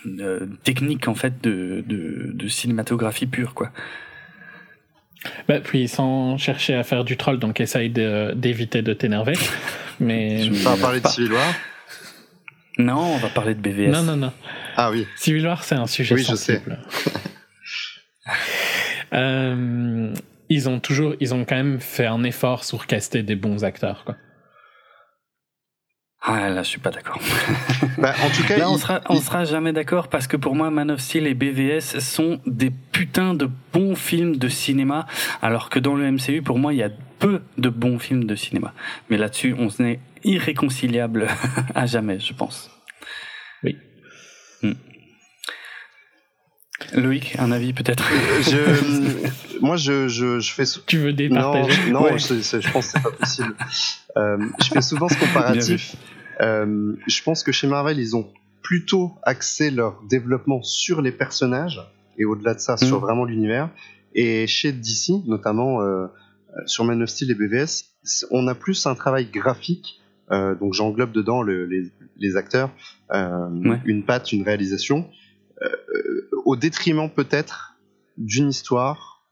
de 0.04 0.48
technique 0.64 1.08
en 1.08 1.14
fait 1.14 1.42
de, 1.42 1.82
de, 1.86 2.30
de 2.32 2.48
cinématographie 2.48 3.26
pure 3.26 3.54
quoi 3.54 3.70
bah, 5.48 5.60
puis 5.60 5.88
sans 5.88 6.38
chercher 6.38 6.74
à 6.74 6.82
faire 6.82 7.04
du 7.04 7.16
troll, 7.16 7.38
donc 7.38 7.60
essaye 7.60 7.90
d'éviter 7.90 8.82
de, 8.82 8.92
t'énerver. 8.92 9.34
Mais 10.00 10.40
tu 10.44 10.50
veux 10.50 10.64
pas 10.64 10.76
parler 10.76 11.00
de 11.00 11.06
Civil 11.08 11.32
War 11.32 11.54
Non, 12.78 13.14
on 13.14 13.18
va 13.18 13.28
parler 13.28 13.54
de 13.54 13.60
BVS. 13.60 13.90
Non, 13.90 14.02
non, 14.02 14.16
non. 14.16 14.32
Ah 14.76 14.90
oui. 14.90 15.06
Civil 15.16 15.46
War, 15.46 15.62
c'est 15.62 15.74
un 15.74 15.86
sujet 15.86 16.14
oui, 16.14 16.24
sensible. 16.24 16.78
Je 16.88 17.10
sais. 17.10 17.20
euh, 19.12 20.14
ils 20.48 20.68
ont 20.68 20.80
toujours, 20.80 21.14
ils 21.20 21.34
ont 21.34 21.44
quand 21.44 21.56
même 21.56 21.80
fait 21.80 22.06
un 22.06 22.24
effort 22.24 22.64
sur 22.64 22.86
caster 22.86 23.22
des 23.22 23.36
bons 23.36 23.64
acteurs, 23.64 24.04
quoi. 24.04 24.16
Ah 26.22 26.50
là, 26.50 26.62
je 26.62 26.68
suis 26.68 26.80
pas 26.80 26.90
d'accord. 26.90 27.18
bah, 27.98 28.14
en 28.22 28.30
tout 28.30 28.42
cas, 28.44 28.58
là, 28.58 28.70
on 28.70 28.76
sera, 28.76 29.00
on 29.08 29.20
sera 29.20 29.44
jamais 29.44 29.72
d'accord 29.72 30.08
parce 30.08 30.26
que 30.26 30.36
pour 30.36 30.54
moi, 30.54 30.70
Man 30.70 30.90
of 30.90 31.00
Steel 31.00 31.26
et 31.26 31.34
BVS 31.34 31.98
sont 32.00 32.40
des 32.46 32.70
putains 32.70 33.32
de 33.32 33.48
bons 33.72 33.94
films 33.94 34.36
de 34.36 34.48
cinéma, 34.48 35.06
alors 35.40 35.70
que 35.70 35.78
dans 35.78 35.94
le 35.94 36.10
MCU, 36.10 36.42
pour 36.42 36.58
moi, 36.58 36.74
il 36.74 36.78
y 36.78 36.82
a 36.82 36.90
peu 37.18 37.40
de 37.56 37.70
bons 37.70 37.98
films 37.98 38.24
de 38.24 38.34
cinéma. 38.34 38.74
Mais 39.08 39.16
là-dessus, 39.16 39.54
on 39.58 39.68
est 39.82 40.00
irréconciliable 40.22 41.26
à 41.74 41.86
jamais, 41.86 42.20
je 42.20 42.34
pense. 42.34 42.70
Oui. 43.62 43.78
Hmm. 44.62 44.72
Loïc, 46.94 47.36
un 47.38 47.52
avis 47.52 47.72
peut-être 47.72 48.04
je, 48.42 49.60
Moi, 49.60 49.76
je, 49.76 50.08
je, 50.08 50.40
je 50.40 50.52
fais. 50.52 50.64
Tu 50.86 50.98
veux 50.98 51.12
départager 51.12 51.90
Non, 51.90 52.00
non 52.00 52.16
je, 52.16 52.34
je, 52.40 52.72
pense 52.72 52.92
que 52.92 52.98
c'est 52.98 53.02
pas 53.02 53.10
possible. 53.10 53.54
Euh, 54.16 54.38
je 54.62 54.68
fais 54.68 54.82
souvent 54.82 55.08
ce 55.08 55.18
comparatif. 55.18 55.96
Euh, 56.40 56.94
je 57.06 57.22
pense 57.22 57.42
que 57.42 57.52
chez 57.52 57.66
Marvel, 57.66 57.98
ils 57.98 58.16
ont 58.16 58.26
plutôt 58.62 59.12
axé 59.22 59.70
leur 59.70 60.02
développement 60.08 60.62
sur 60.62 61.02
les 61.02 61.12
personnages 61.12 61.80
et 62.18 62.24
au-delà 62.24 62.54
de 62.54 62.60
ça, 62.60 62.76
sur 62.76 62.98
mm. 62.98 63.00
vraiment 63.00 63.24
l'univers. 63.24 63.70
Et 64.14 64.46
chez 64.46 64.72
DC, 64.72 65.26
notamment 65.26 65.82
euh, 65.82 66.06
sur 66.66 66.84
Man 66.84 67.02
of 67.02 67.08
Steel 67.08 67.30
et 67.30 67.34
BVS, 67.34 67.90
on 68.30 68.46
a 68.48 68.54
plus 68.54 68.86
un 68.86 68.94
travail 68.94 69.26
graphique. 69.26 70.00
Euh, 70.30 70.54
donc 70.54 70.74
j'englobe 70.74 71.12
dedans 71.12 71.42
le, 71.42 71.66
les, 71.66 71.90
les, 72.16 72.36
acteurs, 72.36 72.70
euh, 73.12 73.48
ouais. 73.64 73.80
une 73.84 74.04
patte, 74.04 74.32
une 74.32 74.44
réalisation, 74.44 74.98
euh, 75.00 75.19
au 76.44 76.56
détriment 76.56 77.10
peut-être 77.10 77.74
d'une 78.16 78.48
histoire 78.50 79.26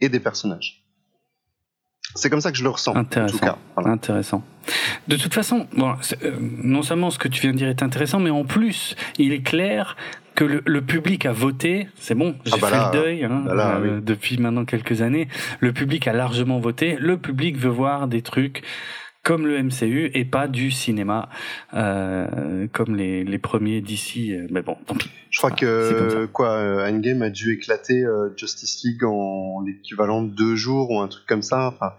et 0.00 0.08
des 0.08 0.20
personnages. 0.20 0.84
C'est 2.14 2.30
comme 2.30 2.40
ça 2.40 2.52
que 2.52 2.58
je 2.58 2.62
le 2.62 2.70
ressens. 2.70 2.94
Intéressant. 2.94 3.34
En 3.34 3.38
tout 3.38 3.44
cas. 3.44 3.58
Voilà. 3.74 3.90
Intéressant. 3.90 4.44
De 5.08 5.16
toute 5.16 5.34
façon, 5.34 5.66
bon, 5.76 5.96
euh, 6.22 6.36
non 6.40 6.82
seulement 6.82 7.10
ce 7.10 7.18
que 7.18 7.28
tu 7.28 7.40
viens 7.42 7.52
de 7.52 7.56
dire 7.56 7.68
est 7.68 7.82
intéressant, 7.82 8.20
mais 8.20 8.30
en 8.30 8.44
plus, 8.44 8.94
il 9.18 9.32
est 9.32 9.42
clair 9.42 9.96
que 10.34 10.44
le, 10.44 10.62
le 10.64 10.82
public 10.82 11.26
a 11.26 11.32
voté. 11.32 11.88
C'est 11.96 12.14
bon, 12.14 12.36
j'ai 12.44 12.52
ah 12.54 12.58
bah 12.60 12.68
fait 12.68 12.76
là, 12.76 12.90
le 12.92 13.00
deuil 13.00 13.24
hein, 13.24 13.42
bah 13.46 13.54
là, 13.54 13.76
euh, 13.76 13.96
oui. 13.96 14.02
depuis 14.04 14.38
maintenant 14.38 14.64
quelques 14.64 15.02
années. 15.02 15.28
Le 15.60 15.72
public 15.72 16.06
a 16.06 16.12
largement 16.12 16.60
voté. 16.60 16.96
Le 17.00 17.18
public 17.18 17.56
veut 17.56 17.70
voir 17.70 18.06
des 18.06 18.22
trucs 18.22 18.62
comme 19.24 19.46
le 19.46 19.60
MCU 19.62 20.10
et 20.14 20.24
pas 20.24 20.46
du 20.46 20.70
cinéma 20.70 21.28
euh, 21.74 22.68
comme 22.72 22.94
les, 22.94 23.24
les 23.24 23.38
premiers 23.38 23.80
d'ici. 23.80 24.34
Mais 24.50 24.62
bon, 24.62 24.76
tant 24.86 24.94
pis. 24.94 25.10
Je 25.30 25.38
crois 25.38 25.50
que 25.50 26.26
quoi, 26.26 26.52
euh, 26.52 26.88
Endgame 26.88 27.22
a 27.22 27.30
dû 27.30 27.54
éclater 27.54 28.04
euh, 28.04 28.28
Justice 28.36 28.84
League 28.84 29.02
en 29.02 29.62
l'équivalent 29.66 30.22
de 30.22 30.28
deux 30.28 30.54
jours 30.54 30.92
ou 30.92 31.00
un 31.00 31.08
truc 31.08 31.26
comme 31.26 31.42
ça. 31.42 31.66
Enfin, 31.66 31.94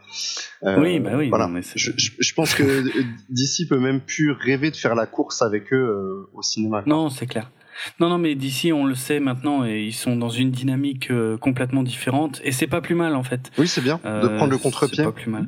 euh, 0.63 0.81
oui, 0.81 0.99
bah 0.99 1.11
oui. 1.15 1.27
Voilà. 1.27 1.47
Non, 1.47 1.53
mais 1.53 1.61
je, 1.75 2.33
pense 2.33 2.53
que 2.53 2.83
DC 3.29 3.67
peut 3.67 3.79
même 3.79 3.99
plus 3.99 4.31
rêver 4.31 4.71
de 4.71 4.77
faire 4.77 4.95
la 4.95 5.05
course 5.05 5.41
avec 5.41 5.73
eux 5.73 5.75
euh, 5.75 6.29
au 6.33 6.41
cinéma. 6.41 6.81
Quoi. 6.81 6.93
Non, 6.93 7.09
c'est 7.09 7.27
clair. 7.27 7.51
Non, 7.99 8.07
non, 8.07 8.17
mais 8.17 8.35
d'ici, 8.35 8.71
on 8.71 8.85
le 8.85 8.95
sait 8.95 9.19
maintenant, 9.19 9.65
et 9.65 9.81
ils 9.81 9.93
sont 9.93 10.15
dans 10.15 10.29
une 10.29 10.49
dynamique 10.49 11.11
euh, 11.11 11.37
complètement 11.37 11.83
différente, 11.83 12.39
et 12.45 12.53
c'est 12.53 12.67
pas 12.67 12.79
plus 12.79 12.95
mal 12.95 13.15
en 13.15 13.23
fait. 13.23 13.51
Oui, 13.57 13.67
c'est 13.67 13.81
bien 13.81 13.99
de 14.03 14.27
prendre 14.37 14.51
le 14.51 14.57
contre-pied. 14.57 14.95
C'est 14.95 15.03
pas 15.03 15.11
plus 15.11 15.29
mal. 15.29 15.47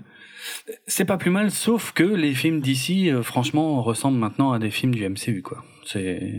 C'est 0.85 1.05
pas 1.05 1.17
plus 1.17 1.31
mal, 1.31 1.51
sauf 1.51 1.91
que 1.91 2.03
les 2.03 2.33
films 2.33 2.59
d'ici, 2.59 3.09
euh, 3.09 3.23
franchement, 3.23 3.81
ressemblent 3.81 4.17
maintenant 4.17 4.51
à 4.51 4.59
des 4.59 4.71
films 4.71 4.93
du 4.93 5.07
MCU, 5.07 5.41
quoi. 5.41 5.63
C'est 5.85 6.33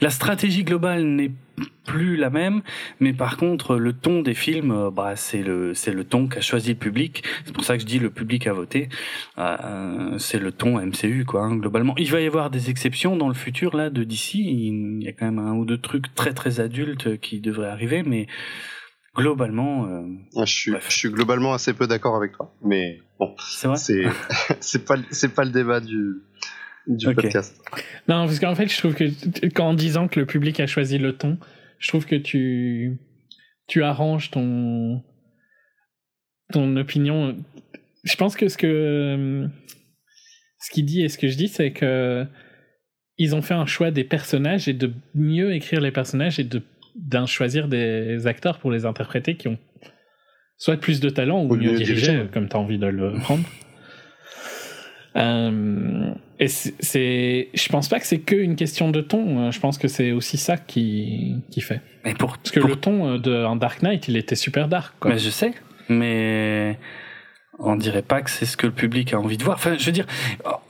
la 0.00 0.08
stratégie 0.08 0.64
globale 0.64 1.04
n'est 1.04 1.32
plus 1.84 2.16
la 2.16 2.30
même, 2.30 2.62
mais 3.00 3.12
par 3.12 3.36
contre, 3.36 3.76
le 3.76 3.92
ton 3.92 4.22
des 4.22 4.32
films, 4.32 4.70
euh, 4.70 4.90
bah, 4.90 5.14
c'est 5.16 5.42
le 5.42 5.74
c'est 5.74 5.92
le 5.92 6.04
ton 6.04 6.26
qu'a 6.26 6.40
choisi 6.40 6.70
le 6.70 6.78
public. 6.78 7.22
C'est 7.44 7.52
pour 7.52 7.64
ça 7.64 7.76
que 7.76 7.82
je 7.82 7.86
dis 7.86 7.98
le 7.98 8.08
public 8.08 8.46
a 8.46 8.54
voté. 8.54 8.88
Euh, 9.36 10.18
c'est 10.18 10.38
le 10.38 10.52
ton 10.52 10.80
MCU, 10.80 11.26
quoi. 11.26 11.42
Hein, 11.42 11.56
globalement, 11.56 11.94
il 11.98 12.10
va 12.10 12.20
y 12.20 12.26
avoir 12.26 12.48
des 12.48 12.70
exceptions 12.70 13.16
dans 13.16 13.28
le 13.28 13.34
futur 13.34 13.76
là 13.76 13.90
de 13.90 14.04
d'ici. 14.04 14.42
Il 14.42 15.02
y 15.02 15.08
a 15.08 15.12
quand 15.12 15.26
même 15.26 15.38
un 15.38 15.54
ou 15.54 15.66
deux 15.66 15.80
trucs 15.80 16.14
très 16.14 16.32
très 16.32 16.60
adultes 16.60 17.20
qui 17.20 17.40
devraient 17.40 17.68
arriver, 17.68 18.02
mais 18.02 18.26
globalement. 19.14 19.86
je, 20.36 20.44
suis, 20.44 20.72
je 20.88 20.96
suis 20.96 21.10
globalement 21.10 21.52
assez 21.52 21.74
peu 21.74 21.86
d'accord 21.86 22.16
avec 22.16 22.32
toi, 22.32 22.54
mais 22.62 23.00
bon, 23.18 23.34
c'est 23.38 24.04
c'est 24.60 24.84
pas 24.84 24.96
c'est 25.10 25.34
pas 25.34 25.44
le 25.44 25.50
débat 25.50 25.80
du 25.80 26.22
du 26.86 27.14
podcast. 27.14 27.60
Non, 28.08 28.26
parce 28.26 28.40
qu'en 28.40 28.54
fait, 28.54 28.68
je 28.68 28.78
trouve 28.78 28.94
que 28.94 29.48
qu'en 29.48 29.74
disant 29.74 30.08
que 30.08 30.20
le 30.20 30.26
public 30.26 30.58
a 30.60 30.66
choisi 30.66 30.98
le 30.98 31.16
ton, 31.16 31.38
je 31.78 31.88
trouve 31.88 32.06
que 32.06 32.16
tu 32.16 32.98
tu 33.66 33.82
arranges 33.82 34.30
ton 34.30 35.02
ton 36.52 36.76
opinion. 36.76 37.36
Je 38.04 38.16
pense 38.16 38.36
que 38.36 38.48
ce 38.48 38.56
que 38.56 39.48
ce 40.60 40.70
qu'il 40.70 40.86
dit 40.86 41.02
et 41.02 41.08
ce 41.08 41.18
que 41.18 41.28
je 41.28 41.36
dis, 41.36 41.48
c'est 41.48 41.72
que 41.72 42.26
ils 43.18 43.34
ont 43.34 43.42
fait 43.42 43.54
un 43.54 43.66
choix 43.66 43.90
des 43.90 44.04
personnages 44.04 44.68
et 44.68 44.72
de 44.72 44.92
mieux 45.14 45.52
écrire 45.52 45.80
les 45.80 45.90
personnages 45.90 46.38
et 46.38 46.44
de 46.44 46.62
d'en 46.96 47.26
choisir 47.26 47.68
des 47.68 48.26
acteurs 48.26 48.58
pour 48.58 48.70
les 48.72 48.84
interpréter 48.84 49.36
qui 49.36 49.48
ont 49.48 49.58
soit 50.58 50.76
plus 50.76 51.00
de 51.00 51.08
talent 51.08 51.42
ou, 51.44 51.54
mieux, 51.54 51.74
dirigé, 51.76 52.26
comme 52.32 52.48
tu 52.48 52.56
as 52.56 52.58
envie 52.58 52.78
de 52.78 52.86
le 52.86 53.14
prendre. 53.14 53.44
Euh, 55.16 56.10
et 56.38 56.46
c'est, 56.46 57.48
je 57.52 57.68
pense 57.70 57.88
pas 57.88 57.98
que 57.98 58.06
c'est 58.06 58.20
qu'une 58.20 58.54
question 58.54 58.90
de 58.90 59.00
ton. 59.00 59.50
Je 59.50 59.58
pense 59.58 59.76
que 59.76 59.88
c'est 59.88 60.12
aussi 60.12 60.36
ça 60.36 60.56
qui, 60.56 61.36
qui 61.50 61.60
fait. 61.60 61.80
Mais 62.04 62.14
pour, 62.14 62.36
Parce 62.36 62.50
que 62.52 62.60
le 62.60 62.76
ton 62.76 63.16
de 63.16 63.34
un 63.34 63.56
Dark 63.56 63.82
Knight, 63.82 64.06
il 64.06 64.16
était 64.16 64.36
super 64.36 64.68
dark. 64.68 64.94
Quoi. 65.00 65.12
Mais 65.12 65.18
je 65.18 65.30
sais, 65.30 65.54
mais 65.88 66.78
on 67.58 67.74
dirait 67.74 68.02
pas 68.02 68.22
que 68.22 68.30
c'est 68.30 68.46
ce 68.46 68.56
que 68.56 68.66
le 68.66 68.72
public 68.72 69.12
a 69.12 69.18
envie 69.18 69.36
de 69.36 69.44
voir. 69.44 69.56
Enfin, 69.56 69.76
je 69.76 69.86
veux 69.86 69.92
dire, 69.92 70.06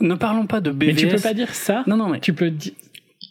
ne 0.00 0.14
parlons 0.14 0.46
pas 0.46 0.60
de 0.60 0.70
BVS. 0.70 0.86
Mais 0.86 0.94
tu 0.94 1.08
peux 1.08 1.20
pas 1.20 1.34
dire 1.34 1.54
ça. 1.54 1.84
Non, 1.86 1.96
non, 1.96 2.08
mais 2.08 2.20
tu 2.20 2.32
peux. 2.32 2.52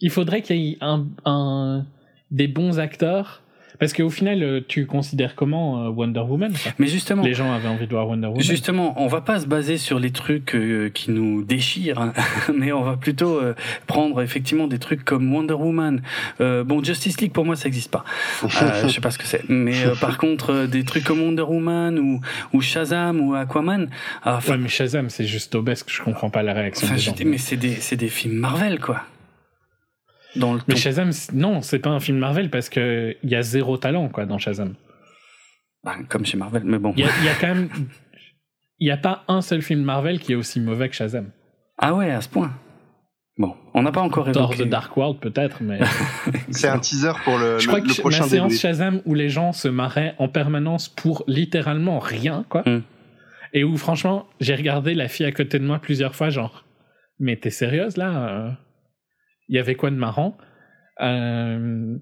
Il 0.01 0.12
faudrait 0.12 0.41
qu'il 0.41 0.58
y 0.58 0.72
ait 0.74 0.78
un, 0.82 1.08
un 1.26 1.86
des 2.30 2.47
bons 2.47 2.80
acteurs 2.80 3.41
parce 3.80 3.93
qu'au 3.93 4.09
final, 4.09 4.43
euh, 4.43 4.61
tu 4.67 4.86
considères 4.86 5.36
comment 5.36 5.86
euh, 5.86 5.89
Wonder 5.89 6.21
Woman 6.21 6.53
Mais 6.80 6.88
justement, 6.88 7.23
les 7.23 7.34
gens 7.34 7.51
avaient 7.51 7.67
envie 7.67 7.86
de 7.86 7.91
voir 7.91 8.07
Wonder 8.07 8.28
Woman. 8.28 8.41
Justement, 8.41 8.93
on 9.01 9.07
va 9.07 9.21
pas 9.21 9.39
se 9.39 9.45
baser 9.45 9.78
sur 9.78 9.99
les 9.99 10.11
trucs 10.11 10.55
euh, 10.55 10.89
qui 10.89 11.11
nous 11.11 11.43
déchirent, 11.43 11.99
hein, 11.99 12.13
mais 12.55 12.71
on 12.71 12.84
va 12.84 12.97
plutôt 12.97 13.41
prendre 13.86 14.21
effectivement 14.21 14.67
des 14.67 14.80
trucs 14.80 15.03
comme 15.03 15.34
Wonder 15.34 15.53
Woman. 15.53 16.01
bon, 16.39 16.84
Justice 16.84 17.19
League 17.21 17.32
pour 17.32 17.45
moi 17.45 17.55
ça 17.55 17.67
existe 17.67 17.91
pas. 17.91 18.03
je 18.47 18.88
sais 18.88 19.01
pas 19.01 19.11
ce 19.11 19.17
que 19.17 19.25
c'est. 19.25 19.47
Mais 19.49 19.75
par 19.99 20.17
contre, 20.17 20.65
des 20.65 20.84
trucs 20.84 21.03
comme 21.03 21.21
Wonder 21.21 21.43
Woman 21.43 21.99
ou, 21.99 22.21
ou 22.53 22.61
Shazam 22.61 23.19
ou 23.21 23.36
Aquaman. 23.36 23.89
Ah, 24.23 24.39
ouais, 24.47 24.57
mais 24.57 24.69
Shazam 24.69 25.09
c'est 25.09 25.25
juste 25.25 25.55
obesque. 25.55 25.89
Je 25.89 26.01
comprends 26.01 26.30
pas 26.30 26.43
la 26.43 26.53
réaction. 26.53 26.88
des 26.88 26.97
gens. 26.97 27.15
Mais 27.25 27.38
c'est 27.38 27.57
des 27.57 27.75
c'est 27.75 27.95
des 27.95 28.09
films 28.09 28.36
Marvel 28.36 28.80
quoi. 28.80 29.03
Mais 30.67 30.75
Shazam, 30.75 31.11
non, 31.33 31.61
c'est 31.61 31.79
pas 31.79 31.89
un 31.89 31.99
film 31.99 32.17
Marvel 32.17 32.49
parce 32.49 32.69
que 32.69 33.15
il 33.23 33.29
y 33.29 33.35
a 33.35 33.41
zéro 33.41 33.77
talent 33.77 34.09
quoi 34.09 34.25
dans 34.25 34.38
Shazam. 34.38 34.75
Bah, 35.83 35.95
comme 36.09 36.25
chez 36.25 36.38
Marvel, 36.38 36.63
mais 36.65 36.79
bon. 36.79 36.93
Il 36.97 37.05
y, 37.05 37.29
a 37.29 37.35
quand 37.39 37.47
même, 37.47 37.69
il 38.79 38.88
y 38.88 38.91
a 38.91 38.97
pas 38.97 39.23
un 39.27 39.41
seul 39.41 39.61
film 39.61 39.83
Marvel 39.83 40.19
qui 40.19 40.33
est 40.33 40.35
aussi 40.35 40.59
mauvais 40.59 40.89
que 40.89 40.95
Shazam. 40.95 41.31
Ah 41.77 41.93
ouais, 41.93 42.11
à 42.11 42.21
ce 42.21 42.29
point. 42.29 42.51
Bon, 43.38 43.55
on 43.75 43.83
n'a 43.83 43.91
pas 43.91 44.01
encore 44.01 44.27
évoqué. 44.27 44.39
Thor 44.39 44.55
The 44.55 44.67
Dark 44.67 44.97
World 44.97 45.19
peut-être, 45.19 45.61
mais. 45.61 45.79
c'est 46.49 46.67
un 46.67 46.79
teaser 46.79 47.11
pour 47.23 47.38
le, 47.38 47.59
Je 47.59 47.67
crois 47.67 47.81
que 47.81 48.01
prochain 48.01 48.23
ma 48.23 48.29
séance 48.29 48.53
Shazam 48.57 49.01
où 49.05 49.13
les 49.13 49.29
gens 49.29 49.53
se 49.53 49.67
marraient 49.67 50.15
en 50.17 50.27
permanence 50.27 50.89
pour 50.89 51.23
littéralement 51.27 51.99
rien, 51.99 52.45
quoi. 52.49 52.63
Hmm. 52.65 52.81
Et 53.53 53.63
où 53.63 53.77
franchement, 53.77 54.27
j'ai 54.39 54.55
regardé 54.55 54.93
la 54.93 55.07
fille 55.07 55.25
à 55.25 55.31
côté 55.31 55.59
de 55.59 55.65
moi 55.65 55.79
plusieurs 55.79 56.15
fois, 56.15 56.29
genre, 56.29 56.65
mais 57.19 57.35
t'es 57.35 57.49
sérieuse 57.49 57.95
là 57.97 58.29
euh? 58.29 58.51
Il 59.49 59.55
y 59.55 59.59
avait 59.59 59.75
quoi 59.75 59.89
de 59.89 59.95
marrant? 59.95 60.37
Euh, 61.01 61.97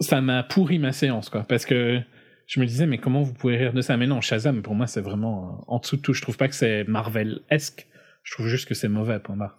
Ça 0.00 0.20
m'a 0.20 0.42
pourri 0.42 0.78
ma 0.78 0.92
séance, 0.92 1.28
quoi, 1.28 1.42
parce 1.42 1.66
que 1.66 2.00
je 2.46 2.60
me 2.60 2.66
disais, 2.66 2.86
mais 2.86 2.98
comment 2.98 3.22
vous 3.22 3.34
pouvez 3.34 3.56
rire 3.56 3.72
de 3.72 3.80
ça? 3.80 3.96
Mais 3.96 4.06
non, 4.06 4.20
Shazam, 4.20 4.62
pour 4.62 4.74
moi, 4.74 4.86
c'est 4.86 5.00
vraiment 5.00 5.60
euh, 5.60 5.64
en 5.68 5.78
dessous 5.78 5.96
de 5.96 6.02
tout. 6.02 6.14
Je 6.14 6.22
trouve 6.22 6.36
pas 6.36 6.48
que 6.48 6.54
c'est 6.54 6.84
Marvel-esque, 6.84 7.86
je 8.22 8.32
trouve 8.34 8.48
juste 8.48 8.66
que 8.66 8.74
c'est 8.74 8.88
mauvais, 8.88 9.20
point 9.20 9.36
barre. 9.36 9.56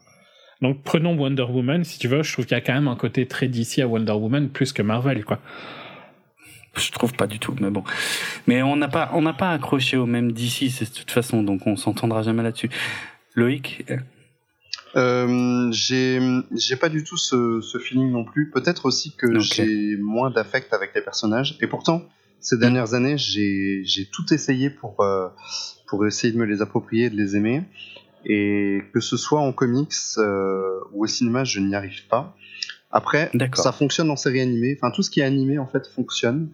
Donc 0.62 0.84
prenons 0.84 1.16
Wonder 1.18 1.44
Woman, 1.44 1.84
si 1.84 1.98
tu 1.98 2.08
veux, 2.08 2.22
je 2.22 2.32
trouve 2.34 2.46
qu'il 2.46 2.56
y 2.56 2.58
a 2.58 2.62
quand 2.62 2.74
même 2.74 2.88
un 2.88 2.96
côté 2.96 3.28
très 3.28 3.48
DC 3.48 3.80
à 3.80 3.88
Wonder 3.88 4.12
Woman, 4.12 4.50
plus 4.50 4.74
que 4.74 4.82
Marvel, 4.84 5.26
quoi. 5.26 5.40
Je 6.76 6.92
trouve 6.92 7.14
pas 7.14 7.28
du 7.28 7.40
tout, 7.40 7.56
mais 7.60 7.70
bon. 7.70 7.84
Mais 8.48 8.62
on 8.62 8.76
n'a 8.76 8.88
pas, 8.88 9.10
on 9.14 9.22
n'a 9.22 9.34
pas 9.34 9.52
accroché 9.52 9.98
au 9.98 10.06
même 10.06 10.32
DC, 10.32 10.66
de 10.80 10.86
toute 10.86 11.12
façon, 11.12 11.44
donc 11.44 11.66
on 11.68 11.76
s'entendra 11.76 12.22
jamais 12.22 12.44
là-dessus. 12.44 12.70
Loïc, 13.36 13.86
euh, 14.96 15.72
j'ai 15.72 16.76
pas 16.80 16.90
du 16.90 17.04
tout 17.04 17.18
ce, 17.18 17.62
ce 17.62 17.78
feeling 17.78 18.12
non 18.12 18.26
plus. 18.26 18.50
Peut-être 18.50 18.86
aussi 18.86 19.16
que 19.16 19.40
j'ai 19.40 19.98
moins 19.98 20.32
d'affect 20.32 20.74
avec 20.74 20.94
les 20.96 21.02
personnages. 21.02 21.58
Et 21.62 21.68
pourtant, 21.68 22.04
ces 22.40 22.58
dernières 22.58 22.94
années, 22.94 23.18
j'ai 23.18 24.10
tout 24.12 24.34
essayé 24.34 24.70
pour, 24.70 25.02
euh, 25.02 25.30
pour 25.88 26.06
essayer 26.06 26.34
de 26.34 26.38
me 26.38 26.46
les 26.46 26.62
approprier, 26.62 27.10
de 27.10 27.16
les 27.16 27.36
aimer. 27.36 27.64
Et 28.26 28.82
que 28.94 29.00
ce 29.00 29.18
soit 29.18 29.40
en 29.40 29.52
comics 29.52 29.94
euh, 30.18 30.80
ou 30.92 31.04
au 31.04 31.08
cinéma, 31.08 31.44
je 31.44 31.60
n'y 31.60 31.74
arrive 31.74 32.06
pas. 32.08 32.36
Après, 32.92 33.32
ça 33.56 33.72
fonctionne 33.72 34.12
en 34.12 34.16
série 34.16 34.42
animée. 34.42 34.78
Enfin, 34.78 34.92
tout 34.92 35.02
ce 35.02 35.10
qui 35.10 35.22
est 35.22 35.24
animé, 35.24 35.58
en 35.58 35.68
fait, 35.68 35.88
fonctionne. 35.88 36.50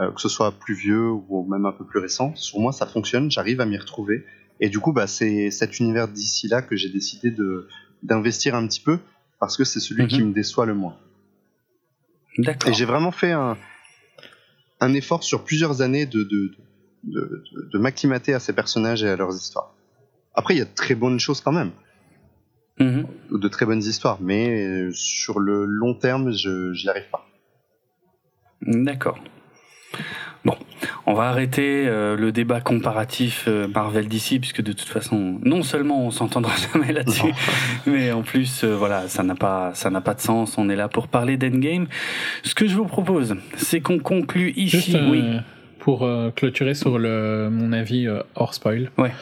Euh, 0.00 0.10
que 0.12 0.20
ce 0.20 0.28
soit 0.28 0.52
plus 0.52 0.74
vieux 0.74 1.10
ou 1.10 1.46
même 1.50 1.66
un 1.66 1.72
peu 1.72 1.84
plus 1.84 1.98
récent. 1.98 2.32
Sur 2.36 2.60
moi, 2.60 2.72
ça 2.72 2.86
fonctionne. 2.86 3.30
J'arrive 3.30 3.60
à 3.60 3.66
m'y 3.66 3.76
retrouver. 3.76 4.24
Et 4.60 4.68
du 4.68 4.78
coup, 4.78 4.92
bah, 4.92 5.06
c'est 5.06 5.50
cet 5.50 5.80
univers 5.80 6.08
d'ici 6.08 6.48
là 6.48 6.62
que 6.62 6.76
j'ai 6.76 6.90
décidé 6.90 7.30
de 7.30 7.66
d'investir 8.02 8.54
un 8.54 8.66
petit 8.66 8.80
peu 8.80 8.98
parce 9.38 9.56
que 9.56 9.64
c'est 9.64 9.80
celui 9.80 10.06
qui 10.06 10.20
mhm. 10.20 10.28
me 10.28 10.34
déçoit 10.34 10.66
le 10.66 10.74
moins. 10.74 10.96
D'accord. 12.38 12.70
Et 12.70 12.74
j'ai 12.74 12.84
vraiment 12.84 13.10
fait 13.10 13.32
un, 13.32 13.56
un 14.80 14.94
effort 14.94 15.24
sur 15.24 15.44
plusieurs 15.44 15.82
années 15.82 16.06
de, 16.06 16.22
de, 16.22 16.52
de, 17.04 17.44
de, 17.72 17.78
m'acclimater 17.78 18.34
à 18.34 18.40
ces 18.40 18.52
personnages 18.52 19.02
et 19.02 19.08
à 19.08 19.16
leurs 19.16 19.34
histoires. 19.34 19.74
Après, 20.34 20.54
il 20.54 20.58
y 20.58 20.62
a 20.62 20.66
de 20.66 20.74
très 20.74 20.94
bonnes 20.94 21.18
choses 21.18 21.40
quand 21.40 21.52
même. 21.52 21.72
Mhm. 22.78 23.06
De 23.32 23.48
très 23.48 23.66
bonnes 23.66 23.82
histoires, 23.82 24.18
mais 24.22 24.66
euh, 24.66 24.90
sur 24.92 25.38
le 25.38 25.64
long 25.64 25.94
terme, 25.94 26.32
je 26.32 26.72
n'y 26.72 26.88
arrive 26.88 27.10
pas. 27.10 27.26
D'accord. 28.62 29.18
Bon, 30.44 30.56
on 31.04 31.12
va 31.12 31.24
arrêter 31.24 31.84
euh, 31.86 32.16
le 32.16 32.32
débat 32.32 32.62
comparatif 32.62 33.44
euh, 33.46 33.68
Marvel 33.68 34.08
DC 34.08 34.40
puisque 34.40 34.62
de 34.62 34.72
toute 34.72 34.88
façon, 34.88 35.38
non 35.42 35.62
seulement 35.62 36.06
on 36.06 36.10
s'entendra 36.10 36.52
jamais 36.72 36.92
là-dessus, 36.92 37.32
mais 37.86 38.10
en 38.12 38.22
plus, 38.22 38.64
euh, 38.64 38.74
voilà, 38.74 39.08
ça 39.08 39.22
n'a 39.22 39.34
pas, 39.34 39.72
ça 39.74 39.90
n'a 39.90 40.00
pas 40.00 40.14
de 40.14 40.20
sens. 40.20 40.56
On 40.56 40.70
est 40.70 40.76
là 40.76 40.88
pour 40.88 41.08
parler 41.08 41.36
d'Endgame. 41.36 41.86
Ce 42.42 42.54
que 42.54 42.66
je 42.66 42.74
vous 42.74 42.86
propose, 42.86 43.36
c'est 43.56 43.80
qu'on 43.80 43.98
conclue 43.98 44.52
ici. 44.56 44.96
oui. 45.10 45.22
Pour 45.78 46.06
clôturer 46.36 46.74
sur 46.74 46.98
le, 46.98 47.48
mon 47.50 47.72
avis 47.72 48.06
hors 48.34 48.52
spoil. 48.52 48.90
Ouais. 48.98 49.12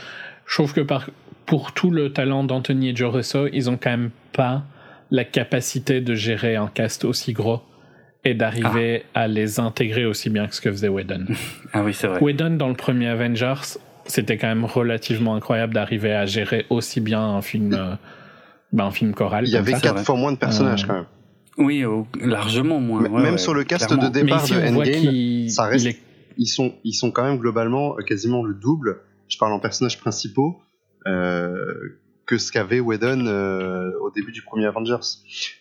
Je 0.45 0.55
trouve 0.55 0.75
que 0.75 0.81
par, 0.81 1.09
pour 1.47 1.71
tout 1.71 1.93
le 1.93 2.13
talent 2.13 2.43
d'Anthony 2.43 2.89
et 2.89 2.97
Joe 2.97 3.15
Russo, 3.15 3.47
ils 3.53 3.71
ont 3.71 3.79
quand 3.81 3.91
même 3.91 4.11
pas 4.33 4.65
la 5.13 5.23
capacité 5.23 6.01
de 6.01 6.17
gérer 6.17 6.57
un 6.57 6.67
cast 6.67 7.05
aussi 7.05 7.33
gros 7.33 7.63
et 8.29 8.35
d'arriver 8.35 9.05
ah. 9.15 9.23
à 9.23 9.29
les 9.29 9.59
intégrer 9.61 10.05
aussi 10.05 10.31
bien 10.31 10.47
que 10.47 10.55
ce 10.55 10.61
que 10.61 10.71
faisait 10.71 10.89
Whedon. 10.89 11.27
Ah 11.73 11.83
oui, 11.83 11.95
c'est 11.95 12.07
vrai. 12.07 12.21
Whedon, 12.21 12.57
dans 12.57 12.69
le 12.69 12.75
premier 12.75 13.09
Avengers, 13.09 13.79
c'était 14.07 14.37
quand 14.37 14.49
même 14.49 14.65
relativement 14.65 15.35
incroyable 15.35 15.75
d'arriver 15.75 16.13
à 16.13 16.27
gérer 16.27 16.67
aussi 16.71 17.01
bien 17.01 17.21
un 17.21 17.43
film, 17.43 17.75
euh, 17.75 17.95
ben, 18.73 18.85
un 18.85 18.91
film 18.91 19.15
choral. 19.15 19.47
Il 19.47 19.53
y 19.53 19.57
avait 19.57 19.75
quatre 19.75 20.05
fois 20.05 20.17
moins 20.17 20.33
de 20.33 20.39
personnages 20.39 20.87
quand 20.87 20.95
même. 20.95 21.07
Oui, 21.59 21.85
largement 22.21 22.81
moins. 22.81 23.09
même 23.09 23.39
sur 23.39 23.53
le 23.53 23.65
cast 23.65 23.93
de 23.93 24.09
départ 24.09 24.47
de 24.47 24.55
Endgame, 24.55 25.49
ça 25.49 25.65
reste, 25.65 25.89
ils, 26.37 26.47
sont, 26.47 26.73
ils 26.85 26.95
sont 26.95 27.11
quand 27.11 27.25
même 27.25 27.39
globalement 27.39 27.97
euh, 27.99 28.03
quasiment 28.03 28.45
le 28.45 28.55
double. 28.55 29.01
Je 29.29 29.37
parle 29.39 29.53
en 29.53 29.59
personnages 29.59 29.99
principaux. 29.99 30.61
Euh, 31.07 31.99
que 32.29 32.37
ce 32.37 32.53
qu'avait 32.53 32.79
Whedon 32.79 33.27
euh, 33.27 33.91
au 34.03 34.11
début 34.11 34.33
du 34.33 34.43
premier 34.43 34.67
Avengers. 34.67 35.01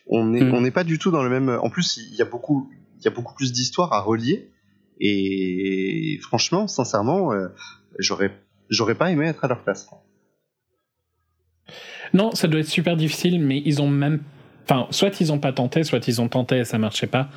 On 0.06 0.26
n'est 0.26 0.44
mm. 0.44 0.54
on 0.54 0.60
n'est 0.60 0.70
pas 0.70 0.84
du 0.84 0.98
tout 0.98 1.10
dans 1.10 1.22
le 1.22 1.30
même. 1.30 1.48
En 1.48 1.70
plus, 1.70 1.96
il 1.96 2.14
y 2.14 2.22
a 2.22 2.26
beaucoup 2.26 2.70
il 2.98 3.04
y 3.04 3.08
a 3.08 3.10
beaucoup 3.10 3.34
plus 3.34 3.52
d'histoires 3.52 3.92
à 3.92 4.00
relier. 4.00 4.50
Et 5.00 6.18
franchement, 6.22 6.68
sincèrement, 6.68 7.32
euh, 7.32 7.48
j'aurais 7.98 8.32
j'aurais 8.68 8.94
pas 8.94 9.10
aimé 9.10 9.26
être 9.26 9.44
à 9.44 9.48
leur 9.48 9.64
place. 9.64 9.88
Non, 12.12 12.34
ça 12.34 12.48
doit 12.48 12.60
être 12.60 12.68
super 12.68 12.96
difficile, 12.96 13.40
mais 13.40 13.62
ils 13.64 13.80
ont 13.80 13.88
même. 13.88 14.20
Enfin, 14.64 14.86
soit 14.90 15.20
ils 15.20 15.32
ont 15.32 15.38
pas 15.38 15.54
tenté, 15.54 15.84
soit 15.84 16.06
ils 16.06 16.20
ont 16.20 16.28
tenté 16.28 16.58
et 16.58 16.64
ça 16.64 16.76
marchait 16.76 17.06
pas. 17.06 17.30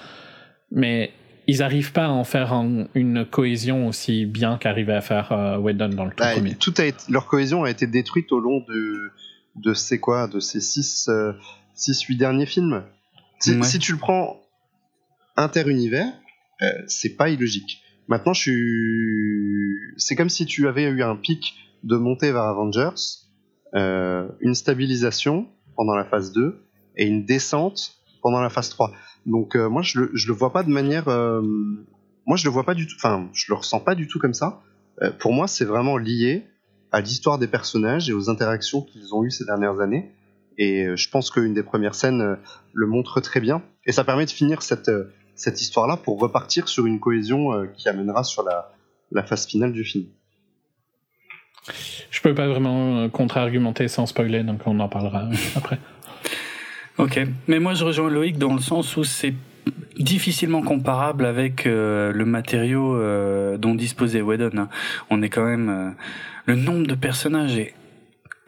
Mais 0.71 1.13
ils 1.47 1.63
arrivent 1.63 1.93
pas 1.93 2.05
à 2.05 2.09
en 2.09 2.25
faire 2.25 2.53
une 2.95 3.25
cohésion 3.25 3.87
aussi 3.87 4.25
bien 4.25 4.57
qu'arrivait 4.57 4.93
à 4.93 5.01
faire 5.01 5.31
euh, 5.31 5.57
Whedon 5.57 5.89
dans 5.89 6.05
le 6.05 6.11
tout 6.11 6.17
bah, 6.17 6.33
premier. 6.33 6.55
Tout 6.55 6.73
a 6.77 6.85
été, 6.85 6.99
leur 7.09 7.27
cohésion 7.27 7.63
a 7.63 7.69
été 7.69 7.87
détruite 7.87 8.31
au 8.31 8.39
long 8.39 8.59
de, 8.67 9.11
de 9.55 9.73
ces 9.73 9.99
quoi, 9.99 10.27
de 10.27 10.39
ces 10.39 10.61
6 10.61 11.09
euh, 11.09 11.33
six, 11.73 12.01
8 12.01 12.17
derniers 12.17 12.45
films. 12.45 12.83
Si, 13.39 13.79
tu 13.79 13.93
le 13.93 13.97
prends 13.97 14.39
inter-univers, 15.35 16.13
euh, 16.61 16.65
c'est 16.87 17.15
pas 17.15 17.29
illogique. 17.29 17.81
Maintenant, 18.07 18.33
je 18.33 18.41
suis, 18.41 19.95
c'est 19.97 20.15
comme 20.15 20.29
si 20.29 20.45
tu 20.45 20.67
avais 20.67 20.83
eu 20.83 21.01
un 21.01 21.15
pic 21.15 21.55
de 21.83 21.97
montée 21.97 22.31
vers 22.31 22.43
Avengers, 22.43 23.01
euh, 23.73 24.27
une 24.41 24.53
stabilisation 24.53 25.47
pendant 25.75 25.95
la 25.95 26.05
phase 26.05 26.31
2 26.33 26.63
et 26.97 27.07
une 27.07 27.25
descente 27.25 27.95
pendant 28.21 28.41
la 28.41 28.49
phase 28.49 28.69
3. 28.69 28.91
Donc 29.25 29.55
euh, 29.55 29.69
moi 29.69 29.81
je 29.81 29.99
le, 29.99 30.11
je 30.13 30.27
le 30.27 30.33
vois 30.33 30.51
pas 30.51 30.63
de 30.63 30.69
manière 30.69 31.07
euh, 31.07 31.41
moi 32.25 32.37
je 32.37 32.43
le 32.43 32.49
vois 32.49 32.63
pas 32.63 32.73
du 32.73 32.85
tout, 32.87 32.95
enfin 32.97 33.29
je 33.33 33.45
le 33.49 33.55
ressens 33.55 33.79
pas 33.79 33.95
du 33.95 34.07
tout 34.07 34.19
comme 34.19 34.33
ça. 34.33 34.61
Euh, 35.01 35.11
pour 35.11 35.33
moi, 35.33 35.47
c'est 35.47 35.65
vraiment 35.65 35.97
lié 35.97 36.45
à 36.91 37.01
l'histoire 37.01 37.37
des 37.39 37.47
personnages 37.47 38.09
et 38.09 38.13
aux 38.13 38.29
interactions 38.29 38.81
qu'ils 38.81 39.13
ont 39.13 39.23
eues 39.23 39.31
ces 39.31 39.45
dernières 39.45 39.79
années. 39.79 40.11
Et 40.57 40.85
euh, 40.85 40.95
je 40.95 41.09
pense 41.09 41.31
qu'une 41.31 41.53
des 41.53 41.63
premières 41.63 41.95
scènes 41.95 42.21
euh, 42.21 42.35
le 42.73 42.87
montre 42.87 43.21
très 43.21 43.39
bien. 43.39 43.61
Et 43.85 43.91
ça 43.91 44.03
permet 44.03 44.25
de 44.25 44.31
finir 44.31 44.61
cette, 44.61 44.91
cette 45.35 45.61
histoire-là 45.61 45.97
pour 45.97 46.19
repartir 46.19 46.67
sur 46.67 46.85
une 46.85 46.99
cohésion 46.99 47.67
qui 47.75 47.89
amènera 47.89 48.23
sur 48.23 48.43
la, 48.43 48.71
la 49.11 49.23
phase 49.23 49.47
finale 49.47 49.73
du 49.73 49.83
film. 49.83 50.05
Je 52.09 52.21
peux 52.21 52.35
pas 52.35 52.47
vraiment 52.47 53.09
contre-argumenter 53.09 53.87
sans 53.87 54.05
spoiler, 54.05 54.43
donc 54.43 54.61
on 54.65 54.79
en 54.79 54.89
parlera 54.89 55.29
après. 55.55 55.79
Ok, 56.97 57.19
mais 57.47 57.59
moi 57.59 57.73
je 57.73 57.83
rejoins 57.83 58.09
Loïc 58.09 58.37
dans 58.37 58.53
le 58.53 58.59
sens 58.59 58.95
où 58.97 59.03
c'est 59.03 59.33
difficilement 59.97 60.61
comparable 60.61 61.25
avec 61.25 61.65
euh, 61.65 62.11
le 62.11 62.25
matériau 62.25 62.95
euh, 62.95 63.57
dont 63.57 63.75
disposait 63.75 64.21
Whedon. 64.21 64.57
Hein. 64.57 64.69
On 65.09 65.21
est 65.21 65.29
quand 65.29 65.45
même 65.45 65.69
euh, 65.69 65.89
le 66.45 66.55
nombre 66.55 66.87
de 66.87 66.95
personnages 66.95 67.57
est 67.57 67.73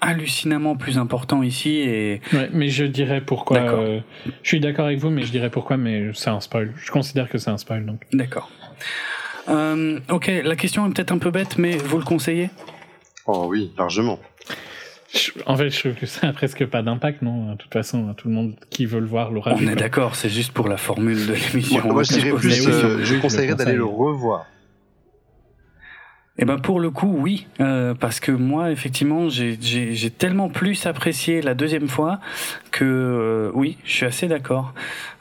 hallucinamment 0.01 0.75
plus 0.75 0.97
important 0.97 1.43
ici 1.43 1.77
et 1.77 2.21
ouais, 2.33 2.49
mais 2.51 2.67
je 2.67 2.83
dirais 2.83 3.21
pourquoi 3.21 4.01
je 4.25 4.49
suis 4.49 4.59
d'accord 4.59 4.87
avec 4.87 4.99
vous 4.99 5.09
mais 5.09 5.23
je 5.23 5.31
dirais 5.31 5.49
pourquoi 5.49 5.77
mais 5.77 6.09
c'est 6.13 6.29
un 6.29 6.41
spoil. 6.41 6.73
Je 6.75 6.91
considère 6.91 7.29
que 7.29 7.37
c'est 7.37 7.51
un 7.51 7.57
spoil 7.57 7.85
donc. 7.85 8.01
D'accord. 8.11 8.51
Ok 9.47 10.31
la 10.43 10.55
question 10.57 10.85
est 10.87 10.93
peut-être 10.93 11.13
un 11.13 11.19
peu 11.19 11.31
bête 11.31 11.57
mais 11.57 11.77
vous 11.77 11.97
le 11.97 12.03
conseillez? 12.03 12.49
Oh 13.27 13.45
oui 13.47 13.71
largement 13.77 14.19
en 15.45 15.57
fait, 15.57 15.69
je 15.69 15.79
trouve 15.79 15.93
que 15.93 16.05
ça 16.05 16.27
n'a 16.27 16.33
presque 16.33 16.65
pas 16.65 16.81
d'impact, 16.81 17.21
non 17.21 17.51
De 17.51 17.57
toute 17.57 17.71
façon, 17.71 18.13
tout 18.15 18.27
le 18.27 18.33
monde 18.33 18.53
qui 18.69 18.85
veut 18.85 18.99
le 18.99 19.05
voir 19.05 19.31
l'aura 19.31 19.53
On 19.53 19.67
est 19.67 19.75
d'accord, 19.75 20.15
c'est 20.15 20.29
juste 20.29 20.51
pour 20.51 20.67
la 20.67 20.77
formule 20.77 21.27
de 21.27 21.33
l'émission. 21.33 21.91
Moi, 21.91 22.03
je 22.03 22.13
dirais 22.13 22.31
plus, 22.31 22.67
euh, 22.67 23.03
je 23.03 23.15
conseillerais 23.15 23.55
d'aller 23.55 23.75
le 23.75 23.85
revoir. 23.85 24.47
Eh 26.39 26.45
ben 26.45 26.57
pour 26.57 26.79
le 26.79 26.89
coup 26.89 27.15
oui. 27.15 27.45
Euh, 27.59 27.93
parce 27.93 28.19
que 28.19 28.31
moi 28.31 28.71
effectivement 28.71 29.29
j'ai 29.29 30.09
tellement 30.09 30.49
plus 30.49 30.87
apprécié 30.87 31.43
la 31.43 31.53
deuxième 31.53 31.87
fois 31.87 32.19
que 32.71 32.83
euh, 32.83 33.51
oui 33.53 33.77
je 33.85 33.91
suis 33.91 34.05
assez 34.07 34.27
d'accord. 34.27 34.73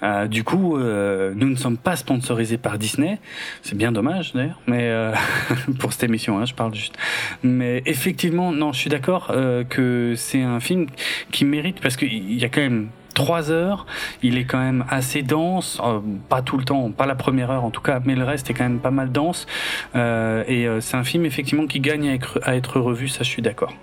Euh, 0.02 0.26
du 0.26 0.43
coup 0.43 0.78
euh, 0.78 1.34
nous 1.36 1.51
ne 1.51 1.56
sommes 1.56 1.76
pas 1.76 1.97
sponsorisés 1.97 2.56
par 2.56 2.78
Disney. 2.78 3.18
C'est 3.60 3.76
bien 3.76 3.93
dommage 3.93 4.32
d'ailleurs 4.32 4.62
mais 4.66 4.89
euh, 4.89 5.12
pour 5.78 5.93
cette 5.93 6.05
émission 6.05 6.39
hein, 6.39 6.47
je 6.47 6.55
parle 6.55 6.74
juste. 6.74 6.97
Mais 7.43 7.82
effectivement 7.84 8.51
non 8.51 8.72
je 8.72 8.78
suis 8.78 8.90
d'accord 8.90 9.34
que 9.68 10.14
c'est 10.16 10.43
un 10.43 10.60
film 10.60 10.86
qui 11.30 11.44
mérite 11.44 11.80
parce 11.82 11.97
qu'il 11.97 12.32
y 12.32 12.44
a 12.44 12.48
quand 12.48 12.62
même 12.62 12.89
trois 13.12 13.51
heures. 13.51 13.86
Il 14.22 14.36
est 14.36 14.44
quand 14.44 14.59
même 14.59 14.84
assez 14.89 15.22
dense, 15.22 15.80
euh, 15.84 16.01
pas 16.28 16.43
tout 16.43 16.56
le 16.56 16.64
temps, 16.64 16.90
pas 16.90 17.06
la 17.06 17.14
première 17.14 17.51
heure 17.51 17.64
en 17.64 17.70
tout 17.70 17.80
cas, 17.80 18.01
mais 18.05 18.14
le 18.14 18.24
reste 18.24 18.51
est 18.51 18.55
quand 18.55 18.64
même 18.64 18.80
pas 18.80 18.90
mal 18.90 19.12
dense. 19.12 19.47
Euh, 19.94 20.44
et 20.47 20.66
euh, 20.66 20.80
c'est 20.80 20.97
un 20.97 21.05
film 21.05 21.24
effectivement 21.24 21.66
qui 21.66 21.80
gagne 21.80 22.18
à 22.43 22.56
être, 22.56 22.80
revu, 22.80 23.09
ça 23.09 23.22
je 23.22 23.28
suis 23.28 23.43
d'accord. 23.43 23.74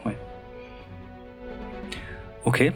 Ok. 2.46 2.72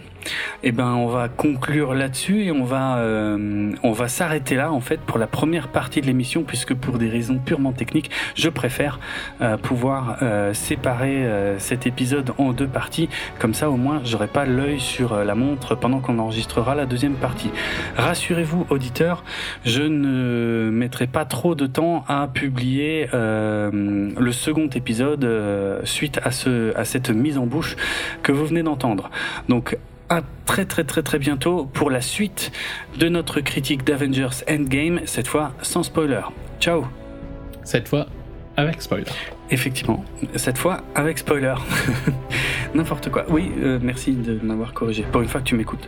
Eh 0.64 0.72
ben, 0.72 0.94
on 0.94 1.08
va 1.08 1.28
conclure 1.28 1.94
là-dessus 1.94 2.44
et 2.44 2.52
on 2.52 2.64
va, 2.64 2.98
euh, 2.98 3.72
on 3.84 3.92
va 3.92 4.08
s'arrêter 4.08 4.56
là 4.56 4.72
en 4.72 4.80
fait 4.80 5.00
pour 5.02 5.18
la 5.18 5.28
première 5.28 5.68
partie 5.68 6.02
de 6.02 6.06
l'émission 6.06 6.44
puisque 6.44 6.74
pour 6.74 6.98
des 6.98 7.10
raisons 7.10 7.38
purement 7.38 7.74
techniques, 7.74 8.10
je 8.36 8.50
préfère 8.50 9.00
euh, 9.42 9.58
pouvoir 9.58 10.18
euh, 10.22 10.54
séparer 10.54 11.28
cet 11.58 11.86
épisode 11.88 12.34
en 12.38 12.54
deux 12.54 12.68
parties. 12.68 13.10
Comme 13.40 13.54
ça, 13.54 13.70
au 13.70 13.78
moins, 13.78 14.02
j'aurai 14.04 14.28
pas 14.28 14.46
l'œil 14.46 14.80
sur 14.80 15.16
la 15.16 15.36
montre 15.36 15.76
pendant 15.76 16.00
qu'on 16.00 16.20
enregistrera 16.20 16.76
la 16.76 16.86
deuxième 16.86 17.16
partie. 17.16 17.52
Rassurez-vous, 17.98 18.66
auditeurs, 18.70 19.24
je 19.66 19.84
ne 19.84 20.70
mettrai 20.72 21.08
pas 21.08 21.26
trop 21.26 21.56
de 21.56 21.66
temps 21.66 22.04
à 22.08 22.28
publier 22.28 23.10
le 23.14 24.32
second 24.32 24.68
épisode 24.68 25.28
suite 25.84 26.20
à 26.24 26.32
ce, 26.32 26.76
à 26.78 26.86
cette 26.86 27.10
mise 27.10 27.38
en 27.38 27.46
bouche 27.46 27.76
que 28.22 28.32
vous 28.32 28.46
venez 28.46 28.64
d'entendre. 28.64 29.10
À 30.10 30.22
très 30.46 30.66
très 30.66 30.84
très 30.84 31.04
très 31.04 31.20
bientôt 31.20 31.66
pour 31.66 31.90
la 31.90 32.02
suite 32.02 32.52
de 32.98 33.10
notre 33.10 33.42
critique 33.42 33.84
d'Avengers 33.84 34.44
Endgame, 34.50 35.02
cette 35.06 35.28
fois 35.28 35.54
sans 35.62 35.84
spoiler. 35.84 36.22
Ciao 36.60 36.86
Cette 37.64 37.88
fois 37.88 38.08
avec 38.58 38.82
spoiler. 38.82 39.06
Effectivement, 39.50 40.04
cette 40.36 40.58
fois 40.58 40.82
avec 40.96 41.20
spoiler. 41.20 41.56
N'importe 42.76 43.10
quoi. 43.10 43.26
Oui, 43.30 43.52
euh, 43.62 43.80
merci 43.82 44.14
de 44.14 44.40
m'avoir 44.44 44.74
corrigé. 44.74 45.04
Pour 45.12 45.22
une 45.22 45.28
fois 45.28 45.42
que 45.42 45.46
tu 45.46 45.56
m'écoutes. 45.56 45.88